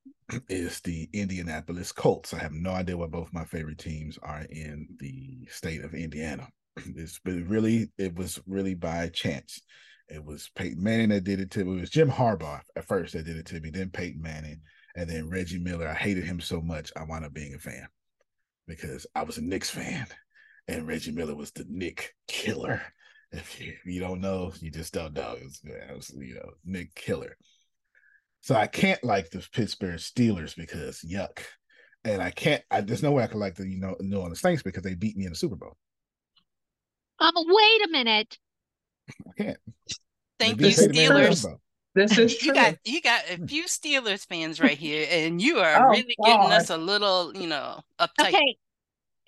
is 0.49 0.81
the 0.81 1.09
Indianapolis 1.13 1.93
Colts. 1.93 2.35
I 2.35 2.39
have 2.39 2.53
no 2.53 2.71
idea 2.71 2.97
what 2.97 3.13
both 3.13 3.33
my 3.33 3.45
favorite 3.45 3.79
teams 3.79 4.19
are 4.21 4.43
in 4.51 4.89
the 4.99 5.47
state 5.49 5.83
of 5.83 5.95
Indiana. 5.95 6.49
It's 6.97 7.21
been 7.21 7.49
really, 7.49 7.91
it 7.99 8.17
was 8.17 8.41
really 8.49 8.75
by 8.75 9.09
chance. 9.11 9.61
It 10.09 10.25
was 10.25 10.51
Peyton 10.57 10.83
Manning 10.83 11.11
that 11.11 11.23
did 11.23 11.39
it 11.39 11.53
to 11.53 11.65
me. 11.65 11.77
It 11.77 11.81
was 11.83 11.91
Jim 11.91 12.11
Harbaugh 12.11 12.61
at 12.75 12.89
first 12.89 13.13
that 13.13 13.27
did 13.27 13.37
it 13.37 13.47
to 13.47 13.61
me, 13.61 13.71
then 13.71 13.91
Peyton 13.91 14.21
Manning, 14.21 14.61
and 14.97 15.09
then 15.09 15.31
Reggie 15.31 15.61
Miller. 15.61 15.87
I 15.87 15.95
hated 15.95 16.25
him 16.25 16.41
so 16.41 16.61
much, 16.61 16.91
I 16.97 17.05
wound 17.05 17.25
up 17.25 17.33
being 17.33 17.55
a 17.55 17.59
fan 17.59 17.87
because 18.67 19.07
I 19.15 19.23
was 19.23 19.39
a 19.39 19.43
Knicks 19.43 19.71
fan, 19.71 20.07
and 20.67 20.89
Reggie 20.89 21.13
Miller 21.13 21.37
was 21.37 21.53
the 21.53 21.65
Knick 21.69 22.13
killer. 22.27 22.83
If 23.31 23.61
you, 23.61 23.73
if 23.73 23.87
you 23.87 24.01
don't 24.01 24.21
know, 24.21 24.53
you 24.61 24.73
just 24.73 24.93
don't 24.93 25.15
know. 25.15 25.37
It 25.39 25.45
was, 25.45 25.61
it 25.65 25.97
was, 25.97 26.13
you 26.19 26.35
know, 26.35 26.51
Knick 26.65 26.93
Killer. 26.97 27.37
So 28.41 28.55
I 28.55 28.67
can't 28.67 29.03
like 29.05 29.31
the 29.31 29.47
Pittsburgh 29.53 29.99
Steelers 29.99 30.57
because 30.57 31.01
yuck. 31.01 31.41
And 32.05 32.23
I 32.23 32.31
can't 32.31 32.63
I 32.71 32.81
there's 32.81 33.03
no 33.03 33.13
way 33.13 33.23
I 33.25 33.27
could 33.27 33.39
like 33.39 33.55
the 33.57 33.69
you 33.69 33.79
know 33.79 33.95
New 34.01 34.19
Orleans 34.19 34.41
Saints 34.41 34.63
because 34.63 34.83
they 34.83 34.95
beat 34.95 35.17
me 35.17 35.25
in 35.27 35.33
the 35.33 35.37
Super 35.37 35.57
Bowl. 35.57 35.77
Um, 37.19 37.33
wait 37.37 37.85
a 37.85 37.89
minute. 37.91 38.39
I 39.29 39.43
can't. 39.43 39.59
Thank 40.39 40.61
you, 40.61 40.69
beat 40.69 40.79
me 40.79 40.85
in 40.85 40.93
the 40.93 41.35
Super 41.35 41.51
Steelers. 41.51 41.57
This 41.95 42.19
is 42.19 42.43
You 42.43 42.55
got 42.55 42.77
you 42.85 43.03
got 43.03 43.23
a 43.31 43.47
few 43.47 43.65
Steelers 43.65 44.27
fans 44.27 44.61
right 44.61 44.79
here, 44.79 45.07
and 45.11 45.43
you 45.43 45.59
are 45.59 45.87
Oh, 45.87 45.91
really 45.91 46.17
getting 46.25 46.49
God. 46.49 46.53
us 46.53 46.71
a 46.71 46.77
little, 46.77 47.37
you 47.37 47.49
know, 47.49 47.81
uptight. 47.99 48.29
Okay. 48.29 48.57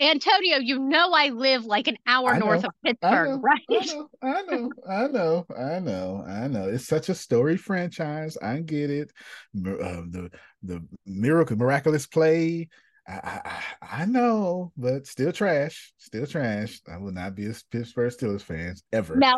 Antonio, 0.00 0.58
you 0.58 0.78
know 0.78 1.12
I 1.12 1.28
live 1.28 1.64
like 1.64 1.86
an 1.86 1.96
hour 2.06 2.34
I 2.34 2.38
north 2.38 2.64
of 2.64 2.72
I 3.02 3.10
Pittsburgh, 3.10 3.28
know, 3.28 3.42
right? 3.42 3.62
I 3.70 3.84
know, 3.84 4.08
I 4.22 4.42
know, 4.42 4.72
I 4.88 5.08
know, 5.08 5.46
I 5.56 5.78
know, 5.80 6.24
I 6.26 6.48
know. 6.48 6.68
It's 6.68 6.86
such 6.86 7.08
a 7.08 7.14
story 7.14 7.56
franchise. 7.56 8.36
I 8.40 8.60
get 8.60 8.90
it. 8.90 9.12
Uh, 9.56 10.02
the 10.08 10.30
the 10.62 10.86
miracle 11.06 11.56
miraculous 11.56 12.06
play. 12.06 12.68
I, 13.06 13.12
I 13.12 13.40
I- 13.44 14.02
I 14.02 14.06
know, 14.06 14.72
but 14.76 15.06
still 15.06 15.32
trash. 15.32 15.92
Still 15.98 16.26
trash. 16.26 16.80
I 16.88 16.96
will 16.98 17.12
not 17.12 17.34
be 17.34 17.46
a 17.46 17.54
Pittsburgh 17.70 18.12
Steelers 18.12 18.42
fans 18.42 18.82
ever. 18.92 19.20
Now, 19.20 19.34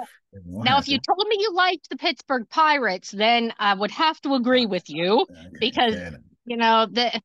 now, 0.63 0.79
if 0.79 0.89
you 0.89 0.99
told 0.99 1.27
me 1.29 1.37
you 1.41 1.53
liked 1.55 1.91
the 1.91 1.97
Pittsburgh 1.97 2.49
Pirates, 2.49 3.11
then 3.11 3.53
I 3.59 3.75
would 3.75 3.91
have 3.93 4.21
to 4.23 4.35
agree 4.35 4.67
with 4.67 4.89
you 4.89 5.27
because 5.61 5.97
you 6.45 6.57
know 6.57 6.87
the 6.91 7.21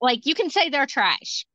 like 0.00 0.26
you 0.26 0.34
can 0.34 0.50
say 0.50 0.68
they're 0.68 0.86
trash, 0.86 1.46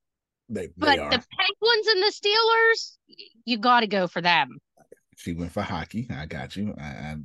They 0.50 0.68
they 0.68 0.74
but 0.78 1.00
are. 1.00 1.10
the 1.10 1.24
Penguins 1.38 1.88
and 1.88 2.04
the 2.04 2.14
Steelers, 2.14 2.98
you 3.46 3.58
got 3.58 3.82
to 3.82 3.88
go 3.88 4.08
for 4.08 4.22
them. 4.22 4.50
She 5.18 5.34
went 5.34 5.52
for 5.52 5.64
hockey. 5.64 6.08
I 6.12 6.26
got 6.28 6.56
you. 6.56 6.76
I, 6.80 6.84
I 6.84 7.16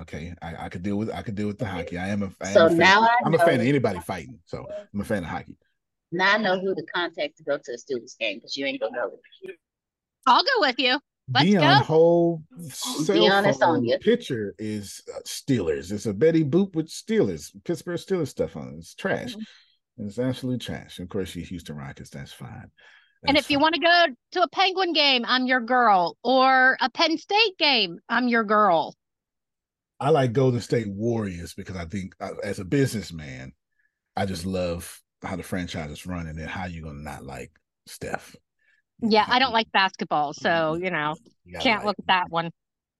okay. 0.00 0.34
I, 0.42 0.64
I 0.64 0.68
could 0.68 0.82
deal 0.82 0.96
with 0.96 1.10
I 1.10 1.22
could 1.22 1.36
deal 1.36 1.46
with 1.46 1.58
the 1.58 1.66
hockey. 1.66 1.96
I 1.96 2.08
am 2.08 2.22
a, 2.24 2.30
I 2.42 2.48
am 2.48 2.54
So 2.54 2.66
a 2.66 2.68
fan. 2.70 2.78
now 2.78 3.02
I 3.02 3.16
I'm 3.24 3.34
a 3.34 3.38
fan 3.38 3.60
of 3.60 3.66
anybody 3.66 4.00
fighting. 4.00 4.40
So 4.46 4.66
I'm 4.92 5.00
a 5.00 5.04
fan 5.04 5.22
of 5.22 5.30
hockey. 5.30 5.56
Now 6.10 6.34
I 6.34 6.38
know 6.38 6.58
who 6.58 6.74
to 6.74 6.82
contact 6.92 7.38
to 7.38 7.44
go 7.44 7.56
to 7.56 7.62
the 7.66 7.78
Steelers 7.78 8.18
game 8.18 8.38
because 8.38 8.56
you 8.56 8.66
ain't 8.66 8.80
gonna 8.80 8.96
go. 8.96 9.10
I'll 10.26 10.42
go 10.42 10.50
with 10.60 10.78
you. 10.78 10.98
Let's 11.32 11.46
Dion 11.46 11.78
go. 11.78 11.84
whole 11.84 12.42
cell 12.68 13.16
Dion 13.16 13.46
is 13.46 13.60
on 13.60 13.84
you. 13.84 13.98
picture 13.98 14.54
is 14.58 15.02
uh, 15.14 15.20
Steelers. 15.24 15.90
It's 15.90 16.06
a 16.06 16.12
Betty 16.14 16.44
Boop 16.44 16.74
with 16.74 16.88
Steelers, 16.88 17.50
Pittsburgh 17.64 17.98
Steelers 17.98 18.28
stuff 18.28 18.56
on 18.56 18.68
it. 18.68 18.78
It's 18.78 18.94
trash. 18.94 19.32
Mm-hmm. 19.32 19.42
It's 19.98 20.18
absolute 20.18 20.60
trash. 20.60 20.98
Of 20.98 21.08
course, 21.08 21.30
she's 21.30 21.48
Houston 21.48 21.76
Rockets. 21.76 22.10
That's 22.10 22.32
fine. 22.32 22.70
And 23.26 23.36
That's 23.36 23.46
if 23.46 23.50
you 23.50 23.58
want 23.58 23.74
to 23.74 23.80
go 23.80 24.06
to 24.32 24.42
a 24.42 24.48
Penguin 24.48 24.92
game, 24.92 25.24
I'm 25.26 25.46
your 25.46 25.60
girl. 25.60 26.16
Or 26.22 26.76
a 26.80 26.90
Penn 26.90 27.16
State 27.18 27.56
game, 27.58 27.98
I'm 28.08 28.28
your 28.28 28.44
girl. 28.44 28.94
I 29.98 30.10
like 30.10 30.32
Golden 30.34 30.60
State 30.60 30.88
Warriors 30.88 31.54
because 31.54 31.76
I 31.76 31.86
think, 31.86 32.14
uh, 32.20 32.32
as 32.44 32.58
a 32.58 32.64
businessman, 32.64 33.52
I 34.14 34.26
just 34.26 34.44
love 34.44 35.00
how 35.22 35.36
the 35.36 35.42
franchise 35.42 35.90
is 35.90 36.06
running 36.06 36.38
and 36.38 36.48
how 36.48 36.66
you 36.66 36.82
gonna 36.82 37.00
not 37.00 37.24
like 37.24 37.50
Steph. 37.86 38.36
Yeah, 39.00 39.24
I 39.26 39.38
don't 39.38 39.52
like 39.54 39.72
basketball, 39.72 40.34
so 40.34 40.74
you 40.74 40.90
know, 40.90 41.16
You 41.46 41.58
can't 41.58 41.80
like- 41.80 41.86
look 41.86 41.98
at 42.00 42.06
that 42.08 42.26
one. 42.28 42.50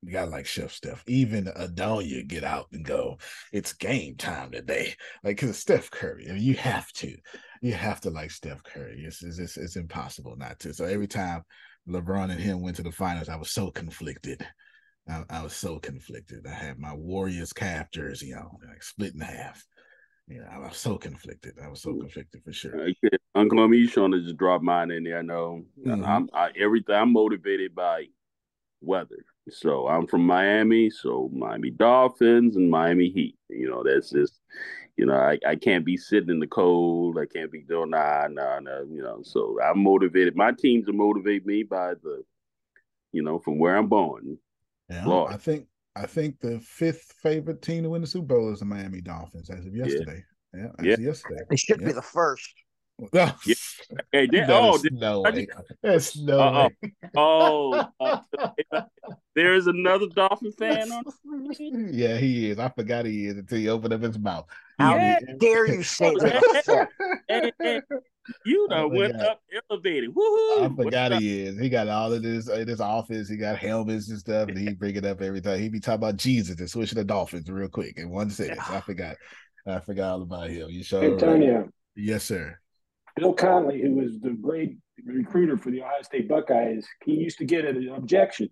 You 0.07 0.13
gotta 0.13 0.31
like 0.31 0.47
Chef 0.47 0.71
Steph. 0.73 1.03
Even 1.09 1.47
Adonia 1.47 2.25
get 2.25 2.45
out 2.45 2.69
and 2.73 2.85
go. 2.85 3.19
It's 3.53 3.73
game 3.73 4.15
time 4.15 4.53
today. 4.53 4.95
Like 5.25 5.41
because 5.41 5.59
Steph 5.59 5.91
Curry. 5.91 6.29
I 6.31 6.35
mean, 6.35 6.43
you 6.45 6.55
have 6.55 6.93
to. 6.93 7.13
You 7.61 7.73
have 7.73 8.01
to 8.03 8.11
like 8.11 8.31
Steph 8.31 8.63
Curry. 8.63 9.03
It's, 9.05 9.25
it's 9.25 9.41
it's 9.41 9.57
it's 9.57 9.75
impossible 9.75 10.37
not 10.37 10.61
to. 10.61 10.73
So 10.73 10.85
every 10.85 11.09
time 11.09 11.43
LeBron 11.89 12.31
and 12.31 12.39
him 12.39 12.63
went 12.63 12.77
to 12.77 12.85
the 12.85 12.93
finals, 12.93 13.29
I 13.29 13.35
was 13.35 13.51
so 13.51 13.73
conflicted. 13.73 14.47
I, 15.09 15.25
I 15.29 15.43
was 15.43 15.55
so 15.55 15.81
conflicted. 15.81 16.47
I 16.47 16.55
had 16.55 16.79
my 16.79 16.95
Warriors 16.95 17.53
Cav 17.53 17.91
jersey 17.93 18.33
on, 18.33 18.49
like 18.69 18.85
split 18.85 19.15
in 19.15 19.21
half. 19.21 19.67
You 20.29 20.41
know, 20.41 20.47
I 20.53 20.59
was 20.59 20.77
so 20.77 20.99
conflicted. 20.99 21.55
I 21.61 21.67
was 21.67 21.83
so 21.83 21.95
conflicted 21.95 22.45
for 22.45 22.53
sure. 22.53 22.81
Okay. 22.81 23.17
Uncle 23.35 23.67
me 23.67 23.89
trying 23.89 24.13
to 24.13 24.21
just 24.21 24.37
drop 24.37 24.63
mine 24.63 24.93
in 24.93 25.03
there. 25.03 25.19
I 25.19 25.23
know 25.23 25.65
Mhm. 25.85 26.07
I'm 26.07 26.29
I, 26.33 26.51
everything. 26.57 26.95
I'm 26.95 27.13
motivated 27.13 27.75
by 27.75 28.07
weather. 28.81 29.25
So 29.49 29.87
I'm 29.87 30.07
from 30.07 30.27
Miami, 30.27 30.91
so 30.91 31.31
Miami 31.33 31.71
Dolphins 31.71 32.57
and 32.57 32.71
Miami 32.71 33.11
Heat. 33.11 33.37
You 33.49 33.71
know, 33.71 33.85
that's 33.85 34.11
just 34.11 34.41
you 34.97 35.05
know, 35.05 35.15
I, 35.15 35.39
I 35.47 35.57
can't 35.57 35.85
be 35.85 35.97
sitting 35.97 36.31
in 36.31 36.41
the 36.41 36.47
cold. 36.47 37.19
I 37.19 37.27
can't 37.27 37.53
be 37.53 37.63
doing 37.63 37.91
nah, 37.91 38.29
nah, 38.31 38.59
nah, 38.61 38.81
you 38.81 39.03
know. 39.03 39.21
So 39.23 39.59
I'm 39.63 39.83
motivated. 39.83 40.37
My 40.37 40.53
teams 40.53 40.89
are 40.89 40.95
motivate 40.95 41.45
me 41.45 41.63
by 41.63 41.95
the, 42.03 42.25
you 43.13 43.23
know, 43.23 43.39
from 43.39 43.59
where 43.59 43.77
I'm 43.77 43.89
born. 43.89 44.39
Yeah, 44.89 45.05
Florida. 45.05 45.35
I 45.35 45.39
think 45.39 45.67
I 45.97 46.07
think 46.07 46.41
the 46.41 46.59
fifth 46.61 47.15
favorite 47.23 47.63
team 47.63 47.83
to 47.83 47.91
win 47.91 48.01
the 48.01 48.07
Super 48.07 48.35
Bowl 48.35 48.53
is 48.53 48.61
the 48.61 48.65
Miami 48.65 49.01
Dolphins 49.01 49.51
as 49.51 49.67
of 49.67 49.75
yesterday. 49.75 50.25
Yeah, 50.55 50.69
as 50.79 50.87
Yeah. 50.87 50.95
of 50.95 51.01
yesterday. 51.01 51.43
It 51.51 51.59
should 51.59 51.85
be 51.85 51.93
the 51.93 52.03
first. 52.03 52.53
No, 52.99 53.09
Yeah. 53.13 53.55
Hey, 54.13 54.27
there, 54.31 54.47
That 54.47 54.63
oh, 54.63 54.75
is 54.77 54.83
there- 54.83 54.91
no 54.93 55.25
I 55.25 55.31
way. 55.31 55.47
That's 55.83 56.17
no 56.17 56.41
Uh-oh. 56.41 56.69
way. 56.83 56.93
oh, 57.17 57.87
uh, 58.01 58.21
there 59.35 59.55
is 59.55 59.67
another 59.67 60.07
Dolphin 60.07 60.53
fan 60.53 60.91
on. 60.91 61.05
yeah, 61.93 62.17
he 62.17 62.51
is. 62.51 62.59
I 62.59 62.69
forgot 62.71 63.05
he 63.07 63.27
is 63.27 63.37
until 63.37 63.59
he 63.59 63.69
opened 63.69 63.93
up 63.95 64.01
his 64.03 64.19
mouth. 64.19 64.47
How 64.79 64.97
Yeah. 64.97 65.19
dare 65.39 65.67
you 65.67 65.83
say 65.83 66.15
that? 66.15 66.89
Hey, 67.29 67.53
hey, 67.61 67.81
you 68.45 68.67
know, 68.69 68.89
done 68.89 68.97
went 68.97 69.17
up 69.17 69.41
elevated. 69.71 70.11
Woohoo! 70.15 70.65
I 70.65 70.67
What's 70.69 70.85
forgot 70.87 71.13
up? 71.13 71.21
he 71.21 71.43
is. 71.43 71.59
He 71.61 71.69
got 71.69 71.89
all 71.89 72.13
of 72.13 72.23
this 72.23 72.49
in 72.49 72.67
his 72.67 72.81
office. 72.81 73.29
He 73.29 73.37
got 73.37 73.59
helmets 73.59 74.09
and 74.09 74.19
stuff, 74.19 74.49
and 74.49 74.59
he 74.59 74.75
bring 74.75 74.97
it 74.97 75.05
up 75.05 75.21
every 75.21 75.41
time. 75.41 75.61
He 75.61 75.69
be 75.69 75.81
talking 75.81 75.97
about 76.03 76.17
Jesus 76.17 76.59
and 76.59 76.69
switching 76.71 76.97
the 76.99 77.05
Dolphins 77.05 77.49
real 77.51 77.69
quick 77.69 77.99
in 77.99 78.11
one 78.11 78.31
sentence. 78.31 78.69
I 78.69 78.81
forgot. 78.81 79.17
I 79.67 79.81
forgot 79.81 80.13
all 80.13 80.23
about 80.23 80.49
him. 80.51 80.71
You 80.71 80.83
sure? 80.83 81.03
right. 81.03 81.13
Antonio, 81.13 81.69
Yes, 81.95 82.25
sir. 82.25 82.59
Bill 83.17 83.33
Conley, 83.33 83.81
who 83.81 83.95
was 83.95 84.21
the 84.21 84.31
great 84.31 84.77
recruiter 85.05 85.57
for 85.57 85.71
the 85.71 85.81
Ohio 85.81 86.03
State 86.03 86.29
Buckeyes, 86.29 86.87
he 87.05 87.13
used 87.13 87.39
to 87.39 87.45
get 87.45 87.65
an 87.65 87.89
objection. 87.89 88.51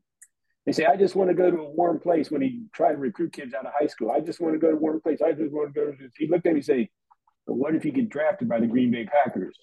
They 0.64 0.72
say, 0.72 0.86
I 0.86 0.96
just 0.96 1.14
want 1.14 1.28
to 1.28 1.34
go 1.34 1.50
to 1.50 1.58
a 1.58 1.70
warm 1.70 2.00
place 2.00 2.30
when 2.30 2.40
he 2.40 2.62
tried 2.72 2.92
to 2.92 2.98
recruit 2.98 3.34
kids 3.34 3.52
out 3.52 3.66
of 3.66 3.72
high 3.78 3.86
school. 3.86 4.10
I 4.10 4.20
just 4.20 4.40
want 4.40 4.54
to 4.54 4.58
go 4.58 4.70
to 4.70 4.76
a 4.76 4.80
warm 4.80 5.00
place. 5.00 5.20
I 5.20 5.32
just 5.32 5.52
want 5.52 5.74
to 5.74 5.78
go 5.78 5.90
to 5.90 5.96
this. 5.98 6.12
He 6.16 6.26
looked 6.26 6.46
at 6.46 6.54
me 6.54 6.60
and 6.60 6.64
said, 6.64 6.88
But 7.46 7.54
what 7.54 7.74
if 7.74 7.84
you 7.84 7.92
get 7.92 8.08
drafted 8.08 8.48
by 8.48 8.60
the 8.60 8.66
Green 8.66 8.90
Bay 8.90 9.04
Packers? 9.04 9.58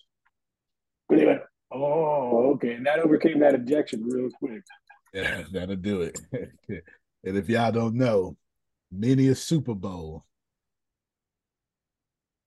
And 1.10 1.20
they 1.20 1.26
went, 1.26 1.42
Oh, 1.74 2.52
okay. 2.54 2.74
And 2.74 2.86
that 2.86 3.00
overcame 3.00 3.40
that 3.40 3.56
objection 3.56 4.04
real 4.04 4.30
quick. 4.38 4.62
Yeah, 5.14 5.44
that'll 5.52 5.76
do 5.76 6.02
it. 6.02 6.20
and 7.24 7.38
if 7.38 7.50
y'all 7.50 7.72
don't 7.72 7.96
know, 7.96 8.38
many 8.92 9.30
a 9.30 9.36
Super 9.36 9.74
Bowl 9.74 10.26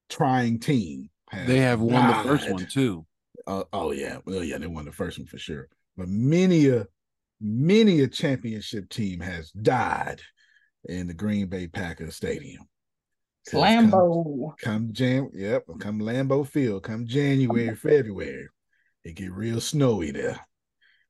trying 0.09 0.61
team 0.61 1.11
They 1.47 1.59
have 1.59 1.81
won 1.81 2.09
the 2.09 2.29
first 2.29 2.51
one 2.51 2.67
too. 2.67 3.07
Uh, 3.47 3.65
oh 3.73 3.93
yeah, 3.93 4.19
well 4.25 4.43
yeah, 4.43 4.59
they 4.59 4.67
won 4.67 4.85
the 4.85 4.93
first 4.93 5.19
one 5.19 5.27
for 5.27 5.39
sure. 5.39 5.69
But 5.97 6.09
many 6.09 6.69
a 6.69 6.87
many 7.41 8.01
a 8.01 8.09
championship 8.09 8.89
team 8.89 9.21
has 9.21 9.51
died 9.51 10.21
in 10.85 11.07
the 11.07 11.15
Green 11.15 11.47
Bay 11.49 11.67
Packers 11.67 12.17
stadium. 12.17 12.67
Lambeau. 13.53 14.55
come 14.63 14.93
Jan, 14.93 15.31
yep, 15.35 15.65
come 15.79 16.01
Lambeau 16.01 16.47
Field, 16.47 16.83
come 16.83 17.07
January, 17.07 17.75
February, 17.77 18.49
it 19.05 19.17
get 19.17 19.33
real 19.33 19.61
snowy 19.61 20.13
there, 20.13 20.41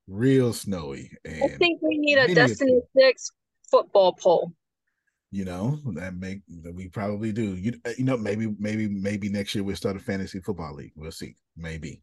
real 0.09 0.53
snowy, 0.53 1.13
I 1.25 1.49
think 1.59 1.81
we 1.81 1.99
need 1.99 2.19
a 2.19 2.25
a 2.25 2.35
Destiny 2.35 2.81
Six 2.97 3.31
football 3.71 4.15
poll. 4.15 4.53
You 5.35 5.45
know 5.45 5.79
that 5.95 6.15
make 6.15 6.41
that 6.63 6.75
we 6.75 6.89
probably 6.89 7.33
do. 7.33 7.55
You 7.57 7.73
uh, 7.85 7.91
you 7.99 8.05
know 8.05 8.17
maybe 8.17 8.55
maybe 8.59 8.89
maybe 8.89 9.29
next 9.29 9.55
year 9.55 9.65
we'll 9.65 9.77
start 9.77 9.97
a 9.97 10.01
fantasy 10.01 10.41
football 10.41 10.75
league. 10.75 10.93
We'll 10.95 11.11
see. 11.11 11.35
Maybe. 11.57 12.01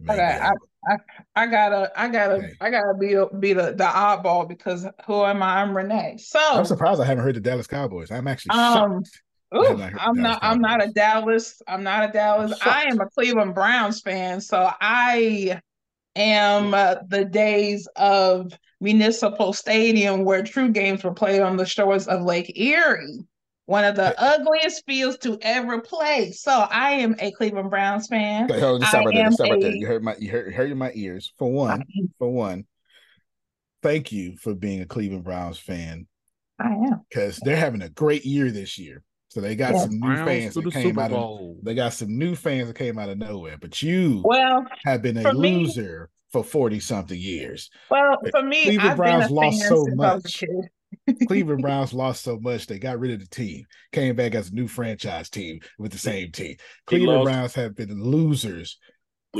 Maybe. 0.00 0.20
Okay, 0.20 0.38
I, 0.40 0.50
I, 0.90 0.96
I 1.36 1.46
gotta, 1.46 1.92
I 1.94 2.08
gotta, 2.08 2.50
I 2.60 2.70
gotta 2.70 2.94
be 2.98 3.14
be 3.38 3.52
the, 3.52 3.72
the 3.72 3.84
oddball 3.84 4.48
because 4.48 4.86
who 5.06 5.24
am 5.24 5.42
I? 5.42 5.60
I'm 5.60 5.76
Renee. 5.76 6.16
So 6.18 6.40
I'm 6.40 6.64
surprised 6.64 7.00
I 7.00 7.04
haven't 7.04 7.22
heard 7.22 7.36
the 7.36 7.40
Dallas 7.40 7.66
Cowboys. 7.68 8.10
I'm 8.10 8.26
actually 8.26 8.58
Um, 8.58 9.04
shocked. 9.04 9.22
ooh, 9.54 9.62
have 9.68 9.78
not 9.78 9.90
heard 9.92 10.00
I'm 10.00 10.16
not. 10.16 10.40
Dallas 10.40 10.52
I'm 10.54 10.60
not 10.60 10.82
a 10.84 10.92
Dallas. 10.92 11.62
I'm 11.68 11.82
not 11.84 12.08
a 12.08 12.12
Dallas. 12.12 12.58
I 12.64 12.84
am 12.84 13.00
a 13.00 13.06
Cleveland 13.10 13.54
Browns 13.54 14.00
fan. 14.00 14.40
So 14.40 14.72
I 14.80 15.60
am 16.16 16.74
uh, 16.74 16.96
the 17.08 17.24
days 17.24 17.88
of 17.96 18.52
Municipal 18.80 19.52
Stadium 19.52 20.24
where 20.24 20.42
true 20.42 20.70
games 20.70 21.04
were 21.04 21.14
played 21.14 21.40
on 21.40 21.56
the 21.56 21.66
shores 21.66 22.08
of 22.08 22.22
Lake 22.22 22.52
Erie. 22.58 23.20
One 23.66 23.84
of 23.84 23.94
the 23.94 24.20
ugliest 24.20 24.84
fields 24.86 25.18
to 25.18 25.38
ever 25.40 25.80
play. 25.80 26.32
So 26.32 26.50
I 26.50 26.90
am 26.92 27.14
a 27.20 27.30
Cleveland 27.30 27.70
Browns 27.70 28.08
fan. 28.08 28.48
Hold 28.48 28.82
on, 28.82 28.88
stop 28.88 29.06
right 29.06 29.14
there. 29.14 29.30
Stop 29.30 29.50
right 29.50 29.60
there. 29.60 29.74
You 29.74 29.86
heard 29.86 30.02
my 30.02 30.16
you 30.18 30.30
heard, 30.30 30.52
heard 30.52 30.76
my 30.76 30.90
ears. 30.94 31.32
For 31.38 31.50
one, 31.50 31.84
for 32.18 32.30
one, 32.30 32.64
thank 33.82 34.10
you 34.10 34.36
for 34.36 34.54
being 34.54 34.80
a 34.80 34.86
Cleveland 34.86 35.24
Browns 35.24 35.58
fan 35.58 36.06
I 36.58 36.72
am. 36.72 37.02
because 37.08 37.38
they're 37.38 37.56
having 37.56 37.82
a 37.82 37.88
great 37.88 38.24
year 38.24 38.50
this 38.50 38.78
year. 38.78 39.04
So 39.32 39.40
they 39.40 39.56
got 39.56 39.72
Yes. 39.72 39.84
some 39.84 39.98
new 39.98 40.14
fans 40.26 40.54
that 40.54 40.72
came 40.74 40.98
out 40.98 41.10
of 41.10 41.56
they 41.64 41.74
got 41.74 41.94
some 41.94 42.18
new 42.18 42.34
fans 42.34 42.68
that 42.68 42.76
came 42.76 42.98
out 42.98 43.08
of 43.08 43.16
nowhere. 43.16 43.56
But 43.58 43.80
you 43.80 44.20
Well, 44.22 44.66
have 44.84 45.00
been 45.00 45.16
a 45.16 45.22
for 45.22 45.32
me- 45.32 45.64
loser 45.64 46.10
for 46.32 46.44
40 46.44 46.80
something 46.80 47.18
years. 47.18 47.70
Well, 47.90 48.18
for 48.30 48.42
me, 48.42 48.64
Cleveland 48.64 48.90
I've 48.90 48.96
Browns 48.98 49.24
been 49.28 49.32
a 49.32 49.40
lost 49.40 49.60
fan 49.60 49.68
so 49.70 49.84
since 49.84 50.00
I 50.00 50.14
was 50.14 50.24
a 50.42 50.46
much. 51.06 51.26
Cleveland 51.28 51.62
Browns 51.62 51.94
lost 51.94 52.22
so 52.24 52.38
much 52.40 52.66
they 52.66 52.78
got 52.78 52.98
rid 52.98 53.12
of 53.12 53.20
the 53.20 53.26
team, 53.34 53.64
came 53.90 54.16
back 54.16 54.34
as 54.34 54.50
a 54.50 54.54
new 54.54 54.68
franchise 54.68 55.30
team 55.30 55.60
with 55.78 55.92
the 55.92 55.98
same 55.98 56.30
team. 56.30 56.56
Cleveland 56.86 57.24
Browns 57.24 57.54
have 57.54 57.74
been 57.74 58.02
losers 58.04 58.78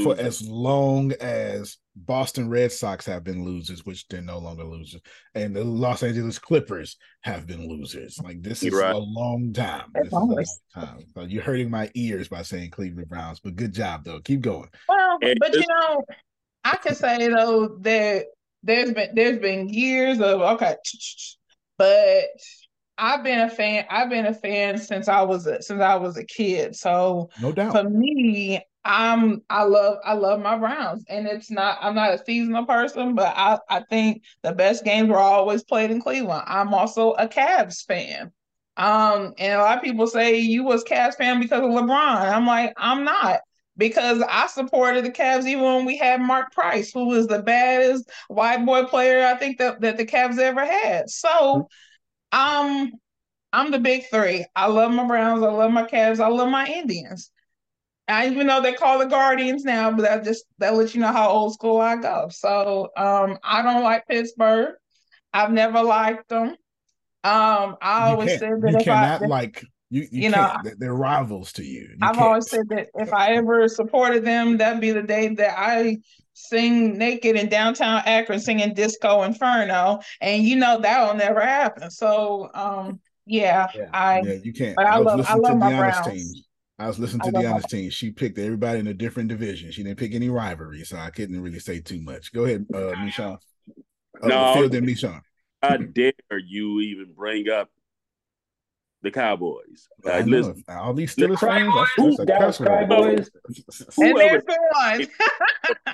for 0.03 0.19
as 0.19 0.41
long 0.49 1.13
as 1.21 1.77
Boston 1.95 2.49
Red 2.49 2.73
Sox 2.73 3.05
have 3.07 3.23
been 3.23 3.45
losers, 3.45 3.85
which 3.85 4.09
they're 4.09 4.23
no 4.23 4.39
longer 4.39 4.65
losers, 4.65 5.01
and 5.35 5.55
the 5.55 5.63
Los 5.63 6.03
Angeles 6.03 6.39
Clippers 6.39 6.97
have 7.21 7.47
been 7.47 7.69
losers. 7.69 8.19
Like 8.23 8.43
this 8.43 8.63
is 8.63 8.73
right. 8.73 8.95
a 8.95 8.99
long 8.99 9.53
time. 9.53 9.91
This 9.95 10.07
is 10.07 10.13
a 10.13 10.17
long 10.17 10.45
time. 10.75 11.05
So 11.15 11.23
you're 11.23 11.43
hurting 11.43 11.71
my 11.71 11.91
ears 11.95 12.29
by 12.29 12.43
saying 12.43 12.71
Cleveland 12.71 13.09
Browns, 13.09 13.41
but 13.41 13.57
good 13.57 13.75
job 13.75 14.05
though. 14.05 14.21
Keep 14.21 14.41
going. 14.41 14.69
Well, 14.89 15.19
but 15.21 15.55
you 15.55 15.65
know, 15.69 16.03
I 16.65 16.77
can 16.77 16.95
say 16.95 17.29
though 17.29 17.77
that 17.81 18.27
there's 18.63 18.93
been 18.93 19.15
there's 19.15 19.39
been 19.39 19.69
years 19.69 20.21
of 20.21 20.41
okay, 20.41 20.77
but 21.77 22.25
I've 22.97 23.25
been 23.25 23.41
a 23.41 23.51
fan. 23.51 23.85
I've 23.91 24.11
been 24.11 24.27
a 24.27 24.35
fan 24.35 24.79
since 24.79 25.09
I 25.09 25.23
was 25.23 25.47
a, 25.47 25.61
since 25.61 25.81
I 25.81 25.97
was 25.97 26.17
a 26.17 26.25
kid. 26.25 26.77
So 26.77 27.31
No 27.41 27.53
doubt. 27.53 27.73
for 27.73 27.85
me, 27.89 28.63
I'm 28.85 29.43
I 29.49 29.63
love 29.65 29.99
I 30.05 30.15
love 30.15 30.41
my 30.41 30.59
Browns, 30.59 31.05
and 31.09 31.27
it's 31.27 31.51
not 31.51 31.79
I'm 31.81 31.95
not 31.95 32.15
a 32.15 32.25
seasonal 32.25 32.67
person, 32.67 33.15
but 33.15 33.33
I 33.37 33.59
I 33.69 33.83
think 33.89 34.23
the 34.43 34.53
best 34.53 34.85
games 34.85 35.09
were 35.09 35.19
always 35.19 35.63
played 35.63 35.91
in 35.91 36.01
Cleveland. 36.01 36.45
I'm 36.47 36.75
also 36.75 37.13
a 37.13 37.29
Cavs 37.29 37.85
fan. 37.85 38.33
Um, 38.77 39.35
and 39.39 39.55
a 39.61 39.63
lot 39.63 39.79
of 39.79 39.85
people 39.85 40.07
say 40.07 40.39
you 40.39 40.65
was 40.65 40.83
Cavs 40.85 41.17
fan 41.17 41.41
because 41.41 41.61
of 41.61 41.71
LeBron. 41.71 42.33
I'm 42.33 42.47
like, 42.47 42.73
I'm 42.77 43.05
not 43.05 43.41
because 43.77 44.23
I 44.29 44.47
supported 44.49 45.05
the 45.05 45.11
Cavs 45.11 45.47
even 45.47 45.63
when 45.63 45.85
we 45.85 45.97
had 45.97 46.21
Mark 46.21 46.53
Price, 46.53 46.93
who 46.93 47.07
was 47.09 47.27
the 47.27 47.43
baddest 47.43 48.11
white 48.29 48.65
boy 48.65 48.85
player 48.85 49.25
I 49.27 49.37
think 49.37 49.59
that, 49.59 49.81
that 49.83 49.97
the 49.97 50.07
Cavs 50.07 50.39
ever 50.39 50.65
had. 50.65 51.09
So 51.11 51.57
um 51.57 51.67
I'm 52.33 52.93
I'm 53.53 53.71
the 53.71 53.79
big 53.79 54.05
three. 54.11 54.47
I 54.57 54.67
love 54.67 54.93
my 54.93 55.07
Browns, 55.07 55.43
I 55.43 55.51
love 55.51 55.73
my 55.73 55.85
Cavs, 55.85 56.21
I 56.21 56.29
love 56.29 56.49
my 56.49 56.67
Indians. 56.67 57.31
I 58.13 58.29
even 58.29 58.47
know 58.47 58.61
they 58.61 58.73
call 58.75 58.99
the 58.99 59.07
Guardians 59.07 59.65
now, 59.65 59.91
but 59.91 60.03
that 60.03 60.25
just 60.25 60.45
that 60.59 60.75
lets 60.75 60.95
you 60.95 61.01
know 61.01 61.13
how 61.13 61.29
old 61.31 61.55
school 61.55 61.81
I 61.81 61.97
go. 61.97 62.29
So 62.31 62.91
um 62.97 63.39
I 63.43 63.63
don't 63.63 63.83
like 63.83 64.07
Pittsburgh. 64.09 64.75
I've 65.33 65.53
never 65.53 65.83
liked 65.83 66.29
them. 66.29 66.49
Um 67.25 67.77
I 67.81 68.07
You 68.09 68.13
always 68.15 68.39
said 68.39 68.61
that 68.63 68.71
You 68.73 68.77
if 68.79 68.85
cannot 68.85 69.23
I 69.23 69.27
like 69.27 69.65
you. 69.91 70.03
You, 70.11 70.23
you 70.23 70.31
know. 70.31 70.57
They're- 70.79 70.95
rivals 70.95 71.53
to 71.55 71.63
you. 71.65 71.83
You 71.83 71.97
I've 72.03 72.15
can't. 72.15 72.27
always 72.27 72.49
said 72.49 72.69
that 72.71 72.89
if 72.95 73.13
I 73.13 73.33
ever 73.35 73.69
supported 73.69 74.25
them, 74.25 74.57
that'd 74.57 74.81
be 74.81 74.91
the 74.91 75.03
day 75.03 75.29
that 75.35 75.55
I 75.59 75.99
sing 76.35 76.97
naked 76.97 77.37
in 77.37 77.49
downtown 77.49 78.03
Akron 78.07 78.41
singing 78.41 78.73
Disco 78.75 79.23
Inferno. 79.23 80.01
And 80.21 80.43
you 80.45 80.57
know 80.57 80.81
that'll 80.81 81.15
never 81.15 81.41
happen. 81.41 81.91
So 81.91 82.51
um 82.55 83.01
yeah, 83.27 83.69
Yeah, 83.77 83.89
I 83.93 84.21
yeah, 84.23 84.39
you 84.43 84.53
can't. 84.53 84.75
but 84.77 84.87
I 84.87 84.95
I 84.95 84.99
love 84.99 85.27
I 85.29 85.35
love 85.37 85.59
my 85.59 85.77
Browns. 85.77 86.07
team. 86.07 86.43
I 86.83 86.89
was 86.89 86.99
listening 86.99 87.21
to 87.21 87.27
love 87.31 87.45
my 87.45 87.51
Deanna's 87.51 87.65
team. 87.67 87.91
She 87.91 88.11
picked 88.11 88.39
everybody 88.39 88.81
in 88.81 88.89
a 88.89 88.95
different 88.95 89.29
division. 89.29 89.71
She 89.71 89.83
didn't 89.85 89.99
pick 89.99 90.15
any 90.15 90.29
rivalry, 90.29 90.85
so 90.85 90.97
I 90.97 91.11
couldn't 91.11 91.41
really 91.41 91.61
say 91.61 91.81
too 91.81 92.01
much. 92.01 92.33
Go 92.33 92.45
ahead, 92.45 92.67
uh, 92.75 92.93
Michon. 93.05 93.39
Uh, 94.23 94.27
No. 94.27 94.55
Phil 94.55 94.69
then 94.69 94.85
Michon. 94.85 95.21
How 95.63 95.77
dare 95.77 96.13
you 96.45 96.81
even 96.81 97.13
bring 97.15 97.49
up 97.49 97.71
the 99.03 99.13
Cowboys? 99.13 99.89
I 100.05 100.21
Uh, 100.21 100.25
listen, 100.25 100.65
All 100.69 100.93
these 100.93 101.15
the 101.15 101.27
Steelers 101.27 101.39
fans, 101.39 101.73
that's, 101.73 101.95
Cowboys, 101.95 102.17
that's 102.17 102.21
a 102.21 102.27
Dallas. 102.27 102.59
Cowboys. 102.59 103.31
And 103.47 103.95
whoever 103.97 104.19
there's 104.19 104.45
the 104.45 104.59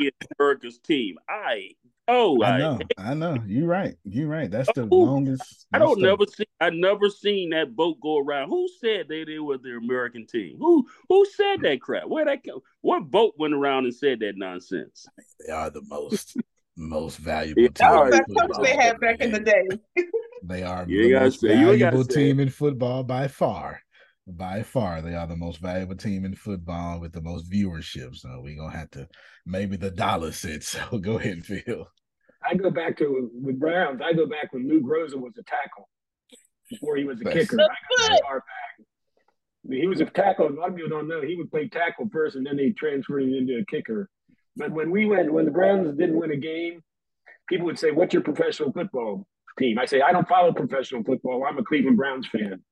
one. 0.01 0.13
America's 0.39 0.79
team, 0.79 1.19
I 1.29 1.71
oh 2.09 2.43
I 2.43 2.51
I, 2.51 2.59
know, 2.59 2.79
I 2.99 3.15
know. 3.15 3.39
You're 3.47 3.67
right. 3.69 3.95
You're 4.05 4.29
right. 4.29 4.51
That's 4.51 4.71
the 4.75 4.87
Who- 4.87 5.05
longest. 5.05 5.67
I 5.73 5.79
don't 5.79 6.01
the- 6.01 6.07
never 6.07 6.25
see 6.27 6.45
I 6.61 6.71
never 6.71 7.09
seen 7.11 7.51
that 7.51 7.77
boat 7.77 8.01
go 8.01 8.19
around. 8.19 8.49
Who 8.49 8.69
said 8.81 9.07
they, 9.09 9.25
they 9.25 9.39
were 9.39 9.59
the 9.59 9.77
American 9.77 10.27
team? 10.27 10.57
Who 10.59 10.87
who 11.09 11.25
said 11.27 11.61
that 11.63 11.81
crap? 11.81 12.09
Where 12.09 12.25
that 12.25 12.43
come? 12.45 12.61
What 12.81 13.11
boat 13.11 13.35
went 13.39 13.55
around 13.55 13.85
and 13.85 13.95
said 13.95 14.21
that 14.21 14.33
nonsense? 14.37 15.07
They 15.47 15.53
are 15.53 15.71
the 15.71 15.83
most 15.89 16.37
most 16.77 17.19
valuable 17.19 17.63
Yeah, 17.63 17.69
team. 17.69 17.89
all 17.89 18.05
in 18.07 18.11
right. 18.13 18.23
That's 18.29 18.59
what 18.59 18.65
they 18.65 18.77
had 18.77 19.01
back 19.01 19.21
in 19.21 19.33
the 19.33 19.41
day. 19.41 19.69
They 20.45 20.63
are 20.63 20.85
You 20.89 20.99
the 20.99 21.05
ain't 21.05 21.13
gotta 21.13 21.25
most 21.27 21.41
say- 21.41 21.49
you 21.49 21.71
ain't 21.71 21.79
gotta 21.81 21.97
valuable 21.97 22.05
say 22.05 22.15
team 22.15 22.41
in 22.41 22.49
football 22.51 23.03
by 23.05 23.29
far. 23.29 23.83
By 24.31 24.63
far, 24.63 25.01
they 25.01 25.15
are 25.15 25.27
the 25.27 25.37
most 25.37 25.59
valuable 25.59 25.97
team 25.97 26.27
in 26.27 26.35
football 26.35 27.01
with 27.01 27.13
the 27.15 27.23
most 27.23 27.51
viewership. 27.51 28.15
So 28.15 28.41
we're 28.43 28.57
gonna 28.59 28.77
have 28.77 28.91
to 28.91 29.09
maybe 29.47 29.77
the 29.79 29.91
dollar 29.91 30.33
said 30.33 30.63
so. 30.63 30.99
Go 30.99 31.19
ahead, 31.19 31.45
Phil. 31.47 31.89
I 32.45 32.55
go 32.55 32.71
back 32.71 32.97
to 32.99 33.31
with 33.35 33.59
Browns. 33.59 34.01
I 34.05 34.13
go 34.13 34.27
back 34.27 34.53
when 34.53 34.69
Lou 34.69 34.81
Groza 34.81 35.17
was 35.17 35.33
a 35.39 35.43
tackle 35.45 35.89
before 36.71 36.97
he 36.97 37.05
was 37.05 37.21
a 37.21 37.25
That's- 37.25 37.49
kicker. 37.49 37.61
I 37.61 37.67
go 37.67 38.07
that 38.09 38.21
far 38.23 38.37
back. 38.37 38.87
I 39.67 39.69
mean, 39.69 39.81
He 39.81 39.87
was 39.89 40.01
a 40.01 40.07
tackle. 40.07 40.49
A 40.49 40.51
lot 40.51 40.71
of 40.71 40.77
people 40.77 40.91
don't 40.91 41.09
know. 41.09 41.21
He 41.23 41.35
would 41.37 41.51
play 41.51 41.69
tackle 41.69 42.09
first, 42.13 42.37
and 42.37 42.47
then 42.47 42.57
they 42.57 42.71
transferred 42.71 43.23
him 43.25 43.35
into 43.35 43.59
a 43.59 43.65
kicker. 43.67 44.09
But 44.57 44.71
when 44.73 44.91
we 44.91 45.07
went, 45.07 45.33
when 45.33 45.45
the 45.45 45.51
Browns 45.51 45.97
didn't 45.97 46.17
win 46.19 46.31
a 46.33 46.37
game, 46.37 46.83
people 47.49 47.67
would 47.67 47.79
say, 47.79 47.91
"What's 47.91 48.13
your 48.15 48.23
professional 48.23 48.73
football 48.73 49.27
team?" 49.59 49.79
I 49.79 49.85
say, 49.85 50.01
"I 50.01 50.13
don't 50.13 50.29
follow 50.29 50.53
professional 50.53 51.03
football. 51.05 51.45
I'm 51.45 51.59
a 51.59 51.65
Cleveland 51.65 51.97
Browns 51.97 52.27
fan." 52.29 52.63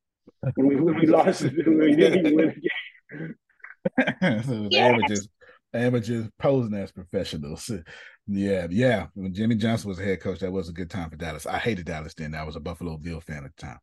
When 0.54 0.66
we 0.68 0.76
when 0.76 0.94
we 0.98 1.06
lost, 1.06 1.42
when 1.42 1.78
we 1.78 1.94
didn't 1.96 2.18
even 2.26 2.36
win 2.36 2.48
a 2.50 3.16
game. 3.18 4.42
so 4.44 4.68
Yeah. 4.70 4.86
amateurs, 4.88 5.28
amateurs 5.72 6.28
posing 6.38 6.74
as 6.74 6.92
professionals. 6.92 7.70
Yeah, 8.28 8.66
yeah. 8.70 9.06
When 9.14 9.32
Jimmy 9.32 9.54
Johnson 9.54 9.88
was 9.88 10.00
a 10.00 10.04
head 10.04 10.20
coach, 10.20 10.40
that 10.40 10.50
was 10.52 10.68
a 10.68 10.72
good 10.72 10.90
time 10.90 11.10
for 11.10 11.16
Dallas. 11.16 11.46
I 11.46 11.58
hated 11.58 11.86
Dallas 11.86 12.14
then. 12.14 12.34
I 12.34 12.42
was 12.42 12.56
a 12.56 12.60
Buffalo 12.60 12.96
Bill 12.96 13.20
fan 13.20 13.44
at 13.44 13.56
the 13.56 13.62
time. 13.66 13.78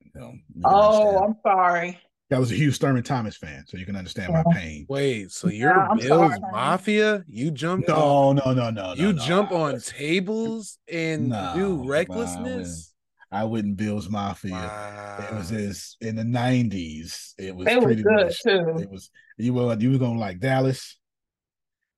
You 0.00 0.20
know, 0.20 0.32
you 0.54 0.62
Oh, 0.64 0.82
understand. 0.82 1.24
I'm 1.24 1.36
sorry. 1.42 1.98
That 2.28 2.38
was 2.38 2.52
a 2.52 2.54
huge 2.54 2.78
Thurman 2.78 3.02
Thomas 3.02 3.36
fan, 3.36 3.64
so 3.66 3.76
you 3.76 3.84
can 3.84 3.96
understand 3.96 4.32
my 4.32 4.44
pain. 4.54 4.86
Wait, 4.88 5.32
so 5.32 5.48
Yeah, 5.48 5.58
you're 5.58 5.80
I'm 5.80 5.98
Bills 5.98 6.32
sorry. 6.32 6.52
Mafia? 6.52 7.24
You 7.26 7.50
jump 7.50 7.88
No, 7.88 8.32
no, 8.32 8.52
no, 8.52 8.70
no, 8.70 8.94
you 8.94 9.06
no, 9.06 9.12
no. 9.12 9.26
jump 9.26 9.50
on 9.50 9.80
tables 9.80 10.78
and 10.92 11.28
No, 11.30 11.52
do 11.54 11.60
no, 11.60 11.66
I 11.72 11.76
wouldn't. 11.76 11.88
recklessness? 11.90 12.94
I 13.32 13.44
wouldn't 13.44 13.76
Bills 13.76 14.08
Mafia. 14.08 15.18
It 15.18 15.34
was 15.34 15.50
this 15.50 15.96
in 16.00 16.16
the 16.16 16.24
nineties. 16.24 17.34
It 17.38 17.54
was 17.54 17.66
They 17.66 17.76
were 17.76 17.82
pretty 17.82 18.02
good 18.02 18.26
much. 18.26 18.42
too. 18.42 18.76
It 18.78 18.90
was 18.90 19.10
you 19.36 19.54
were 19.54 19.76
you 19.78 19.90
were 19.92 19.98
gonna 19.98 20.18
like 20.18 20.38
Dallas. 20.38 20.98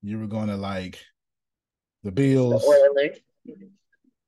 You 0.03 0.19
were 0.19 0.27
gonna 0.29 0.57
like 0.57 0.99
the 2.03 2.11
The 2.11 2.13
Bills. 2.13 2.65
Oilers. 2.65 3.19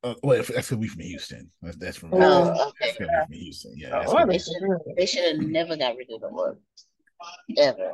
Uh, 0.03 0.13
well, 0.21 0.37
that's 0.37 0.49
because 0.49 0.75
we 0.75 0.87
from 0.87 1.01
Houston. 1.01 1.49
That's 1.61 1.77
that's 1.77 1.97
from 1.97 2.13
Oh, 2.13 2.17
Houston. 2.19 2.67
okay. 2.67 2.95
That's 2.99 2.99
we 2.99 3.05
from 3.25 3.33
Houston. 3.33 3.73
Yeah, 3.75 4.05
'cause 4.05 4.27
They 4.27 4.37
should 4.37 4.95
they 4.97 5.05
should 5.05 5.35
have 5.37 5.45
never 5.47 5.75
got 5.75 5.95
rid 5.97 6.11
of 6.11 6.21
the 6.21 6.27
Oilers. 6.27 6.57
Ever. 7.57 7.91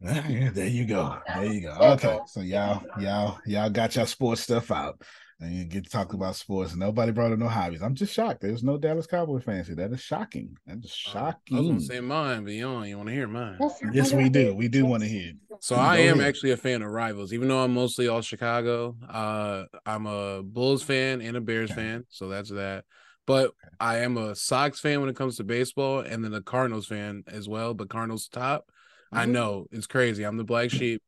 Yeah, 0.00 0.50
there 0.54 0.66
you 0.66 0.84
go. 0.84 1.16
There 1.26 1.44
you 1.46 1.62
go. 1.62 1.70
Okay, 1.92 2.18
so 2.26 2.40
y'all, 2.40 2.82
y'all, 3.00 3.38
y'all 3.46 3.70
got 3.70 3.96
your 3.96 4.06
sports 4.06 4.42
stuff 4.42 4.70
out, 4.70 5.00
and 5.40 5.52
you 5.54 5.64
get 5.64 5.84
to 5.84 5.90
talk 5.90 6.12
about 6.12 6.36
sports. 6.36 6.72
And 6.72 6.80
nobody 6.80 7.12
brought 7.12 7.32
up 7.32 7.38
no 7.38 7.48
hobbies. 7.48 7.82
I'm 7.82 7.94
just 7.94 8.12
shocked. 8.12 8.40
There's 8.40 8.62
no 8.62 8.78
Dallas 8.78 9.06
Cowboy 9.06 9.40
fans 9.40 9.66
here. 9.66 9.76
That 9.76 9.92
is 9.92 10.00
shocking. 10.00 10.56
That 10.66 10.84
is 10.84 10.90
Uh, 11.06 11.32
I 11.52 11.58
was 11.58 11.66
gonna 11.66 11.80
shocking. 11.80 11.80
say 11.80 12.00
mine, 12.00 12.44
but 12.44 12.52
you 12.52 12.62
don't 12.62 12.88
you 12.88 12.96
want 12.96 13.08
to 13.08 13.14
hear 13.14 13.28
mine. 13.28 13.58
Yes, 13.92 14.12
we 14.12 14.28
do. 14.28 14.54
We 14.54 14.68
do 14.68 14.86
want 14.86 15.02
to 15.02 15.08
hear. 15.08 15.32
So 15.60 15.76
Go 15.76 15.80
I 15.80 15.98
am 15.98 16.16
ahead. 16.16 16.28
actually 16.28 16.50
a 16.52 16.56
fan 16.56 16.82
of 16.82 16.90
rivals, 16.90 17.32
even 17.32 17.48
though 17.48 17.62
I'm 17.62 17.72
mostly 17.74 18.08
all 18.08 18.20
Chicago. 18.20 18.96
Uh, 19.08 19.64
I'm 19.86 20.06
a 20.06 20.42
Bulls 20.42 20.82
fan 20.82 21.20
and 21.20 21.36
a 21.36 21.40
Bears 21.40 21.70
Okay. 21.70 21.80
fan, 21.80 22.04
so 22.10 22.28
that's 22.28 22.50
that. 22.50 22.84
But 23.26 23.52
I 23.80 23.98
am 23.98 24.16
a 24.18 24.34
Sox 24.34 24.80
fan 24.80 25.00
when 25.00 25.08
it 25.08 25.16
comes 25.16 25.36
to 25.36 25.44
baseball, 25.44 26.00
and 26.00 26.24
then 26.24 26.34
a 26.34 26.42
Cardinals 26.42 26.86
fan 26.86 27.24
as 27.26 27.48
well. 27.48 27.72
But 27.74 27.88
Cardinals 27.88 28.28
top. 28.28 28.68
I 29.12 29.22
Mm-hmm. 29.22 29.32
know 29.32 29.66
it's 29.70 29.86
crazy. 29.86 30.24
I'm 30.24 30.36
the 30.36 30.44
black 30.44 30.70
sheep. 30.70 31.02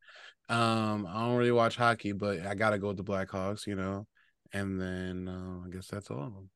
Um, 0.49 1.07
I 1.09 1.21
don't 1.27 1.37
really 1.37 1.51
watch 1.53 1.77
hockey, 1.77 2.13
but 2.13 2.47
I 2.47 2.55
gotta 2.55 2.79
go 2.79 2.89
with 2.89 2.97
the 2.99 3.05
Blackhawks, 3.05 3.67
you 3.67 3.75
know. 3.75 4.07
And 4.53 4.81
then 4.81 5.29
uh, 5.29 5.67
I 5.67 5.71
guess 5.71 5.89
that's 5.89 6.11
all 6.11 6.23
of 6.23 6.35
them. 6.35 6.51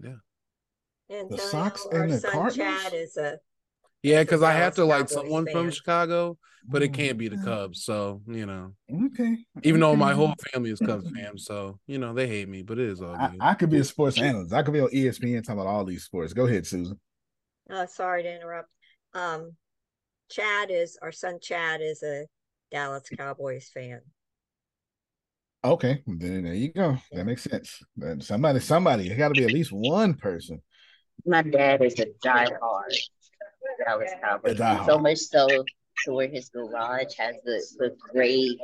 Yeah, 0.00 1.16
Antonio, 1.16 1.44
Sox 1.44 1.86
our 1.92 2.02
and 2.02 2.12
the 2.12 2.20
son 2.20 2.32
Cardinals? 2.32 2.82
Chad 2.82 2.92
is 2.94 3.16
a 3.16 3.38
yeah, 4.02 4.22
because 4.22 4.42
I 4.42 4.52
have 4.52 4.74
Dallas 4.74 4.76
to 4.76 4.84
like 4.84 4.98
Cowboys 5.08 5.12
someone 5.12 5.46
from. 5.50 5.70
Chicago, 5.70 6.38
but 6.68 6.82
it 6.82 6.92
can't 6.92 7.18
be 7.18 7.28
the. 7.28 7.38
Cubs. 7.38 7.84
So 7.84 8.22
you 8.28 8.46
know. 8.46 8.74
Okay. 9.06 9.38
Even 9.62 9.80
though 9.80 9.96
my 9.96 10.14
whole 10.14 10.34
family 10.52 10.70
is 10.70 10.78
Cubs 10.78 11.10
fans, 11.10 11.44
so 11.44 11.78
you 11.86 11.98
know 11.98 12.14
they 12.14 12.28
hate 12.28 12.48
me, 12.48 12.62
but 12.62 12.78
it 12.78 12.88
is 12.88 13.02
all 13.02 13.16
I, 13.16 13.28
good. 13.28 13.38
I 13.40 13.54
could 13.54 13.70
be 13.70 13.78
a 13.78 13.84
sports 13.84 14.20
analyst. 14.20 14.52
I 14.52 14.62
could 14.62 14.74
be 14.74 14.80
on 14.80 14.88
ESPN 14.88 15.42
talking 15.42 15.60
about 15.60 15.70
all 15.70 15.84
these 15.84 16.04
sports. 16.04 16.32
Go 16.32 16.46
ahead, 16.46 16.66
Susan. 16.66 16.98
Oh, 17.70 17.86
sorry 17.86 18.22
to 18.22 18.34
interrupt. 18.34 18.68
Um, 19.14 19.56
Chad 20.30 20.70
is 20.70 20.98
our 21.02 21.12
son. 21.12 21.38
Chad 21.42 21.80
is 21.80 22.02
a 22.02 22.26
Dallas 22.70 23.08
Cowboys 23.16 23.68
fan. 23.72 24.00
Okay, 25.64 26.02
then 26.06 26.44
there 26.44 26.54
you 26.54 26.72
go. 26.72 26.96
That 27.12 27.26
makes 27.26 27.42
sense. 27.42 27.82
Somebody, 28.20 28.60
somebody, 28.60 29.10
it 29.10 29.16
got 29.16 29.28
to 29.28 29.34
be 29.34 29.44
at 29.44 29.52
least 29.52 29.72
one 29.72 30.14
person. 30.14 30.62
My 31.26 31.42
dad 31.42 31.82
is 31.82 31.98
a 31.98 32.06
diehard 32.24 32.94
Dallas 33.84 34.12
Cowboys. 34.22 34.58
So 34.86 34.98
much 34.98 35.18
so 35.18 35.46
to 36.04 36.12
where 36.12 36.28
his 36.28 36.48
garage 36.48 37.14
has 37.18 37.36
the, 37.44 37.64
the 37.78 37.96
gray, 38.12 38.56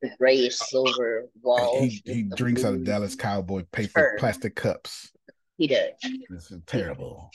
the 0.00 0.10
grayish 0.18 0.56
silver 0.56 1.28
walls. 1.42 1.82
He 1.82 2.02
he 2.04 2.22
drinks 2.22 2.64
out 2.64 2.74
of 2.74 2.84
Dallas 2.84 3.14
Cowboy 3.14 3.64
paper 3.72 4.16
plastic 4.18 4.54
cups. 4.54 5.10
He 5.56 5.66
does. 5.66 5.90
This 6.30 6.50
is 6.50 6.60
terrible. 6.66 7.30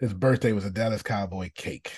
His 0.00 0.14
birthday 0.14 0.52
was 0.52 0.64
a 0.64 0.70
Dallas 0.70 1.02
Cowboy 1.02 1.50
cake. 1.54 1.92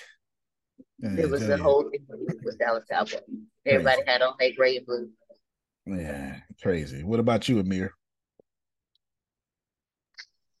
It 0.99 1.29
was 1.29 1.45
the 1.47 1.57
whole 1.57 1.89
thing 1.89 2.05
was 2.43 2.55
Dallas 2.55 2.83
Cowboy. 2.89 3.19
Everybody 3.65 4.01
had 4.05 4.21
on 4.21 4.33
their 4.39 4.51
gray 4.53 4.77
and 4.77 4.85
blue. 4.85 5.09
Yeah, 5.85 6.37
crazy. 6.61 7.03
What 7.03 7.19
about 7.19 7.47
you, 7.47 7.59
Amir? 7.59 7.93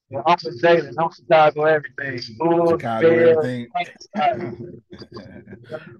Well, 0.09 0.23
I'm 0.27 0.37
from. 0.37 0.53
I'm 0.99 1.09
Chicago 1.11 1.63
everything. 1.63 2.37
Bulls, 2.37 2.69
Chicago, 2.69 3.09
everything. 3.09 3.67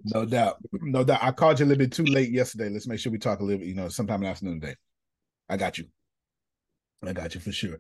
no 0.06 0.26
doubt. 0.26 0.58
No 0.72 1.04
doubt. 1.04 1.24
I 1.24 1.32
called 1.32 1.60
you 1.60 1.66
a 1.66 1.68
little 1.68 1.84
bit 1.84 1.92
too 1.92 2.06
late 2.06 2.32
yesterday. 2.32 2.70
Let's 2.70 2.88
make 2.88 3.00
sure 3.00 3.12
we 3.12 3.18
talk 3.18 3.40
a 3.40 3.44
little 3.44 3.60
bit, 3.60 3.68
you 3.68 3.74
know, 3.74 3.90
sometime 3.90 4.18
in 4.18 4.24
the 4.24 4.30
afternoon 4.30 4.62
today. 4.62 4.76
I 5.50 5.58
got 5.58 5.80
you. 5.80 5.86
I 7.04 7.14
got 7.14 7.34
you 7.34 7.42
for 7.42 7.52
sure. 7.52 7.80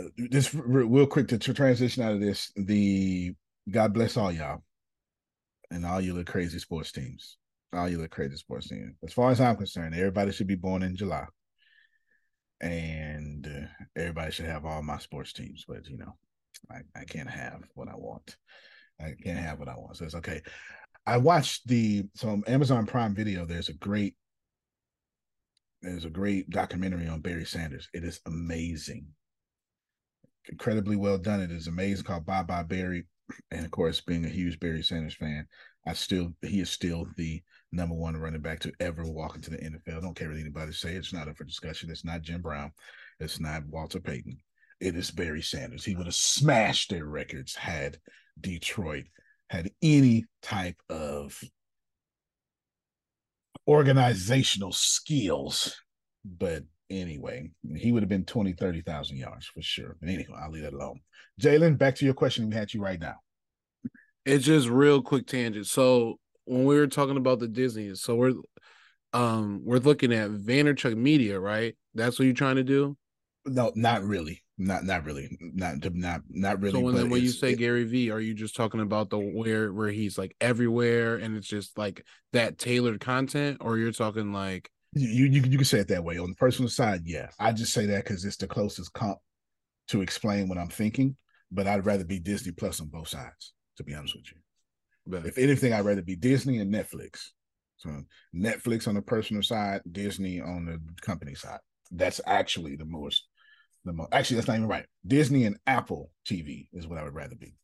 Uh, 0.00 0.04
just 0.30 0.52
real 0.54 1.06
quick 1.06 1.28
to, 1.28 1.38
to 1.38 1.54
transition 1.54 2.04
out 2.04 2.12
of 2.12 2.20
this, 2.20 2.52
the 2.54 3.34
God 3.68 3.92
bless 3.92 4.16
all 4.16 4.30
y'all 4.30 4.62
and 5.70 5.84
all 5.84 6.00
you 6.00 6.12
little 6.12 6.30
crazy 6.30 6.60
sports 6.60 6.92
teams. 6.92 7.36
All 7.72 7.88
you 7.88 7.98
look 7.98 8.10
crazy 8.10 8.36
sports 8.36 8.68
teams. 8.68 8.94
As 9.04 9.12
far 9.12 9.30
as 9.30 9.40
I'm 9.40 9.56
concerned, 9.56 9.94
everybody 9.94 10.32
should 10.32 10.46
be 10.46 10.54
born 10.54 10.82
in 10.82 10.96
July. 10.96 11.26
And 12.60 13.46
uh, 13.46 13.66
everybody 14.00 14.32
should 14.32 14.46
have 14.46 14.64
all 14.64 14.82
my 14.82 14.98
sports 14.98 15.32
teams, 15.32 15.64
but 15.68 15.86
you 15.88 15.98
know, 15.98 16.16
I, 16.70 16.80
I 16.98 17.04
can't 17.04 17.28
have 17.28 17.60
what 17.74 17.88
I 17.88 17.96
want. 17.96 18.36
I 19.00 19.14
can't 19.22 19.38
have 19.38 19.58
what 19.58 19.68
I 19.68 19.74
want. 19.74 19.96
So 19.96 20.04
it's 20.04 20.14
okay. 20.14 20.40
I 21.06 21.18
watched 21.18 21.68
the 21.68 22.04
so 22.14 22.42
Amazon 22.46 22.86
Prime 22.86 23.14
Video. 23.14 23.44
There's 23.44 23.68
a 23.68 23.74
great 23.74 24.14
there's 25.82 26.04
a 26.04 26.10
great 26.10 26.50
documentary 26.50 27.06
on 27.06 27.20
Barry 27.20 27.44
Sanders. 27.44 27.88
It 27.92 28.02
is 28.02 28.20
amazing, 28.26 29.06
incredibly 30.48 30.96
well 30.96 31.18
done. 31.18 31.40
It 31.40 31.52
is 31.52 31.66
amazing. 31.68 32.04
Called 32.04 32.26
Bye 32.26 32.42
Bye 32.42 32.64
Barry, 32.64 33.06
and 33.50 33.64
of 33.64 33.70
course, 33.70 34.00
being 34.00 34.24
a 34.24 34.30
huge 34.30 34.58
Barry 34.58 34.82
Sanders 34.82 35.14
fan, 35.14 35.46
I 35.86 35.92
still 35.92 36.32
he 36.42 36.60
is 36.60 36.70
still 36.70 37.06
the 37.16 37.42
number 37.72 37.94
one 37.94 38.16
running 38.16 38.40
back 38.40 38.60
to 38.60 38.72
ever 38.80 39.04
walk 39.04 39.36
into 39.36 39.50
the 39.50 39.58
NFL. 39.58 39.98
I 39.98 40.00
don't 40.00 40.14
care 40.14 40.28
what 40.28 40.38
anybody 40.38 40.72
say. 40.72 40.94
It's 40.94 41.12
not 41.12 41.28
up 41.28 41.36
for 41.36 41.44
discussion. 41.44 41.90
It's 41.90 42.04
not 42.04 42.22
Jim 42.22 42.42
Brown. 42.42 42.72
It's 43.20 43.40
not 43.40 43.66
Walter 43.66 44.00
Payton. 44.00 44.38
It 44.80 44.96
is 44.96 45.10
Barry 45.10 45.42
Sanders. 45.42 45.84
He 45.84 45.96
would 45.96 46.06
have 46.06 46.14
smashed 46.14 46.90
their 46.90 47.06
records 47.06 47.54
had 47.54 47.98
Detroit 48.40 49.04
had 49.48 49.70
any 49.82 50.24
type 50.42 50.76
of 50.90 51.38
organizational 53.66 54.72
skills. 54.72 55.74
But 56.24 56.64
anyway, 56.90 57.50
he 57.76 57.92
would 57.92 58.02
have 58.02 58.08
been 58.08 58.24
20, 58.24 58.52
30,000 58.52 59.16
yards 59.16 59.46
for 59.46 59.62
sure. 59.62 59.96
But 60.00 60.10
anyway, 60.10 60.34
I'll 60.38 60.50
leave 60.50 60.64
that 60.64 60.74
alone. 60.74 61.00
Jalen, 61.40 61.78
back 61.78 61.94
to 61.96 62.04
your 62.04 62.14
question 62.14 62.48
we 62.48 62.54
had 62.54 62.72
you 62.72 62.82
right 62.82 63.00
now. 63.00 63.16
It's 64.24 64.44
just 64.44 64.68
real 64.68 65.02
quick 65.02 65.26
tangent. 65.26 65.66
So 65.66 66.18
when 66.46 66.64
we 66.64 66.76
were 66.76 66.86
talking 66.86 67.16
about 67.16 67.38
the 67.38 67.48
Disney, 67.48 67.94
so 67.94 68.14
we're 68.14 68.34
um 69.12 69.62
we're 69.64 69.78
looking 69.78 70.12
at 70.12 70.30
Vaynerchuk 70.30 70.96
Media, 70.96 71.38
right? 71.38 71.76
That's 71.94 72.18
what 72.18 72.24
you're 72.24 72.34
trying 72.34 72.56
to 72.56 72.64
do. 72.64 72.96
No, 73.44 73.72
not 73.74 74.02
really. 74.02 74.42
Not 74.58 74.84
not 74.84 75.04
really. 75.04 75.28
Not 75.40 75.76
not 75.94 76.22
not 76.30 76.60
really. 76.60 76.72
so 76.72 76.80
when, 76.80 76.94
then 76.94 77.10
when 77.10 77.22
you 77.22 77.28
say 77.28 77.52
it- 77.52 77.58
Gary 77.58 77.84
V, 77.84 78.10
are 78.10 78.20
you 78.20 78.34
just 78.34 78.56
talking 78.56 78.80
about 78.80 79.10
the 79.10 79.18
where 79.18 79.72
where 79.72 79.90
he's 79.90 80.16
like 80.16 80.34
everywhere 80.40 81.16
and 81.16 81.36
it's 81.36 81.46
just 81.46 81.76
like 81.76 82.04
that 82.32 82.58
tailored 82.58 83.00
content, 83.00 83.58
or 83.60 83.76
you're 83.76 83.92
talking 83.92 84.32
like 84.32 84.70
you 84.94 85.26
you 85.26 85.42
you 85.42 85.58
can 85.58 85.64
say 85.64 85.78
it 85.78 85.88
that 85.88 86.04
way. 86.04 86.18
On 86.18 86.30
the 86.30 86.36
personal 86.36 86.70
side, 86.70 87.02
yeah. 87.04 87.28
I 87.38 87.52
just 87.52 87.72
say 87.72 87.86
that 87.86 88.04
because 88.04 88.24
it's 88.24 88.38
the 88.38 88.46
closest 88.46 88.92
comp 88.94 89.18
to 89.88 90.00
explain 90.00 90.48
what 90.48 90.58
I'm 90.58 90.68
thinking. 90.68 91.16
But 91.52 91.66
I'd 91.66 91.86
rather 91.86 92.04
be 92.04 92.18
Disney 92.18 92.52
Plus 92.52 92.80
on 92.80 92.88
both 92.88 93.08
sides, 93.08 93.52
to 93.76 93.84
be 93.84 93.94
honest 93.94 94.16
with 94.16 94.24
you. 94.32 94.38
If 95.26 95.38
anything, 95.38 95.72
I'd 95.72 95.84
rather 95.84 96.02
be 96.02 96.16
Disney 96.16 96.58
and 96.58 96.72
Netflix. 96.72 97.28
So 97.76 97.90
Netflix 98.34 98.88
on 98.88 98.94
the 98.94 99.02
personal 99.02 99.42
side, 99.42 99.82
Disney 99.90 100.40
on 100.40 100.64
the 100.64 100.80
company 101.02 101.34
side. 101.34 101.60
That's 101.90 102.20
actually 102.26 102.76
the 102.76 102.84
most 102.84 103.26
the 103.84 103.92
most 103.92 104.08
actually 104.12 104.36
that's 104.36 104.48
not 104.48 104.56
even 104.56 104.68
right. 104.68 104.86
Disney 105.06 105.44
and 105.44 105.58
Apple 105.66 106.10
TV 106.28 106.68
is 106.72 106.86
what 106.88 106.98
I 106.98 107.04
would 107.04 107.14
rather 107.14 107.36
be. 107.36 107.54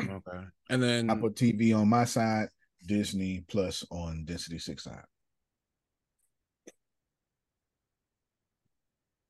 okay, 0.00 0.44
and 0.70 0.82
then 0.82 1.10
Apple 1.10 1.30
TV 1.30 1.74
on 1.76 1.88
my 1.88 2.04
side, 2.04 2.48
Disney 2.86 3.44
Plus 3.48 3.84
on 3.90 4.24
Density 4.24 4.58
Six 4.58 4.84
side. 4.84 5.04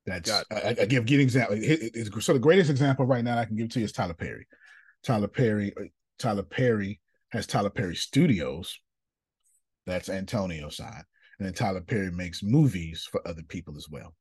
That's 0.05 0.31
I, 0.31 0.75
I- 0.81 0.85
give 0.85 1.05
give 1.05 1.19
example. 1.19 1.55
It- 1.57 1.63
it- 1.63 1.95
it's- 1.95 2.25
so 2.25 2.33
the 2.33 2.39
greatest 2.39 2.69
example 2.69 3.05
right 3.05 3.23
now 3.23 3.37
I 3.37 3.45
can 3.45 3.55
give 3.55 3.69
to 3.69 3.79
you 3.79 3.85
is 3.85 3.91
Tyler 3.91 4.13
Perry. 4.13 4.47
Tyler 5.03 5.27
Perry, 5.27 5.73
uh, 5.77 5.83
Tyler 6.17 6.43
Perry 6.43 6.99
has 7.31 7.47
Tyler 7.47 7.69
Perry 7.69 7.95
Studios. 7.95 8.79
That's 9.87 10.09
Antonio's 10.09 10.77
side, 10.77 11.03
and 11.39 11.45
then 11.45 11.53
Tyler 11.53 11.81
Perry 11.81 12.11
makes 12.11 12.43
movies 12.43 13.07
for 13.11 13.27
other 13.27 13.43
people 13.43 13.75
as 13.77 13.87
well. 13.89 14.13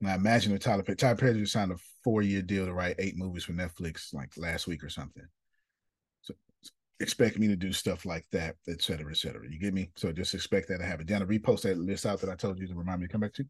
Now 0.00 0.14
imagine 0.14 0.52
if 0.52 0.60
Tyler 0.60 0.82
Perry, 0.82 0.96
Tyler 0.96 1.16
Perry 1.16 1.40
just 1.40 1.52
signed 1.52 1.72
a 1.72 1.76
four-year 2.04 2.42
deal 2.42 2.66
to 2.66 2.72
write 2.72 2.96
eight 2.98 3.16
movies 3.16 3.44
for 3.44 3.52
Netflix 3.52 4.12
like 4.14 4.32
last 4.36 4.66
week 4.66 4.84
or 4.84 4.88
something. 4.88 5.24
So 6.22 6.34
expect 7.00 7.38
me 7.38 7.48
to 7.48 7.56
do 7.56 7.72
stuff 7.72 8.06
like 8.06 8.26
that, 8.32 8.56
et 8.68 8.82
cetera, 8.82 9.10
et 9.10 9.16
cetera. 9.16 9.42
You 9.50 9.58
get 9.58 9.74
me? 9.74 9.90
So 9.96 10.12
just 10.12 10.34
expect 10.34 10.68
that 10.68 10.78
to 10.78 10.84
happen. 10.84 11.06
Diana, 11.06 11.26
repost 11.26 11.62
that 11.62 11.78
list 11.78 12.06
out 12.06 12.20
that 12.20 12.30
I 12.30 12.36
told 12.36 12.58
you 12.58 12.68
to 12.68 12.74
remind 12.74 13.00
me 13.00 13.06
to 13.06 13.12
come 13.12 13.20
back 13.20 13.34
to. 13.34 13.44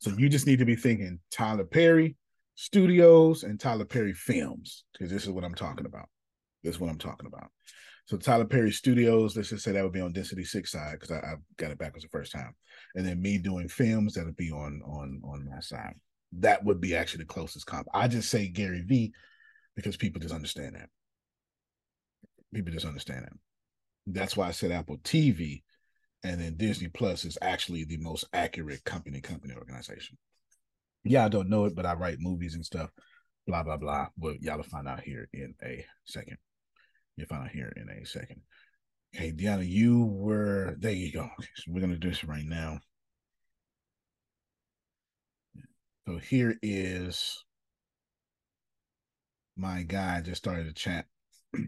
So 0.00 0.10
you 0.16 0.28
just 0.28 0.46
need 0.46 0.58
to 0.58 0.66
be 0.66 0.76
thinking 0.76 1.20
Tyler 1.30 1.64
Perry 1.64 2.16
Studios 2.60 3.44
and 3.44 3.60
Tyler 3.60 3.84
Perry 3.84 4.12
Films, 4.12 4.82
because 4.92 5.12
this 5.12 5.22
is 5.22 5.30
what 5.30 5.44
I'm 5.44 5.54
talking 5.54 5.86
about. 5.86 6.08
This 6.64 6.74
is 6.74 6.80
what 6.80 6.90
I'm 6.90 6.98
talking 6.98 7.28
about. 7.28 7.52
So 8.06 8.16
Tyler 8.16 8.46
Perry 8.46 8.72
Studios, 8.72 9.36
let's 9.36 9.50
just 9.50 9.62
say 9.62 9.70
that 9.70 9.84
would 9.84 9.92
be 9.92 10.00
on 10.00 10.12
Density 10.12 10.42
Six 10.42 10.72
side 10.72 10.98
because 10.98 11.12
I, 11.12 11.18
I 11.18 11.34
got 11.56 11.70
it 11.70 11.78
back 11.78 11.90
backwards 11.90 12.02
the 12.02 12.08
first 12.08 12.32
time, 12.32 12.52
and 12.96 13.06
then 13.06 13.22
me 13.22 13.38
doing 13.38 13.68
films 13.68 14.14
that 14.14 14.24
would 14.24 14.34
be 14.34 14.50
on 14.50 14.82
on 14.84 15.20
on 15.22 15.48
my 15.48 15.60
side. 15.60 15.94
That 16.32 16.64
would 16.64 16.80
be 16.80 16.96
actually 16.96 17.22
the 17.22 17.32
closest 17.32 17.64
comp. 17.64 17.86
I 17.94 18.08
just 18.08 18.28
say 18.28 18.48
Gary 18.48 18.82
V 18.84 19.12
because 19.76 19.96
people 19.96 20.20
just 20.20 20.34
understand 20.34 20.74
that. 20.74 20.88
People 22.52 22.72
just 22.72 22.86
understand 22.86 23.22
that. 23.22 23.34
That's 24.08 24.36
why 24.36 24.48
I 24.48 24.50
said 24.50 24.72
Apple 24.72 24.98
TV, 25.04 25.62
and 26.24 26.40
then 26.40 26.56
Disney 26.56 26.88
Plus 26.88 27.24
is 27.24 27.38
actually 27.40 27.84
the 27.84 27.98
most 27.98 28.24
accurate 28.32 28.82
company 28.82 29.20
company 29.20 29.54
organization. 29.54 30.18
Yeah, 31.04 31.24
I 31.24 31.28
don't 31.28 31.48
know 31.48 31.64
it, 31.64 31.74
but 31.74 31.86
I 31.86 31.94
write 31.94 32.18
movies 32.20 32.54
and 32.54 32.64
stuff. 32.64 32.90
Blah 33.46 33.62
blah 33.62 33.76
blah. 33.76 34.08
But 34.16 34.42
y'all 34.42 34.56
will 34.56 34.64
find 34.64 34.88
out 34.88 35.00
here 35.00 35.28
in 35.32 35.54
a 35.62 35.84
second. 36.04 36.38
You'll 37.16 37.28
find 37.28 37.44
out 37.44 37.50
here 37.50 37.72
in 37.76 37.88
a 37.88 38.04
second. 38.06 38.42
Okay, 39.14 39.32
Deanna, 39.32 39.66
you 39.66 40.04
were 40.04 40.76
there. 40.78 40.92
You 40.92 41.12
go. 41.12 41.22
Okay, 41.22 41.48
so 41.56 41.72
we're 41.72 41.80
gonna 41.80 41.96
do 41.96 42.10
this 42.10 42.24
right 42.24 42.44
now. 42.44 42.78
So 46.06 46.18
here 46.18 46.56
is 46.62 47.44
my 49.56 49.82
guy. 49.82 50.20
Just 50.22 50.42
started 50.42 50.66
a 50.66 50.72
chat. 50.72 51.06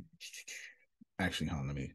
Actually, 1.18 1.48
hold 1.48 1.62
on. 1.62 1.66
Let 1.68 1.76
me 1.76 1.92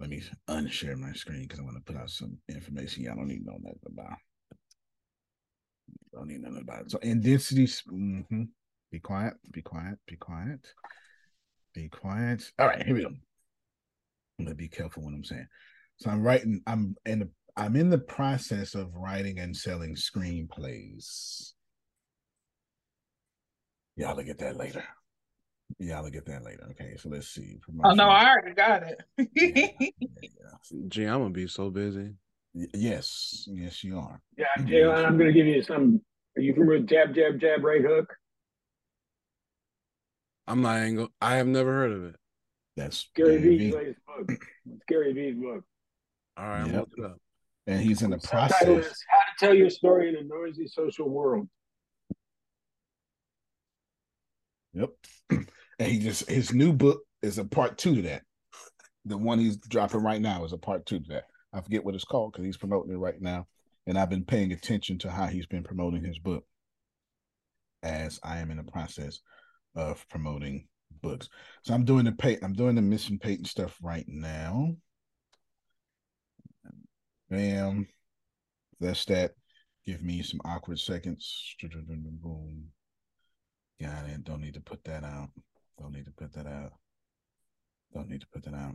let 0.00 0.10
me 0.10 0.22
unshare 0.48 0.96
my 0.96 1.12
screen 1.12 1.42
because 1.42 1.58
I 1.58 1.64
want 1.64 1.76
to 1.76 1.92
put 1.92 2.00
out 2.00 2.10
some 2.10 2.38
information 2.48 3.02
y'all 3.02 3.16
don't 3.16 3.26
need 3.26 3.40
to 3.40 3.46
know 3.46 3.58
nothing 3.60 3.78
about. 3.86 4.18
Don't 6.18 6.26
need 6.28 6.42
nothing 6.42 6.62
about 6.62 6.82
it. 6.82 6.90
So 6.90 6.98
in 6.98 7.20
densities, 7.20 7.84
mhm. 7.88 8.48
be 8.90 8.98
quiet, 8.98 9.34
be 9.52 9.62
quiet, 9.62 9.98
be 10.04 10.16
quiet, 10.16 10.74
be 11.74 11.88
quiet. 11.88 12.50
All 12.58 12.66
right, 12.66 12.84
here 12.84 12.94
we 12.94 13.02
go. 13.02 13.08
I'm 14.38 14.44
gonna 14.44 14.56
be 14.56 14.68
careful 14.68 15.04
what 15.04 15.14
I'm 15.14 15.22
saying. 15.22 15.46
So 15.98 16.10
I'm 16.10 16.22
writing. 16.22 16.60
I'm 16.66 16.96
in 17.06 17.20
the. 17.20 17.30
I'm 17.56 17.76
in 17.76 17.88
the 17.88 17.98
process 17.98 18.74
of 18.74 18.94
writing 18.94 19.38
and 19.38 19.56
selling 19.56 19.94
screenplays. 19.94 21.52
Y'all 23.94 24.16
will 24.16 24.24
get 24.24 24.38
that 24.38 24.56
later. 24.56 24.82
Y'all 25.78 26.02
will 26.02 26.10
get 26.10 26.26
that 26.26 26.44
later. 26.44 26.66
Okay, 26.72 26.96
so 26.96 27.10
let's 27.10 27.28
see. 27.28 27.60
Oh 27.84 27.92
no, 27.92 28.04
I 28.04 28.30
already 28.30 28.54
got 28.54 28.82
it. 28.82 29.94
Gee, 30.88 31.04
I'm 31.04 31.20
gonna 31.20 31.30
be 31.30 31.46
so 31.46 31.70
busy. 31.70 32.14
Y- 32.54 32.66
Yes, 32.74 33.48
yes, 33.52 33.84
you 33.84 33.98
are. 33.98 34.20
Yeah, 34.36 34.46
Jalen, 34.58 35.04
I'm 35.04 35.18
going 35.18 35.32
to 35.32 35.32
give 35.32 35.46
you 35.46 35.62
some. 35.62 36.00
Are 36.38 36.40
you 36.40 36.54
familiar 36.54 36.78
with 36.78 36.88
jab, 36.88 37.16
jab, 37.16 37.40
jab, 37.40 37.64
right 37.64 37.82
hook? 37.82 38.14
I'm 40.46 40.62
not 40.62 40.80
even 40.82 40.94
go- 40.94 41.08
I 41.20 41.34
have 41.34 41.48
never 41.48 41.72
heard 41.72 41.90
of 41.90 42.04
it. 42.04 42.16
That's 42.76 43.10
Gary 43.16 43.38
Vee's 43.38 43.74
latest 43.74 43.98
book. 44.06 44.30
It's 44.30 44.84
Gary 44.86 45.12
V's 45.12 45.34
book. 45.34 45.64
All 46.36 46.46
right, 46.46 46.60
I'm 46.60 46.70
Yep. 46.70 46.74
looking 46.90 47.04
it 47.04 47.10
up. 47.10 47.20
And 47.66 47.82
he's 47.82 48.02
in 48.02 48.10
the 48.10 48.20
Subtitle 48.20 48.76
process. 48.76 48.92
is 48.92 49.04
How 49.08 49.18
to 49.18 49.46
Tell 49.46 49.54
Your 49.54 49.68
Story 49.68 50.10
in 50.10 50.14
a 50.16 50.22
Noisy 50.22 50.68
Social 50.68 51.08
World. 51.10 51.48
Yep. 54.74 54.90
And 55.80 55.92
he 55.92 56.00
just 56.00 56.28
his 56.28 56.52
new 56.52 56.72
book 56.72 57.02
is 57.22 57.38
a 57.38 57.44
part 57.44 57.78
two 57.78 57.94
to 57.96 58.02
that. 58.02 58.22
The 59.04 59.16
one 59.16 59.38
he's 59.38 59.56
dropping 59.58 60.02
right 60.02 60.20
now 60.20 60.44
is 60.44 60.52
a 60.52 60.58
part 60.58 60.86
two 60.86 60.98
to 61.00 61.08
that. 61.10 61.24
I 61.52 61.60
forget 61.60 61.84
what 61.84 61.94
it's 61.94 62.02
called 62.04 62.32
because 62.32 62.44
he's 62.44 62.56
promoting 62.56 62.92
it 62.92 62.96
right 62.98 63.20
now, 63.20 63.46
and 63.88 63.98
I've 63.98 64.10
been 64.10 64.24
paying 64.24 64.52
attention 64.52 64.98
to 64.98 65.10
how 65.10 65.26
he's 65.26 65.46
been 65.46 65.64
promoting 65.64 66.04
his 66.04 66.18
book, 66.18 66.44
as 67.82 68.20
I 68.22 68.38
am 68.38 68.50
in 68.50 68.58
the 68.58 68.70
process 68.70 69.20
of 69.74 70.06
promoting 70.10 70.68
books. 71.00 71.30
So 71.62 71.72
I'm 71.72 71.86
doing 71.86 72.04
the 72.04 72.12
pay. 72.12 72.38
I'm 72.42 72.52
doing 72.52 72.74
the 72.74 72.82
missing 72.82 73.18
Peyton 73.18 73.46
stuff 73.46 73.78
right 73.82 74.04
now. 74.06 74.76
Bam. 77.30 77.88
That's 78.78 79.06
that. 79.06 79.32
Give 79.86 80.02
me 80.02 80.22
some 80.22 80.40
awkward 80.44 80.78
seconds. 80.78 81.56
Boom. 81.62 82.64
Got 83.80 84.06
it. 84.10 84.22
Don't 84.22 84.42
need 84.42 84.54
to 84.54 84.60
put 84.60 84.84
that 84.84 85.02
out. 85.02 85.30
Don't 85.80 85.92
need 85.92 86.04
to 86.04 86.12
put 86.12 86.34
that 86.34 86.46
out. 86.46 86.72
Don't 87.94 88.10
need 88.10 88.20
to 88.20 88.26
put 88.34 88.44
that 88.44 88.54
out. 88.54 88.74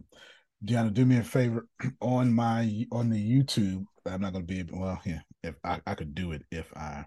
Deanna, 0.66 0.92
do 0.92 1.06
me 1.06 1.18
a 1.18 1.24
favor 1.24 1.68
on 2.02 2.34
my 2.34 2.88
on 2.92 3.12
the 3.12 3.44
YouTube. 3.44 3.86
I'm 4.06 4.22
not 4.22 4.34
gonna 4.34 4.46
be 4.46 4.60
able. 4.60 4.80
Well, 4.80 5.02
yeah, 5.06 5.22
if 5.44 5.56
I, 5.64 5.80
I 5.88 5.96
could 5.96 6.14
do 6.14 6.34
it 6.34 6.44
if 6.52 6.72
I 6.76 7.06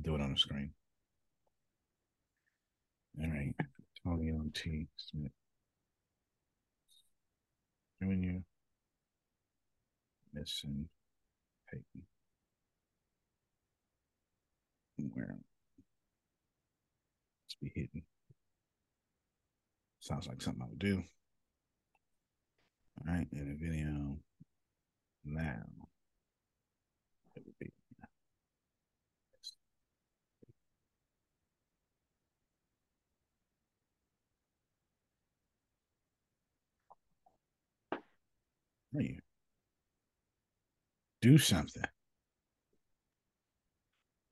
do 0.00 0.14
it 0.14 0.20
on 0.20 0.32
the 0.32 0.38
screen. 0.38 0.72
All 3.20 3.28
right, 3.28 3.54
Tony 4.04 4.30
on 4.30 4.50
T 4.54 4.86
Smith. 4.96 5.32
Doing 8.00 8.22
you 8.22 8.42
missing 10.32 10.88
Peyton. 11.70 12.02
Where? 15.12 15.36
Let's 17.44 17.56
be 17.60 17.72
hidden. 17.74 18.02
Sounds 20.00 20.26
like 20.28 20.40
something 20.40 20.62
I 20.62 20.68
would 20.68 20.78
do. 20.78 21.02
All 22.98 23.14
right, 23.14 23.26
in 23.32 23.50
a 23.50 23.64
video 23.64 24.18
now. 25.24 25.87
Hey, 38.98 39.18
do 41.22 41.38
something. 41.38 41.84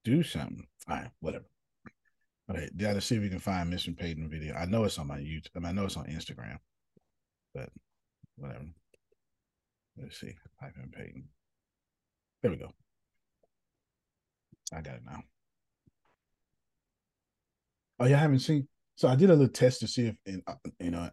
Do 0.04 0.22
something. 0.22 0.66
All 0.88 0.96
right, 0.96 1.10
whatever. 1.20 1.44
All 2.48 2.56
right, 2.56 2.76
gotta 2.76 3.00
see 3.00 3.16
if 3.16 3.22
we 3.22 3.28
can 3.28 3.38
find 3.38 3.70
Missing 3.70 3.94
Peyton 3.94 4.28
video. 4.28 4.54
I 4.54 4.66
know 4.66 4.84
it's 4.84 4.98
on 4.98 5.06
my 5.06 5.18
YouTube. 5.18 5.48
I, 5.56 5.60
mean, 5.60 5.68
I 5.68 5.72
know 5.72 5.84
it's 5.84 5.96
on 5.96 6.06
Instagram, 6.06 6.58
but 7.54 7.70
whatever. 8.36 8.66
Let's 9.96 10.20
see. 10.20 10.34
Type 10.60 10.74
in 10.82 10.90
Peyton. 10.90 11.24
There 12.42 12.50
we 12.50 12.58
go. 12.58 12.72
I 14.72 14.80
got 14.80 14.96
it 14.96 15.02
now. 15.04 15.22
Oh, 17.98 18.06
y'all 18.06 18.18
haven't 18.18 18.40
seen? 18.40 18.68
So 18.96 19.08
I 19.08 19.16
did 19.16 19.30
a 19.30 19.32
little 19.32 19.48
test 19.48 19.80
to 19.80 19.88
see 19.88 20.08
if, 20.08 20.16
and, 20.26 20.42
uh, 20.46 20.54
you 20.80 20.90
know, 20.90 21.08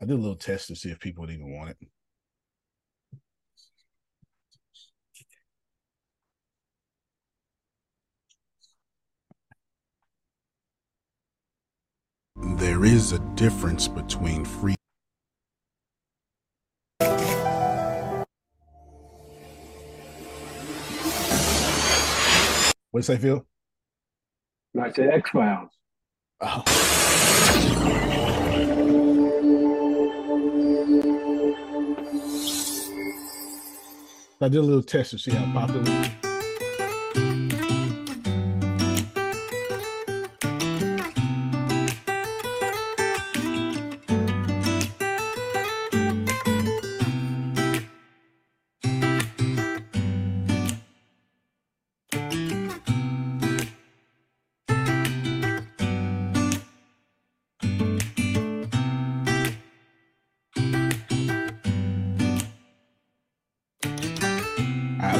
I 0.00 0.04
did 0.04 0.12
a 0.12 0.16
little 0.16 0.36
test 0.36 0.68
to 0.68 0.76
see 0.76 0.90
if 0.90 1.00
people 1.00 1.22
would 1.22 1.30
even 1.30 1.52
want 1.56 1.70
it. 1.70 1.76
There 12.58 12.84
is 12.84 13.12
a 13.12 13.18
difference 13.34 13.88
between 13.88 14.44
free. 14.44 14.76
What's 22.90 23.08
that 23.08 23.20
feel? 23.20 23.44
I 24.80 24.92
said 24.92 25.10
X 25.10 25.30
Files. 25.30 25.70
Oh. 26.40 28.17
I 34.40 34.48
did 34.48 34.58
a 34.58 34.62
little 34.62 34.84
test 34.84 35.10
to 35.10 35.18
see 35.18 35.32
how 35.32 35.52
popular. 35.52 36.17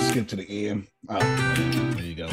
Skip 0.09 0.27
to 0.29 0.37
the 0.37 0.69
end. 0.69 0.87
Oh, 1.11 1.19
there 1.19 2.05
you 2.05 2.15
go. 2.15 2.29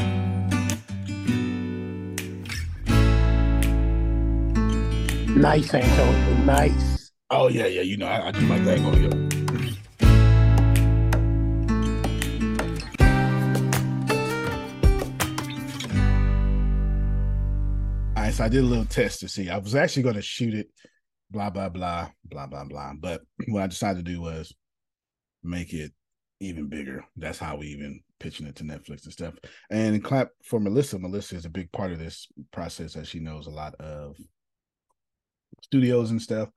Nice, 5.36 5.74
Antonio. 5.74 6.44
Nice. 6.46 7.12
Oh 7.30 7.50
yeah, 7.50 7.66
yeah. 7.66 7.82
You 7.82 7.98
know, 7.98 8.08
I, 8.08 8.28
I 8.28 8.32
do 8.32 8.42
my 8.42 8.64
thing 8.64 8.86
on 8.86 8.94
here. 8.94 9.10
All 18.16 18.24
right, 18.24 18.34
so 18.34 18.46
I 18.46 18.48
did 18.48 18.64
a 18.64 18.68
little 18.68 18.86
test 18.86 19.20
to 19.20 19.28
see. 19.28 19.50
I 19.50 19.58
was 19.58 19.76
actually 19.76 20.04
going 20.04 20.16
to 20.16 20.22
shoot 20.22 20.54
it, 20.54 20.70
blah 21.30 21.50
blah 21.50 21.68
blah 21.68 22.08
blah 22.24 22.48
blah 22.48 22.64
blah. 22.64 22.94
But 22.98 23.24
what 23.50 23.64
I 23.64 23.68
decided 23.68 24.06
to 24.06 24.12
do 24.12 24.22
was 24.22 24.56
make 25.44 25.74
it 25.74 25.92
even 26.40 26.68
bigger. 26.68 27.06
That's 27.16 27.40
how 27.40 27.58
we 27.58 27.68
even 27.68 28.02
pitching 28.20 28.48
it 28.48 28.56
to 28.58 28.64
Netflix 28.64 29.04
and 29.04 29.14
stuff. 29.14 29.36
And 29.70 30.04
clap 30.04 30.30
for 30.44 30.60
Melissa. 30.60 31.00
Melissa 31.00 31.36
is 31.36 31.46
a 31.46 31.50
big 31.50 31.72
part 31.72 31.92
of 31.92 32.00
this 32.00 32.28
process 32.52 32.96
as 32.96 33.08
she 33.08 33.20
knows 33.20 33.48
a 33.48 33.52
lot 33.52 33.76
of 33.76 34.16
studios 35.64 36.12
and 36.12 36.22
stuff. 36.22 36.50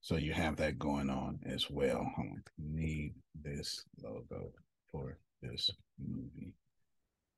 So 0.00 0.16
you 0.16 0.32
have 0.32 0.56
that 0.56 0.78
going 0.78 1.10
on 1.10 1.40
as 1.46 1.68
well. 1.68 2.08
I 2.18 2.22
need 2.58 3.14
this 3.42 3.84
logo 4.02 4.52
for 4.92 5.18
this 5.42 5.70
movie. 5.98 6.54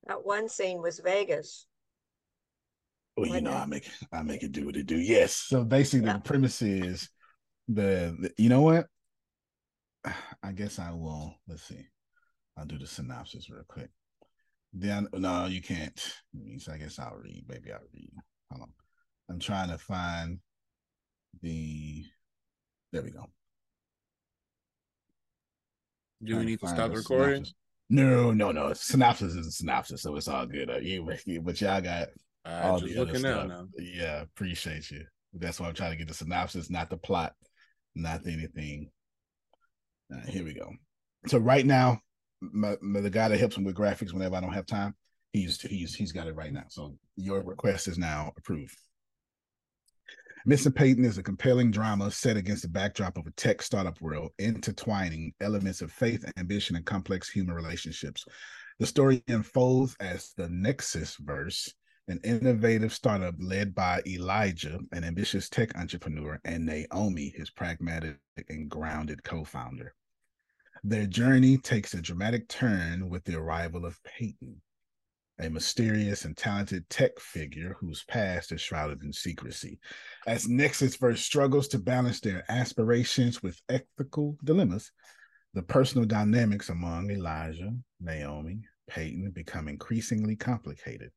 That 0.06 0.24
one 0.24 0.48
scene 0.48 0.82
was 0.82 1.00
Vegas. 1.00 1.66
Well, 3.16 3.26
you 3.26 3.32
Wasn't 3.32 3.46
know, 3.46 3.52
it? 3.52 3.60
I 3.60 3.66
make 3.66 3.90
I 4.12 4.22
make 4.22 4.42
it 4.42 4.52
do 4.52 4.66
what 4.66 4.76
it 4.76 4.86
do. 4.86 4.96
Yes. 4.96 5.34
So 5.34 5.64
basically, 5.64 6.12
the 6.12 6.20
premise 6.20 6.62
is 6.62 7.08
the, 7.68 8.16
the 8.20 8.32
you 8.36 8.48
know 8.48 8.62
what? 8.62 8.86
I 10.42 10.52
guess 10.52 10.78
I 10.78 10.90
will. 10.92 11.34
Let's 11.46 11.62
see. 11.64 11.86
I'll 12.56 12.64
do 12.66 12.78
the 12.78 12.86
synopsis 12.86 13.50
real 13.50 13.64
quick. 13.68 13.90
Then 14.72 15.08
no, 15.12 15.46
you 15.46 15.62
can't. 15.62 15.98
So 16.58 16.72
I 16.72 16.78
guess 16.78 16.98
I'll 16.98 17.16
read. 17.22 17.44
Maybe 17.48 17.72
I'll 17.72 17.78
read. 17.94 18.12
Hold 18.50 18.62
on. 18.62 18.72
I'm 19.30 19.38
trying 19.38 19.70
to 19.70 19.78
find 19.78 20.38
the. 21.42 22.04
There 22.92 23.02
we 23.02 23.10
go. 23.10 23.26
Do 26.24 26.36
we 26.38 26.44
need 26.44 26.60
to 26.60 26.68
stop 26.68 26.92
recording? 26.94 27.44
synopsis. 27.44 27.54
No, 27.90 28.32
no, 28.32 28.50
no. 28.52 28.72
Synopsis 28.74 29.34
is 29.34 29.46
a 29.46 29.50
synopsis, 29.52 30.02
so 30.02 30.16
it's 30.16 30.28
all 30.28 30.46
good. 30.46 30.68
Uh, 30.68 30.76
you, 30.78 31.06
but 31.42 31.60
y'all 31.60 31.80
got 31.80 32.08
Uh, 32.44 32.60
all 32.64 32.80
just 32.80 32.92
the 32.92 33.00
other 33.00 33.12
looking 33.12 33.26
out 33.26 33.46
stuff. 33.46 33.48
now. 33.48 33.66
Yeah, 33.78 34.22
appreciate 34.22 34.90
you. 34.90 35.04
That's 35.32 35.60
why 35.60 35.68
I'm 35.68 35.74
trying 35.74 35.92
to 35.92 35.96
get 35.96 36.08
the 36.08 36.14
synopsis, 36.14 36.70
not 36.70 36.90
the 36.90 36.96
plot, 36.96 37.34
not 37.94 38.26
anything. 38.26 38.90
Here 40.28 40.44
we 40.44 40.54
go. 40.54 40.70
So 41.26 41.38
right 41.38 41.66
now, 41.66 42.00
my, 42.40 42.76
my- 42.80 43.00
the 43.00 43.10
guy 43.10 43.28
that 43.28 43.38
helps 43.38 43.56
him 43.56 43.64
with 43.64 43.76
graphics 43.76 44.12
whenever 44.12 44.36
I 44.36 44.40
don't 44.40 44.52
have 44.52 44.66
time, 44.66 44.94
he's 45.32 45.60
he's 45.60 45.94
he's 45.94 46.12
got 46.12 46.26
it 46.26 46.34
right 46.34 46.52
now. 46.52 46.64
So 46.68 46.96
your 47.16 47.42
request 47.42 47.88
is 47.88 47.98
now 47.98 48.32
approved. 48.36 48.76
Missing 50.46 50.72
Peyton 50.72 51.04
is 51.04 51.18
a 51.18 51.22
compelling 51.22 51.70
drama 51.70 52.10
set 52.10 52.36
against 52.36 52.62
the 52.62 52.68
backdrop 52.68 53.18
of 53.18 53.26
a 53.26 53.30
tech 53.32 53.60
startup 53.60 54.00
world, 54.00 54.30
intertwining 54.38 55.34
elements 55.40 55.82
of 55.82 55.92
faith, 55.92 56.24
ambition, 56.38 56.76
and 56.76 56.86
complex 56.86 57.28
human 57.28 57.54
relationships. 57.54 58.24
The 58.78 58.86
story 58.86 59.22
unfolds 59.28 59.96
as 60.00 60.32
the 60.36 60.48
Nexus 60.48 61.16
Verse, 61.16 61.74
an 62.06 62.20
innovative 62.24 62.94
startup 62.94 63.34
led 63.38 63.74
by 63.74 64.00
Elijah, 64.06 64.78
an 64.92 65.04
ambitious 65.04 65.48
tech 65.50 65.76
entrepreneur, 65.76 66.40
and 66.44 66.64
Naomi, 66.64 67.34
his 67.36 67.50
pragmatic 67.50 68.16
and 68.48 68.70
grounded 68.70 69.22
co 69.24 69.44
founder. 69.44 69.94
Their 70.84 71.06
journey 71.06 71.58
takes 71.58 71.94
a 71.94 72.00
dramatic 72.00 72.48
turn 72.48 73.08
with 73.08 73.24
the 73.24 73.34
arrival 73.36 73.84
of 73.84 74.02
Peyton, 74.04 74.62
a 75.40 75.50
mysterious 75.50 76.24
and 76.24 76.36
talented 76.36 76.88
tech 76.88 77.18
figure 77.18 77.76
whose 77.80 78.04
past 78.04 78.52
is 78.52 78.60
shrouded 78.60 79.02
in 79.02 79.12
secrecy. 79.12 79.80
As 80.26 80.48
Nexus 80.48 80.96
Verse 80.96 81.20
struggles 81.20 81.66
to 81.68 81.78
balance 81.78 82.20
their 82.20 82.44
aspirations 82.48 83.42
with 83.42 83.60
ethical 83.68 84.36
dilemmas, 84.44 84.92
the 85.54 85.62
personal 85.62 86.06
dynamics 86.06 86.68
among 86.68 87.10
Elijah, 87.10 87.74
Naomi, 88.00 88.62
Peyton 88.88 89.30
become 89.32 89.68
increasingly 89.68 90.36
complicated. 90.36 91.10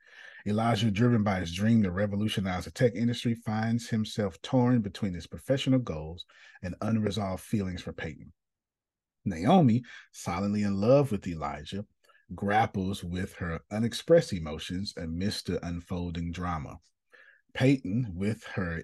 Elijah, 0.48 0.90
driven 0.90 1.24
by 1.24 1.40
his 1.40 1.54
dream 1.54 1.84
to 1.84 1.92
revolutionize 1.92 2.66
the 2.66 2.72
tech 2.72 2.96
industry, 2.96 3.36
finds 3.36 3.90
himself 3.90 4.42
torn 4.42 4.82
between 4.82 5.14
his 5.14 5.28
professional 5.28 5.80
goals 5.80 6.26
and 6.64 6.76
unresolved 6.82 7.44
feelings 7.44 7.82
for 7.82 7.94
Peyton. 7.94 8.34
Naomi, 9.26 9.84
silently 10.12 10.64
in 10.64 10.80
love 10.80 11.12
with 11.12 11.28
Elijah, 11.28 11.86
grapples 12.34 13.04
with 13.04 13.34
her 13.36 13.60
unexpressed 13.72 14.34
emotions 14.34 14.94
amidst 14.98 15.48
the 15.48 15.66
unfolding 15.66 16.32
drama. 16.32 16.80
Peyton, 17.54 18.12
with 18.16 18.44
her 18.56 18.84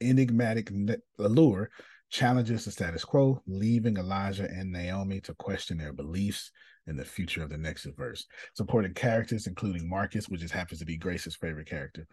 enigmatic 0.00 0.72
allure, 1.18 1.70
challenges 2.08 2.64
the 2.64 2.70
status 2.70 3.04
quo, 3.04 3.40
leaving 3.46 3.96
Elijah 3.96 4.48
and 4.50 4.72
Naomi 4.72 5.20
to 5.20 5.34
question 5.34 5.78
their 5.78 5.92
beliefs 5.92 6.50
in 6.86 6.96
the 6.96 7.04
future 7.04 7.42
of 7.42 7.50
the 7.50 7.58
Nexus 7.58 7.94
Verse. 7.96 8.26
Supporting 8.54 8.94
characters, 8.94 9.46
including 9.46 9.88
Marcus, 9.88 10.28
which 10.28 10.40
just 10.40 10.54
happens 10.54 10.80
to 10.80 10.86
be 10.86 10.96
Grace's 10.96 11.36
favorite 11.36 11.68
character. 11.68 12.06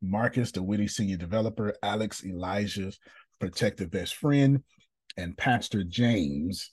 Marcus, 0.00 0.52
the 0.52 0.62
witty 0.62 0.88
senior 0.88 1.16
developer, 1.16 1.74
Alex, 1.82 2.24
Elijah's 2.24 2.98
protective 3.40 3.90
best 3.90 4.14
friend, 4.16 4.62
and 5.16 5.36
Pastor 5.36 5.84
James, 5.84 6.70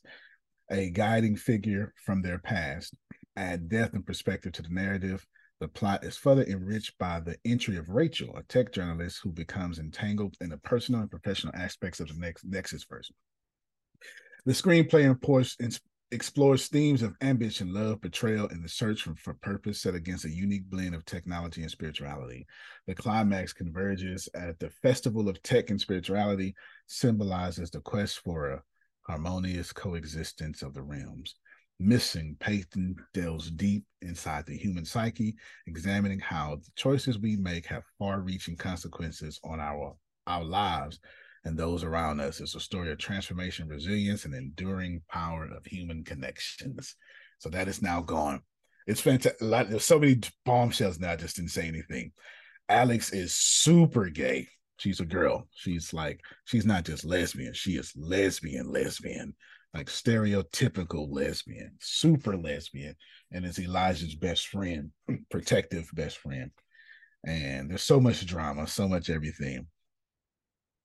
a 0.72 0.90
guiding 0.90 1.36
figure 1.36 1.94
from 2.06 2.22
their 2.22 2.40
past, 2.40 2.94
add 3.36 3.70
depth 3.70 3.94
and 3.94 4.06
perspective 4.06 4.52
to 4.54 4.62
the 4.62 4.70
narrative. 4.70 5.26
The 5.60 5.68
plot 5.68 6.06
is 6.06 6.16
further 6.16 6.44
enriched 6.44 6.98
by 6.98 7.20
the 7.20 7.36
entry 7.44 7.78
of 7.78 7.90
Rachel, 7.90 8.36
a 8.38 8.44
tech 8.44 8.72
journalist 8.72 9.20
who 9.22 9.32
becomes 9.32 9.80
entangled 9.80 10.36
in 10.40 10.50
the 10.50 10.58
personal 10.58 11.02
and 11.02 11.12
professional 11.12 11.54
aspects 11.56 12.00
of 12.00 12.08
the 12.08 12.14
next 12.18 12.46
Nexus 12.46 12.86
verse. 12.90 13.12
The 14.46 14.54
screenplay 14.54 15.04
explores 16.12 16.68
themes 16.68 17.02
of 17.04 17.16
ambition, 17.22 17.74
love, 17.74 18.02
betrayal, 18.02 18.48
and 18.50 18.64
the 18.64 18.70
search 18.70 19.04
for, 19.04 19.16
for 19.16 19.34
purpose 19.36 19.82
set 19.82 19.94
against 19.94 20.26
a 20.26 20.30
unique 20.30 20.70
blend 20.70 20.96
of 20.96 21.06
technology 21.06 21.62
and 21.62 21.70
spirituality. 21.70 22.48
The 22.88 22.96
climax 22.96 23.54
converges 23.54 24.28
at 24.34 24.60
the 24.60 24.70
Festival 24.70 25.30
of 25.30 25.42
Tech 25.44 25.70
and 25.70 25.80
Spirituality, 25.80 26.56
symbolizes 26.88 27.70
the 27.70 27.82
quest 27.82 28.20
for 28.20 28.52
a 28.52 28.64
harmonious 29.08 29.72
coexistence 29.72 30.64
of 30.64 30.74
the 30.74 30.82
realms. 30.82 31.36
Missing 31.80 32.38
Peyton 32.40 32.96
delves 33.14 33.52
deep 33.52 33.86
inside 34.02 34.46
the 34.46 34.58
human 34.58 34.86
psyche, 34.86 35.36
examining 35.68 36.20
how 36.20 36.56
the 36.56 36.72
choices 36.76 37.20
we 37.20 37.38
make 37.38 37.66
have 37.68 37.84
far 37.98 38.20
reaching 38.20 38.58
consequences 38.58 39.40
on 39.44 39.60
our, 39.60 39.96
our 40.28 40.44
lives 40.44 41.00
and 41.46 41.58
those 41.58 41.84
around 41.84 42.20
us. 42.20 42.40
It's 42.40 42.56
a 42.56 42.60
story 42.60 42.92
of 42.92 42.98
transformation, 42.98 43.68
resilience, 43.68 44.26
and 44.26 44.34
enduring 44.34 45.02
power 45.10 45.46
of 45.46 45.66
human 45.66 46.04
connections. 46.04 46.96
So 47.40 47.50
that 47.50 47.68
is 47.68 47.82
now 47.82 48.02
gone. 48.02 48.42
It's 48.88 49.02
fantastic. 49.02 49.40
There's 49.40 49.86
so 49.86 50.00
many 50.00 50.20
bombshells 50.46 51.00
now. 51.00 51.12
I 51.12 51.16
just 51.16 51.36
didn't 51.36 51.52
say 51.52 51.68
anything. 51.68 52.12
Alex 52.68 53.14
is 53.14 53.34
super 53.34 54.10
gay 54.10 54.48
she's 54.80 55.00
a 55.00 55.06
girl. 55.06 55.48
She's 55.54 55.94
like, 55.94 56.22
she's 56.46 56.66
not 56.66 56.86
just 56.86 57.06
lesbian, 57.06 57.54
she 57.54 57.72
is 57.72 57.94
lesbian, 57.96 58.72
lesbian, 58.72 59.36
like 59.74 59.88
stereotypical 59.88 61.08
lesbian, 61.12 61.76
super 61.80 62.36
lesbian, 62.36 62.96
and 63.32 63.46
is 63.46 63.60
Elijah's 63.60 64.16
best 64.16 64.48
friend, 64.48 64.92
protective 65.30 65.90
best 65.94 66.18
friend. 66.18 66.52
And 67.26 67.70
there's 67.70 67.84
so 67.84 68.00
much 68.00 68.26
drama, 68.26 68.66
so 68.68 68.88
much 68.88 69.10
everything. 69.10 69.68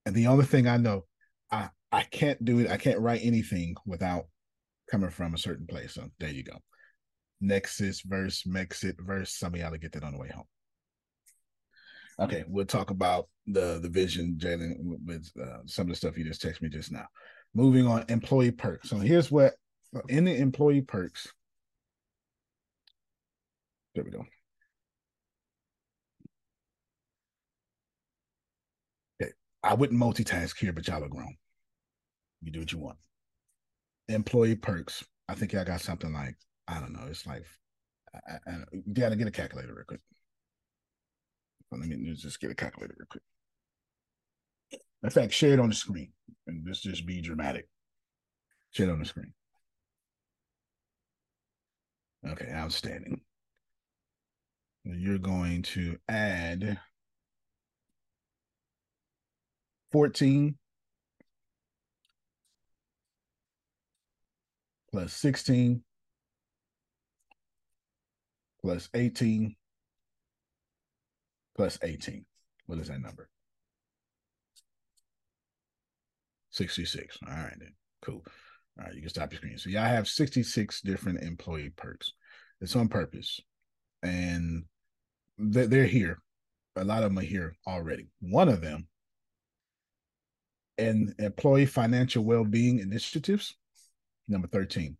And 0.06 0.14
the 0.14 0.26
only 0.26 0.44
thing 0.44 0.66
I 0.66 0.76
know, 0.76 1.04
I 1.50 1.70
I 1.90 2.02
can't 2.02 2.44
do 2.44 2.58
it, 2.58 2.70
I 2.70 2.76
can't 2.76 3.00
write 3.00 3.20
anything 3.22 3.76
without 3.86 4.26
coming 4.90 5.10
from 5.10 5.34
a 5.34 5.38
certain 5.38 5.66
place. 5.66 5.94
So 5.94 6.08
there 6.18 6.30
you 6.30 6.44
go. 6.44 6.58
Nexus 7.40 8.02
verse, 8.02 8.44
Mexit 8.44 8.94
verse. 8.98 9.32
Some 9.32 9.54
of 9.54 9.60
y'all 9.60 9.76
get 9.76 9.92
that 9.92 10.04
on 10.04 10.12
the 10.12 10.18
way 10.18 10.28
home. 10.28 10.46
Okay, 12.20 12.44
we'll 12.46 12.64
talk 12.64 12.90
about 12.90 13.28
the 13.46 13.80
the 13.80 13.88
vision, 13.88 14.36
Jalen, 14.38 14.76
with 15.04 15.30
uh, 15.40 15.58
some 15.66 15.86
of 15.86 15.88
the 15.90 15.96
stuff 15.96 16.16
you 16.16 16.24
just 16.24 16.42
texted 16.42 16.62
me 16.62 16.68
just 16.68 16.92
now. 16.92 17.06
Moving 17.54 17.86
on, 17.86 18.04
employee 18.08 18.52
perks. 18.52 18.88
So 18.88 18.98
here's 18.98 19.30
what 19.30 19.54
in 20.08 20.24
the 20.24 20.34
employee 20.36 20.82
perks. 20.82 21.28
There 23.94 24.04
we 24.04 24.10
go. 24.10 24.24
I 29.64 29.72
wouldn't 29.72 30.00
multitask 30.00 30.58
here, 30.58 30.74
but 30.74 30.86
y'all 30.86 31.02
are 31.02 31.08
grown. 31.08 31.36
You 32.42 32.52
do 32.52 32.60
what 32.60 32.70
you 32.70 32.78
want. 32.78 32.98
Employee 34.08 34.56
perks. 34.56 35.02
I 35.26 35.34
think 35.34 35.54
I 35.54 35.64
got 35.64 35.80
something 35.80 36.12
like 36.12 36.36
I 36.68 36.80
don't 36.80 36.92
know. 36.92 37.06
It's 37.08 37.26
like 37.26 37.44
I, 38.14 38.34
I, 38.46 38.52
I 38.52 38.56
gotta 38.92 39.16
get 39.16 39.26
a 39.26 39.30
calculator 39.30 39.74
real 39.74 39.84
quick. 39.88 40.00
Let 41.72 41.80
me 41.80 42.14
just 42.14 42.40
get 42.40 42.50
a 42.50 42.54
calculator 42.54 42.94
real 42.98 43.06
quick. 43.10 43.22
In 45.02 45.10
fact, 45.10 45.32
share 45.32 45.54
it 45.54 45.60
on 45.60 45.70
the 45.70 45.74
screen 45.74 46.12
and 46.46 46.62
let's 46.66 46.80
just 46.80 47.06
be 47.06 47.22
dramatic. 47.22 47.68
Share 48.70 48.88
it 48.88 48.92
on 48.92 48.98
the 48.98 49.06
screen. 49.06 49.32
Okay, 52.26 52.50
outstanding. 52.52 53.20
You're 54.84 55.18
going 55.18 55.62
to 55.62 55.98
add 56.08 56.78
14 59.94 60.56
plus 64.90 65.12
16 65.12 65.84
plus 68.60 68.88
18 68.92 69.54
plus 71.54 71.78
18. 71.80 72.24
What 72.66 72.80
is 72.80 72.88
that 72.88 73.00
number? 73.00 73.28
66. 76.50 77.18
All 77.24 77.32
right, 77.32 77.54
then. 77.56 77.74
Cool. 78.02 78.24
All 78.76 78.86
right, 78.86 78.94
you 78.94 79.00
can 79.00 79.10
stop 79.10 79.30
your 79.30 79.38
screen. 79.38 79.58
So 79.58 79.70
y'all 79.70 79.84
have 79.84 80.08
66 80.08 80.80
different 80.80 81.22
employee 81.22 81.70
perks. 81.76 82.14
It's 82.60 82.74
on 82.74 82.88
purpose. 82.88 83.38
And 84.02 84.64
they're 85.38 85.84
here. 85.84 86.18
A 86.74 86.82
lot 86.82 87.04
of 87.04 87.10
them 87.10 87.18
are 87.20 87.22
here 87.22 87.54
already. 87.68 88.08
One 88.20 88.48
of 88.48 88.60
them 88.60 88.88
in 90.78 91.14
employee 91.18 91.66
financial 91.66 92.24
well-being 92.24 92.80
initiatives, 92.80 93.56
number 94.28 94.48
13 94.48 94.96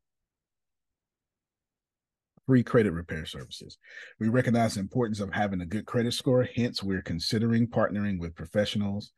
free 2.46 2.62
credit 2.62 2.92
repair 2.92 3.24
services. 3.24 3.78
We 4.20 4.28
recognize 4.28 4.74
the 4.74 4.80
importance 4.80 5.20
of 5.20 5.32
having 5.32 5.60
a 5.60 5.66
good 5.66 5.86
credit 5.86 6.12
score. 6.12 6.46
Hence, 6.54 6.82
we're 6.82 7.02
considering 7.02 7.66
partnering 7.66 8.18
with 8.18 8.34
professionals 8.34 9.12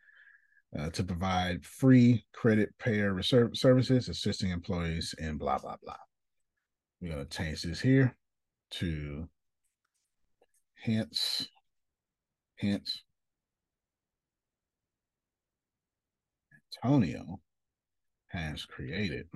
uh, 0.79 0.91
to 0.91 1.05
provide 1.05 1.65
free 1.65 2.25
credit 2.33 2.71
repair 2.79 3.21
services, 3.23 4.09
assisting 4.09 4.51
employees 4.51 5.15
and 5.19 5.39
blah, 5.39 5.59
blah, 5.59 5.77
blah. 5.83 5.97
We're 7.01 7.15
going 7.15 7.27
to 7.27 7.37
change 7.37 7.63
this 7.63 7.81
here 7.81 8.17
to 8.73 9.29
hence, 10.83 11.49
hence, 12.57 13.03
Antonio 16.85 17.41
has 18.29 18.65
created. 18.65 19.29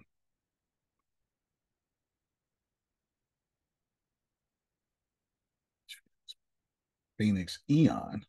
Phoenix 7.18 7.58
Eon, 7.70 8.24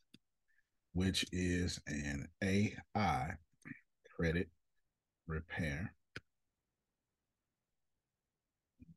which 0.94 1.26
is 1.32 1.80
an 1.88 2.28
AI 2.44 3.36
credit 4.16 4.50
repair 5.28 5.94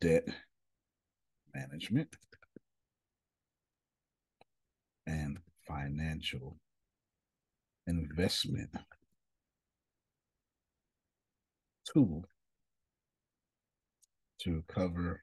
debt 0.00 0.26
management 1.54 2.08
and 5.06 5.38
financial 5.66 6.56
investment 7.86 8.70
tool 11.92 12.24
to 14.42 14.62
cover 14.68 15.22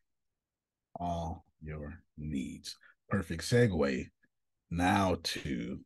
all 0.99 1.45
your 1.61 2.01
needs. 2.17 2.77
Perfect 3.09 3.43
segue 3.43 4.05
now 4.69 5.17
to 5.23 5.79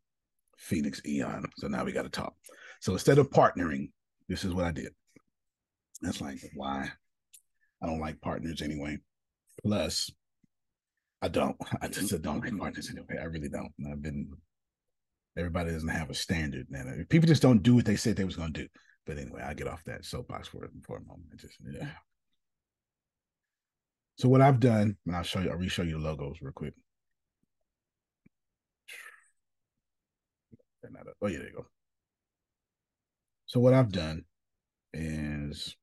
Phoenix 0.57 1.01
Eon. 1.05 1.45
So 1.57 1.67
now 1.67 1.83
we 1.83 1.91
got 1.91 2.03
to 2.03 2.09
talk. 2.09 2.33
So 2.81 2.93
instead 2.93 3.17
of 3.17 3.29
partnering, 3.29 3.91
this 4.29 4.43
is 4.43 4.53
what 4.53 4.65
I 4.65 4.71
did. 4.71 4.93
That's 6.01 6.21
like 6.21 6.39
why 6.55 6.89
I 7.81 7.87
don't 7.87 7.99
like 7.99 8.21
partners 8.21 8.61
anyway. 8.61 8.97
Plus, 9.63 10.11
I 11.21 11.27
don't. 11.27 11.55
I 11.81 11.87
just 11.87 12.21
don't 12.21 12.41
like 12.41 12.57
partners 12.57 12.89
anyway. 12.89 13.21
I 13.21 13.25
really 13.25 13.49
don't. 13.49 13.71
I've 13.89 14.01
been. 14.01 14.29
Everybody 15.37 15.71
doesn't 15.71 15.89
have 15.89 16.09
a 16.09 16.13
standard, 16.15 16.67
man. 16.69 17.05
People 17.09 17.27
just 17.27 17.41
don't 17.41 17.61
do 17.61 17.75
what 17.75 17.85
they 17.85 17.97
said 17.97 18.15
they 18.15 18.23
was 18.23 18.37
gonna 18.37 18.51
do. 18.51 18.67
But 19.05 19.17
anyway, 19.17 19.41
I 19.45 19.53
get 19.53 19.67
off 19.67 19.83
that 19.85 20.05
soapbox 20.05 20.47
for 20.47 20.67
for 20.85 20.97
a 20.97 21.01
moment. 21.01 21.37
Just 21.37 21.57
yeah. 21.71 21.89
So 24.17 24.29
what 24.29 24.41
I've 24.41 24.59
done, 24.59 24.97
and 25.05 25.15
I'll 25.15 25.23
show 25.23 25.41
you. 25.41 25.49
I'll 25.49 25.57
re-show 25.57 25.83
you 25.83 25.93
the 25.93 25.99
logos 25.99 26.37
real 26.41 26.53
quick. 26.53 26.73
Oh 31.21 31.27
yeah, 31.27 31.39
there 31.39 31.47
you 31.47 31.55
go. 31.55 31.65
So 33.47 33.59
what 33.59 33.73
I've 33.73 33.91
done 33.91 34.25
is 34.93 35.75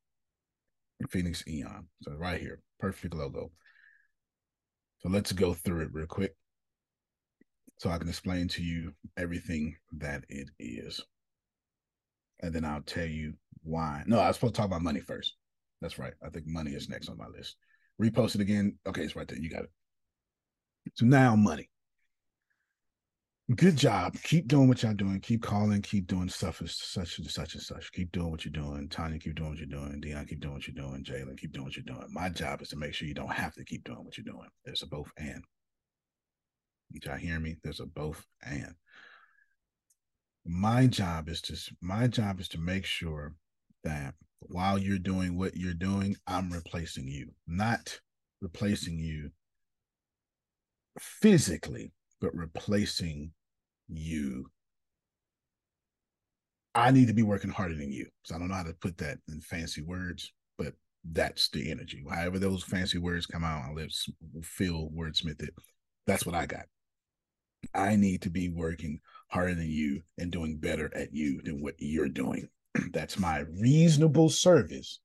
Phoenix 1.10 1.44
Eon. 1.48 1.86
So 2.02 2.12
right 2.12 2.40
here, 2.40 2.60
perfect 2.78 3.14
logo. 3.14 3.50
So 5.00 5.08
let's 5.08 5.32
go 5.32 5.52
through 5.52 5.82
it 5.82 5.88
real 5.92 6.06
quick 6.06 6.36
so 7.78 7.90
I 7.90 7.98
can 7.98 8.08
explain 8.08 8.46
to 8.48 8.62
you 8.62 8.94
everything 9.16 9.76
that 9.98 10.24
it 10.28 10.48
is. 10.60 11.00
And 12.42 12.52
then 12.52 12.64
I'll 12.64 12.82
tell 12.82 13.06
you 13.06 13.34
why. 13.62 14.02
No, 14.06 14.18
I 14.18 14.28
was 14.28 14.36
supposed 14.36 14.54
to 14.54 14.58
talk 14.58 14.66
about 14.66 14.82
money 14.82 15.00
first. 15.00 15.36
That's 15.80 15.98
right. 15.98 16.12
I 16.24 16.28
think 16.28 16.46
money 16.46 16.72
is 16.72 16.88
next 16.88 17.08
on 17.08 17.16
my 17.16 17.28
list. 17.28 17.56
Repost 18.00 18.34
it 18.34 18.40
again. 18.40 18.78
Okay, 18.86 19.02
it's 19.02 19.16
right 19.16 19.28
there. 19.28 19.38
You 19.38 19.50
got 19.50 19.64
it. 19.64 19.70
So 20.94 21.06
now 21.06 21.36
money 21.36 21.68
good 23.56 23.76
job. 23.76 24.14
Keep 24.22 24.48
doing 24.48 24.68
what 24.68 24.82
y'all 24.82 24.94
doing. 24.94 25.20
Keep 25.20 25.42
calling. 25.42 25.82
Keep 25.82 26.06
doing 26.06 26.28
stuff 26.28 26.62
as 26.62 26.76
such 26.76 27.18
and 27.18 27.28
such 27.28 27.54
and 27.54 27.62
such. 27.62 27.92
Keep 27.92 28.12
doing 28.12 28.30
what 28.30 28.44
you're 28.44 28.52
doing. 28.52 28.88
Tanya, 28.88 29.18
keep 29.18 29.34
doing 29.34 29.50
what 29.50 29.58
you're 29.58 29.66
doing. 29.66 30.00
Dion, 30.00 30.26
keep 30.26 30.40
doing 30.40 30.54
what 30.54 30.66
you're 30.66 30.74
doing. 30.74 31.04
Jalen, 31.04 31.38
keep 31.38 31.52
doing 31.52 31.66
what 31.66 31.76
you're 31.76 31.84
doing. 31.84 32.06
My 32.10 32.28
job 32.28 32.62
is 32.62 32.68
to 32.70 32.76
make 32.76 32.94
sure 32.94 33.08
you 33.08 33.14
don't 33.14 33.32
have 33.32 33.54
to 33.54 33.64
keep 33.64 33.84
doing 33.84 34.04
what 34.04 34.16
you're 34.16 34.24
doing. 34.24 34.48
There's 34.64 34.82
a 34.82 34.86
both 34.86 35.10
and. 35.16 35.42
Did 36.92 37.04
y'all 37.04 37.16
hear 37.16 37.40
me? 37.40 37.56
There's 37.62 37.80
a 37.80 37.86
both 37.86 38.24
and. 38.42 38.74
My 40.44 40.86
job 40.86 41.28
is 41.28 41.40
to 41.42 41.56
my 41.80 42.08
job 42.08 42.40
is 42.40 42.48
to 42.48 42.58
make 42.58 42.84
sure 42.84 43.34
that 43.84 44.14
while 44.40 44.78
you're 44.78 44.98
doing 44.98 45.38
what 45.38 45.56
you're 45.56 45.74
doing, 45.74 46.16
I'm 46.26 46.52
replacing 46.52 47.06
you, 47.06 47.30
not 47.46 48.00
replacing 48.40 48.98
you 48.98 49.30
physically, 50.98 51.92
but 52.20 52.34
replacing 52.34 53.32
you. 53.88 54.46
I 56.74 56.90
need 56.90 57.08
to 57.08 57.14
be 57.14 57.22
working 57.22 57.50
harder 57.50 57.74
than 57.74 57.92
you. 57.92 58.06
So 58.24 58.34
I 58.34 58.38
don't 58.38 58.48
know 58.48 58.54
how 58.54 58.62
to 58.62 58.74
put 58.74 58.98
that 58.98 59.18
in 59.28 59.40
fancy 59.40 59.82
words, 59.82 60.32
but 60.58 60.72
that's 61.12 61.50
the 61.50 61.70
energy. 61.70 62.02
However, 62.08 62.38
those 62.38 62.64
fancy 62.64 62.98
words 62.98 63.26
come 63.26 63.44
out, 63.44 63.62
I'll 63.66 63.74
let 63.74 63.90
Phil 64.42 64.90
wordsmith 64.96 65.42
it. 65.42 65.54
That's 66.06 66.24
what 66.24 66.34
I 66.34 66.46
got. 66.46 66.64
I 67.74 67.96
need 67.96 68.22
to 68.22 68.30
be 68.30 68.48
working 68.48 69.00
harder 69.32 69.54
than 69.54 69.70
you 69.70 70.02
and 70.18 70.30
doing 70.30 70.58
better 70.58 70.90
at 70.94 71.14
you 71.14 71.40
than 71.42 71.62
what 71.62 71.74
you're 71.78 72.08
doing. 72.08 72.48
that's 72.92 73.18
my 73.18 73.44
reasonable 73.58 74.28
service 74.28 75.00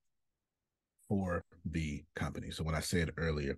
for 1.07 1.43
the 1.65 2.03
company. 2.15 2.51
So 2.51 2.63
when 2.63 2.75
I 2.75 2.81
said 2.81 3.11
earlier, 3.17 3.57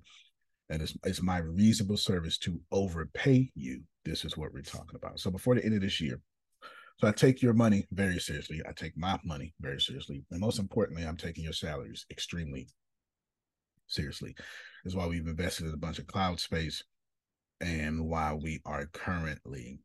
and 0.69 0.81
it's, 0.81 0.95
it's 1.03 1.23
my 1.23 1.39
reasonable 1.39 1.97
service 1.97 2.37
to 2.39 2.59
overpay 2.71 3.51
you. 3.55 3.81
This 4.05 4.23
is 4.23 4.37
what 4.37 4.53
we're 4.53 4.61
talking 4.61 4.95
about. 4.95 5.19
So 5.19 5.31
before 5.31 5.55
the 5.55 5.65
end 5.65 5.73
of 5.73 5.81
this 5.81 5.99
year, 5.99 6.21
so 6.99 7.07
I 7.07 7.11
take 7.11 7.41
your 7.41 7.53
money 7.53 7.87
very 7.91 8.19
seriously. 8.19 8.61
I 8.67 8.73
take 8.73 8.95
my 8.97 9.17
money 9.23 9.53
very 9.61 9.79
seriously. 9.79 10.23
And 10.31 10.39
most 10.39 10.59
importantly, 10.59 11.05
I'm 11.05 11.17
taking 11.17 11.45
your 11.45 11.53
salaries 11.53 12.05
extremely 12.11 12.67
seriously. 13.87 14.35
Is 14.85 14.95
why 14.95 15.07
we've 15.07 15.25
invested 15.25 15.67
in 15.67 15.73
a 15.73 15.77
bunch 15.77 15.97
of 15.97 16.07
cloud 16.07 16.39
space 16.39 16.83
and 17.61 18.07
why 18.07 18.33
we 18.33 18.61
are 18.65 18.85
currently 18.87 19.79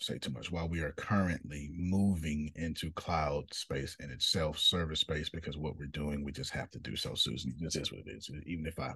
say 0.00 0.18
too 0.18 0.30
much 0.30 0.50
while 0.50 0.68
we 0.68 0.80
are 0.80 0.92
currently 0.92 1.70
moving 1.74 2.52
into 2.54 2.90
cloud 2.92 3.52
space 3.52 3.96
in 4.00 4.10
itself 4.10 4.58
service 4.58 5.00
space 5.00 5.28
because 5.28 5.56
what 5.56 5.76
we're 5.76 5.86
doing 5.86 6.24
we 6.24 6.30
just 6.30 6.52
have 6.52 6.70
to 6.70 6.78
do 6.78 6.94
so 6.94 7.14
susan. 7.14 7.54
This 7.60 7.76
is 7.76 7.90
what 7.90 8.02
it 8.06 8.10
is. 8.10 8.30
Even 8.46 8.66
if 8.66 8.78
i 8.78 8.92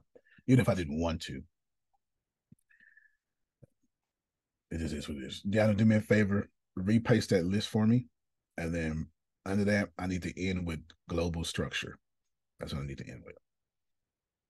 even 0.47 0.61
if 0.61 0.69
i 0.69 0.75
didn't 0.75 1.01
want 1.01 1.21
to. 1.23 1.43
It 4.71 4.79
just 4.79 4.95
is 4.95 5.09
what 5.09 5.19
it 5.19 5.25
is. 5.25 5.43
Diana, 5.43 5.75
do 5.75 5.85
me 5.85 5.97
a 5.97 6.01
favor 6.01 6.49
repaste 6.77 7.31
that 7.31 7.45
list 7.45 7.69
for 7.69 7.87
me 7.87 8.07
and 8.57 8.75
then 8.75 9.07
under 9.45 9.65
that 9.65 9.91
i 9.99 10.07
need 10.07 10.23
to 10.23 10.49
end 10.49 10.67
with 10.67 10.81
global 11.09 11.45
structure. 11.45 11.99
That's 12.61 12.73
what 12.73 12.83
i 12.83 12.87
need 12.87 12.99
to 12.99 13.11
end 13.11 13.23
with. 13.27 13.37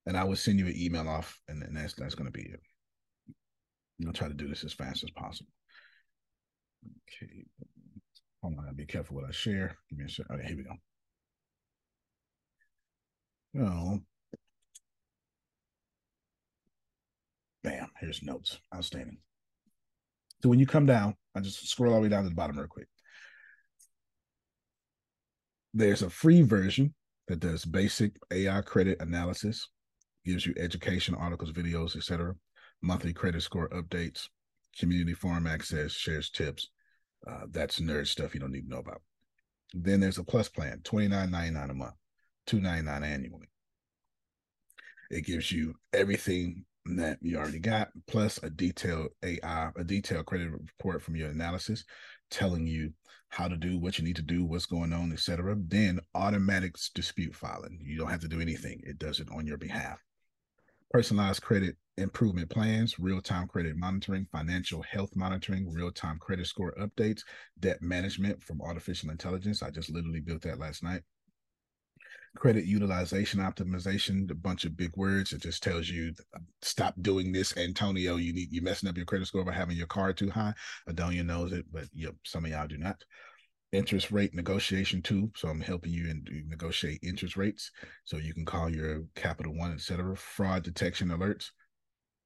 And 0.05 0.15
i 0.15 0.23
will 0.23 0.35
send 0.35 0.59
you 0.59 0.67
an 0.67 0.77
email 0.77 1.09
off 1.09 1.39
and, 1.47 1.63
and 1.63 1.75
that's 1.75 1.93
that's 1.93 2.15
going 2.15 2.31
to 2.31 2.37
be 2.37 2.43
it. 2.43 2.61
I'll 4.05 4.13
try 4.13 4.27
to 4.27 4.33
do 4.33 4.47
this 4.47 4.63
as 4.63 4.73
fast 4.73 5.03
as 5.03 5.09
possible 5.11 5.49
Okay. 7.21 7.45
Hold 8.41 8.57
on, 8.59 8.75
be 8.75 8.85
careful 8.85 9.15
what 9.15 9.25
I 9.25 9.31
share. 9.31 9.77
Give 9.89 9.99
me 9.99 10.05
a 10.05 10.09
second. 10.09 10.35
Okay, 10.35 10.47
here 10.47 10.57
we 10.57 10.63
go. 10.63 10.75
Well, 13.53 13.99
bam, 17.63 17.87
here's 17.99 18.23
notes. 18.23 18.59
Outstanding. 18.75 19.17
So 20.41 20.49
when 20.49 20.59
you 20.59 20.65
come 20.65 20.85
down, 20.85 21.15
I 21.35 21.39
just 21.39 21.67
scroll 21.69 21.93
all 21.93 21.99
the 21.99 22.03
way 22.03 22.09
down 22.09 22.23
to 22.23 22.29
the 22.29 22.35
bottom 22.35 22.57
real 22.57 22.67
quick. 22.67 22.87
There's 25.73 26.01
a 26.01 26.09
free 26.09 26.41
version 26.41 26.93
that 27.27 27.39
does 27.39 27.63
basic 27.63 28.11
AI 28.31 28.61
credit 28.61 29.01
analysis, 29.01 29.69
gives 30.25 30.45
you 30.45 30.53
education 30.57 31.15
articles, 31.15 31.51
videos, 31.51 31.95
etc. 31.95 32.35
Monthly 32.81 33.13
credit 33.13 33.41
score 33.41 33.69
updates, 33.69 34.27
community 34.77 35.13
forum 35.13 35.47
access, 35.47 35.93
shares 35.93 36.29
tips. 36.29 36.69
Uh, 37.27 37.45
that's 37.51 37.79
nerd 37.79 38.07
stuff 38.07 38.33
you 38.33 38.39
don't 38.39 38.51
need 38.51 38.65
to 38.65 38.69
know 38.69 38.79
about. 38.79 39.01
Then 39.73 39.99
there's 39.99 40.17
a 40.17 40.23
plus 40.23 40.49
plan, 40.49 40.81
twenty 40.83 41.07
nine 41.07 41.31
ninety 41.31 41.51
nine 41.51 41.69
a 41.69 41.73
month, 41.73 41.95
two 42.45 42.59
ninety 42.59 42.83
nine 42.83 43.03
annually. 43.03 43.47
It 45.09 45.25
gives 45.25 45.51
you 45.51 45.75
everything 45.93 46.65
that 46.85 47.17
you 47.21 47.37
already 47.37 47.59
got, 47.59 47.89
plus 48.07 48.41
a 48.43 48.49
detailed 48.49 49.09
AI, 49.23 49.71
a 49.75 49.83
detailed 49.83 50.25
credit 50.25 50.51
report 50.51 51.01
from 51.01 51.15
your 51.15 51.29
analysis, 51.29 51.85
telling 52.29 52.67
you 52.67 52.91
how 53.29 53.47
to 53.47 53.55
do 53.55 53.79
what 53.79 53.97
you 53.97 54.03
need 54.03 54.17
to 54.17 54.21
do, 54.21 54.43
what's 54.43 54.65
going 54.65 54.93
on, 54.93 55.11
etc. 55.11 55.55
Then 55.67 55.99
automatic 56.13 56.75
dispute 56.93 57.35
filing. 57.35 57.79
You 57.81 57.97
don't 57.97 58.11
have 58.11 58.21
to 58.21 58.27
do 58.27 58.41
anything; 58.41 58.81
it 58.83 58.99
does 58.99 59.19
it 59.19 59.27
on 59.31 59.47
your 59.47 59.57
behalf. 59.57 59.99
Personalized 60.91 61.41
credit 61.41 61.77
improvement 61.97 62.49
plans, 62.49 62.97
real 62.99 63.21
time 63.21 63.47
credit 63.47 63.75
monitoring, 63.77 64.27
financial 64.31 64.81
health 64.81 65.11
monitoring, 65.15 65.71
real 65.71 65.91
time 65.91 66.17
credit 66.19 66.47
score 66.47 66.73
updates, 66.79 67.21
debt 67.59 67.81
management 67.81 68.43
from 68.43 68.61
artificial 68.61 69.09
intelligence. 69.09 69.61
I 69.61 69.69
just 69.69 69.89
literally 69.89 70.19
built 70.19 70.41
that 70.43 70.59
last 70.59 70.83
night. 70.83 71.01
Credit 72.35 72.65
utilization 72.65 73.39
optimization, 73.39 74.29
a 74.31 74.35
bunch 74.35 74.65
of 74.65 74.75
big 74.75 74.91
words. 74.97 75.33
It 75.33 75.43
just 75.43 75.61
tells 75.61 75.87
you 75.87 76.13
stop 76.63 76.95
doing 77.01 77.31
this, 77.31 77.55
Antonio. 77.57 78.15
You 78.15 78.33
need 78.33 78.51
you're 78.51 78.63
messing 78.63 78.89
up 78.89 78.97
your 78.97 79.05
credit 79.05 79.27
score 79.27 79.45
by 79.45 79.53
having 79.53 79.77
your 79.77 79.85
card 79.85 80.17
too 80.17 80.31
high. 80.31 80.53
Adonia 80.89 81.23
knows 81.23 81.51
it, 81.53 81.65
but 81.71 81.85
yep, 81.93 82.15
some 82.23 82.45
of 82.45 82.51
y'all 82.51 82.67
do 82.67 82.77
not 82.79 83.03
interest 83.71 84.11
rate 84.11 84.33
negotiation 84.33 85.01
too. 85.01 85.31
So 85.35 85.47
I'm 85.47 85.59
helping 85.59 85.91
you 85.91 86.09
and 86.09 86.27
negotiate 86.47 86.99
interest 87.03 87.35
rates 87.35 87.71
so 88.03 88.17
you 88.17 88.33
can 88.33 88.45
call 88.45 88.69
your 88.69 89.03
Capital 89.15 89.53
One, 89.53 89.73
etc. 89.73 90.15
Fraud 90.15 90.63
detection 90.63 91.09
alerts, 91.09 91.49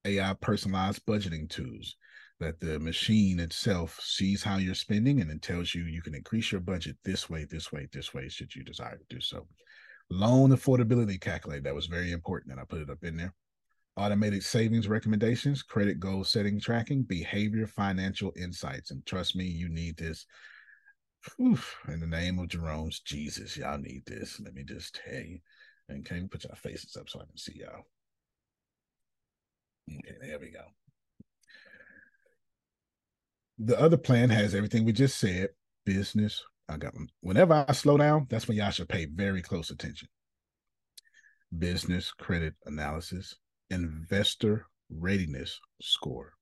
AI 0.08 0.34
personalized 0.42 1.06
budgeting 1.06 1.50
tools 1.50 1.96
that 2.40 2.60
the 2.60 2.80
machine 2.80 3.40
itself 3.40 4.00
sees 4.02 4.44
how 4.44 4.58
you're 4.58 4.76
spending 4.76 5.22
and 5.22 5.30
it 5.32 5.42
tells 5.42 5.74
you 5.74 5.84
you 5.84 6.02
can 6.02 6.16
increase 6.16 6.52
your 6.52 6.62
budget 6.62 6.96
this 7.04 7.30
way, 7.30 7.46
this 7.50 7.72
way, 7.72 7.88
this 7.92 8.14
way, 8.14 8.30
should 8.30 8.56
you 8.56 8.64
desire 8.64 8.98
to 8.98 9.16
do 9.16 9.20
so. 9.20 9.48
Loan 10.10 10.52
affordability 10.52 11.20
calculator, 11.20 11.64
that 11.64 11.76
was 11.76 11.88
very 11.88 12.12
important, 12.12 12.52
and 12.52 12.62
I 12.62 12.64
put 12.64 12.82
it 12.82 12.90
up 12.90 13.04
in 13.04 13.18
there. 13.18 13.34
Automated 13.98 14.44
savings 14.44 14.88
recommendations, 14.88 15.64
credit 15.64 16.00
goal 16.00 16.24
setting 16.24 16.60
tracking, 16.60 17.02
behavior 17.04 17.66
financial 17.66 18.32
insights. 18.38 18.92
And 18.92 19.04
trust 19.06 19.36
me, 19.36 19.46
you 19.46 19.68
need 19.68 19.98
this. 19.98 20.26
Oof, 21.42 21.76
in 21.88 22.00
the 22.00 22.08
name 22.08 22.38
of 22.40 22.48
Jerome's 22.48 23.00
Jesus, 23.00 23.58
y'all 23.58 23.80
need 23.80 24.04
this. 24.06 24.40
Let 24.40 24.54
me 24.54 24.64
just 24.64 25.00
tell 25.04 25.22
you. 25.22 25.40
And 25.90 26.06
can 26.06 26.18
you 26.18 26.28
put 26.28 26.44
your 26.44 26.56
faces 26.56 26.96
up 26.96 27.10
so 27.10 27.20
I 27.20 27.26
can 27.26 27.38
see 27.38 27.60
y'all? 27.60 27.86
Okay, 29.90 30.16
there 30.22 30.40
we 30.40 30.52
go. 30.52 30.64
The 33.60 33.80
other 33.80 33.98
plan 33.98 34.30
has 34.30 34.54
everything 34.54 34.86
we 34.86 34.94
just 34.94 35.18
said. 35.18 35.50
Business. 35.86 36.44
I 36.70 36.78
got 36.78 36.94
whenever 37.22 37.66
I 37.68 37.72
slow 37.72 37.98
down, 37.98 38.28
that's 38.30 38.48
when 38.48 38.58
y'all 38.58 38.72
should 38.72 38.90
pay 38.90 39.06
very 39.06 39.42
close 39.42 39.70
attention. 39.70 40.10
Business 41.58 42.12
credit 42.12 42.56
analysis, 42.66 43.36
investor 43.70 44.68
readiness 44.90 45.60
score, 45.82 46.34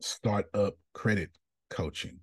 startup 0.00 0.74
credit 0.92 1.30
coaching. 1.68 2.20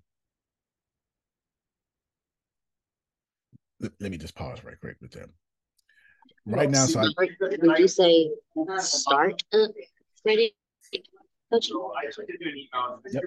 Let, 3.78 4.12
me 4.12 4.16
just 4.16 4.36
pause 4.36 4.64
right 4.64 4.80
quick 4.80 4.96
with 5.02 5.10
them 5.10 5.34
right 6.46 6.70
now. 6.70 6.86
So 6.86 7.00
I, 7.00 7.28
Would 7.40 7.78
you 7.78 7.88
say 7.88 8.30
start 8.78 9.42
up 9.52 9.70
credit 10.22 10.52
coaching? 11.52 11.76
Yep. 13.10 13.22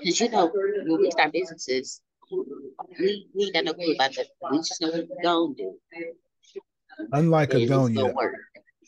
Because 0.00 0.20
you 0.20 0.28
know, 0.30 0.50
when 0.54 1.00
we 1.00 1.10
start 1.10 1.32
businesses, 1.32 2.00
we, 2.30 3.28
we 3.34 3.44
ain't 3.44 3.54
got 3.54 3.64
no 3.64 3.74
clue 3.74 3.94
about 3.94 4.14
that. 4.14 4.26
We 4.50 4.58
just 4.58 4.80
know 4.80 4.88
what 4.88 5.08
we 5.08 5.22
don't 5.22 5.56
do. 5.56 5.74
unlike 7.12 7.50
But 7.50 7.62
it's 7.62 7.70
gonna 7.70 7.88
Adonia, 7.88 8.14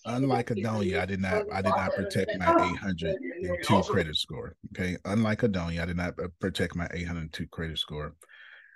unlike 0.06 0.48
Adonia, 0.48 1.00
I 1.00 1.06
did 1.06 1.20
not 1.20 1.44
I 1.52 1.62
did 1.62 1.70
not 1.70 1.92
protect 1.94 2.36
my 2.38 2.76
802 2.90 3.82
credit 3.82 4.16
score. 4.16 4.56
Okay, 4.72 4.96
unlike 5.04 5.40
Adonia, 5.40 5.82
I 5.82 5.86
did 5.86 5.96
not 5.96 6.18
uh, 6.18 6.28
protect 6.40 6.74
my 6.74 6.88
802 6.92 7.46
credit 7.48 7.78
score. 7.78 8.14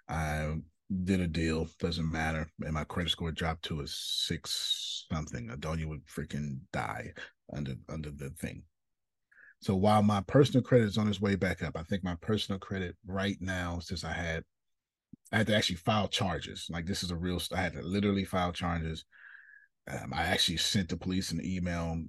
I 0.08 0.54
did 1.04 1.20
a 1.20 1.26
deal, 1.26 1.68
doesn't 1.78 2.10
matter, 2.10 2.48
and 2.64 2.74
my 2.74 2.84
credit 2.84 3.10
score 3.10 3.32
dropped 3.32 3.64
to 3.64 3.80
a 3.80 3.86
six 3.86 5.06
something. 5.12 5.48
Adonia 5.48 5.86
would 5.86 6.06
freaking 6.06 6.60
die 6.72 7.12
under 7.52 7.74
under 7.88 8.10
the 8.10 8.30
thing. 8.30 8.62
So 9.60 9.76
while 9.76 10.02
my 10.02 10.20
personal 10.22 10.62
credit 10.62 10.88
is 10.88 10.98
on 10.98 11.08
its 11.08 11.20
way 11.20 11.36
back 11.36 11.62
up, 11.62 11.76
I 11.76 11.84
think 11.84 12.02
my 12.02 12.16
personal 12.20 12.58
credit 12.58 12.96
right 13.06 13.36
now, 13.40 13.78
since 13.78 14.04
I 14.04 14.12
had 14.12 14.44
I 15.32 15.38
had 15.38 15.46
to 15.46 15.56
actually 15.56 15.76
file 15.76 16.08
charges. 16.08 16.66
Like 16.70 16.86
this 16.86 17.02
is 17.02 17.10
a 17.10 17.16
real. 17.16 17.40
I 17.52 17.60
had 17.60 17.72
to 17.74 17.82
literally 17.82 18.24
file 18.24 18.52
charges. 18.52 19.04
Um, 19.90 20.12
I 20.12 20.24
actually 20.24 20.58
sent 20.58 20.88
the 20.88 20.96
police 20.96 21.32
an 21.32 21.44
email 21.44 22.02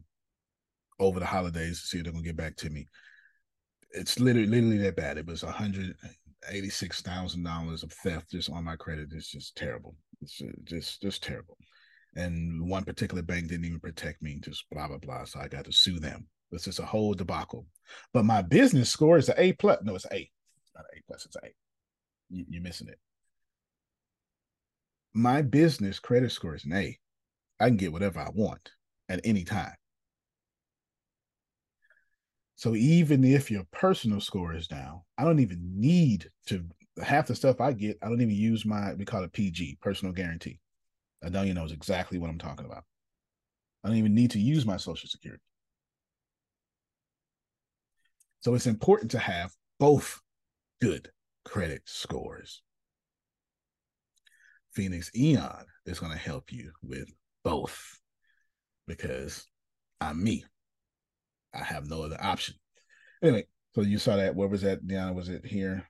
over 1.00 1.20
the 1.20 1.26
holidays 1.26 1.82
to 1.82 1.88
see 1.88 1.98
if 2.00 2.04
they're 2.04 2.14
gonna 2.14 2.24
get 2.24 2.36
back 2.36 2.56
to 2.58 2.70
me. 2.70 2.88
It's 3.92 4.20
literally 4.20 4.48
literally 4.48 4.80
that 4.80 4.96
bad. 4.96 5.18
It 5.18 5.26
was 5.26 5.44
a 5.44 5.52
hundred 5.52 5.96
eighty 6.50 6.70
six 6.70 7.02
thousand 7.02 7.44
dollars 7.44 7.84
of 7.84 7.92
theft 7.92 8.32
just 8.32 8.50
on 8.50 8.64
my 8.64 8.76
credit. 8.76 9.10
is 9.12 9.28
just 9.28 9.56
terrible. 9.56 9.96
It's 10.22 10.42
uh, 10.42 10.52
just 10.64 11.02
just 11.02 11.24
terrible. 11.24 11.58
And 12.16 12.70
one 12.70 12.84
particular 12.84 13.24
bank 13.24 13.48
didn't 13.48 13.66
even 13.66 13.80
protect 13.80 14.22
me. 14.22 14.40
Just 14.42 14.66
blah 14.72 14.88
blah 14.88 14.98
blah. 14.98 15.26
So 15.26 15.40
I 15.40 15.48
got 15.48 15.66
to 15.66 15.72
sue 15.72 16.00
them. 16.00 16.28
It's 16.52 16.66
just 16.66 16.80
a 16.80 16.86
whole 16.86 17.14
debacle. 17.14 17.66
But 18.14 18.26
my 18.26 18.42
business 18.42 18.90
score 18.90 19.18
is 19.18 19.30
an 19.30 19.36
A 19.38 19.54
plus. 19.54 19.80
No, 19.84 19.96
it's 19.96 20.06
A. 20.06 20.18
It's 20.18 20.72
not 20.76 20.86
an 20.92 21.00
A 21.00 21.02
plus. 21.08 21.26
It's 21.26 21.36
an 21.36 21.42
A. 21.46 21.50
You, 22.30 22.46
you're 22.50 22.62
missing 22.62 22.88
it. 22.88 23.00
My 25.14 25.42
business 25.42 26.00
credit 26.00 26.32
score 26.32 26.56
is 26.56 26.66
an 26.66 26.74
A. 26.74 26.98
I 27.60 27.68
can 27.68 27.78
get 27.78 27.92
whatever 27.92 28.20
I 28.20 28.30
want 28.34 28.72
at 29.10 29.22
any 29.24 29.44
time. 29.44 29.74
So 32.56 32.76
even 32.76 33.24
if 33.24 33.50
your 33.50 33.64
personal 33.72 34.22
score 34.22 34.54
is 34.54 34.68
down, 34.68 35.02
I 35.18 35.24
don't 35.24 35.40
even 35.40 35.60
need 35.76 36.30
to 36.48 36.64
half 37.02 37.28
the 37.28 37.36
stuff 37.36 37.60
I 37.60 37.74
get, 37.74 37.98
I 38.02 38.08
don't 38.08 38.22
even 38.22 38.36
use 38.36 38.66
my 38.66 38.94
we 38.94 39.06
call 39.06 39.24
it 39.24 39.34
PG, 39.34 39.80
personal 39.82 40.14
guarantee. 40.14 40.60
You 41.24 41.54
knows 41.54 41.72
exactly 41.72 42.18
what 42.18 42.30
I'm 42.30 42.38
talking 42.38 42.66
about. 42.66 42.84
I 43.84 43.88
don't 43.88 43.98
even 43.98 44.14
need 44.14 44.32
to 44.32 44.40
use 44.40 44.66
my 44.66 44.78
social 44.78 45.10
security. 45.10 45.42
So 48.42 48.54
it's 48.56 48.68
important 48.68 49.12
to 49.12 49.20
have 49.20 49.54
both 49.80 50.22
good 50.82 51.10
credit 51.46 51.82
scores. 51.86 52.62
Phoenix 54.74 55.10
Eon 55.16 55.66
is 55.86 56.00
going 56.00 56.12
to 56.12 56.18
help 56.18 56.52
you 56.52 56.72
with 56.82 57.08
both 57.44 58.00
because 58.88 59.48
I'm 60.02 60.22
me. 60.22 60.44
I 61.54 61.64
have 61.64 61.90
no 61.90 62.04
other 62.04 62.18
option. 62.22 62.56
Anyway, 63.22 63.46
so 63.74 63.82
you 63.82 63.98
saw 63.98 64.16
that. 64.18 64.36
Where 64.36 64.48
was 64.48 64.62
that, 64.62 64.86
Deanna? 64.86 65.14
Was 65.14 65.30
it 65.30 65.46
here? 65.46 65.88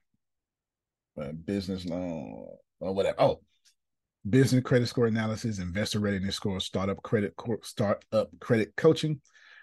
Uh, 1.20 1.32
business 1.32 1.84
loan 1.84 2.46
or 2.80 2.92
whatever. 2.94 3.20
Oh, 3.20 3.40
business 4.28 4.62
credit 4.62 4.88
score 4.88 5.06
analysis, 5.06 5.58
investor 5.58 6.00
readiness 6.00 6.36
score, 6.36 6.60
startup 6.60 7.02
credit, 7.02 7.34
startup 7.62 8.28
credit 8.40 8.74
coaching, 8.76 9.20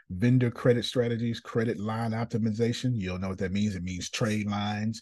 vendor 0.09 0.51
credit 0.51 0.85
strategies, 0.85 1.39
credit 1.39 1.79
line 1.79 2.11
optimization. 2.11 2.91
You'll 2.95 3.19
know 3.19 3.29
what 3.29 3.39
that 3.39 3.51
means. 3.51 3.75
It 3.75 3.83
means 3.83 4.09
trade 4.09 4.49
lines. 4.49 5.01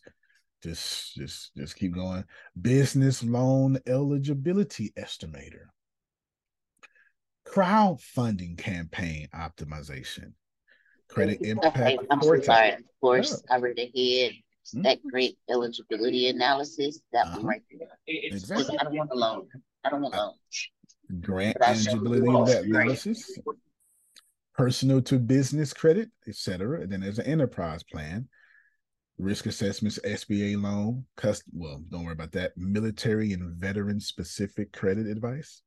Just, 0.63 1.15
just, 1.15 1.55
just 1.55 1.75
keep 1.75 1.93
going. 1.93 2.25
Business 2.59 3.23
loan 3.23 3.79
eligibility 3.87 4.91
estimator, 4.97 5.67
crowdfunding 7.47 8.57
campaign 8.57 9.27
optimization, 9.33 10.33
credit 11.09 11.41
impact. 11.41 11.99
I'm 12.09 12.21
so 12.21 12.39
sorry. 12.41 12.73
Of 12.73 12.83
course, 13.01 13.43
Yeah. 13.49 13.55
I 13.55 13.59
read 13.59 13.79
ahead. 13.79 14.33
Hmm? 14.73 14.81
That 14.83 14.99
great 15.09 15.37
eligibility 15.49 16.29
analysis, 16.29 17.01
that 17.11 17.25
one 17.27 17.39
uh-huh. 17.39 17.47
right 17.47 17.61
there. 17.71 17.87
Because 18.05 18.43
Exactly. 18.43 18.77
I 18.79 18.83
don't 18.83 18.95
want 18.95 19.09
a 19.11 19.15
loan. 19.15 19.47
I 19.83 19.89
don't 19.89 20.01
want 20.01 20.15
uh, 20.15 20.17
a 20.17 20.21
loan. 20.21 21.21
grant 21.21 21.57
But 21.59 21.67
I 21.69 21.73
showed 21.73 22.05
eligibility 22.05 22.27
you 22.27 22.45
that 22.45 22.63
the 22.63 22.69
grant. 22.69 22.83
analysis, 22.85 23.39
personal 24.55 25.01
to 25.03 25.17
business 25.17 25.73
credit, 25.73 26.09
etc. 26.27 26.81
And 26.81 26.91
then 26.91 27.01
there's 27.01 27.19
an 27.19 27.25
enterprise 27.25 27.81
plan, 27.81 28.27
risk 29.17 29.45
assessments, 29.45 29.99
SBA 30.05 30.61
loan, 30.61 31.05
cust 31.17 31.43
well, 31.51 31.81
don't 31.89 32.03
worry 32.03 32.13
about 32.13 32.33
that. 32.33 32.51
Military 32.57 33.33
and 33.33 33.55
veteran 33.55 33.99
specific 33.99 34.71
credit 34.71 35.07
advice, 35.07 35.63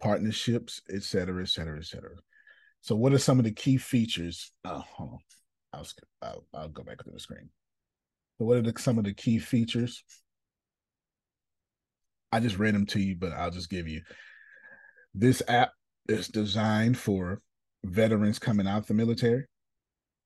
partnerships, 0.00 0.82
etc., 0.92 1.42
etc., 1.42 1.78
etc. 1.78 2.10
So, 2.84 2.94
what 2.94 3.14
are 3.14 3.18
some 3.18 3.38
of 3.38 3.46
the 3.46 3.50
key 3.50 3.78
features? 3.78 4.52
Oh, 4.66 4.84
hold 4.86 5.12
on. 5.12 5.18
I'll, 5.72 5.86
I'll, 6.20 6.44
I'll 6.52 6.68
go 6.68 6.82
back 6.82 7.02
to 7.02 7.10
the 7.10 7.18
screen. 7.18 7.48
So, 8.36 8.44
what 8.44 8.58
are 8.58 8.62
the, 8.62 8.78
some 8.78 8.98
of 8.98 9.04
the 9.04 9.14
key 9.14 9.38
features? 9.38 10.04
I 12.30 12.40
just 12.40 12.58
read 12.58 12.74
them 12.74 12.84
to 12.88 13.00
you, 13.00 13.16
but 13.16 13.32
I'll 13.32 13.50
just 13.50 13.70
give 13.70 13.88
you. 13.88 14.02
This 15.14 15.40
app 15.48 15.72
is 16.10 16.28
designed 16.28 16.98
for 16.98 17.40
veterans 17.86 18.38
coming 18.38 18.66
out 18.66 18.80
of 18.80 18.86
the 18.86 18.92
military 18.92 19.46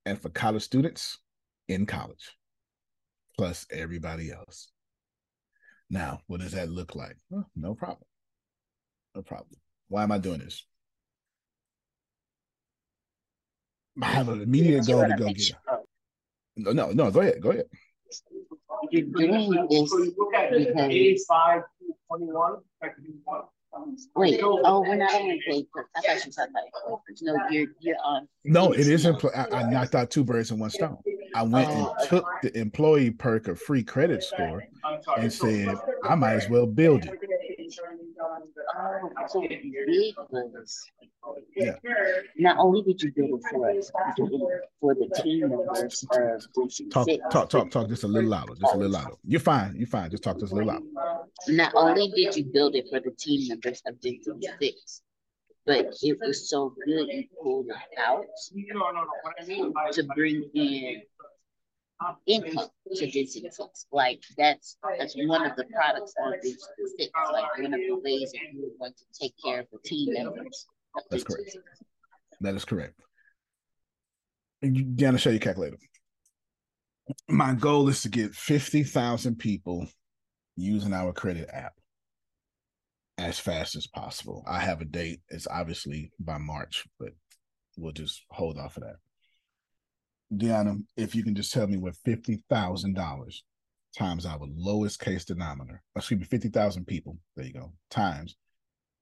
and 0.05 0.21
for 0.21 0.29
college 0.29 0.65
students 0.65 1.17
in 1.69 1.87
college, 1.87 2.35
plus 3.37 3.67
everybody 3.71 4.33
else. 4.33 4.73
Now, 5.91 6.23
what 6.27 6.41
does 6.41 6.53
that 6.53 6.71
look 6.71 6.97
like? 6.97 7.19
Well, 7.31 7.49
no 7.55 7.77
problem. 7.77 8.09
No 9.15 9.23
problem. 9.23 9.61
Why 9.87 10.03
am 10.03 10.11
I 10.11 10.19
doing 10.19 10.41
this? 10.41 10.67
I 14.03 14.07
have 14.07 14.29
an 14.29 14.43
immediate 14.43 14.87
goal 14.87 15.07
to 15.07 15.17
go 15.17 15.33
get. 15.33 15.53
No, 16.57 16.73
no, 16.73 16.91
no. 16.93 17.11
Go 17.11 17.21
ahead. 17.21 17.41
Go 17.41 17.51
ahead. 17.51 17.67
You're 18.91 19.07
doing 19.07 19.69
this 19.69 19.93
because. 19.93 21.53
Wait, 24.17 24.41
oh, 24.43 24.81
we're 24.81 24.97
not 24.97 25.13
on 25.15 25.39
pay 25.47 25.65
per. 25.73 25.87
I 25.95 26.01
thought 26.01 26.25
you 26.27 26.33
said 26.33 26.49
like, 26.55 26.73
no, 27.23 27.37
you're 27.51 27.67
you're 27.81 27.97
on. 28.03 28.27
No, 28.45 28.73
it 28.73 28.89
isn't. 28.89 29.23
I, 29.37 29.47
I 29.53 29.71
knocked 29.71 29.95
out 29.95 30.11
two 30.11 30.25
birds 30.25 30.51
in 30.51 30.59
one 30.59 30.71
stone. 30.71 30.97
I 31.35 31.43
went 31.43 31.69
and 31.69 31.87
took 32.09 32.27
the 32.43 32.57
employee 32.59 33.11
perk 33.11 33.47
of 33.47 33.61
free 33.61 33.83
credit 33.83 34.23
score 34.23 34.65
and 35.19 35.33
said, 35.33 35.77
I 36.03 36.15
might 36.15 36.35
as 36.35 36.49
well 36.49 36.67
build 36.67 37.05
it. 37.05 37.13
So 37.71 39.41
big 39.41 39.73
was. 40.31 40.87
Yeah. 41.57 41.75
Not 42.37 42.57
only 42.59 42.83
did 42.83 43.03
you 43.03 43.13
build 43.13 43.41
it 43.41 43.43
for 43.51 43.71
us, 43.71 43.91
you 44.17 44.29
did 44.29 44.41
it 44.41 44.61
for 44.81 44.95
the 44.95 45.09
team 45.23 45.49
members 45.49 46.05
of 46.11 46.91
Talk, 46.91 47.05
six. 47.07 47.23
talk, 47.31 47.51
talk, 47.51 47.71
talk 47.71 47.89
just 47.89 48.05
a 48.05 48.09
little 48.09 48.31
louder. 48.31 48.55
Just 48.55 48.75
a 48.75 48.79
little 48.79 48.93
louder. 48.93 49.15
You're 49.25 49.41
fine. 49.41 49.75
You're 49.77 49.89
fine. 49.89 50.11
Just 50.11 50.23
talk 50.23 50.39
just 50.39 50.53
a 50.53 50.55
little 50.55 50.73
louder. 50.73 50.85
Not 51.49 51.73
only 51.75 52.11
did 52.11 52.37
you 52.37 52.45
build 52.45 52.75
it 52.75 52.87
for 52.91 53.01
the 53.01 53.11
team 53.13 53.49
members 53.49 53.83
of 53.87 54.01
District 54.01 54.45
Six, 54.61 55.03
but 55.67 55.95
it 56.03 56.19
was 56.21 56.49
so 56.49 56.75
good 56.87 57.09
you 57.09 57.25
pulled 57.43 57.67
it 57.67 57.99
out 57.99 58.25
to 59.93 60.03
bring 60.15 60.49
in 60.55 61.03
income 62.27 62.69
to 62.93 63.07
District 63.07 63.29
Six. 63.29 63.87
Like 63.93 64.23
that's 64.37 64.77
that's 64.99 65.15
one 65.17 65.45
of 65.45 65.57
the 65.57 65.65
products 65.65 66.15
of 66.23 66.35
District 66.43 66.91
Six. 66.99 67.11
Like 67.33 67.59
one 67.59 67.75
of 67.75 67.81
the 67.81 68.01
ways 68.03 68.33
that 68.33 68.41
you 68.53 68.63
were 68.63 68.79
going 68.79 68.93
to 68.93 69.21
take 69.21 69.35
care 69.45 69.61
of 69.61 69.67
the 69.73 69.79
team 69.85 70.15
members. 70.15 70.67
That's 71.11 71.25
correct. 71.25 71.57
That 72.41 72.55
is 72.55 72.65
correct. 72.65 72.95
And 74.63 74.77
you 74.77 74.85
Deanna, 74.85 75.19
show 75.19 75.31
your 75.31 75.41
calculator. 75.41 75.79
My 77.29 77.55
goal 77.55 77.89
is 77.89 78.03
to 78.03 78.09
get 78.09 78.35
50,000 78.35 79.37
people 79.37 79.87
using 80.57 80.93
our 80.93 81.13
credit 81.13 81.49
app 81.53 81.73
as 83.17 83.39
fast 83.39 83.77
as 83.77 83.87
possible. 83.87 84.45
I 84.47 84.61
have 84.61 84.81
a 84.81 84.85
date. 84.85 85.21
It's 85.29 85.47
obviously 85.47 86.13
by 86.19 86.39
March, 86.39 86.85
but 86.99 87.11
we'll 87.77 87.93
just 87.93 88.25
hold 88.31 88.59
off 88.59 88.77
of 88.77 88.83
that. 88.83 88.97
Deanna, 90.35 90.83
if 90.97 91.15
you 91.15 91.25
can 91.25 91.35
just 91.35 91.53
tell 91.53 91.67
me 91.67 91.77
what 91.79 91.95
$50,000 92.07 93.35
times 93.97 94.27
our 94.27 94.39
lowest 94.55 95.01
case 95.01 95.25
denominator, 95.25 95.83
excuse 95.97 96.21
me, 96.21 96.27
50,000 96.27 96.85
people, 96.87 97.19
there 97.37 97.47
you 97.47 97.53
go, 97.53 97.73
times 97.91 98.37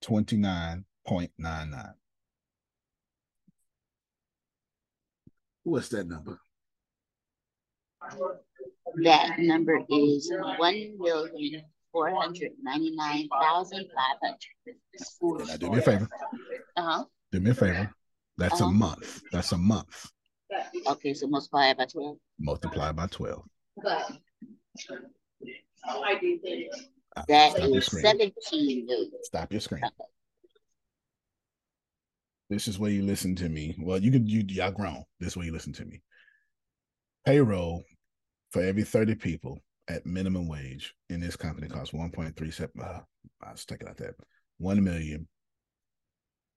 29.99. 0.03 1.93
What's 5.63 5.89
that 5.89 6.07
number? 6.07 6.39
That 9.03 9.37
number 9.39 9.79
is 9.89 10.31
one 10.57 10.93
million 10.97 11.63
four 11.91 12.09
hundred 12.15 12.51
ninety 12.61 12.95
nine 12.95 13.27
thousand 13.41 13.85
five 13.93 14.17
hundred. 14.23 15.47
Now 15.49 15.57
do 15.57 15.69
me 15.71 15.79
a 15.79 15.81
favor. 15.81 16.07
Uh-huh. 16.77 17.03
Do 17.33 17.39
me 17.41 17.49
a 17.51 17.53
favor. 17.53 17.91
That's 18.37 18.61
a 18.61 18.63
Uh-huh. 18.63 18.71
month. 18.71 19.21
That's 19.33 19.51
a 19.51 19.57
month. 19.57 20.09
Okay, 20.87 21.13
so 21.13 21.27
multiply 21.27 21.73
by 21.73 21.85
twelve. 21.85 22.17
Multiply 22.39 22.91
by 22.91 23.07
12. 23.07 23.43
That 27.27 27.51
Stop 27.51 27.67
your 27.67 27.77
is 27.77 27.85
seventeen 27.85 28.85
million. 28.85 29.11
Stop 29.23 29.51
your 29.51 29.61
screen. 29.61 29.81
This 32.49 32.67
is 32.67 32.79
where 32.79 32.91
you 32.91 33.03
listen 33.03 33.35
to 33.37 33.49
me. 33.49 33.75
Well, 33.79 33.97
you 33.97 34.11
could 34.11 34.29
you 34.29 34.43
y'all 34.47 34.71
grown. 34.71 35.03
This 35.19 35.29
is 35.29 35.37
where 35.37 35.45
you 35.45 35.51
listen 35.51 35.73
to 35.73 35.85
me. 35.85 36.01
Payroll 37.25 37.83
for 38.51 38.61
every 38.61 38.83
30 38.83 39.15
people 39.15 39.59
at 39.89 40.05
minimum 40.05 40.47
wage 40.47 40.93
in 41.09 41.19
this 41.19 41.35
company 41.35 41.67
costs 41.67 41.93
1.37. 41.93 42.69
Uh, 42.79 42.99
take 43.67 43.81
it 43.81 43.89
out 43.89 43.97
that. 43.97 44.15
One 44.59 44.83
million 44.83 45.27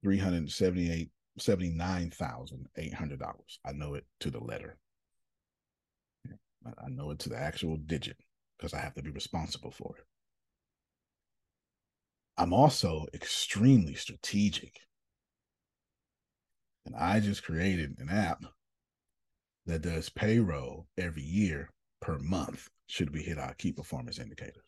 three 0.03 0.19
hundred 0.19 0.49
thousand 0.49 0.79
eight 0.79 1.11
hundred 2.93 3.20
dollars. 3.20 3.59
I 3.65 3.73
know 3.73 3.94
it 3.94 4.05
to 4.20 4.31
the 4.31 4.40
letter. 4.40 4.78
I- 6.66 6.89
know 6.89 7.11
it 7.11 7.19
to 7.20 7.28
the 7.28 7.39
actual 7.39 7.77
digit 7.77 8.19
because 8.57 8.74
I 8.74 8.81
have 8.81 8.94
to 8.94 9.02
be 9.02 9.11
responsible 9.11 9.70
for 9.70 9.94
it. 9.98 10.05
I'm 12.36 12.52
also 12.52 13.07
extremely 13.15 13.94
strategic. 13.94 14.81
And 16.86 16.97
I 16.97 17.20
just 17.20 17.44
created 17.44 17.98
an 17.98 18.09
app 18.09 18.44
that 19.66 19.82
does 19.82 20.09
payroll 20.09 20.89
every 20.97 21.23
year 21.23 21.70
per 22.01 22.19
month 22.19 22.69
should 22.86 23.12
we 23.12 23.23
hit 23.23 23.39
our 23.39 23.55
key 23.55 23.73
performance 23.73 24.19
indicators. 24.19 24.65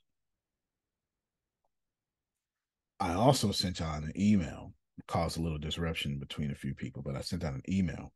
I 3.00 3.14
also 3.14 3.50
sent 3.50 3.80
out 3.80 4.04
an 4.04 4.12
email, 4.16 4.74
caused 5.06 5.38
a 5.38 5.42
little 5.42 5.58
disruption 5.58 6.18
between 6.18 6.50
a 6.50 6.56
few 6.56 6.74
people, 6.74 7.02
but 7.02 7.16
I 7.16 7.20
sent 7.20 7.44
out 7.44 7.54
an 7.54 7.62
email 7.68 8.12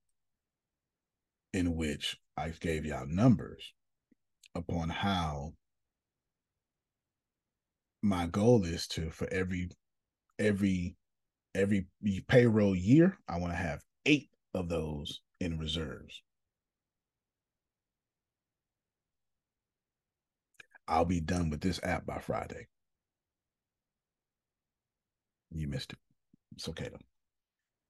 in 1.52 1.76
which 1.76 2.16
I 2.36 2.50
gave 2.50 2.84
y'all 2.84 3.06
numbers 3.06 3.72
upon 4.54 4.88
how 4.88 5.54
my 8.02 8.26
goal 8.26 8.64
is 8.64 8.86
to 8.86 9.10
for 9.10 9.26
every 9.32 9.70
every 10.38 10.94
every 11.54 11.86
payroll 12.28 12.76
year 12.76 13.18
i 13.28 13.38
want 13.38 13.52
to 13.52 13.56
have 13.56 13.82
eight 14.04 14.28
of 14.54 14.68
those 14.68 15.20
in 15.40 15.58
reserves. 15.58 16.22
I'll 20.88 21.04
be 21.04 21.20
done 21.20 21.50
with 21.50 21.60
this 21.60 21.80
app 21.82 22.06
by 22.06 22.18
friday. 22.18 22.68
You 25.50 25.68
missed 25.68 25.92
it 25.92 25.98
it's 26.56 26.68
okay 26.68 26.88
though 26.90 26.98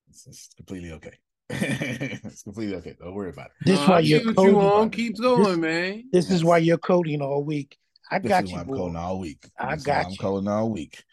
it's, 0.09 0.27
it's 0.27 0.49
completely 0.57 0.93
okay 0.93 1.19
it's 1.51 2.43
completely 2.43 2.75
okay 2.77 2.95
don't 3.01 3.15
worry 3.15 3.31
about 3.31 3.47
it 3.47 3.53
This 3.67 3.81
No, 3.81 3.89
why 3.89 4.01
you're 4.01 4.21
see 4.21 4.35
coding. 4.35 4.61
you 4.61 4.61
on. 4.61 4.91
Keep 4.91 5.19
going, 5.21 5.45
this, 5.45 5.57
man. 5.59 6.05
This 6.13 6.31
is 6.31 6.45
why 6.45 6.59
you're 6.59 6.79
coding 6.79 7.23
all 7.23 7.45
week. 7.45 7.77
I 8.11 8.19
this 8.19 8.29
got 8.31 8.45
is 8.45 8.51
you. 8.51 8.57
why 8.57 8.61
i'm 8.63 8.67
boy. 8.67 8.77
coding 8.77 8.97
all 8.97 9.19
week 9.19 9.51
I 9.59 9.71
this 9.75 9.81
is 9.83 9.87
why 9.87 9.95
got 9.95 10.07
i'm 10.07 10.17
coding 10.17 10.49
all 10.49 10.71
week 10.71 11.05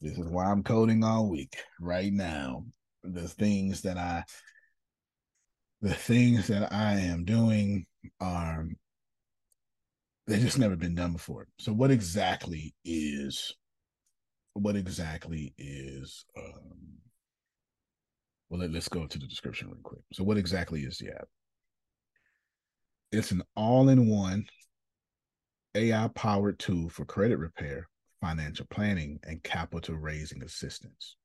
this 0.00 0.18
is 0.18 0.26
why 0.28 0.44
i'm 0.46 0.62
coding 0.62 1.02
all 1.04 1.28
week 1.28 1.56
right 1.80 2.12
now 2.12 2.64
the 3.02 3.26
things 3.28 3.82
that 3.82 3.96
i 3.96 4.24
the 5.80 5.94
things 5.94 6.46
that 6.48 6.72
i 6.72 6.94
am 6.94 7.24
doing 7.24 7.86
are 8.20 8.66
they 10.26 10.38
just 10.38 10.58
never 10.58 10.76
been 10.76 10.94
done 10.94 11.12
before 11.12 11.46
so 11.58 11.72
what 11.72 11.90
exactly 11.90 12.74
is 12.84 13.54
what 14.54 14.76
exactly 14.76 15.54
is 15.58 16.24
um 16.36 16.98
well 18.48 18.60
let, 18.60 18.74
us 18.74 18.88
go 18.88 19.06
to 19.06 19.18
the 19.18 19.26
description 19.26 19.68
real 19.68 19.78
quick. 19.82 20.00
So 20.12 20.24
what 20.24 20.38
exactly 20.38 20.80
is 20.82 20.98
the 20.98 21.10
app? 21.10 21.28
It's 23.12 23.30
an 23.30 23.42
all-in-one 23.56 24.46
ai 25.74 26.08
powered 26.14 26.58
tool 26.58 26.88
for 26.88 27.04
credit 27.04 27.38
repair 27.38 27.88
financial 28.20 28.66
planning 28.70 29.20
and 29.22 29.42
capital 29.42 29.94
raising 29.94 30.42
assistance. 30.42 31.16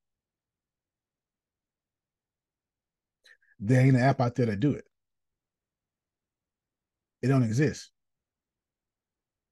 There 3.58 3.80
ain't 3.80 3.96
an 3.96 4.02
app 4.02 4.20
out 4.20 4.34
there 4.34 4.46
that 4.46 4.60
do 4.60 4.72
it. 4.72 4.84
It 7.22 7.28
don't 7.28 7.42
exist. 7.42 7.90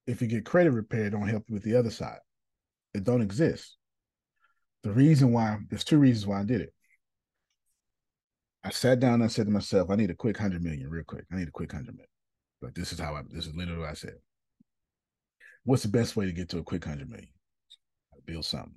If 0.06 0.20
you 0.20 0.28
get 0.28 0.44
credit 0.44 0.72
repair, 0.72 1.06
it 1.06 1.10
don't 1.10 1.28
help 1.28 1.44
you 1.48 1.54
with 1.54 1.62
the 1.62 1.76
other 1.76 1.90
side. 1.90 2.18
It 2.94 3.04
don't 3.04 3.22
exist. 3.22 3.76
The 4.82 4.92
reason 4.92 5.32
why 5.32 5.58
there's 5.68 5.84
two 5.84 5.98
reasons 5.98 6.26
why 6.26 6.40
I 6.40 6.44
did 6.44 6.60
it. 6.60 6.74
I 8.64 8.70
sat 8.70 9.00
down 9.00 9.22
and 9.22 9.30
said 9.30 9.46
to 9.46 9.52
myself, 9.52 9.90
I 9.90 9.96
need 9.96 10.10
a 10.10 10.14
quick 10.14 10.36
hundred 10.36 10.62
million, 10.62 10.88
real 10.88 11.04
quick. 11.04 11.24
I 11.32 11.36
need 11.36 11.48
a 11.48 11.52
quick 11.52 11.72
hundred 11.72 11.94
million. 11.94 12.08
Like 12.60 12.74
this 12.74 12.92
is 12.92 12.98
how 12.98 13.14
I 13.14 13.22
this 13.28 13.46
is 13.46 13.54
literally 13.54 13.80
what 13.80 13.90
I 13.90 13.94
said. 13.94 14.14
What's 15.64 15.82
the 15.82 15.88
best 15.88 16.16
way 16.16 16.26
to 16.26 16.32
get 16.32 16.48
to 16.50 16.58
a 16.58 16.62
quick 16.62 16.84
hundred 16.84 17.08
million? 17.08 17.30
I 18.14 18.18
build 18.24 18.44
something. 18.44 18.74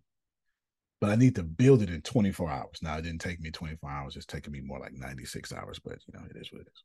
But 1.01 1.09
I 1.09 1.15
need 1.15 1.35
to 1.35 1.43
build 1.43 1.81
it 1.81 1.89
in 1.89 2.01
24 2.01 2.49
hours. 2.49 2.79
Now 2.81 2.97
it 2.97 3.01
didn't 3.03 3.21
take 3.21 3.39
me 3.41 3.51
24 3.51 3.89
hours, 3.89 4.15
it's 4.15 4.25
taking 4.25 4.53
me 4.53 4.61
more 4.61 4.79
like 4.79 4.93
96 4.93 5.53
hours, 5.53 5.79
but 5.83 5.97
you 6.07 6.17
know, 6.17 6.25
it 6.29 6.37
is 6.39 6.51
what 6.51 6.61
it 6.61 6.67
is. 6.67 6.83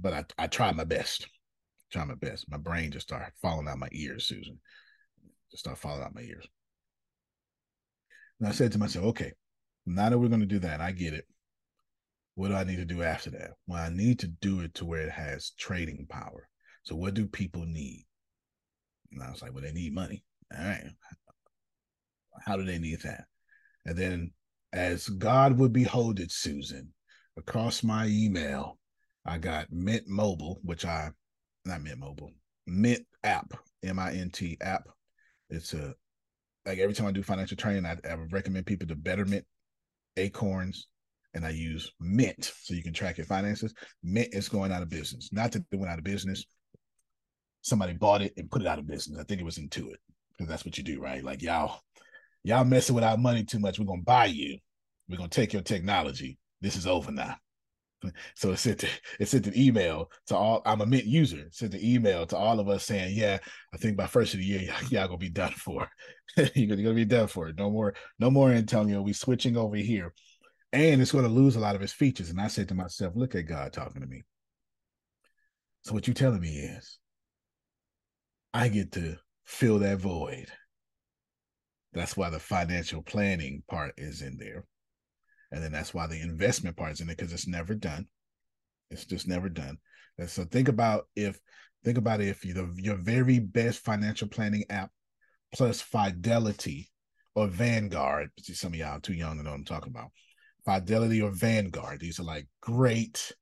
But 0.00 0.12
I, 0.12 0.44
I 0.44 0.46
tried 0.46 0.76
my 0.76 0.84
best 0.84 1.26
try 1.90 2.04
my 2.04 2.14
best. 2.14 2.50
My 2.50 2.56
brain 2.56 2.90
just 2.90 3.06
started 3.08 3.32
falling 3.40 3.68
out 3.68 3.78
my 3.78 3.88
ears, 3.92 4.26
Susan. 4.26 4.58
Just 5.56 5.64
start 5.64 5.78
falling 5.78 6.02
out 6.02 6.14
my 6.14 6.20
ears. 6.20 6.46
And 8.38 8.46
I 8.46 8.52
said 8.52 8.72
to 8.72 8.78
myself, 8.78 9.06
okay, 9.06 9.32
now 9.86 10.10
that 10.10 10.18
we're 10.18 10.28
going 10.28 10.40
to 10.40 10.46
do 10.46 10.58
that, 10.58 10.82
I 10.82 10.92
get 10.92 11.14
it. 11.14 11.24
What 12.34 12.48
do 12.48 12.54
I 12.54 12.64
need 12.64 12.76
to 12.76 12.84
do 12.84 13.02
after 13.02 13.30
that? 13.30 13.52
Well, 13.66 13.82
I 13.82 13.88
need 13.88 14.18
to 14.18 14.26
do 14.26 14.60
it 14.60 14.74
to 14.74 14.84
where 14.84 15.00
it 15.00 15.10
has 15.10 15.52
trading 15.58 16.04
power. 16.10 16.46
So 16.82 16.94
what 16.94 17.14
do 17.14 17.26
people 17.26 17.64
need? 17.64 18.04
And 19.12 19.22
I 19.22 19.30
was 19.30 19.40
like, 19.40 19.54
well, 19.54 19.62
they 19.62 19.72
need 19.72 19.94
money. 19.94 20.22
All 20.54 20.62
right. 20.62 20.90
How 22.44 22.58
do 22.58 22.64
they 22.64 22.78
need 22.78 23.00
that? 23.04 23.24
And 23.86 23.96
then 23.96 24.32
as 24.74 25.08
God 25.08 25.58
would 25.58 25.72
behold 25.72 26.20
it, 26.20 26.32
Susan, 26.32 26.92
across 27.38 27.82
my 27.82 28.08
email, 28.08 28.78
I 29.24 29.38
got 29.38 29.72
Mint 29.72 30.06
Mobile, 30.06 30.60
which 30.62 30.84
I 30.84 31.12
not 31.64 31.82
Mint 31.82 31.98
Mobile, 31.98 32.32
Mint 32.66 33.06
app, 33.24 33.54
M 33.82 33.98
I 33.98 34.12
N 34.12 34.28
T 34.28 34.58
app. 34.60 34.86
It's 35.50 35.72
a 35.74 35.94
like 36.64 36.78
every 36.78 36.94
time 36.94 37.06
I 37.06 37.12
do 37.12 37.22
financial 37.22 37.56
training, 37.56 37.86
I, 37.86 37.96
I 38.08 38.16
would 38.16 38.32
recommend 38.32 38.66
people 38.66 38.88
to 38.88 38.96
Betterment, 38.96 39.44
Acorns, 40.16 40.88
and 41.34 41.46
I 41.46 41.50
use 41.50 41.92
Mint 42.00 42.52
so 42.62 42.74
you 42.74 42.82
can 42.82 42.92
track 42.92 43.18
your 43.18 43.26
finances. 43.26 43.72
Mint 44.02 44.28
is 44.32 44.48
going 44.48 44.72
out 44.72 44.82
of 44.82 44.88
business. 44.88 45.28
Not 45.32 45.52
that 45.52 45.64
they 45.70 45.76
went 45.76 45.92
out 45.92 45.98
of 45.98 46.04
business. 46.04 46.44
Somebody 47.62 47.92
bought 47.92 48.22
it 48.22 48.32
and 48.36 48.50
put 48.50 48.62
it 48.62 48.68
out 48.68 48.78
of 48.78 48.86
business. 48.86 49.18
I 49.20 49.24
think 49.24 49.40
it 49.40 49.44
was 49.44 49.58
Intuit 49.58 49.96
because 50.30 50.48
that's 50.48 50.64
what 50.64 50.76
you 50.76 50.84
do, 50.84 51.00
right? 51.00 51.22
Like 51.22 51.42
y'all, 51.42 51.80
y'all 52.42 52.64
messing 52.64 52.94
with 52.94 53.04
our 53.04 53.16
money 53.16 53.44
too 53.44 53.58
much. 53.58 53.78
We're 53.78 53.86
gonna 53.86 54.02
buy 54.02 54.26
you. 54.26 54.58
We're 55.08 55.18
gonna 55.18 55.28
take 55.28 55.52
your 55.52 55.62
technology. 55.62 56.38
This 56.60 56.76
is 56.76 56.86
over 56.86 57.12
now. 57.12 57.36
So 58.34 58.52
it 58.52 58.58
sent 58.58 58.84
it 59.18 59.26
sent 59.26 59.46
an 59.46 59.56
email 59.56 60.10
to 60.26 60.36
all. 60.36 60.62
I'm 60.66 60.80
a 60.80 60.86
Mint 60.86 61.04
user. 61.06 61.40
It 61.40 61.54
sent 61.54 61.74
an 61.74 61.80
email 61.82 62.26
to 62.26 62.36
all 62.36 62.60
of 62.60 62.68
us 62.68 62.84
saying, 62.84 63.16
"Yeah, 63.16 63.38
I 63.72 63.76
think 63.78 63.96
by 63.96 64.06
first 64.06 64.34
of 64.34 64.40
the 64.40 64.46
year, 64.46 64.60
y'all, 64.60 64.82
y'all 64.90 65.06
gonna 65.06 65.18
be 65.18 65.30
done 65.30 65.52
for. 65.52 65.88
you're 66.54 66.76
gonna 66.76 66.94
be 66.94 67.04
done 67.04 67.26
for. 67.26 67.48
It. 67.48 67.56
No 67.58 67.70
more, 67.70 67.94
no 68.18 68.30
more 68.30 68.50
Antonio. 68.50 69.02
We 69.02 69.12
switching 69.12 69.56
over 69.56 69.76
here, 69.76 70.12
and 70.72 71.00
it's 71.00 71.12
gonna 71.12 71.28
lose 71.28 71.56
a 71.56 71.60
lot 71.60 71.74
of 71.74 71.82
its 71.82 71.92
features." 71.92 72.30
And 72.30 72.40
I 72.40 72.48
said 72.48 72.68
to 72.68 72.74
myself, 72.74 73.14
"Look 73.16 73.34
at 73.34 73.46
God 73.46 73.72
talking 73.72 74.02
to 74.02 74.06
me." 74.06 74.24
So 75.82 75.94
what 75.94 76.08
you 76.08 76.14
telling 76.14 76.40
me 76.40 76.56
is, 76.58 76.98
I 78.52 78.68
get 78.68 78.92
to 78.92 79.16
fill 79.44 79.78
that 79.80 79.98
void. 79.98 80.46
That's 81.92 82.16
why 82.16 82.28
the 82.30 82.38
financial 82.38 83.02
planning 83.02 83.62
part 83.68 83.94
is 83.96 84.20
in 84.20 84.36
there. 84.36 84.64
And 85.52 85.62
then 85.62 85.72
that's 85.72 85.94
why 85.94 86.06
the 86.06 86.20
investment 86.20 86.76
part 86.76 86.92
is 86.92 87.00
in 87.00 87.08
it 87.08 87.16
because 87.16 87.32
it's 87.32 87.46
never 87.46 87.74
done. 87.74 88.06
It's 88.90 89.04
just 89.04 89.28
never 89.28 89.48
done. 89.48 89.78
And 90.18 90.28
so 90.28 90.44
think 90.44 90.68
about 90.68 91.08
if 91.14 91.38
think 91.84 91.98
about 91.98 92.20
if 92.20 92.44
you 92.44 92.54
the 92.54 92.72
your 92.76 92.96
very 92.96 93.38
best 93.38 93.80
financial 93.80 94.28
planning 94.28 94.64
app 94.70 94.90
plus 95.54 95.80
Fidelity 95.80 96.90
or 97.34 97.46
Vanguard. 97.46 98.30
See, 98.40 98.54
some 98.54 98.72
of 98.72 98.78
y'all 98.78 99.00
too 99.00 99.14
young 99.14 99.36
to 99.36 99.42
know 99.42 99.50
what 99.50 99.56
I'm 99.56 99.64
talking 99.64 99.90
about. 99.90 100.10
Fidelity 100.64 101.22
or 101.22 101.30
Vanguard. 101.30 102.00
These 102.00 102.18
are 102.18 102.24
like 102.24 102.48
great 102.60 103.32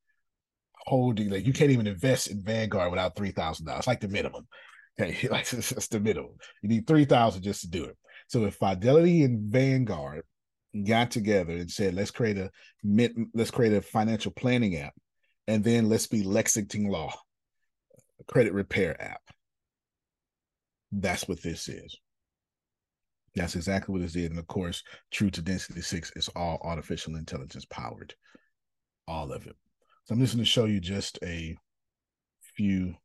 holding. 0.85 1.29
Like 1.29 1.45
you 1.45 1.53
can't 1.53 1.71
even 1.71 1.87
invest 1.87 2.27
in 2.27 2.43
Vanguard 2.43 2.91
without 2.91 3.15
three 3.15 3.31
thousand 3.31 3.65
dollars. 3.65 3.87
Like 3.87 4.01
the 4.01 4.07
minimum. 4.07 4.47
Okay, 4.97 5.27
like 5.27 5.41
it's, 5.51 5.73
it's 5.73 5.89
the 5.89 5.99
minimum. 5.99 6.37
You 6.61 6.69
need 6.69 6.87
three 6.87 7.03
thousand 7.03 7.43
just 7.43 7.59
to 7.59 7.67
do 7.67 7.83
it. 7.83 7.97
So 8.29 8.45
if 8.45 8.55
Fidelity 8.55 9.23
and 9.23 9.51
Vanguard 9.51 10.23
got 10.83 11.11
together 11.11 11.53
and 11.53 11.69
said, 11.69 11.93
let's 11.93 12.11
create 12.11 12.37
a 12.37 12.51
let's 13.33 13.51
create 13.51 13.73
a 13.73 13.81
financial 13.81 14.31
planning 14.31 14.77
app, 14.77 14.93
and 15.47 15.63
then 15.63 15.89
let's 15.89 16.07
be 16.07 16.23
Lexington 16.23 16.85
Law, 16.85 17.13
credit 18.27 18.53
repair 18.53 19.01
app. 19.01 19.21
That's 20.91 21.27
what 21.27 21.41
this 21.41 21.67
is. 21.67 21.97
That's 23.35 23.55
exactly 23.55 23.91
what 23.91 24.01
it 24.01 24.13
did. 24.13 24.31
And 24.31 24.39
of 24.39 24.47
course, 24.47 24.81
true 25.11 25.29
to 25.31 25.41
density 25.41 25.81
six 25.81 26.11
is 26.15 26.29
all 26.29 26.59
artificial 26.63 27.15
intelligence 27.15 27.65
powered. 27.65 28.13
All 29.07 29.31
of 29.31 29.45
it. 29.45 29.55
So 30.05 30.13
I'm 30.13 30.21
just 30.21 30.35
going 30.35 30.45
to 30.45 30.49
show 30.49 30.65
you 30.65 30.79
just 30.79 31.19
a 31.21 31.55
few 32.55 32.95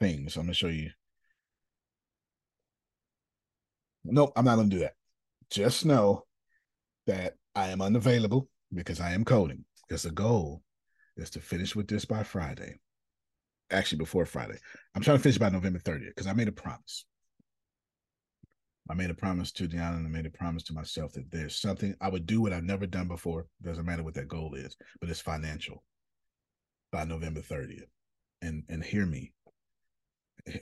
things. 0.00 0.36
I'm 0.36 0.42
going 0.42 0.52
to 0.52 0.54
show 0.54 0.68
you. 0.68 0.90
Nope, 4.04 4.32
I'm 4.36 4.44
not 4.44 4.56
going 4.56 4.70
to 4.70 4.76
do 4.76 4.82
that. 4.82 4.94
Just 5.50 5.86
know 5.86 6.24
that 7.08 7.34
I 7.56 7.68
am 7.68 7.82
unavailable 7.82 8.48
because 8.72 9.00
I 9.00 9.12
am 9.12 9.24
coding. 9.24 9.64
Because 9.88 10.02
the 10.02 10.10
goal 10.10 10.62
is 11.16 11.30
to 11.30 11.40
finish 11.40 11.74
with 11.74 11.88
this 11.88 12.04
by 12.04 12.22
Friday. 12.22 12.78
Actually, 13.70 13.98
before 13.98 14.26
Friday. 14.26 14.58
I'm 14.94 15.02
trying 15.02 15.16
to 15.16 15.22
finish 15.22 15.38
by 15.38 15.48
November 15.48 15.78
30th 15.78 16.08
because 16.08 16.26
I 16.26 16.34
made 16.34 16.48
a 16.48 16.52
promise. 16.52 17.04
I 18.90 18.94
made 18.94 19.10
a 19.10 19.14
promise 19.14 19.52
to 19.52 19.68
Deanna 19.68 19.96
and 19.96 20.06
I 20.06 20.10
made 20.10 20.26
a 20.26 20.30
promise 20.30 20.62
to 20.64 20.72
myself 20.72 21.12
that 21.12 21.30
there's 21.30 21.56
something 21.56 21.94
I 22.00 22.08
would 22.08 22.26
do 22.26 22.40
what 22.40 22.52
I've 22.52 22.64
never 22.64 22.86
done 22.86 23.08
before. 23.08 23.46
Doesn't 23.62 23.84
matter 23.84 24.02
what 24.02 24.14
that 24.14 24.28
goal 24.28 24.54
is, 24.54 24.76
but 25.00 25.10
it's 25.10 25.20
financial 25.20 25.82
by 26.92 27.04
November 27.04 27.40
30th. 27.40 27.88
And 28.40 28.62
and 28.68 28.84
hear 28.84 29.06
me. 29.06 29.32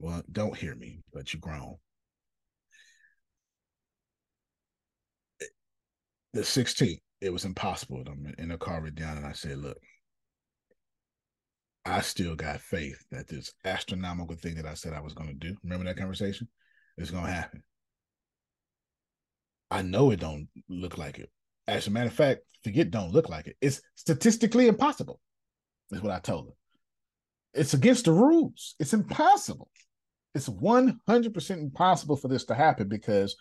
Well, 0.00 0.22
don't 0.30 0.56
hear 0.56 0.76
me, 0.76 1.00
but 1.12 1.32
you 1.32 1.40
grown. 1.40 1.76
The 6.38 6.44
16th, 6.44 7.00
it 7.20 7.32
was 7.32 7.44
impossible. 7.44 8.04
I'm 8.06 8.32
in 8.38 8.52
a 8.52 8.58
car 8.58 8.80
with 8.80 8.94
Deanna 8.94 9.16
and 9.16 9.26
I 9.26 9.32
said, 9.32 9.58
look, 9.58 9.76
I 11.84 12.00
still 12.00 12.36
got 12.36 12.60
faith 12.60 13.04
that 13.10 13.26
this 13.26 13.52
astronomical 13.64 14.36
thing 14.36 14.54
that 14.54 14.64
I 14.64 14.74
said 14.74 14.92
I 14.92 15.00
was 15.00 15.14
going 15.14 15.30
to 15.30 15.34
do. 15.34 15.56
Remember 15.64 15.86
that 15.86 15.96
conversation? 15.96 16.46
It's 16.96 17.10
going 17.10 17.24
to 17.24 17.32
happen. 17.32 17.64
I 19.72 19.82
know 19.82 20.12
it 20.12 20.20
don't 20.20 20.46
look 20.68 20.96
like 20.96 21.18
it. 21.18 21.28
As 21.66 21.88
a 21.88 21.90
matter 21.90 22.06
of 22.06 22.14
fact, 22.14 22.42
forget 22.62 22.92
don't 22.92 23.10
look 23.10 23.28
like 23.28 23.48
it. 23.48 23.56
It's 23.60 23.80
statistically 23.96 24.68
impossible. 24.68 25.18
Is 25.90 26.02
what 26.02 26.12
I 26.12 26.20
told 26.20 26.46
her. 26.46 27.60
It's 27.60 27.74
against 27.74 28.04
the 28.04 28.12
rules. 28.12 28.76
It's 28.78 28.94
impossible. 28.94 29.70
It's 30.36 30.48
100% 30.48 31.50
impossible 31.50 32.14
for 32.14 32.28
this 32.28 32.44
to 32.44 32.54
happen 32.54 32.88
because 32.88 33.34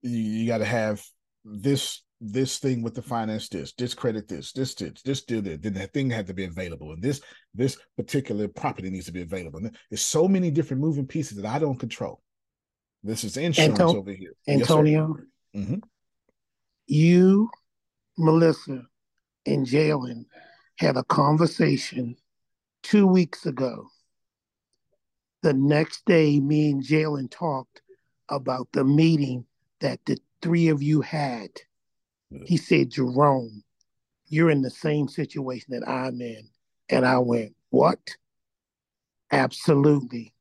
you, 0.00 0.18
you 0.18 0.46
got 0.46 0.58
to 0.58 0.64
have 0.64 1.04
this 1.50 2.02
this 2.20 2.58
thing 2.58 2.82
with 2.82 2.94
the 2.94 3.02
finance 3.02 3.48
this 3.48 3.72
discredit 3.72 4.26
this 4.26 4.52
this 4.52 4.74
this 4.74 5.02
this 5.02 5.22
do 5.22 5.40
that 5.40 5.62
then 5.62 5.74
that 5.74 5.92
thing 5.92 6.10
had 6.10 6.26
to 6.26 6.34
be 6.34 6.44
available 6.44 6.92
and 6.92 7.02
this 7.02 7.20
this 7.54 7.78
particular 7.96 8.48
property 8.48 8.90
needs 8.90 9.06
to 9.06 9.12
be 9.12 9.22
available 9.22 9.60
and 9.60 9.76
there's 9.88 10.02
so 10.02 10.26
many 10.26 10.50
different 10.50 10.82
moving 10.82 11.06
pieces 11.06 11.36
that 11.36 11.46
i 11.46 11.58
don't 11.60 11.78
control 11.78 12.20
this 13.04 13.22
is 13.22 13.36
insurance 13.36 13.78
Anto- 13.78 13.98
over 13.98 14.10
here 14.10 14.32
Antonio, 14.48 15.16
yes, 15.52 15.62
mm-hmm. 15.62 15.78
you, 16.86 17.48
Melissa, 18.16 18.82
and 19.46 19.66
Jalen 19.66 20.24
had 20.76 20.96
a 20.96 21.04
conversation 21.04 22.16
two 22.82 23.06
weeks 23.06 23.46
ago. 23.46 23.86
The 25.42 25.52
next 25.52 26.04
day, 26.04 26.40
me 26.40 26.70
and 26.70 26.82
Jalen 26.82 27.30
talked 27.30 27.82
about 28.28 28.68
the 28.72 28.84
meeting 28.84 29.46
that 29.80 30.00
the 30.04 30.18
three 30.42 30.68
of 30.68 30.82
you 30.82 31.00
had. 31.00 31.48
He 32.44 32.56
said, 32.56 32.90
Jerome, 32.90 33.62
you're 34.26 34.50
in 34.50 34.62
the 34.62 34.70
same 34.70 35.08
situation 35.08 35.72
that 35.72 35.88
I'm 35.88 36.20
in. 36.20 36.48
And 36.90 37.06
I 37.06 37.18
went, 37.18 37.54
What? 37.70 38.16
Absolutely. 39.30 40.34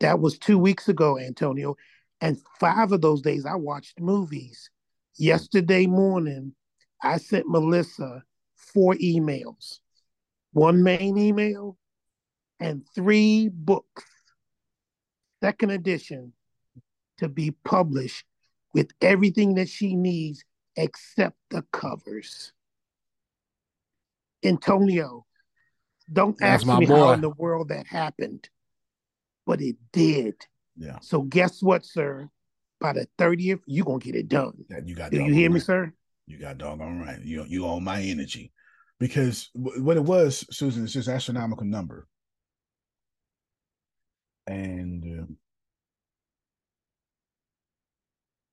That 0.00 0.20
was 0.20 0.38
two 0.38 0.58
weeks 0.58 0.88
ago, 0.88 1.18
Antonio. 1.18 1.76
And 2.20 2.38
five 2.58 2.92
of 2.92 3.00
those 3.00 3.22
days 3.22 3.46
I 3.46 3.54
watched 3.54 4.00
movies. 4.00 4.70
Yesterday 5.16 5.86
morning, 5.86 6.54
I 7.02 7.18
sent 7.18 7.48
Melissa 7.48 8.22
four 8.56 8.94
emails 8.94 9.80
one 10.52 10.82
main 10.82 11.16
email 11.16 11.76
and 12.58 12.84
three 12.94 13.48
books, 13.48 14.04
second 15.42 15.70
edition, 15.70 16.32
to 17.18 17.28
be 17.28 17.52
published 17.64 18.24
with 18.72 18.90
everything 19.00 19.54
that 19.54 19.68
she 19.68 19.96
needs 19.96 20.44
except 20.76 21.36
the 21.50 21.62
covers. 21.72 22.52
Antonio, 24.44 25.26
don't 26.12 26.36
That's 26.38 26.64
ask 26.64 26.78
me 26.78 26.86
how 26.86 27.12
in 27.12 27.20
the 27.20 27.30
world 27.30 27.68
that 27.68 27.86
happened, 27.86 28.48
but 29.46 29.60
it 29.60 29.76
did. 29.92 30.34
Yeah. 30.76 30.98
So 31.02 31.22
guess 31.22 31.62
what, 31.62 31.84
sir? 31.84 32.30
By 32.80 32.94
the 32.94 33.06
30th, 33.18 33.60
you're 33.66 33.84
gonna 33.84 33.98
get 33.98 34.14
it 34.14 34.28
done. 34.28 34.64
You 34.84 34.94
got 34.94 35.10
Do 35.10 35.22
you 35.22 35.32
hear 35.32 35.50
me, 35.50 35.60
sir? 35.60 35.92
You 36.26 36.38
got 36.38 36.58
doggone 36.58 37.00
right. 37.00 37.20
You 37.20 37.44
you 37.46 37.66
own 37.66 37.84
my 37.84 38.00
energy, 38.00 38.52
because 38.98 39.50
w- 39.54 39.82
what 39.82 39.98
it 39.98 40.04
was, 40.04 40.46
Susan, 40.50 40.84
is 40.84 40.92
just 40.94 41.08
astronomical 41.08 41.66
number, 41.66 42.06
and 44.46 45.04
uh, 45.04 45.26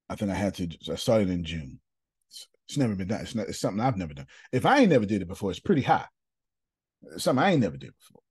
I 0.09 0.15
think 0.15 0.31
I 0.31 0.35
had 0.35 0.55
to. 0.55 0.69
I 0.91 0.95
started 0.95 1.29
in 1.29 1.43
June. 1.43 1.79
It's, 2.29 2.47
it's 2.67 2.77
never 2.77 2.95
been 2.95 3.07
done. 3.07 3.21
It's 3.21 3.35
not. 3.35 3.47
It's 3.47 3.59
something 3.59 3.81
I've 3.81 3.97
never 3.97 4.13
done. 4.13 4.27
If 4.51 4.65
I 4.65 4.79
ain't 4.79 4.91
never 4.91 5.05
did 5.05 5.21
it 5.21 5.27
before, 5.27 5.51
it's 5.51 5.59
pretty 5.59 5.81
high. 5.81 6.05
It's 7.13 7.23
something 7.23 7.43
I 7.43 7.51
ain't 7.51 7.61
never 7.61 7.77
did 7.77 7.93
before. 7.97 8.21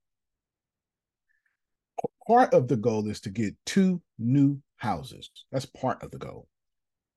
Part 2.27 2.53
of 2.53 2.67
the 2.67 2.77
goal 2.77 3.07
is 3.09 3.21
to 3.21 3.29
get 3.29 3.55
two 3.65 4.01
new 4.19 4.61
houses. 4.75 5.29
That's 5.51 5.65
part 5.65 6.03
of 6.03 6.11
the 6.11 6.17
goal 6.17 6.47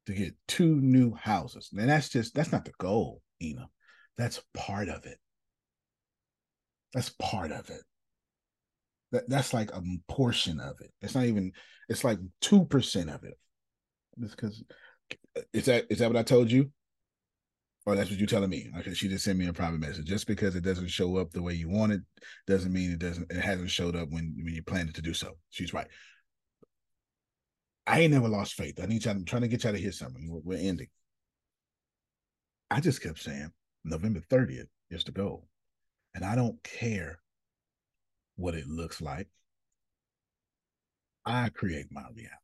to 0.06 0.12
get 0.12 0.34
two 0.48 0.80
new 0.80 1.14
houses. 1.14 1.70
And 1.76 1.88
that's 1.88 2.08
just 2.08 2.34
that's 2.34 2.52
not 2.52 2.64
the 2.64 2.72
goal, 2.78 3.22
Ina. 3.42 3.68
That's 4.16 4.42
part 4.54 4.88
of 4.88 5.06
it. 5.06 5.18
That's 6.92 7.10
part 7.10 7.52
of 7.52 7.70
it. 7.70 7.82
That 9.12 9.28
that's 9.28 9.52
like 9.54 9.70
a 9.72 9.82
portion 10.08 10.60
of 10.60 10.80
it. 10.80 10.92
It's 11.00 11.14
not 11.14 11.24
even. 11.24 11.52
It's 11.88 12.04
like 12.04 12.18
two 12.40 12.64
percent 12.66 13.10
of 13.10 13.24
it. 13.24 13.38
Just 14.18 14.36
because 14.36 14.64
is 15.52 15.66
that 15.66 15.86
is 15.90 15.98
that 15.98 16.08
what 16.08 16.16
I 16.18 16.22
told 16.22 16.50
you, 16.50 16.70
or 17.86 17.94
that's 17.94 18.10
what 18.10 18.18
you're 18.18 18.26
telling 18.26 18.50
me? 18.50 18.70
Okay, 18.78 18.94
she 18.94 19.08
just 19.08 19.24
sent 19.24 19.38
me 19.38 19.46
a 19.46 19.52
private 19.52 19.80
message. 19.80 20.06
Just 20.06 20.26
because 20.26 20.56
it 20.56 20.64
doesn't 20.64 20.88
show 20.88 21.16
up 21.16 21.30
the 21.30 21.42
way 21.42 21.54
you 21.54 21.68
want 21.68 21.92
it, 21.92 22.00
doesn't 22.46 22.72
mean 22.72 22.90
it 22.90 22.98
doesn't. 22.98 23.30
It 23.30 23.40
hasn't 23.40 23.70
showed 23.70 23.96
up 23.96 24.10
when 24.10 24.34
when 24.42 24.54
you 24.54 24.62
planned 24.62 24.88
it 24.88 24.94
to 24.96 25.02
do 25.02 25.14
so. 25.14 25.32
She's 25.50 25.72
right. 25.72 25.88
I 27.86 28.00
ain't 28.00 28.12
never 28.12 28.28
lost 28.28 28.54
faith. 28.54 28.78
I 28.82 28.86
need 28.86 29.04
y'all. 29.04 29.14
I'm 29.14 29.24
trying 29.24 29.42
to 29.42 29.48
get 29.48 29.64
y'all 29.64 29.72
to 29.72 29.78
hear 29.78 29.92
something. 29.92 30.28
We're, 30.30 30.56
we're 30.56 30.68
ending. 30.68 30.88
I 32.70 32.80
just 32.80 33.02
kept 33.02 33.18
saying 33.18 33.50
November 33.84 34.20
30th 34.30 34.68
is 34.90 35.04
the 35.04 35.12
goal. 35.12 35.48
And 36.14 36.24
I 36.24 36.36
don't 36.36 36.62
care 36.62 37.20
what 38.36 38.54
it 38.54 38.66
looks 38.66 39.00
like. 39.00 39.28
I 41.24 41.48
create 41.50 41.86
my 41.90 42.02
reality. 42.02 42.36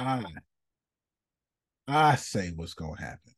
I 0.00 0.24
I 1.86 2.14
say 2.16 2.52
what's 2.54 2.74
gonna 2.74 3.00
happen. 3.00 3.34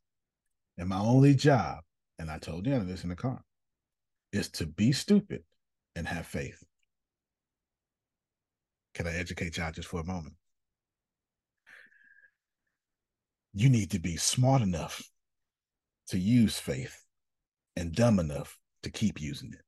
And 0.79 0.89
my 0.89 0.99
only 0.99 1.35
job, 1.35 1.81
and 2.19 2.31
I 2.31 2.39
told 2.39 2.67
Deanna 2.67 2.87
this 2.87 3.03
in 3.03 3.09
the 3.11 3.17
car, 3.17 3.43
is 4.33 4.49
to 4.53 4.67
be 4.67 4.93
stupid 4.93 5.43
and 5.97 6.07
have 6.07 6.27
faith. 6.27 6.63
Can 8.95 9.07
I 9.07 9.15
educate 9.15 9.57
y'all 9.57 9.73
just 9.73 9.89
for 9.89 10.01
a 10.01 10.05
moment? 10.05 10.37
You 13.55 13.69
need 13.69 13.91
to 13.91 13.99
be 13.99 14.17
smart 14.17 14.63
enough 14.63 15.03
to 16.09 16.19
use 16.19 16.59
faith 16.59 17.05
and 17.77 17.95
dumb 17.95 18.19
enough 18.19 18.59
to 18.83 18.91
keep 18.91 19.21
using 19.21 19.53
it. 19.53 19.63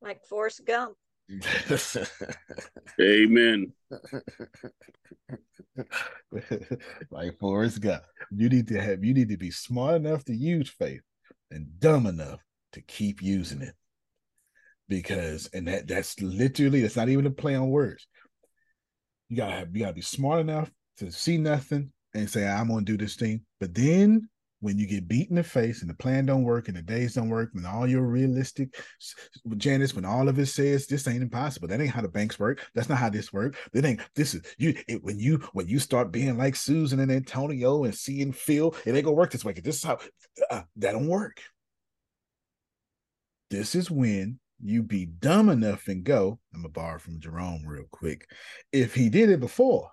Like 0.00 0.24
Forrest 0.24 0.64
Gump. 0.64 0.96
Amen. 3.00 3.72
like 7.10 7.38
Forrest 7.38 7.80
Gump. 7.80 8.02
You 8.30 8.48
need 8.48 8.68
to 8.68 8.80
have 8.80 9.04
you 9.04 9.14
need 9.14 9.30
to 9.30 9.36
be 9.36 9.50
smart 9.50 9.96
enough 9.96 10.24
to 10.26 10.34
use 10.34 10.70
faith 10.70 11.02
and 11.50 11.66
dumb 11.78 12.06
enough 12.06 12.40
to 12.72 12.80
keep 12.82 13.22
using 13.22 13.62
it. 13.62 13.74
Because 14.88 15.48
and 15.54 15.68
that 15.68 15.88
that's 15.88 16.20
literally 16.20 16.82
that's 16.82 16.96
not 16.96 17.08
even 17.08 17.26
a 17.26 17.30
play 17.30 17.54
on 17.54 17.70
words. 17.70 18.06
You 19.28 19.36
gotta 19.36 19.54
have 19.54 19.74
you 19.74 19.82
gotta 19.82 19.94
be 19.94 20.02
smart 20.02 20.40
enough 20.40 20.70
to 20.98 21.10
see 21.10 21.38
nothing 21.38 21.92
and 22.14 22.28
say, 22.28 22.46
I'm 22.46 22.68
gonna 22.68 22.82
do 22.82 22.98
this 22.98 23.16
thing. 23.16 23.42
But 23.58 23.74
then 23.74 24.28
when 24.62 24.78
you 24.78 24.86
get 24.86 25.08
beat 25.08 25.28
in 25.28 25.34
the 25.36 25.42
face 25.42 25.80
and 25.80 25.90
the 25.90 25.94
plan 25.94 26.24
don't 26.24 26.44
work 26.44 26.68
and 26.68 26.76
the 26.76 26.82
days 26.82 27.14
don't 27.14 27.28
work 27.28 27.50
and 27.54 27.66
all 27.66 27.86
your 27.86 28.02
realistic 28.02 28.74
Janice, 29.56 29.94
when 29.94 30.04
all 30.04 30.28
of 30.28 30.38
it 30.38 30.46
says 30.46 30.86
this 30.86 31.06
ain't 31.08 31.22
impossible, 31.22 31.66
that 31.68 31.80
ain't 31.80 31.90
how 31.90 32.00
the 32.00 32.08
banks 32.08 32.38
work. 32.38 32.60
That's 32.74 32.88
not 32.88 32.98
how 32.98 33.10
this 33.10 33.32
work. 33.32 33.56
That 33.72 33.84
ain't 33.84 34.00
this 34.14 34.34
is 34.34 34.42
you 34.58 34.74
it, 34.86 35.02
when 35.02 35.18
you 35.18 35.38
when 35.52 35.66
you 35.66 35.80
start 35.80 36.12
being 36.12 36.38
like 36.38 36.54
Susan 36.54 37.00
and 37.00 37.10
Antonio 37.10 37.84
and 37.84 37.94
seeing 37.94 38.32
Phil, 38.32 38.74
it 38.86 38.94
ain't 38.94 39.04
gonna 39.04 39.16
work 39.16 39.32
this 39.32 39.44
way. 39.44 39.52
'cause 39.52 39.64
This 39.64 39.76
is 39.76 39.84
how 39.84 39.98
uh, 40.50 40.62
that 40.76 40.92
don't 40.92 41.08
work. 41.08 41.40
This 43.50 43.74
is 43.74 43.90
when 43.90 44.38
you 44.62 44.84
be 44.84 45.06
dumb 45.06 45.48
enough 45.48 45.88
and 45.88 46.04
go. 46.04 46.38
I'm 46.54 46.60
gonna 46.62 46.68
borrow 46.70 46.98
from 47.00 47.18
Jerome 47.20 47.66
real 47.66 47.86
quick. 47.90 48.28
If 48.70 48.94
he 48.94 49.10
did 49.10 49.28
it 49.28 49.40
before, 49.40 49.90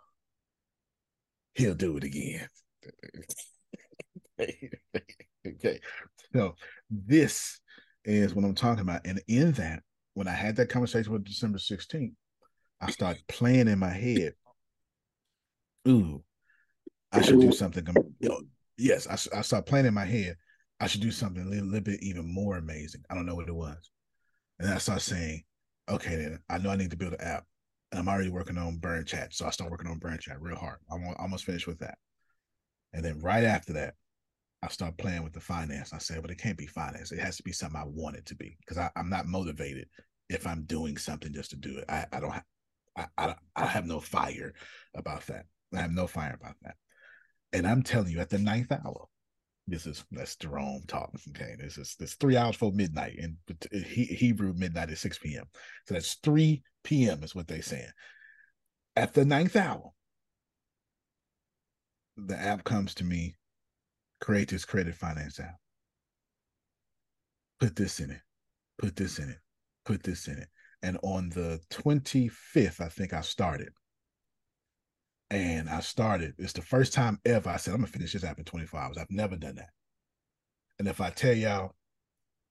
he'll 1.56 1.76
do 1.76 1.98
it 1.98 2.04
again. 2.04 2.48
okay. 5.48 5.80
So 6.34 6.56
this 6.90 7.60
is 8.06 8.34
what 8.34 8.46
I'm 8.46 8.56
talking 8.56 8.82
about. 8.82 9.02
And 9.06 9.22
in 9.28 9.52
that, 9.54 9.84
when 10.14 10.28
I 10.28 10.34
had 10.34 10.56
that 10.58 10.70
conversation 10.70 11.12
with 11.12 11.26
December 11.26 11.58
16th, 11.58 12.14
I 12.82 12.92
started 12.92 13.24
playing 13.28 13.68
in 13.68 13.80
my 13.80 13.90
head. 13.90 14.34
Ooh, 15.88 16.24
I 17.12 17.22
should 17.22 17.42
do 17.42 17.52
something. 17.52 17.86
Yes, 18.78 19.08
I, 19.08 19.14
I 19.38 19.42
started 19.42 19.66
playing 19.66 19.86
in 19.86 19.94
my 19.94 20.06
head. 20.06 20.36
I 20.80 20.88
should 20.88 21.02
do 21.02 21.12
something 21.12 21.44
a 21.44 21.46
little, 21.46 21.66
little 21.66 21.82
bit 21.82 22.02
even 22.02 22.34
more 22.34 22.58
amazing. 22.58 23.04
I 23.10 23.16
don't 23.16 23.26
know 23.26 23.36
what 23.36 23.50
it 23.50 23.56
was. 23.56 23.92
And 24.60 24.70
I 24.70 24.78
started 24.78 25.02
saying, 25.02 25.44
okay, 25.90 26.16
then 26.16 26.40
I 26.50 26.58
know 26.58 26.70
I 26.70 26.78
need 26.78 26.92
to 26.92 26.98
build 26.98 27.14
an 27.14 27.22
app. 27.22 27.46
And 27.92 28.00
I'm 28.00 28.08
already 28.08 28.30
working 28.30 28.58
on 28.58 28.78
Burn 28.78 29.04
Chat. 29.06 29.34
So 29.34 29.46
I 29.46 29.50
start 29.50 29.72
working 29.72 29.90
on 29.90 29.98
Burn 29.98 30.18
Chat 30.20 30.42
real 30.42 30.56
hard. 30.56 30.78
I'm 30.92 31.04
almost 31.18 31.46
finished 31.46 31.68
with 31.68 31.80
that. 31.80 31.98
And 32.94 33.04
then 33.04 33.20
right 33.20 33.44
after 33.44 33.74
that, 33.74 33.96
I 34.62 34.68
start 34.68 34.98
playing 34.98 35.24
with 35.24 35.34
the 35.34 35.40
finance. 35.40 35.94
I 35.94 36.00
said, 36.00 36.22
but 36.22 36.32
it 36.32 36.38
can't 36.38 36.58
be 36.58 36.68
finance. 36.68 37.12
It 37.12 37.20
has 37.20 37.38
to 37.38 37.44
be 37.44 37.54
something 37.54 37.80
I 37.80 37.86
want 37.86 38.18
it 38.18 38.26
to 38.28 38.36
be 38.36 38.58
because 38.60 38.78
I'm 38.96 39.10
not 39.10 39.26
motivated 39.26 39.88
if 40.30 40.46
I'm 40.46 40.64
doing 40.64 40.98
something 40.98 41.34
just 41.34 41.52
to 41.52 41.56
do 41.56 41.78
it. 41.78 41.86
I, 41.88 42.06
I 42.12 42.20
don't 42.20 42.32
have, 42.32 42.44
I, 42.98 43.06
I, 43.18 43.36
I 43.56 43.66
have 43.66 43.86
no 43.86 44.00
fire 44.00 44.54
about 44.96 45.26
that. 45.28 45.46
I 45.74 45.80
have 45.80 45.92
no 45.92 46.08
fire 46.08 46.38
about 46.40 46.56
that. 46.64 46.76
And 47.54 47.66
I'm 47.66 47.84
telling 47.84 48.12
you, 48.12 48.20
at 48.20 48.30
the 48.30 48.38
ninth 48.38 48.72
hour, 48.72 49.06
this 49.66 49.86
is 49.86 50.04
that's 50.12 50.36
Jerome 50.36 50.84
talk. 50.88 51.12
Okay, 51.30 51.56
this 51.60 51.78
is 51.78 51.96
this 52.00 52.16
three 52.16 52.36
hours 52.36 52.56
before 52.56 52.72
midnight, 52.72 53.18
and 53.20 53.38
uh, 53.50 53.78
he, 53.88 54.06
Hebrew 54.06 54.54
midnight 54.56 54.90
is 54.90 55.00
six 55.00 55.18
p.m. 55.18 55.46
So 55.88 55.94
that's 55.94 56.16
three 56.16 56.64
p.m. 56.84 57.24
is 57.24 57.34
what 57.34 57.48
they're 57.48 57.62
saying. 57.62 57.92
At 58.96 59.14
the 59.14 59.26
ninth 59.26 59.56
hour, 59.56 59.92
the 62.18 62.38
app 62.38 62.64
comes 62.64 62.96
to 62.96 63.04
me. 63.04 63.36
Create 64.22 64.50
this 64.50 64.66
credit 64.66 64.96
finance 64.96 65.40
app. 65.40 65.56
Put 67.60 67.76
this 67.76 68.00
in 68.00 68.12
it. 68.12 68.22
Put 68.78 68.96
this 68.96 69.20
in 69.20 69.30
it. 69.30 69.40
Put 69.86 70.04
this 70.04 70.28
in 70.28 70.38
it. 70.38 70.48
And 70.82 70.98
on 71.04 71.30
the 71.30 71.60
25th, 71.72 72.80
I 72.80 72.90
think 72.90 73.14
I 73.14 73.22
started 73.22 73.70
and 75.30 75.70
I 75.70 75.80
started. 75.82 76.34
It's 76.38 76.54
the 76.54 76.62
first 76.62 76.94
time 76.94 77.20
ever 77.26 77.50
I 77.50 77.58
said, 77.58 77.74
I'm 77.74 77.82
gonna 77.82 77.92
finish 77.92 78.14
this 78.14 78.24
app 78.24 78.40
in 78.40 78.46
24 78.46 78.80
hours. 78.80 78.98
I've 78.98 79.12
never 79.12 79.36
done 79.36 79.56
that. 79.56 79.70
And 80.80 80.88
if 80.88 81.02
I 81.02 81.10
tell 81.10 81.34
y'all, 81.34 81.76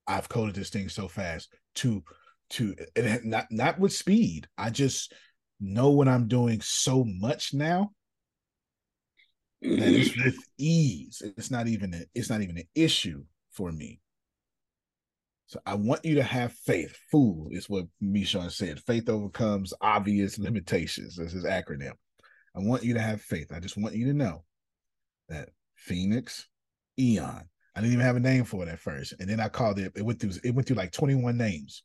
I've 0.07 0.29
coded 0.29 0.55
this 0.55 0.71
thing 0.71 0.89
so 0.89 1.09
fast 1.09 1.53
to 1.77 2.03
to 2.51 2.75
and 2.97 3.25
not 3.25 3.47
not 3.51 3.79
with 3.79 3.93
speed. 3.93 4.49
I 4.57 4.71
just 4.71 5.13
know 5.61 5.91
what 5.91 6.09
I'm 6.09 6.29
doing 6.29 6.61
so 6.61 7.05
much 7.05 7.53
now 7.53 7.93
that 9.63 9.95
it's 9.95 10.17
with 10.17 10.37
ease. 10.59 11.23
It's 11.37 11.51
not 11.51 11.67
even 11.69 11.95
a, 11.95 12.03
it's 12.15 12.31
not 12.31 12.43
even 12.43 12.59
an 12.59 12.69
issue 12.75 13.25
for 13.51 13.73
me. 13.73 14.01
So 15.47 15.61
I 15.65 15.75
want 15.75 16.05
you 16.05 16.17
to 16.17 16.23
have 16.23 16.53
faith. 16.53 16.97
Fool 17.11 17.49
is 17.51 17.71
what 17.71 17.87
Mishon 18.03 18.51
said. 18.51 18.81
Faith 18.81 19.09
overcomes 19.09 19.73
obvious 19.81 20.39
limitations. 20.39 21.17
That's 21.17 21.33
his 21.33 21.45
acronym. 21.45 21.93
I 22.55 22.61
want 22.61 22.85
you 22.85 22.95
to 22.95 23.01
have 23.01 23.23
faith. 23.23 23.53
I 23.53 23.61
just 23.61 23.77
want 23.77 23.95
you 23.95 24.07
to 24.07 24.13
know 24.13 24.45
that 25.29 25.51
Phoenix 25.75 26.49
Eon. 26.99 27.49
I 27.75 27.81
didn't 27.81 27.93
even 27.93 28.05
have 28.05 28.17
a 28.17 28.21
name 28.21 28.45
for 28.45 28.63
it 28.63 28.69
at 28.69 28.81
first, 28.81 29.15
and 29.21 29.31
then 29.31 29.41
I 29.41 29.49
called 29.49 29.79
it. 29.79 29.93
It 29.95 30.03
went 30.05 30.21
through. 30.21 30.33
It 30.43 30.55
went 30.55 30.67
through 30.67 30.77
like 30.77 30.93
twenty 30.93 31.15
one 31.15 31.37
names. 31.37 31.83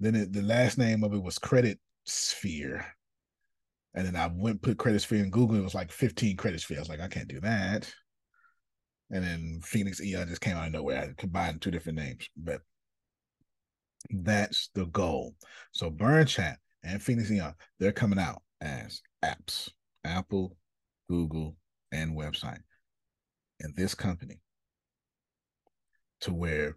Then 0.00 0.14
it, 0.14 0.32
the 0.32 0.42
last 0.42 0.78
name 0.78 1.04
of 1.04 1.14
it 1.14 1.22
was 1.22 1.38
Credit 1.38 1.78
Sphere, 2.04 2.84
and 3.94 4.06
then 4.06 4.16
I 4.16 4.30
went 4.32 4.62
put 4.62 4.78
Credit 4.78 5.00
Sphere 5.00 5.24
in 5.24 5.30
Google. 5.30 5.56
It 5.56 5.62
was 5.62 5.74
like 5.74 5.92
fifteen 5.92 6.36
Credit 6.36 6.60
Sphere. 6.60 6.78
I 6.78 6.80
was 6.80 6.88
like, 6.88 7.00
I 7.00 7.08
can't 7.08 7.28
do 7.28 7.40
that. 7.40 7.92
And 9.10 9.24
then 9.24 9.60
Phoenix 9.62 10.02
Eon 10.02 10.28
just 10.28 10.40
came 10.42 10.56
out 10.56 10.66
of 10.66 10.72
nowhere. 10.72 11.00
I 11.00 11.20
combined 11.20 11.62
two 11.62 11.70
different 11.70 11.98
names, 11.98 12.28
but 12.36 12.60
that's 14.10 14.68
the 14.74 14.84
goal. 14.86 15.34
So 15.72 15.90
Burn 15.90 16.26
Chat 16.26 16.58
and 16.82 17.02
Phoenix 17.02 17.30
Eon, 17.30 17.54
they're 17.78 17.90
coming 17.92 18.18
out 18.18 18.42
as 18.60 19.00
apps 19.24 19.70
Apple, 20.04 20.56
Google, 21.08 21.56
and 21.90 22.16
website 22.16 22.60
And 23.60 23.74
this 23.74 23.94
company 23.94 24.40
to 26.20 26.32
where 26.32 26.76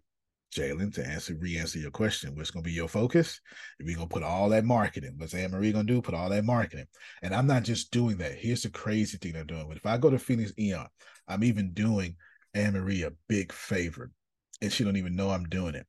Jalen, 0.53 0.93
to 0.95 1.05
answer 1.05 1.35
re-answer 1.39 1.79
your 1.79 1.91
question, 1.91 2.35
what's 2.35 2.51
gonna 2.51 2.63
be 2.63 2.73
your 2.73 2.89
focus? 2.89 3.39
We're 3.79 3.95
gonna 3.95 4.07
put 4.07 4.23
all 4.23 4.49
that 4.49 4.65
marketing. 4.65 5.13
What's 5.17 5.33
Anne 5.33 5.51
Marie 5.51 5.71
gonna 5.71 5.85
do? 5.85 6.01
Put 6.01 6.13
all 6.13 6.29
that 6.29 6.43
marketing. 6.43 6.87
And 7.21 7.33
I'm 7.33 7.47
not 7.47 7.63
just 7.63 7.91
doing 7.91 8.17
that. 8.17 8.35
Here's 8.35 8.63
the 8.63 8.69
crazy 8.69 9.17
thing 9.17 9.37
I'm 9.37 9.47
doing. 9.47 9.67
But 9.67 9.77
if 9.77 9.85
I 9.85 9.97
go 9.97 10.09
to 10.09 10.19
Phoenix 10.19 10.51
Eon, 10.59 10.87
I'm 11.27 11.43
even 11.43 11.73
doing 11.73 12.15
Anne 12.53 12.73
Marie 12.73 13.03
a 13.03 13.13
big 13.29 13.53
favor. 13.53 14.11
And 14.61 14.71
she 14.71 14.83
don't 14.83 14.97
even 14.97 15.15
know 15.15 15.29
I'm 15.29 15.45
doing 15.45 15.75
it. 15.75 15.87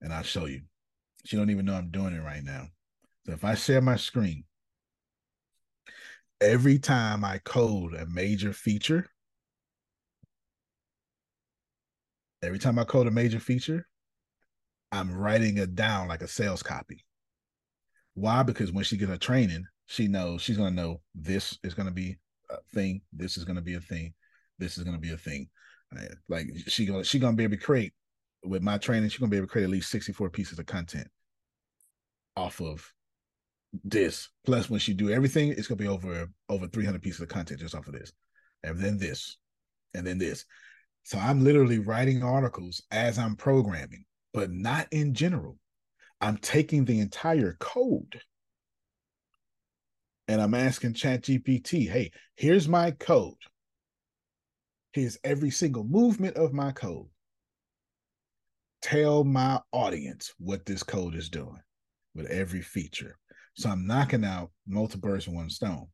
And 0.00 0.12
I'll 0.12 0.22
show 0.22 0.46
you. 0.46 0.62
She 1.24 1.36
don't 1.36 1.50
even 1.50 1.66
know 1.66 1.74
I'm 1.74 1.90
doing 1.90 2.14
it 2.14 2.22
right 2.22 2.42
now. 2.42 2.68
So 3.26 3.32
if 3.32 3.44
I 3.44 3.54
share 3.54 3.80
my 3.80 3.96
screen, 3.96 4.44
every 6.40 6.78
time 6.78 7.24
I 7.24 7.38
code 7.38 7.94
a 7.94 8.06
major 8.06 8.52
feature, 8.52 9.08
every 12.42 12.58
time 12.58 12.78
I 12.78 12.84
code 12.84 13.06
a 13.06 13.10
major 13.10 13.40
feature, 13.40 13.86
I'm 14.90 15.14
writing 15.14 15.58
it 15.58 15.74
down 15.74 16.08
like 16.08 16.22
a 16.22 16.28
sales 16.28 16.62
copy. 16.62 17.04
Why? 18.14 18.42
Because 18.42 18.72
when 18.72 18.84
she 18.84 18.96
gets 18.96 19.12
a 19.12 19.18
training, 19.18 19.64
she 19.86 20.08
knows 20.08 20.42
she's 20.42 20.56
gonna 20.56 20.70
know 20.70 21.00
this 21.14 21.58
is 21.62 21.74
gonna 21.74 21.90
be 21.90 22.18
a 22.50 22.56
thing, 22.74 23.00
this 23.12 23.36
is 23.36 23.44
gonna 23.44 23.62
be 23.62 23.74
a 23.74 23.80
thing, 23.80 24.12
this 24.58 24.76
is 24.76 24.84
gonna 24.84 24.98
be 24.98 25.12
a 25.12 25.16
thing. 25.16 25.48
Like 26.28 26.46
she 26.66 26.86
gonna 26.86 27.04
she 27.04 27.18
gonna 27.18 27.36
be 27.36 27.44
able 27.44 27.56
to 27.56 27.62
create 27.62 27.92
with 28.44 28.62
my 28.62 28.78
training, 28.78 29.08
she's 29.08 29.20
gonna 29.20 29.30
be 29.30 29.36
able 29.36 29.46
to 29.46 29.52
create 29.52 29.64
at 29.64 29.70
least 29.70 29.90
64 29.90 30.30
pieces 30.30 30.58
of 30.58 30.66
content 30.66 31.08
off 32.36 32.60
of 32.60 32.90
this. 33.84 34.28
Plus, 34.44 34.68
when 34.68 34.80
she 34.80 34.94
do 34.94 35.10
everything, 35.10 35.50
it's 35.50 35.66
gonna 35.66 35.76
be 35.76 35.88
over 35.88 36.28
over 36.48 36.66
300 36.66 37.00
pieces 37.00 37.20
of 37.20 37.28
content 37.28 37.60
just 37.60 37.74
off 37.74 37.86
of 37.86 37.94
this, 37.94 38.12
and 38.62 38.78
then 38.78 38.98
this, 38.98 39.38
and 39.94 40.06
then 40.06 40.18
this. 40.18 40.44
So 41.04 41.18
I'm 41.18 41.44
literally 41.44 41.78
writing 41.78 42.22
articles 42.22 42.82
as 42.90 43.18
I'm 43.18 43.36
programming, 43.36 44.04
but 44.32 44.50
not 44.50 44.86
in 44.90 45.14
general. 45.14 45.58
I'm 46.20 46.36
taking 46.36 46.84
the 46.84 47.00
entire 47.00 47.56
code 47.58 48.20
and 50.28 50.40
I'm 50.40 50.54
asking 50.54 50.94
ChatGPT, 50.94 51.90
hey, 51.90 52.12
here's 52.36 52.68
my 52.68 52.92
code. 52.92 53.34
Here's 54.92 55.18
every 55.24 55.50
single 55.50 55.84
movement 55.84 56.36
of 56.36 56.52
my 56.52 56.70
code. 56.70 57.08
Tell 58.82 59.24
my 59.24 59.60
audience 59.72 60.32
what 60.38 60.64
this 60.64 60.82
code 60.82 61.14
is 61.14 61.28
doing 61.28 61.60
with 62.14 62.26
every 62.26 62.62
feature. 62.62 63.16
So 63.54 63.70
I'm 63.70 63.86
knocking 63.86 64.24
out 64.24 64.50
multiple 64.66 65.10
birds 65.10 65.26
with 65.26 65.36
one 65.36 65.50
stone. 65.50 65.88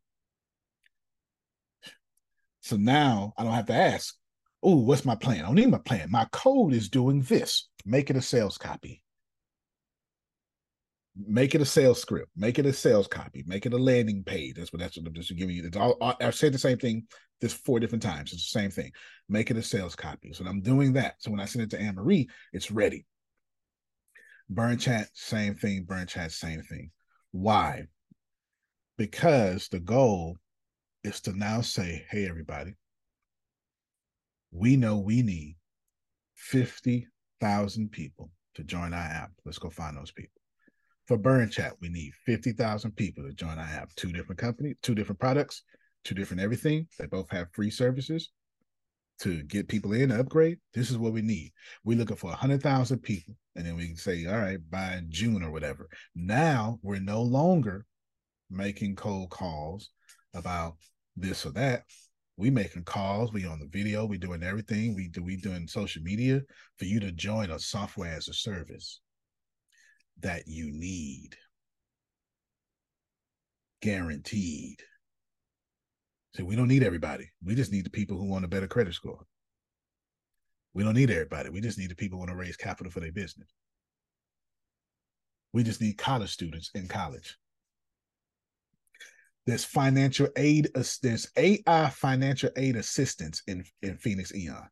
So 2.61 2.77
now 2.77 3.33
I 3.39 3.45
don't 3.45 3.53
have 3.53 3.67
to 3.67 3.75
ask, 3.75 4.15
oh, 4.63 4.77
what's 4.77 5.05
my 5.05 5.15
plan? 5.15 5.41
I 5.41 5.47
don't 5.47 5.55
need 5.55 5.71
my 5.71 5.79
plan. 5.79 6.11
My 6.11 6.27
code 6.33 6.73
is 6.73 6.89
doing 6.89 7.23
this. 7.23 7.69
Make 7.85 8.11
it 8.11 8.17
a 8.17 8.23
sales 8.23 8.59
copy. 8.59 9.03
Make 11.17 11.55
it 11.55 11.61
a 11.61 11.65
sales 11.65 12.01
script. 12.01 12.31
Make 12.37 12.59
it 12.59 12.67
a 12.67 12.73
sales 12.73 13.09
copy. 13.09 13.45
Make 13.47 13.67
it 13.67 13.73
a 13.73 13.79
landing 13.79 14.23
page. 14.23 14.55
That's 14.55 14.73
what 14.73 14.81
that's 14.81 14.97
what 14.97 15.07
I'm 15.07 15.15
just 15.15 15.37
giving 15.37 15.57
you. 15.57 15.67
It's 15.67 15.77
all, 15.77 15.97
I've 16.21 16.35
said 16.35 16.53
the 16.53 16.59
same 16.59 16.79
thing 16.79 17.07
this 17.41 17.53
four 17.53 17.81
different 17.81 18.03
times. 18.03 18.33
It's 18.33 18.53
the 18.53 18.61
same 18.61 18.71
thing. 18.71 18.93
Make 19.29 19.51
it 19.51 19.57
a 19.57 19.63
sales 19.63 19.97
copy. 19.97 20.33
So 20.33 20.45
I'm 20.45 20.61
doing 20.61 20.93
that. 20.95 21.17
So 21.19 21.31
when 21.31 21.41
I 21.41 21.45
send 21.45 21.65
it 21.65 21.71
to 21.71 21.81
Anne 21.81 21.97
Marie, 21.97 22.29
it's 22.53 22.71
ready. 22.71 23.05
Burn 24.49 24.79
chat, 24.79 25.09
same 25.13 25.55
thing. 25.55 25.85
Burn 25.85 26.07
chat, 26.07 26.33
same 26.33 26.63
thing. 26.63 26.91
Why? 27.33 27.85
Because 28.97 29.69
the 29.69 29.81
goal 29.81 30.37
is 31.05 31.21
to 31.23 31.37
now 31.37 31.61
say, 31.61 32.07
hey, 32.11 32.29
everybody, 32.29 32.75
we 34.51 34.77
know 34.77 34.99
we 34.99 35.23
need 35.23 35.57
50,000 36.37 37.91
people 37.91 38.31
to 38.55 38.65
join 38.65 38.95
our 38.95 39.01
app. 39.01 39.31
Let's 39.45 39.59
go 39.59 39.71
find 39.71 39.97
those 39.97 40.13
people. 40.13 40.41
For 41.07 41.17
Burn 41.17 41.49
Chat, 41.51 41.75
we 41.81 41.89
need 41.89 42.13
50,000 42.27 42.93
people 42.93 43.25
to 43.25 43.33
join 43.33 43.59
our 43.59 43.65
app. 43.65 43.91
Two 43.97 44.13
different 44.13 44.39
companies, 44.39 44.77
two 44.83 44.95
different 44.95 45.21
products, 45.21 45.63
two 46.05 46.15
different 46.15 46.43
everything. 46.43 46.87
They 46.99 47.07
both 47.07 47.31
have 47.31 47.49
free 47.53 47.71
services 47.71 48.31
to 49.21 49.43
get 49.43 49.69
people 49.69 49.93
in, 49.93 50.13
upgrade. 50.13 50.59
This 50.75 50.91
is 50.91 50.99
what 50.99 51.13
we 51.13 51.23
need. 51.23 51.53
We're 51.85 51.99
looking 51.99 52.17
for 52.17 52.29
100,000 52.29 52.99
people 52.99 53.35
and 53.57 53.67
then 53.67 53.77
we 53.77 53.89
can 53.89 53.97
say, 53.97 54.27
all 54.27 54.39
right, 54.39 54.59
by 54.71 55.01
June 55.09 55.43
or 55.43 55.51
whatever. 55.51 55.89
Now 56.15 56.79
we're 56.83 57.01
no 57.01 57.23
longer 57.23 57.85
making 58.51 58.97
cold 58.97 59.31
calls 59.31 59.91
about 60.35 60.77
this 61.17 61.45
or 61.45 61.51
that. 61.53 61.85
We 62.39 62.51
making 62.51 62.85
calls. 62.85 63.33
We 63.33 63.45
on 63.47 63.59
the 63.59 63.67
video. 63.67 64.07
We 64.07 64.17
doing 64.17 64.45
everything. 64.45 64.95
We 64.95 65.09
do. 65.09 65.25
We 65.25 65.37
doing 65.37 65.67
social 65.67 66.03
media 66.03 66.41
for 66.79 66.85
you 66.87 67.01
to 67.01 67.13
join 67.13 67.51
a 67.51 67.59
software 67.59 68.15
as 68.15 68.29
a 68.29 68.33
service. 68.33 69.01
that 70.21 70.47
you 70.47 70.71
need. 70.73 71.37
Guaranteed. 73.83 74.83
So 76.35 76.45
we 76.45 76.57
don't 76.57 76.69
need 76.69 76.83
everybody. 76.83 77.31
We 77.45 77.55
just 77.55 77.73
need 77.73 77.87
the 77.87 77.91
people 77.91 78.17
who 78.17 78.29
want 78.29 78.45
a 78.45 78.49
better 78.49 78.67
credit 78.67 78.95
score. 78.95 79.25
We 80.75 80.85
don't 80.85 80.95
need 80.95 81.11
everybody. 81.11 81.51
We 81.51 81.61
just 81.61 81.79
need 81.79 81.91
the 81.91 81.97
people 81.97 82.17
who 82.19 82.21
want 82.21 82.31
to 82.31 82.37
raise 82.37 82.57
capital 82.57 82.93
for 82.93 83.01
their 83.01 83.13
business. 83.13 83.49
We 85.53 85.63
just 85.63 85.81
need 85.81 85.99
college 85.99 86.31
students 86.31 86.71
in 86.75 86.89
college. 86.89 87.37
There's 89.49 89.65
financial 89.65 90.29
aid. 90.37 90.69
There's 90.75 91.31
AI 91.35 91.89
financial 91.89 92.51
aid 92.57 92.77
assistance 92.77 93.43
in 93.47 93.65
in 93.81 93.97
Phoenix 93.97 94.35
Eon. 94.35 94.69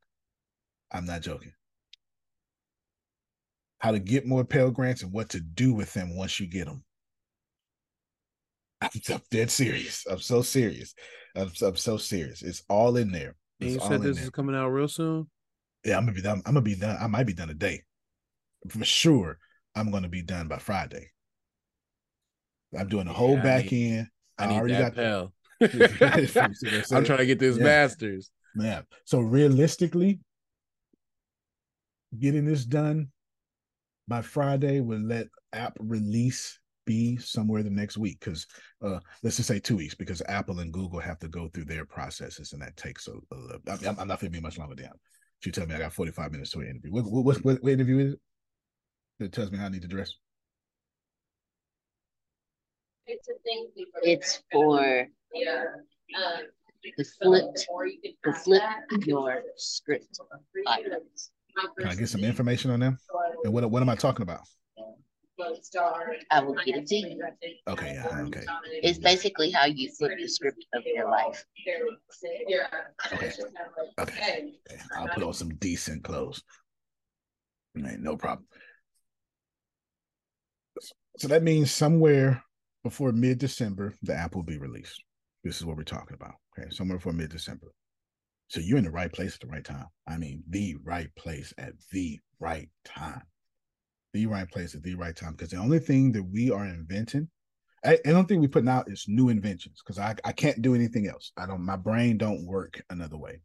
I'm 0.93 1.07
not 1.07 1.23
joking. 1.23 1.55
How 3.78 3.93
to 3.93 3.98
get 3.98 4.27
more 4.27 4.44
Pell 4.44 4.70
Grants 4.70 5.03
and 5.03 5.15
what 5.15 5.31
to 5.31 5.40
do 5.40 5.73
with 5.73 5.94
them 5.94 6.15
once 6.15 6.39
you 6.39 6.47
get 6.47 6.66
them. 6.66 6.85
I'm, 8.82 8.90
I'm 9.15 9.23
dead 9.31 9.51
serious. 9.51 10.05
I'm 10.11 10.19
so 10.19 10.43
serious. 10.43 10.94
I'm, 11.35 11.51
I'm 11.62 11.77
so 11.77 11.97
serious. 11.97 12.43
It's 12.43 12.62
all 12.69 12.98
in 12.98 13.12
there. 13.12 13.35
And 13.62 13.70
It's 13.70 13.82
you 13.82 13.89
said 13.89 14.03
this 14.03 14.20
is 14.20 14.28
coming 14.28 14.55
out 14.55 14.69
real 14.69 14.89
soon. 14.89 15.27
Yeah, 15.86 15.97
I'm 15.97 16.05
gonna 16.05 16.12
be 16.12 16.20
done. 16.20 16.43
I'm 16.44 16.53
gonna 16.53 16.61
be 16.61 16.74
done. 16.74 16.98
I 17.01 17.07
might 17.07 17.27
be 17.27 17.32
done 17.32 17.48
today. 17.48 17.81
For 18.69 18.85
sure, 18.85 19.39
I'm 19.74 19.90
gonna 19.90 20.11
be 20.11 20.20
done 20.20 20.48
by 20.48 20.59
Friday. 20.59 21.12
I'm 22.78 22.89
doing 22.89 23.07
the 23.07 23.15
whole 23.15 23.36
Yeah, 23.36 23.43
back 23.43 23.73
end. 23.73 24.09
I 24.38 24.46
need 24.46 24.56
already 24.56 24.74
that 24.74 24.94
got 24.94 24.96
the- 24.96 25.02
Pell. 25.02 25.32
I'm 26.96 27.04
trying 27.04 27.18
to 27.18 27.26
get 27.26 27.38
this 27.38 27.56
Yeah. 27.56 27.64
masters. 27.64 28.30
Yeah. 28.58 28.82
So 29.04 29.20
realistically, 29.20 30.20
getting 32.18 32.44
this 32.44 32.64
done 32.64 33.08
by 34.08 34.22
Friday 34.22 34.80
will 34.80 35.00
let 35.00 35.28
app 35.52 35.76
release 35.80 36.58
be 36.86 37.16
somewhere 37.16 37.64
the 37.64 37.70
next 37.70 37.98
week 37.98 38.18
because 38.20 38.46
uh 38.80 39.00
let's 39.24 39.36
just 39.36 39.48
say 39.48 39.58
two 39.58 39.76
weeks 39.76 39.94
because 39.96 40.22
Apple 40.28 40.60
and 40.60 40.72
Google 40.72 41.00
have 41.00 41.18
to 41.18 41.26
go 41.28 41.48
through 41.48 41.64
their 41.64 41.84
processes 41.84 42.52
and 42.52 42.62
that 42.62 42.76
takes 42.76 43.08
a, 43.08 43.12
a 43.12 43.36
little. 43.36 43.60
I'm, 43.88 43.98
I'm 43.98 44.08
not 44.08 44.20
gonna 44.20 44.30
be 44.30 44.40
much 44.40 44.56
longer 44.58 44.76
down. 44.76 44.92
She 45.40 45.50
tell 45.50 45.66
me 45.66 45.74
I 45.74 45.78
got 45.78 45.92
45 45.92 46.30
minutes 46.32 46.50
to 46.52 46.60
an 46.60 46.68
interview. 46.68 46.92
What 46.92 47.04
what 47.06 47.44
what, 47.44 47.58
what, 47.62 47.72
interview 47.72 47.98
is 47.98 48.12
it? 48.14 48.20
It 49.18 49.32
tells 49.32 49.50
me 49.50 49.58
how 49.58 49.66
I 49.66 49.68
need 49.70 49.82
to 49.82 49.88
dress. 49.88 50.12
It's 53.06 54.42
for 54.52 55.06
the 56.96 57.04
flip, 57.20 57.44
the 58.24 58.32
flip 58.32 58.62
your 59.06 59.42
script 59.56 60.18
items. 60.66 61.30
Can 61.78 61.88
I 61.88 61.94
get 61.94 62.08
some 62.08 62.24
information 62.24 62.70
on 62.70 62.80
them? 62.80 62.98
And 63.44 63.52
what 63.52 63.70
what 63.70 63.82
am 63.82 63.88
I 63.88 63.94
talking 63.94 64.22
about? 64.22 64.40
I 66.30 66.40
will 66.40 66.54
get 66.64 66.76
it 66.76 66.86
to 66.86 66.96
you. 66.96 67.22
Okay, 67.68 67.94
yeah, 67.94 68.22
okay. 68.22 68.44
It's 68.82 68.98
basically 68.98 69.50
how 69.50 69.66
you 69.66 69.90
flip 69.98 70.12
the 70.18 70.28
script 70.28 70.64
of 70.74 70.82
your 70.86 71.10
life. 71.10 71.44
Okay. 73.12 73.32
Okay. 74.00 74.48
I'll 74.96 75.08
put 75.08 75.22
on 75.22 75.34
some 75.34 75.50
decent 75.56 76.04
clothes. 76.04 76.42
Ain't 77.76 78.00
no 78.00 78.16
problem. 78.16 78.46
So 81.18 81.28
that 81.28 81.42
means 81.42 81.70
somewhere 81.70 82.42
before 82.86 83.10
mid 83.10 83.38
December, 83.38 83.92
the 84.02 84.14
app 84.14 84.36
will 84.36 84.44
be 84.44 84.58
released. 84.58 85.02
This 85.42 85.56
is 85.56 85.64
what 85.64 85.76
we're 85.76 85.82
talking 85.82 86.14
about. 86.14 86.34
Okay. 86.56 86.70
Somewhere 86.70 86.98
before 86.98 87.12
mid 87.12 87.30
December. 87.30 87.72
So 88.46 88.60
you're 88.60 88.78
in 88.78 88.84
the 88.84 88.92
right 88.92 89.12
place 89.12 89.34
at 89.34 89.40
the 89.40 89.48
right 89.48 89.64
time. 89.64 89.86
I 90.06 90.18
mean, 90.18 90.44
the 90.48 90.76
right 90.84 91.08
place 91.16 91.52
at 91.58 91.72
the 91.90 92.20
right 92.38 92.68
time. 92.84 93.22
The 94.12 94.26
right 94.26 94.48
place 94.48 94.76
at 94.76 94.84
the 94.84 94.94
right 94.94 95.16
time. 95.16 95.32
Because 95.32 95.50
the 95.50 95.56
only 95.56 95.80
thing 95.80 96.12
that 96.12 96.22
we 96.22 96.52
are 96.52 96.64
inventing, 96.64 97.28
I, 97.84 97.98
I 98.06 98.10
don't 98.10 98.28
think 98.28 98.40
we're 98.40 98.48
putting 98.48 98.68
out 98.68 98.88
is 98.88 99.06
new 99.08 99.30
inventions 99.30 99.82
because 99.84 99.98
I, 99.98 100.14
I 100.24 100.30
can't 100.30 100.62
do 100.62 100.76
anything 100.76 101.08
else. 101.08 101.32
I 101.36 101.46
don't, 101.46 101.66
my 101.66 101.76
brain 101.76 102.18
don't 102.18 102.46
work 102.46 102.80
another 102.88 103.18
way. 103.18 103.40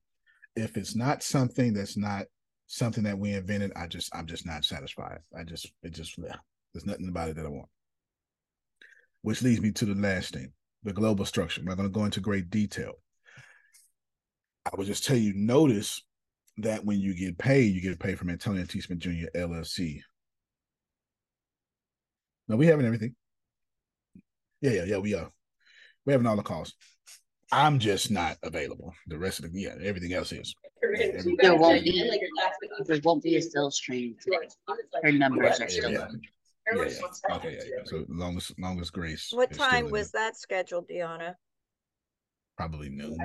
If 0.55 0.77
it's 0.77 0.95
not 0.95 1.23
something 1.23 1.73
that's 1.73 1.97
not 1.97 2.25
something 2.67 3.05
that 3.05 3.17
we 3.17 3.33
invented, 3.33 3.71
I 3.75 3.87
just, 3.87 4.15
I'm 4.15 4.27
just 4.27 4.45
not 4.45 4.65
satisfied. 4.65 5.17
I 5.35 5.45
just, 5.45 5.65
it 5.81 5.93
just, 5.93 6.15
there's 6.73 6.85
nothing 6.85 7.09
about 7.09 7.29
it 7.29 7.37
that 7.37 7.45
I 7.47 7.49
want. 7.49 7.69
Which 9.21 9.41
leads 9.41 9.61
me 9.61 9.71
to 9.73 9.85
the 9.85 9.95
last 9.95 10.33
thing, 10.33 10.51
the 10.83 10.93
global 10.93 11.25
structure. 11.25 11.61
I'm 11.61 11.67
not 11.67 11.77
going 11.77 11.89
to 11.89 11.93
go 11.93 12.05
into 12.05 12.19
great 12.19 12.49
detail. 12.49 12.93
I 14.65 14.75
would 14.75 14.87
just 14.87 15.05
tell 15.05 15.17
you, 15.17 15.33
notice 15.35 16.03
that 16.57 16.85
when 16.85 16.99
you 16.99 17.13
get 17.15 17.37
paid, 17.37 17.73
you 17.73 17.81
get 17.81 17.99
paid 17.99 18.17
from 18.19 18.29
Antonio 18.29 18.65
T. 18.65 18.81
Smith 18.81 18.99
Jr. 18.99 19.27
LLC. 19.35 20.01
No, 22.47 22.55
we 22.57 22.67
having 22.67 22.85
everything. 22.85 23.15
Yeah, 24.61 24.71
yeah, 24.71 24.83
yeah, 24.83 24.97
we 24.97 25.15
are. 25.15 25.31
We're 26.05 26.13
having 26.13 26.27
all 26.27 26.35
the 26.35 26.43
calls. 26.43 26.73
I'm 27.51 27.79
just 27.79 28.11
not 28.11 28.37
available. 28.43 28.93
The 29.07 29.17
rest 29.17 29.39
of 29.39 29.51
the 29.51 29.59
yeah, 29.59 29.75
everything 29.81 30.13
else 30.13 30.31
is. 30.31 30.53
Every- 30.83 31.35
There 31.39 31.55
won't 31.55 31.83
be, 31.83 32.09
there 32.87 32.99
won't 33.03 33.23
be 33.23 33.35
a 33.35 33.41
sales 33.41 33.79
today. 33.79 34.15
Her 35.03 35.11
numbers 35.11 35.59
are 35.59 35.69
still 35.69 35.91
Yeah. 35.91 36.07
On. 36.71 36.77
Yeah, 36.77 36.93
yeah. 37.29 37.35
Okay, 37.35 37.53
yeah, 37.53 37.63
yeah. 37.77 37.83
So 37.85 38.05
long 38.09 38.37
as 38.37 38.51
long 38.57 38.79
as 38.79 38.89
Grace. 38.89 39.29
What 39.31 39.53
time 39.53 39.85
in 39.85 39.91
was 39.91 40.11
that 40.11 40.35
scheduled, 40.35 40.87
Deanna? 40.89 41.35
probably 42.61 42.89
noon. 42.89 43.17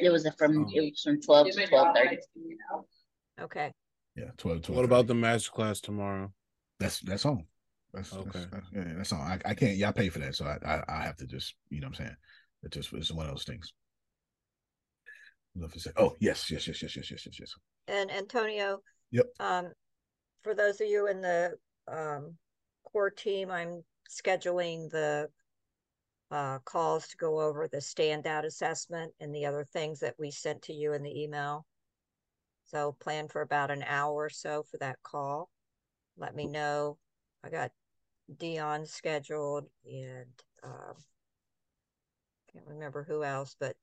It 0.00 0.10
was 0.10 0.24
a 0.24 0.32
from, 0.32 0.66
it 0.72 0.80
was 0.80 1.02
from 1.02 1.20
twelve 1.20 1.48
to 1.50 1.66
twelve 1.66 1.94
thirty. 1.94 2.18
Okay. 3.40 3.72
Yeah, 4.16 4.30
12, 4.38 4.62
12 4.62 4.76
What 4.76 4.84
about 4.84 5.06
the 5.08 5.14
master 5.14 5.50
class 5.50 5.80
tomorrow? 5.80 6.32
That's 6.78 7.00
that's 7.00 7.26
on. 7.26 7.44
That's 7.92 8.12
Okay. 8.12 8.30
That's, 8.32 8.46
that's, 8.50 8.66
yeah, 8.72 8.92
that's 8.96 9.12
on. 9.12 9.20
I, 9.20 9.38
I 9.44 9.54
can't. 9.54 9.76
Y'all 9.76 9.92
pay 9.92 10.08
for 10.08 10.20
that, 10.20 10.36
so 10.36 10.46
I, 10.46 10.58
I 10.64 10.82
I 10.88 11.02
have 11.02 11.16
to 11.16 11.26
just 11.26 11.54
you 11.68 11.80
know 11.80 11.88
what 11.88 11.98
I'm 11.98 12.06
saying. 12.06 12.16
It 12.62 12.72
just 12.72 12.92
it's 12.92 13.12
one 13.12 13.26
of 13.26 13.32
those 13.32 13.44
things. 13.44 13.72
Love 15.56 15.72
to 15.72 15.80
say. 15.80 15.90
Oh 15.96 16.14
yes, 16.20 16.50
yes, 16.50 16.66
yes, 16.68 16.80
yes, 16.82 16.96
yes, 16.96 17.10
yes, 17.10 17.26
yes, 17.26 17.40
yes. 17.40 17.54
And 17.88 18.10
Antonio, 18.10 18.78
Yep. 19.10 19.26
um, 19.40 19.72
for 20.42 20.54
those 20.54 20.80
of 20.80 20.88
you 20.88 21.08
in 21.08 21.20
the 21.20 21.54
um 21.88 22.36
core 22.84 23.10
team, 23.10 23.50
I'm 23.50 23.84
scheduling 24.10 24.90
the 24.90 25.28
uh 26.30 26.58
calls 26.60 27.08
to 27.08 27.16
go 27.16 27.40
over 27.40 27.68
the 27.68 27.78
standout 27.78 28.44
assessment 28.44 29.12
and 29.20 29.34
the 29.34 29.46
other 29.46 29.66
things 29.72 30.00
that 30.00 30.14
we 30.18 30.30
sent 30.30 30.62
to 30.62 30.72
you 30.72 30.92
in 30.92 31.02
the 31.02 31.22
email. 31.22 31.66
So 32.64 32.92
plan 32.92 33.28
for 33.28 33.42
about 33.42 33.70
an 33.70 33.84
hour 33.86 34.14
or 34.24 34.30
so 34.30 34.62
for 34.62 34.78
that 34.78 35.02
call. 35.02 35.50
Let 36.16 36.34
me 36.34 36.46
know. 36.46 36.98
I 37.44 37.50
got 37.50 37.72
Dion 38.38 38.86
scheduled 38.86 39.66
and 39.84 40.32
um 40.62 40.94
can't 42.52 42.66
remember 42.66 43.02
who 43.02 43.24
else, 43.24 43.56
but 43.58 43.76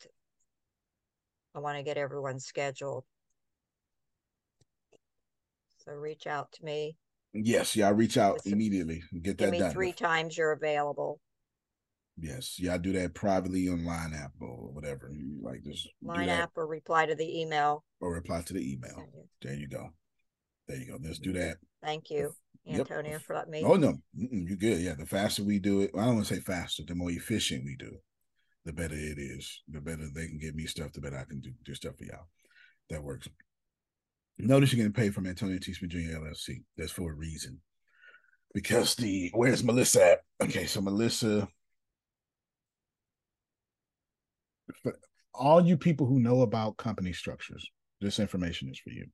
I 1.54 1.60
want 1.60 1.78
to 1.78 1.84
get 1.84 1.98
everyone 1.98 2.40
scheduled. 2.40 3.04
So 5.86 5.92
reach 5.92 6.26
out 6.26 6.52
to 6.54 6.66
me. 6.66 6.96
Yes, 7.34 7.76
y'all 7.76 7.94
reach 7.94 8.18
out 8.18 8.44
some- 8.44 8.54
immediately. 8.54 9.04
and 9.12 9.24
Get 9.24 9.38
that 9.38 9.54
done. 9.58 9.72
three 9.72 9.94
times 9.94 10.38
you're 10.38 10.52
available. 10.52 11.20
Yes, 12.18 12.60
y'all 12.60 12.78
do 12.78 12.92
that 12.94 13.14
privately 13.16 13.68
on 13.70 13.86
Line 13.86 14.14
app 14.14 14.34
or 14.42 14.72
whatever. 14.74 15.12
You 15.14 15.40
like 15.42 15.64
just 15.64 15.88
Line 16.02 16.30
app 16.30 16.52
or 16.56 16.68
reply 16.68 17.06
to 17.06 17.16
the 17.16 17.40
email. 17.42 17.84
or 18.00 18.14
reply 18.14 18.42
to 18.42 18.54
the 18.54 18.72
email. 18.74 19.10
There 19.42 19.56
you 19.56 19.68
go. 19.68 19.94
There 20.68 20.78
you 20.78 20.88
go. 20.88 20.98
Let's 21.02 21.20
do 21.20 21.34
that. 21.34 21.58
Thank 21.82 22.10
you, 22.10 22.36
Yep. 22.66 22.80
Antonio, 22.92 23.20
for 23.20 23.36
letting 23.36 23.52
me. 23.52 23.64
Oh 23.64 23.76
no, 23.76 23.94
Mm-mm, 24.16 24.48
you 24.50 24.56
good. 24.56 24.80
Yeah, 24.82 24.94
the 24.96 25.06
faster 25.06 25.44
we 25.44 25.58
do 25.60 25.82
it, 25.82 25.92
I 25.96 26.06
don't 26.06 26.16
want 26.16 26.28
to 26.28 26.36
say 26.36 26.42
faster. 26.42 26.84
The 26.84 26.94
more 26.96 27.12
efficient 27.12 27.64
we 27.64 27.76
do, 27.76 27.88
it, 27.88 28.04
the 28.66 28.74
better 28.74 28.96
it 28.96 29.18
is. 29.18 29.64
The 29.68 29.82
better 29.82 30.08
they 30.14 30.28
can 30.28 30.38
give 30.38 30.54
me 30.54 30.66
stuff, 30.68 30.92
the 30.94 31.02
better 31.02 31.18
I 31.18 31.24
can 31.24 31.40
do 31.40 31.52
do 31.64 31.74
stuff 31.74 31.96
for 31.98 32.04
y'all. 32.04 32.28
That 32.90 33.04
works. 33.04 33.28
Notice 34.42 34.72
you're 34.72 34.78
getting 34.78 34.94
paid 34.94 35.14
from 35.14 35.28
Antonio 35.28 35.60
T. 35.60 35.74
Smith 35.74 35.92
Jr. 35.92 36.18
LLC. 36.18 36.64
That's 36.78 36.92
for 36.92 37.12
a 37.12 37.16
reason. 37.16 37.62
Because 38.54 38.96
the 38.96 39.32
where's 39.34 39.64
Melissa 39.64 40.12
at? 40.12 40.20
Okay, 40.42 40.66
so 40.66 40.82
Melissa. 40.82 41.48
All 45.34 45.66
you 45.66 45.78
people 45.78 46.06
who 46.06 46.20
know 46.20 46.42
about 46.42 46.78
company 46.78 47.14
structures, 47.14 47.70
this 48.02 48.20
information 48.20 48.70
is 48.70 48.80
for 48.80 48.90
you. 48.90 49.08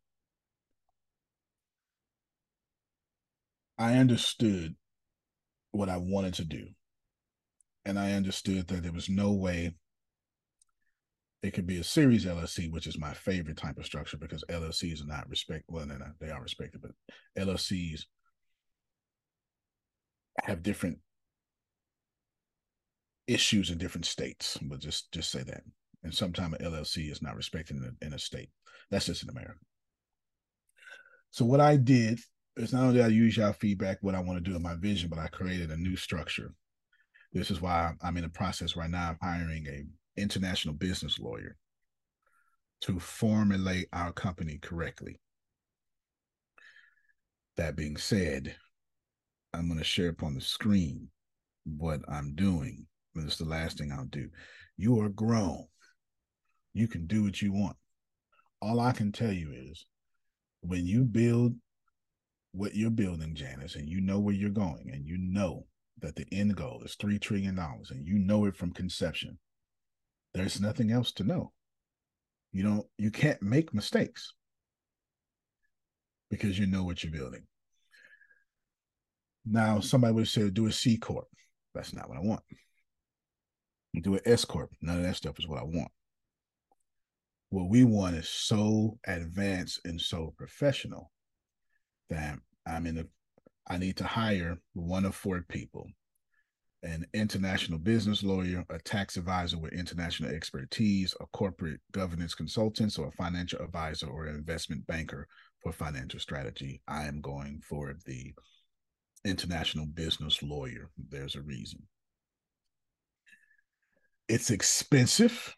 I 3.77 3.97
understood 3.97 4.75
what 5.72 5.89
I 5.89 5.97
wanted 5.97 6.35
to 6.35 6.45
do. 6.45 6.67
And 7.85 7.99
I 7.99 8.14
understood 8.14 8.67
that 8.67 8.83
there 8.83 8.91
was 8.91 9.07
no 9.07 9.31
way 9.31 9.75
it 11.43 11.53
could 11.53 11.67
be 11.67 11.77
a 11.77 11.83
series 11.83 12.25
LLC, 12.25 12.72
which 12.72 12.88
is 12.88 12.98
my 12.98 13.14
favorite 13.14 13.57
type 13.57 13.77
of 13.77 13.85
structure 13.85 14.17
because 14.17 14.43
LLCs 14.49 15.03
are 15.03 15.07
not 15.07 15.30
respect 15.30 15.66
well, 15.67 15.85
they're 15.85 15.99
not, 15.99 16.19
they 16.19 16.32
are 16.32 16.41
respected, 16.41 16.82
but 16.82 16.91
LLCs 17.38 18.06
have 20.43 20.64
different 20.64 20.99
issues 23.27 23.69
in 23.69 23.77
different 23.77 24.06
states. 24.06 24.57
We'll 24.61 24.80
just 24.80 25.11
just 25.11 25.32
say 25.32 25.43
that. 25.43 25.61
And 26.03 26.14
sometimes 26.14 26.56
an 26.59 26.66
LLC 26.66 27.11
is 27.11 27.22
not 27.22 27.35
respected 27.35 27.77
in 27.77 27.83
a, 27.83 28.06
in 28.06 28.14
a 28.14 28.19
state. 28.19 28.49
That's 28.90 29.06
just 29.06 29.24
in 29.24 29.30
America. 29.30 29.59
So 31.32 31.45
what 31.45 31.59
I 31.59 31.75
did 31.75 32.19
is 32.56 32.74
not 32.74 32.83
only 32.83 33.03
I 33.03 33.07
use 33.07 33.38
y'all 33.38 33.53
feedback 33.53 33.98
what 34.01 34.16
I 34.16 34.19
want 34.19 34.43
to 34.43 34.49
do 34.49 34.56
in 34.56 34.61
my 34.61 34.75
vision, 34.75 35.09
but 35.09 35.19
I 35.19 35.27
created 35.27 35.69
a 35.69 35.77
new 35.77 35.95
structure. 35.95 36.53
This 37.33 37.51
is 37.51 37.61
why 37.61 37.93
I'm 38.01 38.17
in 38.17 38.24
the 38.24 38.30
process 38.30 38.75
right 38.75 38.90
now 38.90 39.11
of 39.11 39.17
hiring 39.22 39.67
a 39.67 39.83
international 40.17 40.75
business 40.75 41.19
lawyer 41.19 41.55
to 42.81 42.99
formulate 42.99 43.87
our 43.93 44.11
company 44.11 44.59
correctly. 44.61 45.19
That 47.55 47.75
being 47.75 47.97
said, 47.97 48.55
I'm 49.53 49.67
going 49.67 49.79
to 49.79 49.83
share 49.83 50.09
up 50.09 50.23
on 50.23 50.35
the 50.35 50.41
screen 50.41 51.07
what 51.65 52.01
I'm 52.07 52.35
doing. 52.35 52.85
This 53.15 53.33
is 53.33 53.37
the 53.39 53.45
last 53.45 53.77
thing 53.77 53.91
I'll 53.91 54.05
do. 54.05 54.29
You 54.77 54.99
are 55.01 55.09
grown. 55.09 55.65
You 56.73 56.87
can 56.87 57.07
do 57.07 57.23
what 57.23 57.41
you 57.41 57.51
want. 57.51 57.75
All 58.61 58.79
I 58.79 58.91
can 58.91 59.11
tell 59.11 59.31
you 59.31 59.51
is 59.51 59.85
when 60.61 60.85
you 60.85 61.03
build 61.03 61.55
what 62.51 62.75
you're 62.75 62.91
building, 62.91 63.33
Janice, 63.33 63.75
and 63.75 63.89
you 63.89 64.01
know 64.01 64.19
where 64.19 64.33
you're 64.33 64.49
going, 64.49 64.91
and 64.93 65.05
you 65.05 65.17
know 65.17 65.65
that 65.99 66.15
the 66.15 66.25
end 66.31 66.55
goal 66.55 66.81
is 66.85 66.95
$3 66.95 67.19
trillion, 67.19 67.57
and 67.57 68.07
you 68.07 68.19
know 68.19 68.45
it 68.45 68.55
from 68.55 68.71
conception, 68.71 69.39
there's 70.33 70.61
nothing 70.61 70.91
else 70.91 71.11
to 71.14 71.23
know. 71.23 71.51
You 72.51 72.64
don't, 72.64 72.85
you 72.97 73.11
can't 73.11 73.41
make 73.41 73.73
mistakes 73.73 74.33
because 76.30 76.57
you 76.57 76.65
know 76.65 76.83
what 76.83 77.03
you're 77.03 77.11
building. 77.11 77.43
Now, 79.45 79.80
somebody 79.80 80.14
would 80.14 80.27
say, 80.27 80.49
do 80.49 80.67
a 80.67 80.72
C 80.72 80.97
Corp. 80.97 81.27
That's 81.73 81.93
not 81.93 82.09
what 82.09 82.17
I 82.17 82.22
want. 82.22 82.41
Do 84.01 84.15
an 84.15 84.22
S 84.25 84.45
Corp. 84.45 84.72
None 84.81 84.97
of 84.97 85.03
that 85.03 85.15
stuff 85.15 85.39
is 85.39 85.47
what 85.47 85.59
I 85.59 85.64
want. 85.64 85.91
What 87.49 87.69
we 87.69 87.83
want 87.85 88.15
is 88.15 88.27
so 88.27 88.99
advanced 89.07 89.81
and 89.85 89.99
so 89.99 90.33
professional 90.38 91.11
that 92.09 92.39
I'm 92.67 92.85
in 92.85 92.97
a, 92.97 93.06
I 93.69 93.77
need 93.77 93.97
to 93.97 94.03
hire 94.03 94.57
one 94.73 95.06
of 95.06 95.15
four 95.15 95.43
people 95.47 95.88
an 96.83 97.06
international 97.14 97.80
business 97.80 98.23
lawyer, 98.23 98.64
a 98.69 98.77
tax 98.80 99.17
advisor 99.17 99.57
with 99.57 99.73
international 99.73 100.31
expertise, 100.31 101.14
a 101.19 101.25
corporate 101.33 101.80
governance 101.91 102.35
consultant, 102.35 102.97
or 102.99 103.07
a 103.07 103.11
financial 103.11 103.59
advisor 103.61 104.07
or 104.07 104.25
an 104.25 104.35
investment 104.35 104.85
banker 104.88 105.27
for 105.64 105.72
financial 105.72 106.19
strategy. 106.19 106.81
I 106.88 107.06
am 107.06 107.19
going 107.22 107.61
for 107.67 107.95
the 108.06 108.33
international 109.25 109.85
business 109.85 110.41
lawyer. 110.43 110.89
There's 111.09 111.35
a 111.35 111.41
reason. 111.41 111.81
It's 114.30 114.51
expensive. 114.51 115.56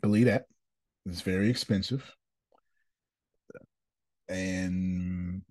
Believe 0.00 0.26
that. 0.26 0.44
It's 1.06 1.22
very 1.22 1.50
expensive. 1.50 2.04
And 4.28 5.42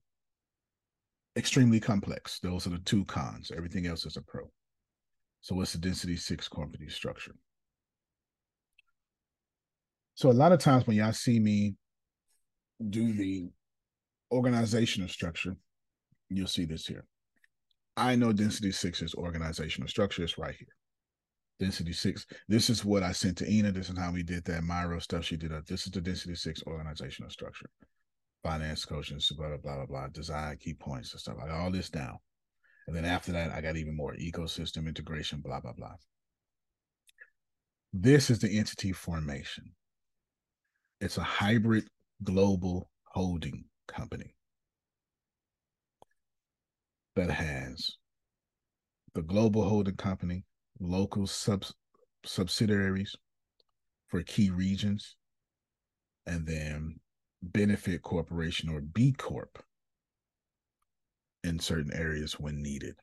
extremely 1.36 1.80
complex. 1.80 2.40
Those 2.40 2.68
are 2.68 2.72
the 2.72 2.80
two 2.80 3.06
cons. 3.06 3.52
Everything 3.56 3.88
else 3.88 4.06
is 4.06 4.18
a 4.18 4.22
pro. 4.22 4.50
So, 5.42 5.56
what's 5.56 5.74
the 5.74 5.80
density 5.80 6.18
six 6.18 6.48
company 6.48 6.88
structure? 6.90 7.36
So, 10.16 10.32
a 10.32 10.34
lot 10.34 10.52
of 10.52 10.60
times 10.60 10.88
when 10.88 10.98
y'all 10.98 11.14
see 11.14 11.40
me 11.40 11.76
do 12.90 13.14
the 13.14 13.50
organizational 14.32 15.10
structure, 15.10 15.56
you'll 16.30 16.48
see 16.48 16.66
this 16.66 16.88
here. 16.88 17.06
I 17.98 18.16
know 18.16 18.34
density 18.34 18.72
six 18.72 19.02
is 19.02 19.14
organizational 19.14 19.88
structure. 19.88 20.24
It's 20.24 20.38
right 20.38 20.56
here. 20.56 20.68
Density 21.60 21.94
six. 21.94 22.26
This 22.50 22.70
is 22.70 22.84
what 22.84 23.04
I 23.04 23.14
sent 23.14 23.38
to 23.38 23.50
Ina. 23.50 23.72
This 23.72 23.90
is 23.90 23.98
how 23.98 24.12
we 24.12 24.24
did 24.24 24.44
that 24.46 24.64
Miro 24.64 25.00
stuff. 25.00 25.24
She 25.26 25.38
did. 25.38 25.52
This 25.68 25.86
is 25.86 25.92
the 25.92 26.02
density 26.02 26.36
six 26.36 26.62
organizational 26.68 27.30
structure 27.30 27.70
finance 28.46 28.86
coaching, 28.86 29.20
blah, 29.36 29.48
blah, 29.48 29.58
blah, 29.58 29.76
blah, 29.76 29.86
blah, 29.88 30.08
design 30.10 30.56
key 30.58 30.76
points 30.76 31.12
and 31.14 31.20
stuff. 31.20 31.38
I 31.44 31.48
got 31.48 31.60
all 31.60 31.72
this 31.72 31.90
down. 31.90 32.20
And 32.86 32.96
then 32.96 33.04
after 33.04 33.32
that, 33.32 33.52
I 33.52 33.60
got 33.60 33.76
even 33.76 33.98
more 33.98 34.14
ecosystem 34.14 34.88
integration, 34.88 35.42
blah, 35.42 35.60
blah, 35.60 35.74
blah. 35.74 35.96
This 37.92 38.30
is 38.30 38.38
the 38.38 38.56
entity 38.56 38.92
formation. 38.92 39.72
It's 41.02 41.18
a 41.18 41.24
hybrid 41.24 41.86
global 42.24 42.92
holding 43.06 43.66
company 43.88 44.36
that 47.16 47.32
has 47.32 47.98
the 49.16 49.24
global 49.24 49.68
holding 49.68 49.96
company, 49.96 50.44
local 50.80 51.26
sub 51.26 51.66
subsidiaries 52.24 53.16
for 54.10 54.22
key 54.22 54.52
regions, 54.52 55.16
and 56.28 56.46
then 56.46 57.00
benefit 57.42 58.02
corporation 58.02 58.70
or 58.70 58.82
B 58.82 59.14
Corp 59.18 59.64
in 61.44 61.60
certain 61.60 61.94
areas 61.94 62.40
when 62.40 62.62
needed. 62.62 62.96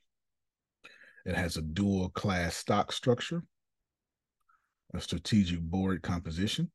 It 1.25 1.37
has 1.37 1.57
a 1.57 1.63
dual 1.63 2.11
class 2.11 2.57
stock 2.57 2.93
structure, 2.93 3.43
a 4.95 5.01
strategic 5.01 5.61
board 5.61 6.03
composition, 6.03 6.71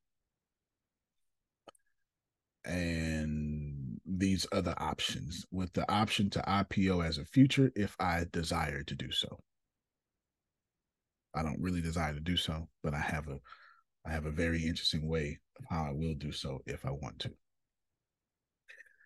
and 2.63 3.99
these 4.05 4.47
other 4.51 4.73
options 4.77 5.45
with 5.51 5.71
the 5.73 5.89
option 5.91 6.29
to 6.29 6.39
IPO 6.39 7.05
as 7.05 7.17
a 7.17 7.25
future 7.25 7.71
if 7.75 7.95
I 7.99 8.25
desire 8.31 8.83
to 8.83 8.95
do 8.95 9.11
so. 9.11 9.39
I 11.35 11.43
don't 11.43 11.61
really 11.61 11.81
desire 11.81 12.13
to 12.13 12.19
do 12.19 12.37
so, 12.37 12.67
but 12.83 12.93
I 12.93 12.99
have 12.99 13.27
a 13.27 13.39
I 14.05 14.11
have 14.11 14.25
a 14.25 14.31
very 14.31 14.65
interesting 14.65 15.09
way 15.09 15.37
of 15.59 15.65
how 15.69 15.83
I 15.83 15.91
will 15.91 16.15
do 16.15 16.31
so 16.31 16.59
if 16.65 16.85
I 16.85 16.91
want 16.91 17.19
to 17.19 17.31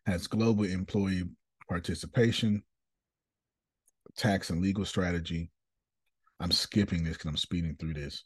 has 0.05 0.27
global 0.27 0.65
employee 0.65 1.23
participation, 1.69 2.63
tax 4.17 4.49
and 4.49 4.61
legal 4.61 4.85
strategy. 4.85 5.51
I'm 6.39 6.51
skipping 6.51 7.03
this 7.03 7.17
because 7.17 7.29
I'm 7.29 7.37
speeding 7.37 7.75
through 7.79 7.93
this. 7.93 8.23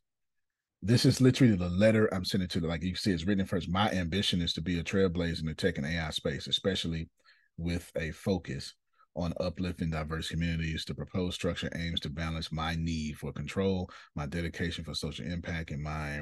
This 0.81 1.05
is 1.05 1.19
literally 1.19 1.55
the 1.55 1.69
letter 1.69 2.13
I'm 2.13 2.25
sending 2.25 2.49
to, 2.49 2.59
the, 2.59 2.67
like 2.67 2.83
you 2.83 2.95
see, 2.95 3.11
it's 3.11 3.25
written 3.25 3.45
first. 3.45 3.69
My 3.69 3.89
ambition 3.91 4.41
is 4.41 4.53
to 4.53 4.61
be 4.61 4.79
a 4.79 4.83
trailblazer 4.83 5.41
in 5.41 5.47
the 5.47 5.53
tech 5.53 5.77
and 5.77 5.85
AI 5.85 6.11
space, 6.11 6.47
especially 6.47 7.09
with 7.57 7.91
a 7.97 8.11
focus 8.11 8.73
on 9.15 9.33
uplifting 9.39 9.89
diverse 9.89 10.29
communities. 10.29 10.85
The 10.85 10.93
proposed 10.93 11.35
structure 11.35 11.69
aims 11.75 11.99
to 12.01 12.09
balance 12.09 12.51
my 12.51 12.75
need 12.75 13.17
for 13.17 13.31
control, 13.31 13.89
my 14.15 14.25
dedication 14.25 14.83
for 14.83 14.93
social 14.93 15.25
impact, 15.25 15.71
and 15.71 15.81
my 15.81 16.21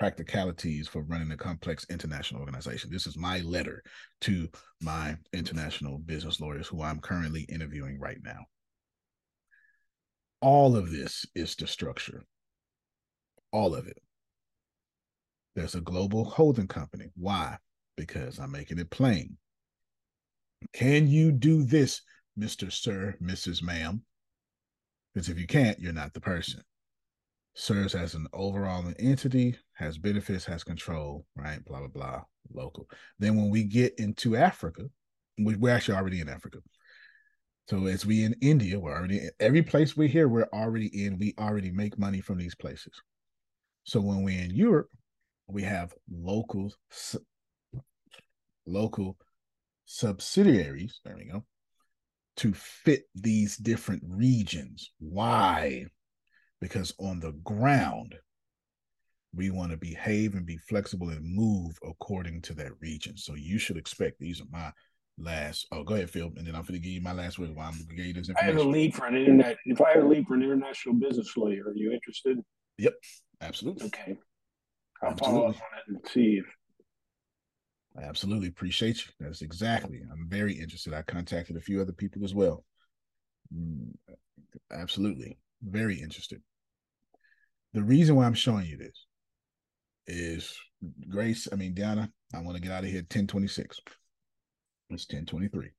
practicalities 0.00 0.88
for 0.88 1.02
running 1.02 1.30
a 1.30 1.36
complex 1.36 1.84
international 1.90 2.40
organization. 2.40 2.90
This 2.90 3.06
is 3.06 3.18
my 3.18 3.40
letter 3.40 3.82
to 4.22 4.48
my 4.80 5.14
international 5.34 5.98
business 5.98 6.40
lawyers 6.40 6.66
who 6.66 6.82
I'm 6.82 7.00
currently 7.00 7.42
interviewing 7.42 8.00
right 8.00 8.16
now. 8.24 8.46
All 10.40 10.74
of 10.74 10.90
this 10.90 11.26
is 11.34 11.54
the 11.54 11.66
structure. 11.66 12.24
All 13.52 13.74
of 13.74 13.86
it. 13.86 13.98
There's 15.54 15.74
a 15.74 15.82
global 15.82 16.24
holding 16.24 16.66
company. 16.66 17.10
Why? 17.14 17.58
Because 17.98 18.38
I'm 18.38 18.52
making 18.52 18.78
it 18.78 18.88
plain. 18.88 19.36
Can 20.72 21.08
you 21.08 21.30
do 21.30 21.62
this, 21.62 22.00
Mr. 22.38 22.72
Sir, 22.72 23.16
Mrs. 23.22 23.62
Ma'am? 23.62 24.02
Because 25.12 25.28
if 25.28 25.38
you 25.38 25.46
can't, 25.46 25.78
you're 25.78 25.92
not 25.92 26.14
the 26.14 26.20
person 26.20 26.62
serves 27.54 27.94
as 27.94 28.14
an 28.14 28.26
overall 28.32 28.84
entity, 28.98 29.56
has 29.80 29.98
benefits, 29.98 30.44
has 30.44 30.64
control, 30.64 31.26
right? 31.34 31.64
Blah, 31.64 31.80
blah, 31.80 31.88
blah, 31.88 32.22
local. 32.52 32.88
Then 33.18 33.36
when 33.36 33.50
we 33.50 33.64
get 33.64 33.98
into 33.98 34.36
Africa, 34.36 34.84
we, 35.38 35.56
we're 35.56 35.74
actually 35.74 35.96
already 35.96 36.20
in 36.20 36.28
Africa. 36.28 36.58
So 37.68 37.86
as 37.86 38.06
we 38.06 38.24
in 38.24 38.34
India, 38.40 38.78
we're 38.78 38.96
already 38.96 39.18
in, 39.18 39.30
every 39.40 39.62
place 39.62 39.96
we're 39.96 40.08
here, 40.08 40.28
we're 40.28 40.48
already 40.52 41.04
in. 41.04 41.18
We 41.18 41.34
already 41.38 41.70
make 41.70 41.98
money 41.98 42.20
from 42.20 42.38
these 42.38 42.54
places. 42.54 42.92
So 43.84 44.00
when 44.00 44.22
we're 44.22 44.42
in 44.42 44.54
Europe, 44.54 44.88
we 45.48 45.62
have 45.62 45.94
local 46.10 46.72
local 48.66 49.16
subsidiaries. 49.86 51.00
There 51.04 51.16
we 51.16 51.24
go. 51.24 51.44
To 52.36 52.52
fit 52.54 53.02
these 53.14 53.56
different 53.56 54.02
regions. 54.06 54.92
Why? 54.98 55.86
because 56.60 56.94
on 56.98 57.20
the 57.20 57.32
ground, 57.44 58.14
we 59.34 59.50
want 59.50 59.70
to 59.70 59.76
behave 59.76 60.34
and 60.34 60.44
be 60.44 60.56
flexible 60.56 61.10
and 61.10 61.24
move 61.24 61.78
according 61.84 62.42
to 62.42 62.54
that 62.54 62.72
region. 62.80 63.16
So 63.16 63.34
you 63.34 63.58
should 63.58 63.76
expect 63.76 64.18
these 64.18 64.40
are 64.40 64.46
my 64.50 64.72
last. 65.18 65.66
Oh, 65.70 65.84
go 65.84 65.94
ahead, 65.94 66.10
Phil, 66.10 66.32
and 66.36 66.46
then 66.46 66.54
I'm 66.54 66.62
going 66.62 66.74
to 66.74 66.78
give 66.78 66.92
you 66.92 67.00
my 67.00 67.12
last 67.12 67.38
word. 67.38 67.54
While 67.54 67.68
I'm 67.68 67.74
going 67.74 67.88
to 67.88 67.94
give 67.94 68.06
you 68.06 68.12
this 68.14 68.28
information. 68.28 68.56
I 68.56 68.58
have 68.58 68.66
a 68.66 68.68
lead 68.68 68.94
for 68.94 69.06
an 69.06 69.16
internet. 69.16 69.56
If 69.64 69.80
I 69.80 69.92
have 69.92 70.04
a 70.04 70.08
lead 70.08 70.26
for 70.26 70.34
an 70.34 70.42
international 70.42 70.96
business 70.96 71.36
lawyer, 71.36 71.64
are 71.68 71.74
you 71.74 71.92
interested? 71.92 72.38
Yep, 72.78 72.94
absolutely. 73.40 73.86
Okay, 73.86 74.16
I'll 75.02 75.10
absolutely. 75.10 75.38
follow 75.38 75.48
up 75.48 75.56
on 75.56 75.78
it 75.78 75.84
and 75.88 76.08
see 76.08 76.40
if. 76.40 76.46
I 77.98 78.02
absolutely 78.02 78.48
appreciate 78.48 79.04
you. 79.04 79.12
That's 79.18 79.42
exactly. 79.42 80.00
I'm 80.12 80.28
very 80.28 80.54
interested. 80.54 80.94
I 80.94 81.02
contacted 81.02 81.56
a 81.56 81.60
few 81.60 81.80
other 81.80 81.92
people 81.92 82.24
as 82.24 82.34
well. 82.34 82.64
Mm, 83.54 83.94
absolutely, 84.72 85.38
very 85.62 86.00
interested 86.00 86.40
the 87.72 87.82
reason 87.82 88.16
why 88.16 88.26
I'm 88.26 88.34
showing 88.34 88.66
you 88.66 88.76
this 88.76 89.06
is 90.06 90.56
Grace. 91.08 91.48
I 91.52 91.56
mean, 91.56 91.74
Deanna, 91.74 92.10
I 92.34 92.40
want 92.40 92.56
to 92.56 92.62
get 92.62 92.72
out 92.72 92.84
of 92.84 92.90
here 92.90 93.00
1026. 93.00 93.80
It's 94.90 95.04
1023. 95.04 95.70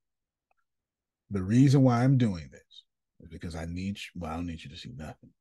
The 1.32 1.44
reason 1.44 1.82
why 1.82 2.04
I'm 2.04 2.18
doing 2.18 2.50
this 2.52 2.84
is 3.22 3.30
because 3.30 3.56
I 3.56 3.66
need 3.66 3.98
you, 3.98 4.22
well, 4.22 4.32
I 4.32 4.36
don't 4.36 4.48
need 4.48 4.64
you 4.64 4.70
to 4.70 4.78
see 4.78 4.92
nothing, 4.96 5.32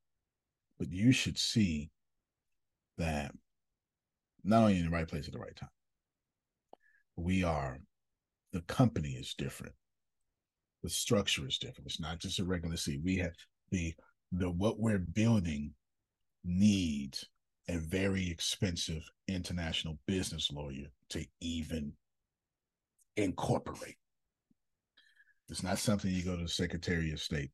but 0.78 0.91
you 0.91 1.12
should 1.12 1.39
see 1.39 1.91
that 2.99 3.33
not 4.44 4.62
only 4.62 4.78
in 4.78 4.84
the 4.84 4.91
right 4.91 5.09
place 5.09 5.26
at 5.26 5.33
the 5.33 5.39
right 5.39 5.57
time, 5.57 5.68
we 7.17 7.44
are, 7.44 7.78
the 8.52 8.62
company 8.62 9.10
is 9.10 9.34
different. 9.34 9.75
The 10.83 10.91
structure 10.91 11.47
is 11.47 11.59
different. 11.59 11.86
It's 11.86 12.00
not 12.00 12.18
just 12.18 12.39
a 12.39 12.44
regular 12.44 12.76
seat. 12.76 13.00
We 13.05 13.17
have 13.17 13.33
the 13.70 13.94
the 14.33 14.50
what 14.50 14.78
we're 14.78 14.99
building 14.99 15.75
needs 16.44 17.26
a 17.70 17.78
very 17.78 18.28
expensive 18.28 19.02
international 19.28 19.97
business 20.07 20.50
lawyer 20.50 20.89
to 21.08 21.24
even 21.40 21.92
incorporate. 23.16 23.97
It's 25.49 25.62
not 25.62 25.78
something 25.78 26.10
you 26.10 26.24
go 26.24 26.36
to 26.36 26.42
the 26.42 26.49
Secretary 26.49 27.12
of 27.12 27.20
State 27.20 27.50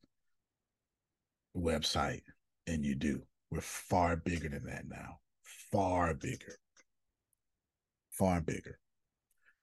website 1.55 2.23
and 2.65 2.83
you 2.83 2.95
do. 2.95 3.21
We're 3.51 3.61
far 3.61 4.15
bigger 4.15 4.49
than 4.49 4.65
that 4.65 4.87
now. 4.87 5.19
Far 5.71 6.15
bigger. 6.15 6.57
Far 8.11 8.41
bigger. 8.41 8.79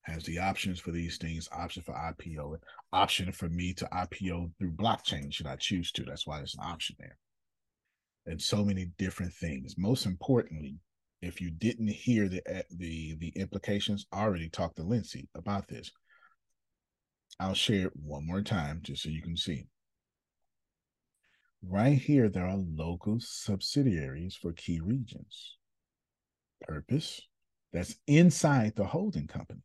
Has 0.02 0.23
the 0.23 0.39
options 0.39 0.78
for 0.78 0.92
these 0.92 1.18
things, 1.18 1.49
option 1.50 1.83
for 1.83 1.94
IPO, 1.94 2.58
option 2.92 3.33
for 3.33 3.49
me 3.49 3.73
to 3.74 3.86
IPO 3.86 4.52
through 4.58 4.73
blockchain 4.73 5.33
should 5.33 5.47
I 5.47 5.57
choose 5.57 5.91
to. 5.92 6.05
That's 6.05 6.26
why 6.26 6.39
there's 6.39 6.55
an 6.55 6.65
option 6.65 6.94
there. 7.00 7.16
And 8.27 8.41
so 8.41 8.65
many 8.65 8.91
different 8.99 9.33
things. 9.35 9.75
Most 9.77 10.07
importantly, 10.07 10.77
if 11.20 11.41
you 11.41 11.51
didn't 11.51 11.89
hear 11.89 12.28
the 12.28 12.43
eh, 12.47 12.62
the 12.70 13.17
the 13.17 13.33
implications, 13.36 14.07
I 14.12 14.23
already 14.23 14.49
talked 14.49 14.77
to 14.77 14.83
Lindsay 14.83 15.28
about 15.35 15.69
this. 15.69 15.91
I'll 17.41 17.55
share 17.55 17.86
it 17.86 17.93
one 17.97 18.27
more 18.27 18.43
time 18.43 18.81
just 18.83 19.03
so 19.03 19.09
you 19.09 19.23
can 19.23 19.36
see. 19.36 19.67
Right 21.62 21.99
here, 21.99 22.28
there 22.28 22.47
are 22.47 22.57
local 22.57 23.19
subsidiaries 23.20 24.36
for 24.36 24.53
key 24.53 24.81
regions. 24.81 25.57
Purpose, 26.61 27.20
that's 27.73 27.97
inside 28.07 28.75
the 28.77 28.85
holding 28.85 29.27
company. 29.27 29.62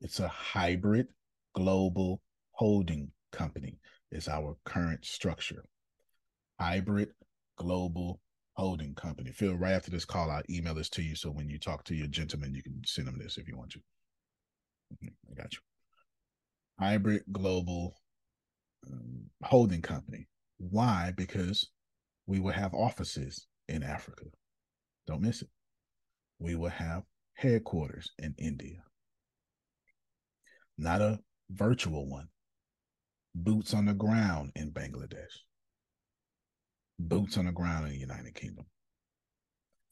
It's 0.00 0.20
a 0.20 0.28
hybrid 0.28 1.06
global 1.54 2.20
holding 2.50 3.10
company, 3.32 3.78
is 4.10 4.28
our 4.28 4.56
current 4.64 5.04
structure. 5.04 5.64
Hybrid 6.60 7.10
global 7.56 8.20
holding 8.54 8.94
company. 8.94 9.32
Phil, 9.32 9.54
right 9.54 9.72
after 9.72 9.90
this 9.90 10.04
call, 10.04 10.30
I'll 10.30 10.42
email 10.48 10.74
this 10.74 10.88
to 10.90 11.02
you. 11.02 11.14
So 11.16 11.30
when 11.30 11.48
you 11.48 11.58
talk 11.58 11.84
to 11.84 11.94
your 11.94 12.06
gentleman, 12.06 12.54
you 12.54 12.62
can 12.62 12.80
send 12.84 13.06
them 13.06 13.18
this 13.18 13.36
if 13.36 13.48
you 13.48 13.56
want 13.56 13.70
to. 13.72 13.80
I 15.02 15.34
got 15.34 15.52
you. 15.52 15.58
Hybrid 16.78 17.22
Global 17.32 17.94
um, 18.90 19.24
Holding 19.42 19.82
Company. 19.82 20.28
Why? 20.58 21.12
Because 21.16 21.70
we 22.26 22.40
will 22.40 22.52
have 22.52 22.74
offices 22.74 23.46
in 23.68 23.82
Africa. 23.82 24.24
Don't 25.06 25.22
miss 25.22 25.42
it. 25.42 25.48
We 26.38 26.54
will 26.54 26.70
have 26.70 27.02
headquarters 27.34 28.10
in 28.18 28.34
India. 28.38 28.82
Not 30.78 31.00
a 31.00 31.18
virtual 31.50 32.08
one. 32.08 32.28
Boots 33.34 33.74
on 33.74 33.86
the 33.86 33.94
ground 33.94 34.52
in 34.54 34.70
Bangladesh 34.70 35.34
boots 36.98 37.36
on 37.38 37.46
the 37.46 37.52
ground 37.52 37.86
in 37.86 37.92
the 37.92 37.98
United 37.98 38.34
Kingdom. 38.34 38.66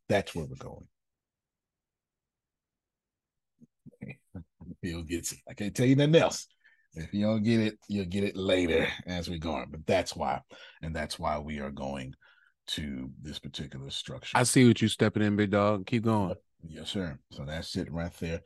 That's 0.08 0.34
where 0.34 0.46
we're 0.46 0.56
going. 0.56 0.86
Bill 4.82 5.02
gets 5.02 5.32
it. 5.32 5.38
I 5.48 5.54
can't 5.54 5.74
tell 5.74 5.86
you 5.86 5.96
nothing 5.96 6.16
else. 6.16 6.46
If 6.94 7.14
you 7.14 7.24
don't 7.24 7.42
get 7.42 7.60
it, 7.60 7.78
you'll 7.88 8.04
get 8.04 8.24
it 8.24 8.36
later 8.36 8.86
as 9.06 9.30
we 9.30 9.38
go 9.38 9.52
on. 9.52 9.70
But 9.70 9.86
that's 9.86 10.14
why, 10.14 10.40
and 10.82 10.94
that's 10.94 11.18
why 11.18 11.38
we 11.38 11.58
are 11.60 11.70
going 11.70 12.14
to 12.68 13.10
this 13.20 13.38
particular 13.38 13.90
structure. 13.90 14.36
I 14.36 14.42
see 14.42 14.66
what 14.66 14.82
you 14.82 14.88
stepping 14.88 15.22
in, 15.22 15.36
big 15.36 15.50
dog. 15.50 15.86
Keep 15.86 16.04
going. 16.04 16.34
Yes, 16.66 16.90
sir. 16.90 17.18
So 17.30 17.44
that's 17.44 17.74
it 17.76 17.90
right 17.90 18.12
there. 18.20 18.40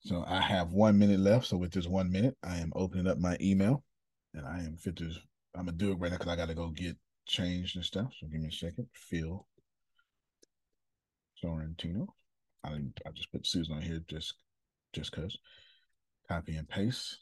So 0.00 0.24
I 0.26 0.40
have 0.40 0.72
one 0.72 0.98
minute 0.98 1.20
left. 1.20 1.46
So 1.46 1.56
with 1.56 1.72
this 1.72 1.86
one 1.86 2.10
minute, 2.10 2.36
I 2.42 2.56
am 2.58 2.72
opening 2.74 3.06
up 3.06 3.18
my 3.18 3.36
email, 3.40 3.84
and 4.34 4.46
I 4.46 4.58
am 4.58 4.76
fit 4.76 4.96
to. 4.96 5.10
I'm 5.54 5.66
gonna 5.66 5.72
do 5.76 5.92
it 5.92 5.98
right 5.98 6.10
now 6.10 6.18
because 6.18 6.32
I 6.32 6.36
got 6.36 6.48
to 6.48 6.54
go 6.54 6.68
get 6.70 6.96
changed 7.28 7.76
and 7.76 7.84
stuff. 7.84 8.12
So 8.18 8.26
give 8.26 8.40
me 8.40 8.48
a 8.48 8.52
second. 8.52 8.88
Phil 8.92 9.46
Sorrentino. 11.42 12.08
I 12.64 12.70
I 12.70 13.10
just 13.14 13.30
put 13.30 13.46
Susan 13.46 13.76
on 13.76 13.82
here 13.82 14.00
just 14.08 14.34
just 14.92 15.12
cause. 15.12 15.38
Copy 16.28 16.56
and 16.56 16.68
paste. 16.68 17.18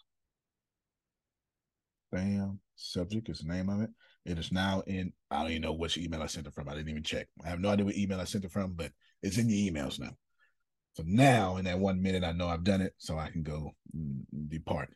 Bam. 2.10 2.60
Subject 2.76 3.28
is 3.28 3.40
the 3.40 3.52
name 3.52 3.68
of 3.68 3.82
it. 3.82 3.90
It 4.24 4.38
is 4.38 4.50
now 4.50 4.82
in. 4.86 5.12
I 5.30 5.42
don't 5.42 5.50
even 5.50 5.62
know 5.62 5.72
which 5.72 5.98
email 5.98 6.22
I 6.22 6.26
sent 6.26 6.46
it 6.46 6.54
from. 6.54 6.68
I 6.68 6.74
didn't 6.74 6.90
even 6.90 7.02
check. 7.02 7.28
I 7.44 7.48
have 7.48 7.60
no 7.60 7.68
idea 7.68 7.84
what 7.84 7.96
email 7.96 8.20
I 8.20 8.24
sent 8.24 8.44
it 8.44 8.52
from, 8.52 8.72
but 8.72 8.92
it's 9.22 9.38
in 9.38 9.48
your 9.48 9.72
emails 9.72 9.98
now. 9.98 10.16
So 10.94 11.04
now, 11.06 11.58
in 11.58 11.66
that 11.66 11.78
one 11.78 12.02
minute, 12.02 12.24
I 12.24 12.32
know 12.32 12.48
I've 12.48 12.64
done 12.64 12.80
it, 12.80 12.94
so 12.96 13.18
I 13.18 13.28
can 13.28 13.42
go 13.42 13.74
mm, 13.94 14.20
depart. 14.48 14.88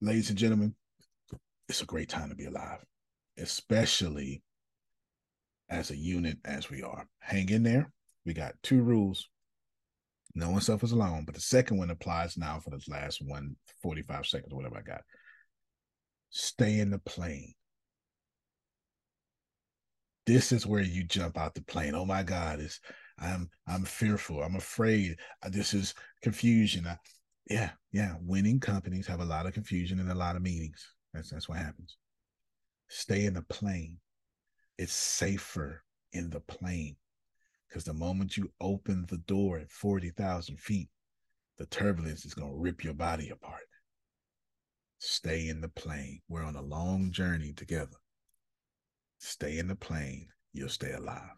Ladies 0.00 0.30
and 0.30 0.38
gentlemen, 0.38 0.74
it's 1.68 1.82
a 1.82 1.86
great 1.86 2.08
time 2.08 2.30
to 2.30 2.34
be 2.34 2.46
alive, 2.46 2.84
especially 3.36 4.42
as 5.68 5.90
a 5.90 5.96
unit 5.96 6.38
as 6.44 6.70
we 6.70 6.82
are. 6.82 7.06
Hang 7.20 7.48
in 7.50 7.62
there. 7.62 7.92
We 8.24 8.32
got 8.34 8.54
two 8.62 8.82
rules. 8.82 9.28
No 10.34 10.50
one 10.50 10.60
suffers 10.60 10.92
alone, 10.92 11.24
but 11.24 11.34
the 11.34 11.40
second 11.40 11.78
one 11.78 11.90
applies 11.90 12.36
now 12.36 12.60
for 12.60 12.70
the 12.70 12.80
last 12.88 13.20
one 13.24 13.56
45 13.82 14.26
seconds, 14.26 14.54
whatever 14.54 14.78
I 14.78 14.82
got. 14.82 15.02
Stay 16.30 16.78
in 16.78 16.90
the 16.90 16.98
plane. 16.98 17.54
This 20.26 20.52
is 20.52 20.66
where 20.66 20.82
you 20.82 21.04
jump 21.04 21.38
out 21.38 21.54
the 21.54 21.62
plane. 21.62 21.94
Oh 21.94 22.04
my 22.04 22.22
God, 22.22 22.60
it's 22.60 22.80
I'm 23.18 23.48
I'm 23.66 23.84
fearful. 23.84 24.42
I'm 24.42 24.56
afraid. 24.56 25.16
Uh, 25.42 25.48
this 25.48 25.74
is 25.74 25.94
confusion. 26.22 26.86
I, 26.86 26.98
yeah, 27.48 27.70
yeah. 27.92 28.14
Winning 28.20 28.60
companies 28.60 29.06
have 29.06 29.20
a 29.20 29.24
lot 29.24 29.46
of 29.46 29.54
confusion 29.54 29.98
and 30.00 30.10
a 30.10 30.14
lot 30.14 30.36
of 30.36 30.42
meetings. 30.42 30.86
That's 31.18 31.30
that's 31.30 31.48
what 31.48 31.58
happens. 31.58 31.96
Stay 32.86 33.26
in 33.26 33.34
the 33.34 33.42
plane. 33.42 33.98
It's 34.78 34.92
safer 34.92 35.82
in 36.12 36.30
the 36.30 36.38
plane 36.38 36.94
because 37.68 37.82
the 37.82 37.92
moment 37.92 38.36
you 38.36 38.52
open 38.60 39.04
the 39.08 39.18
door 39.18 39.58
at 39.58 39.72
40,000 39.72 40.56
feet, 40.60 40.88
the 41.58 41.66
turbulence 41.66 42.24
is 42.24 42.34
going 42.34 42.52
to 42.52 42.56
rip 42.56 42.84
your 42.84 42.94
body 42.94 43.30
apart. 43.30 43.66
Stay 45.00 45.48
in 45.48 45.60
the 45.60 45.68
plane. 45.68 46.20
We're 46.28 46.44
on 46.44 46.54
a 46.54 46.62
long 46.62 47.10
journey 47.10 47.52
together. 47.52 47.96
Stay 49.18 49.58
in 49.58 49.66
the 49.66 49.74
plane. 49.74 50.28
You'll 50.52 50.68
stay 50.68 50.92
alive. 50.92 51.34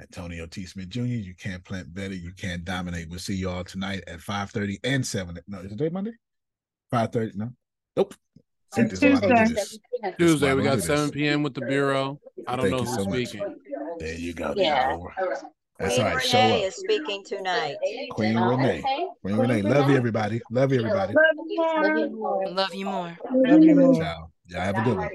Antonio 0.00 0.46
T. 0.46 0.66
Smith 0.66 0.88
Jr., 0.88 1.02
you 1.02 1.34
can't 1.34 1.64
plant 1.64 1.92
better. 1.92 2.14
You 2.14 2.32
can't 2.32 2.64
dominate. 2.64 3.08
We'll 3.10 3.18
see 3.18 3.34
you 3.34 3.50
all 3.50 3.64
tonight 3.64 4.04
at 4.06 4.20
5.30 4.20 4.78
and 4.84 5.04
7. 5.04 5.40
No, 5.48 5.58
is 5.58 5.72
it 5.72 5.78
day 5.78 5.88
Monday? 5.88 6.12
5.30? 6.92 7.34
No? 7.34 7.50
Nope. 7.96 8.14
Tuesday. 8.74 9.64
Tuesday, 10.18 10.54
we 10.54 10.62
got 10.62 10.80
7 10.80 11.10
p.m. 11.10 11.42
with 11.42 11.54
the 11.54 11.60
Bureau. 11.60 12.20
I 12.46 12.56
don't 12.56 12.70
Thank 12.70 12.76
know 12.76 12.84
who's 12.84 12.94
so 12.94 13.04
speaking. 13.04 13.44
There 13.98 14.14
you 14.14 14.32
go. 14.34 14.54
Yeah. 14.56 14.96
That's 15.78 15.94
Queen 15.94 16.06
all 16.06 16.14
right. 16.14 16.16
Renee 16.16 16.28
Show 16.28 16.38
up. 16.38 16.64
is 16.64 16.74
speaking 16.76 17.24
tonight. 17.24 17.76
Queen 18.10 18.38
Renee. 18.38 18.82
Queen 19.22 19.36
Renee. 19.36 19.62
Love 19.62 19.90
you, 19.90 19.96
everybody. 19.96 20.40
Love 20.50 20.72
you, 20.72 20.78
everybody. 20.78 21.14
Love 21.14 22.74
you 22.74 22.86
more. 22.86 23.18
Love 23.30 23.62
you 23.64 23.74
more. 23.74 23.94
Ciao. 23.94 24.30
Y'all 24.46 24.60
have 24.60 24.78
a 24.78 24.82
good 24.82 24.96
one. 24.96 25.10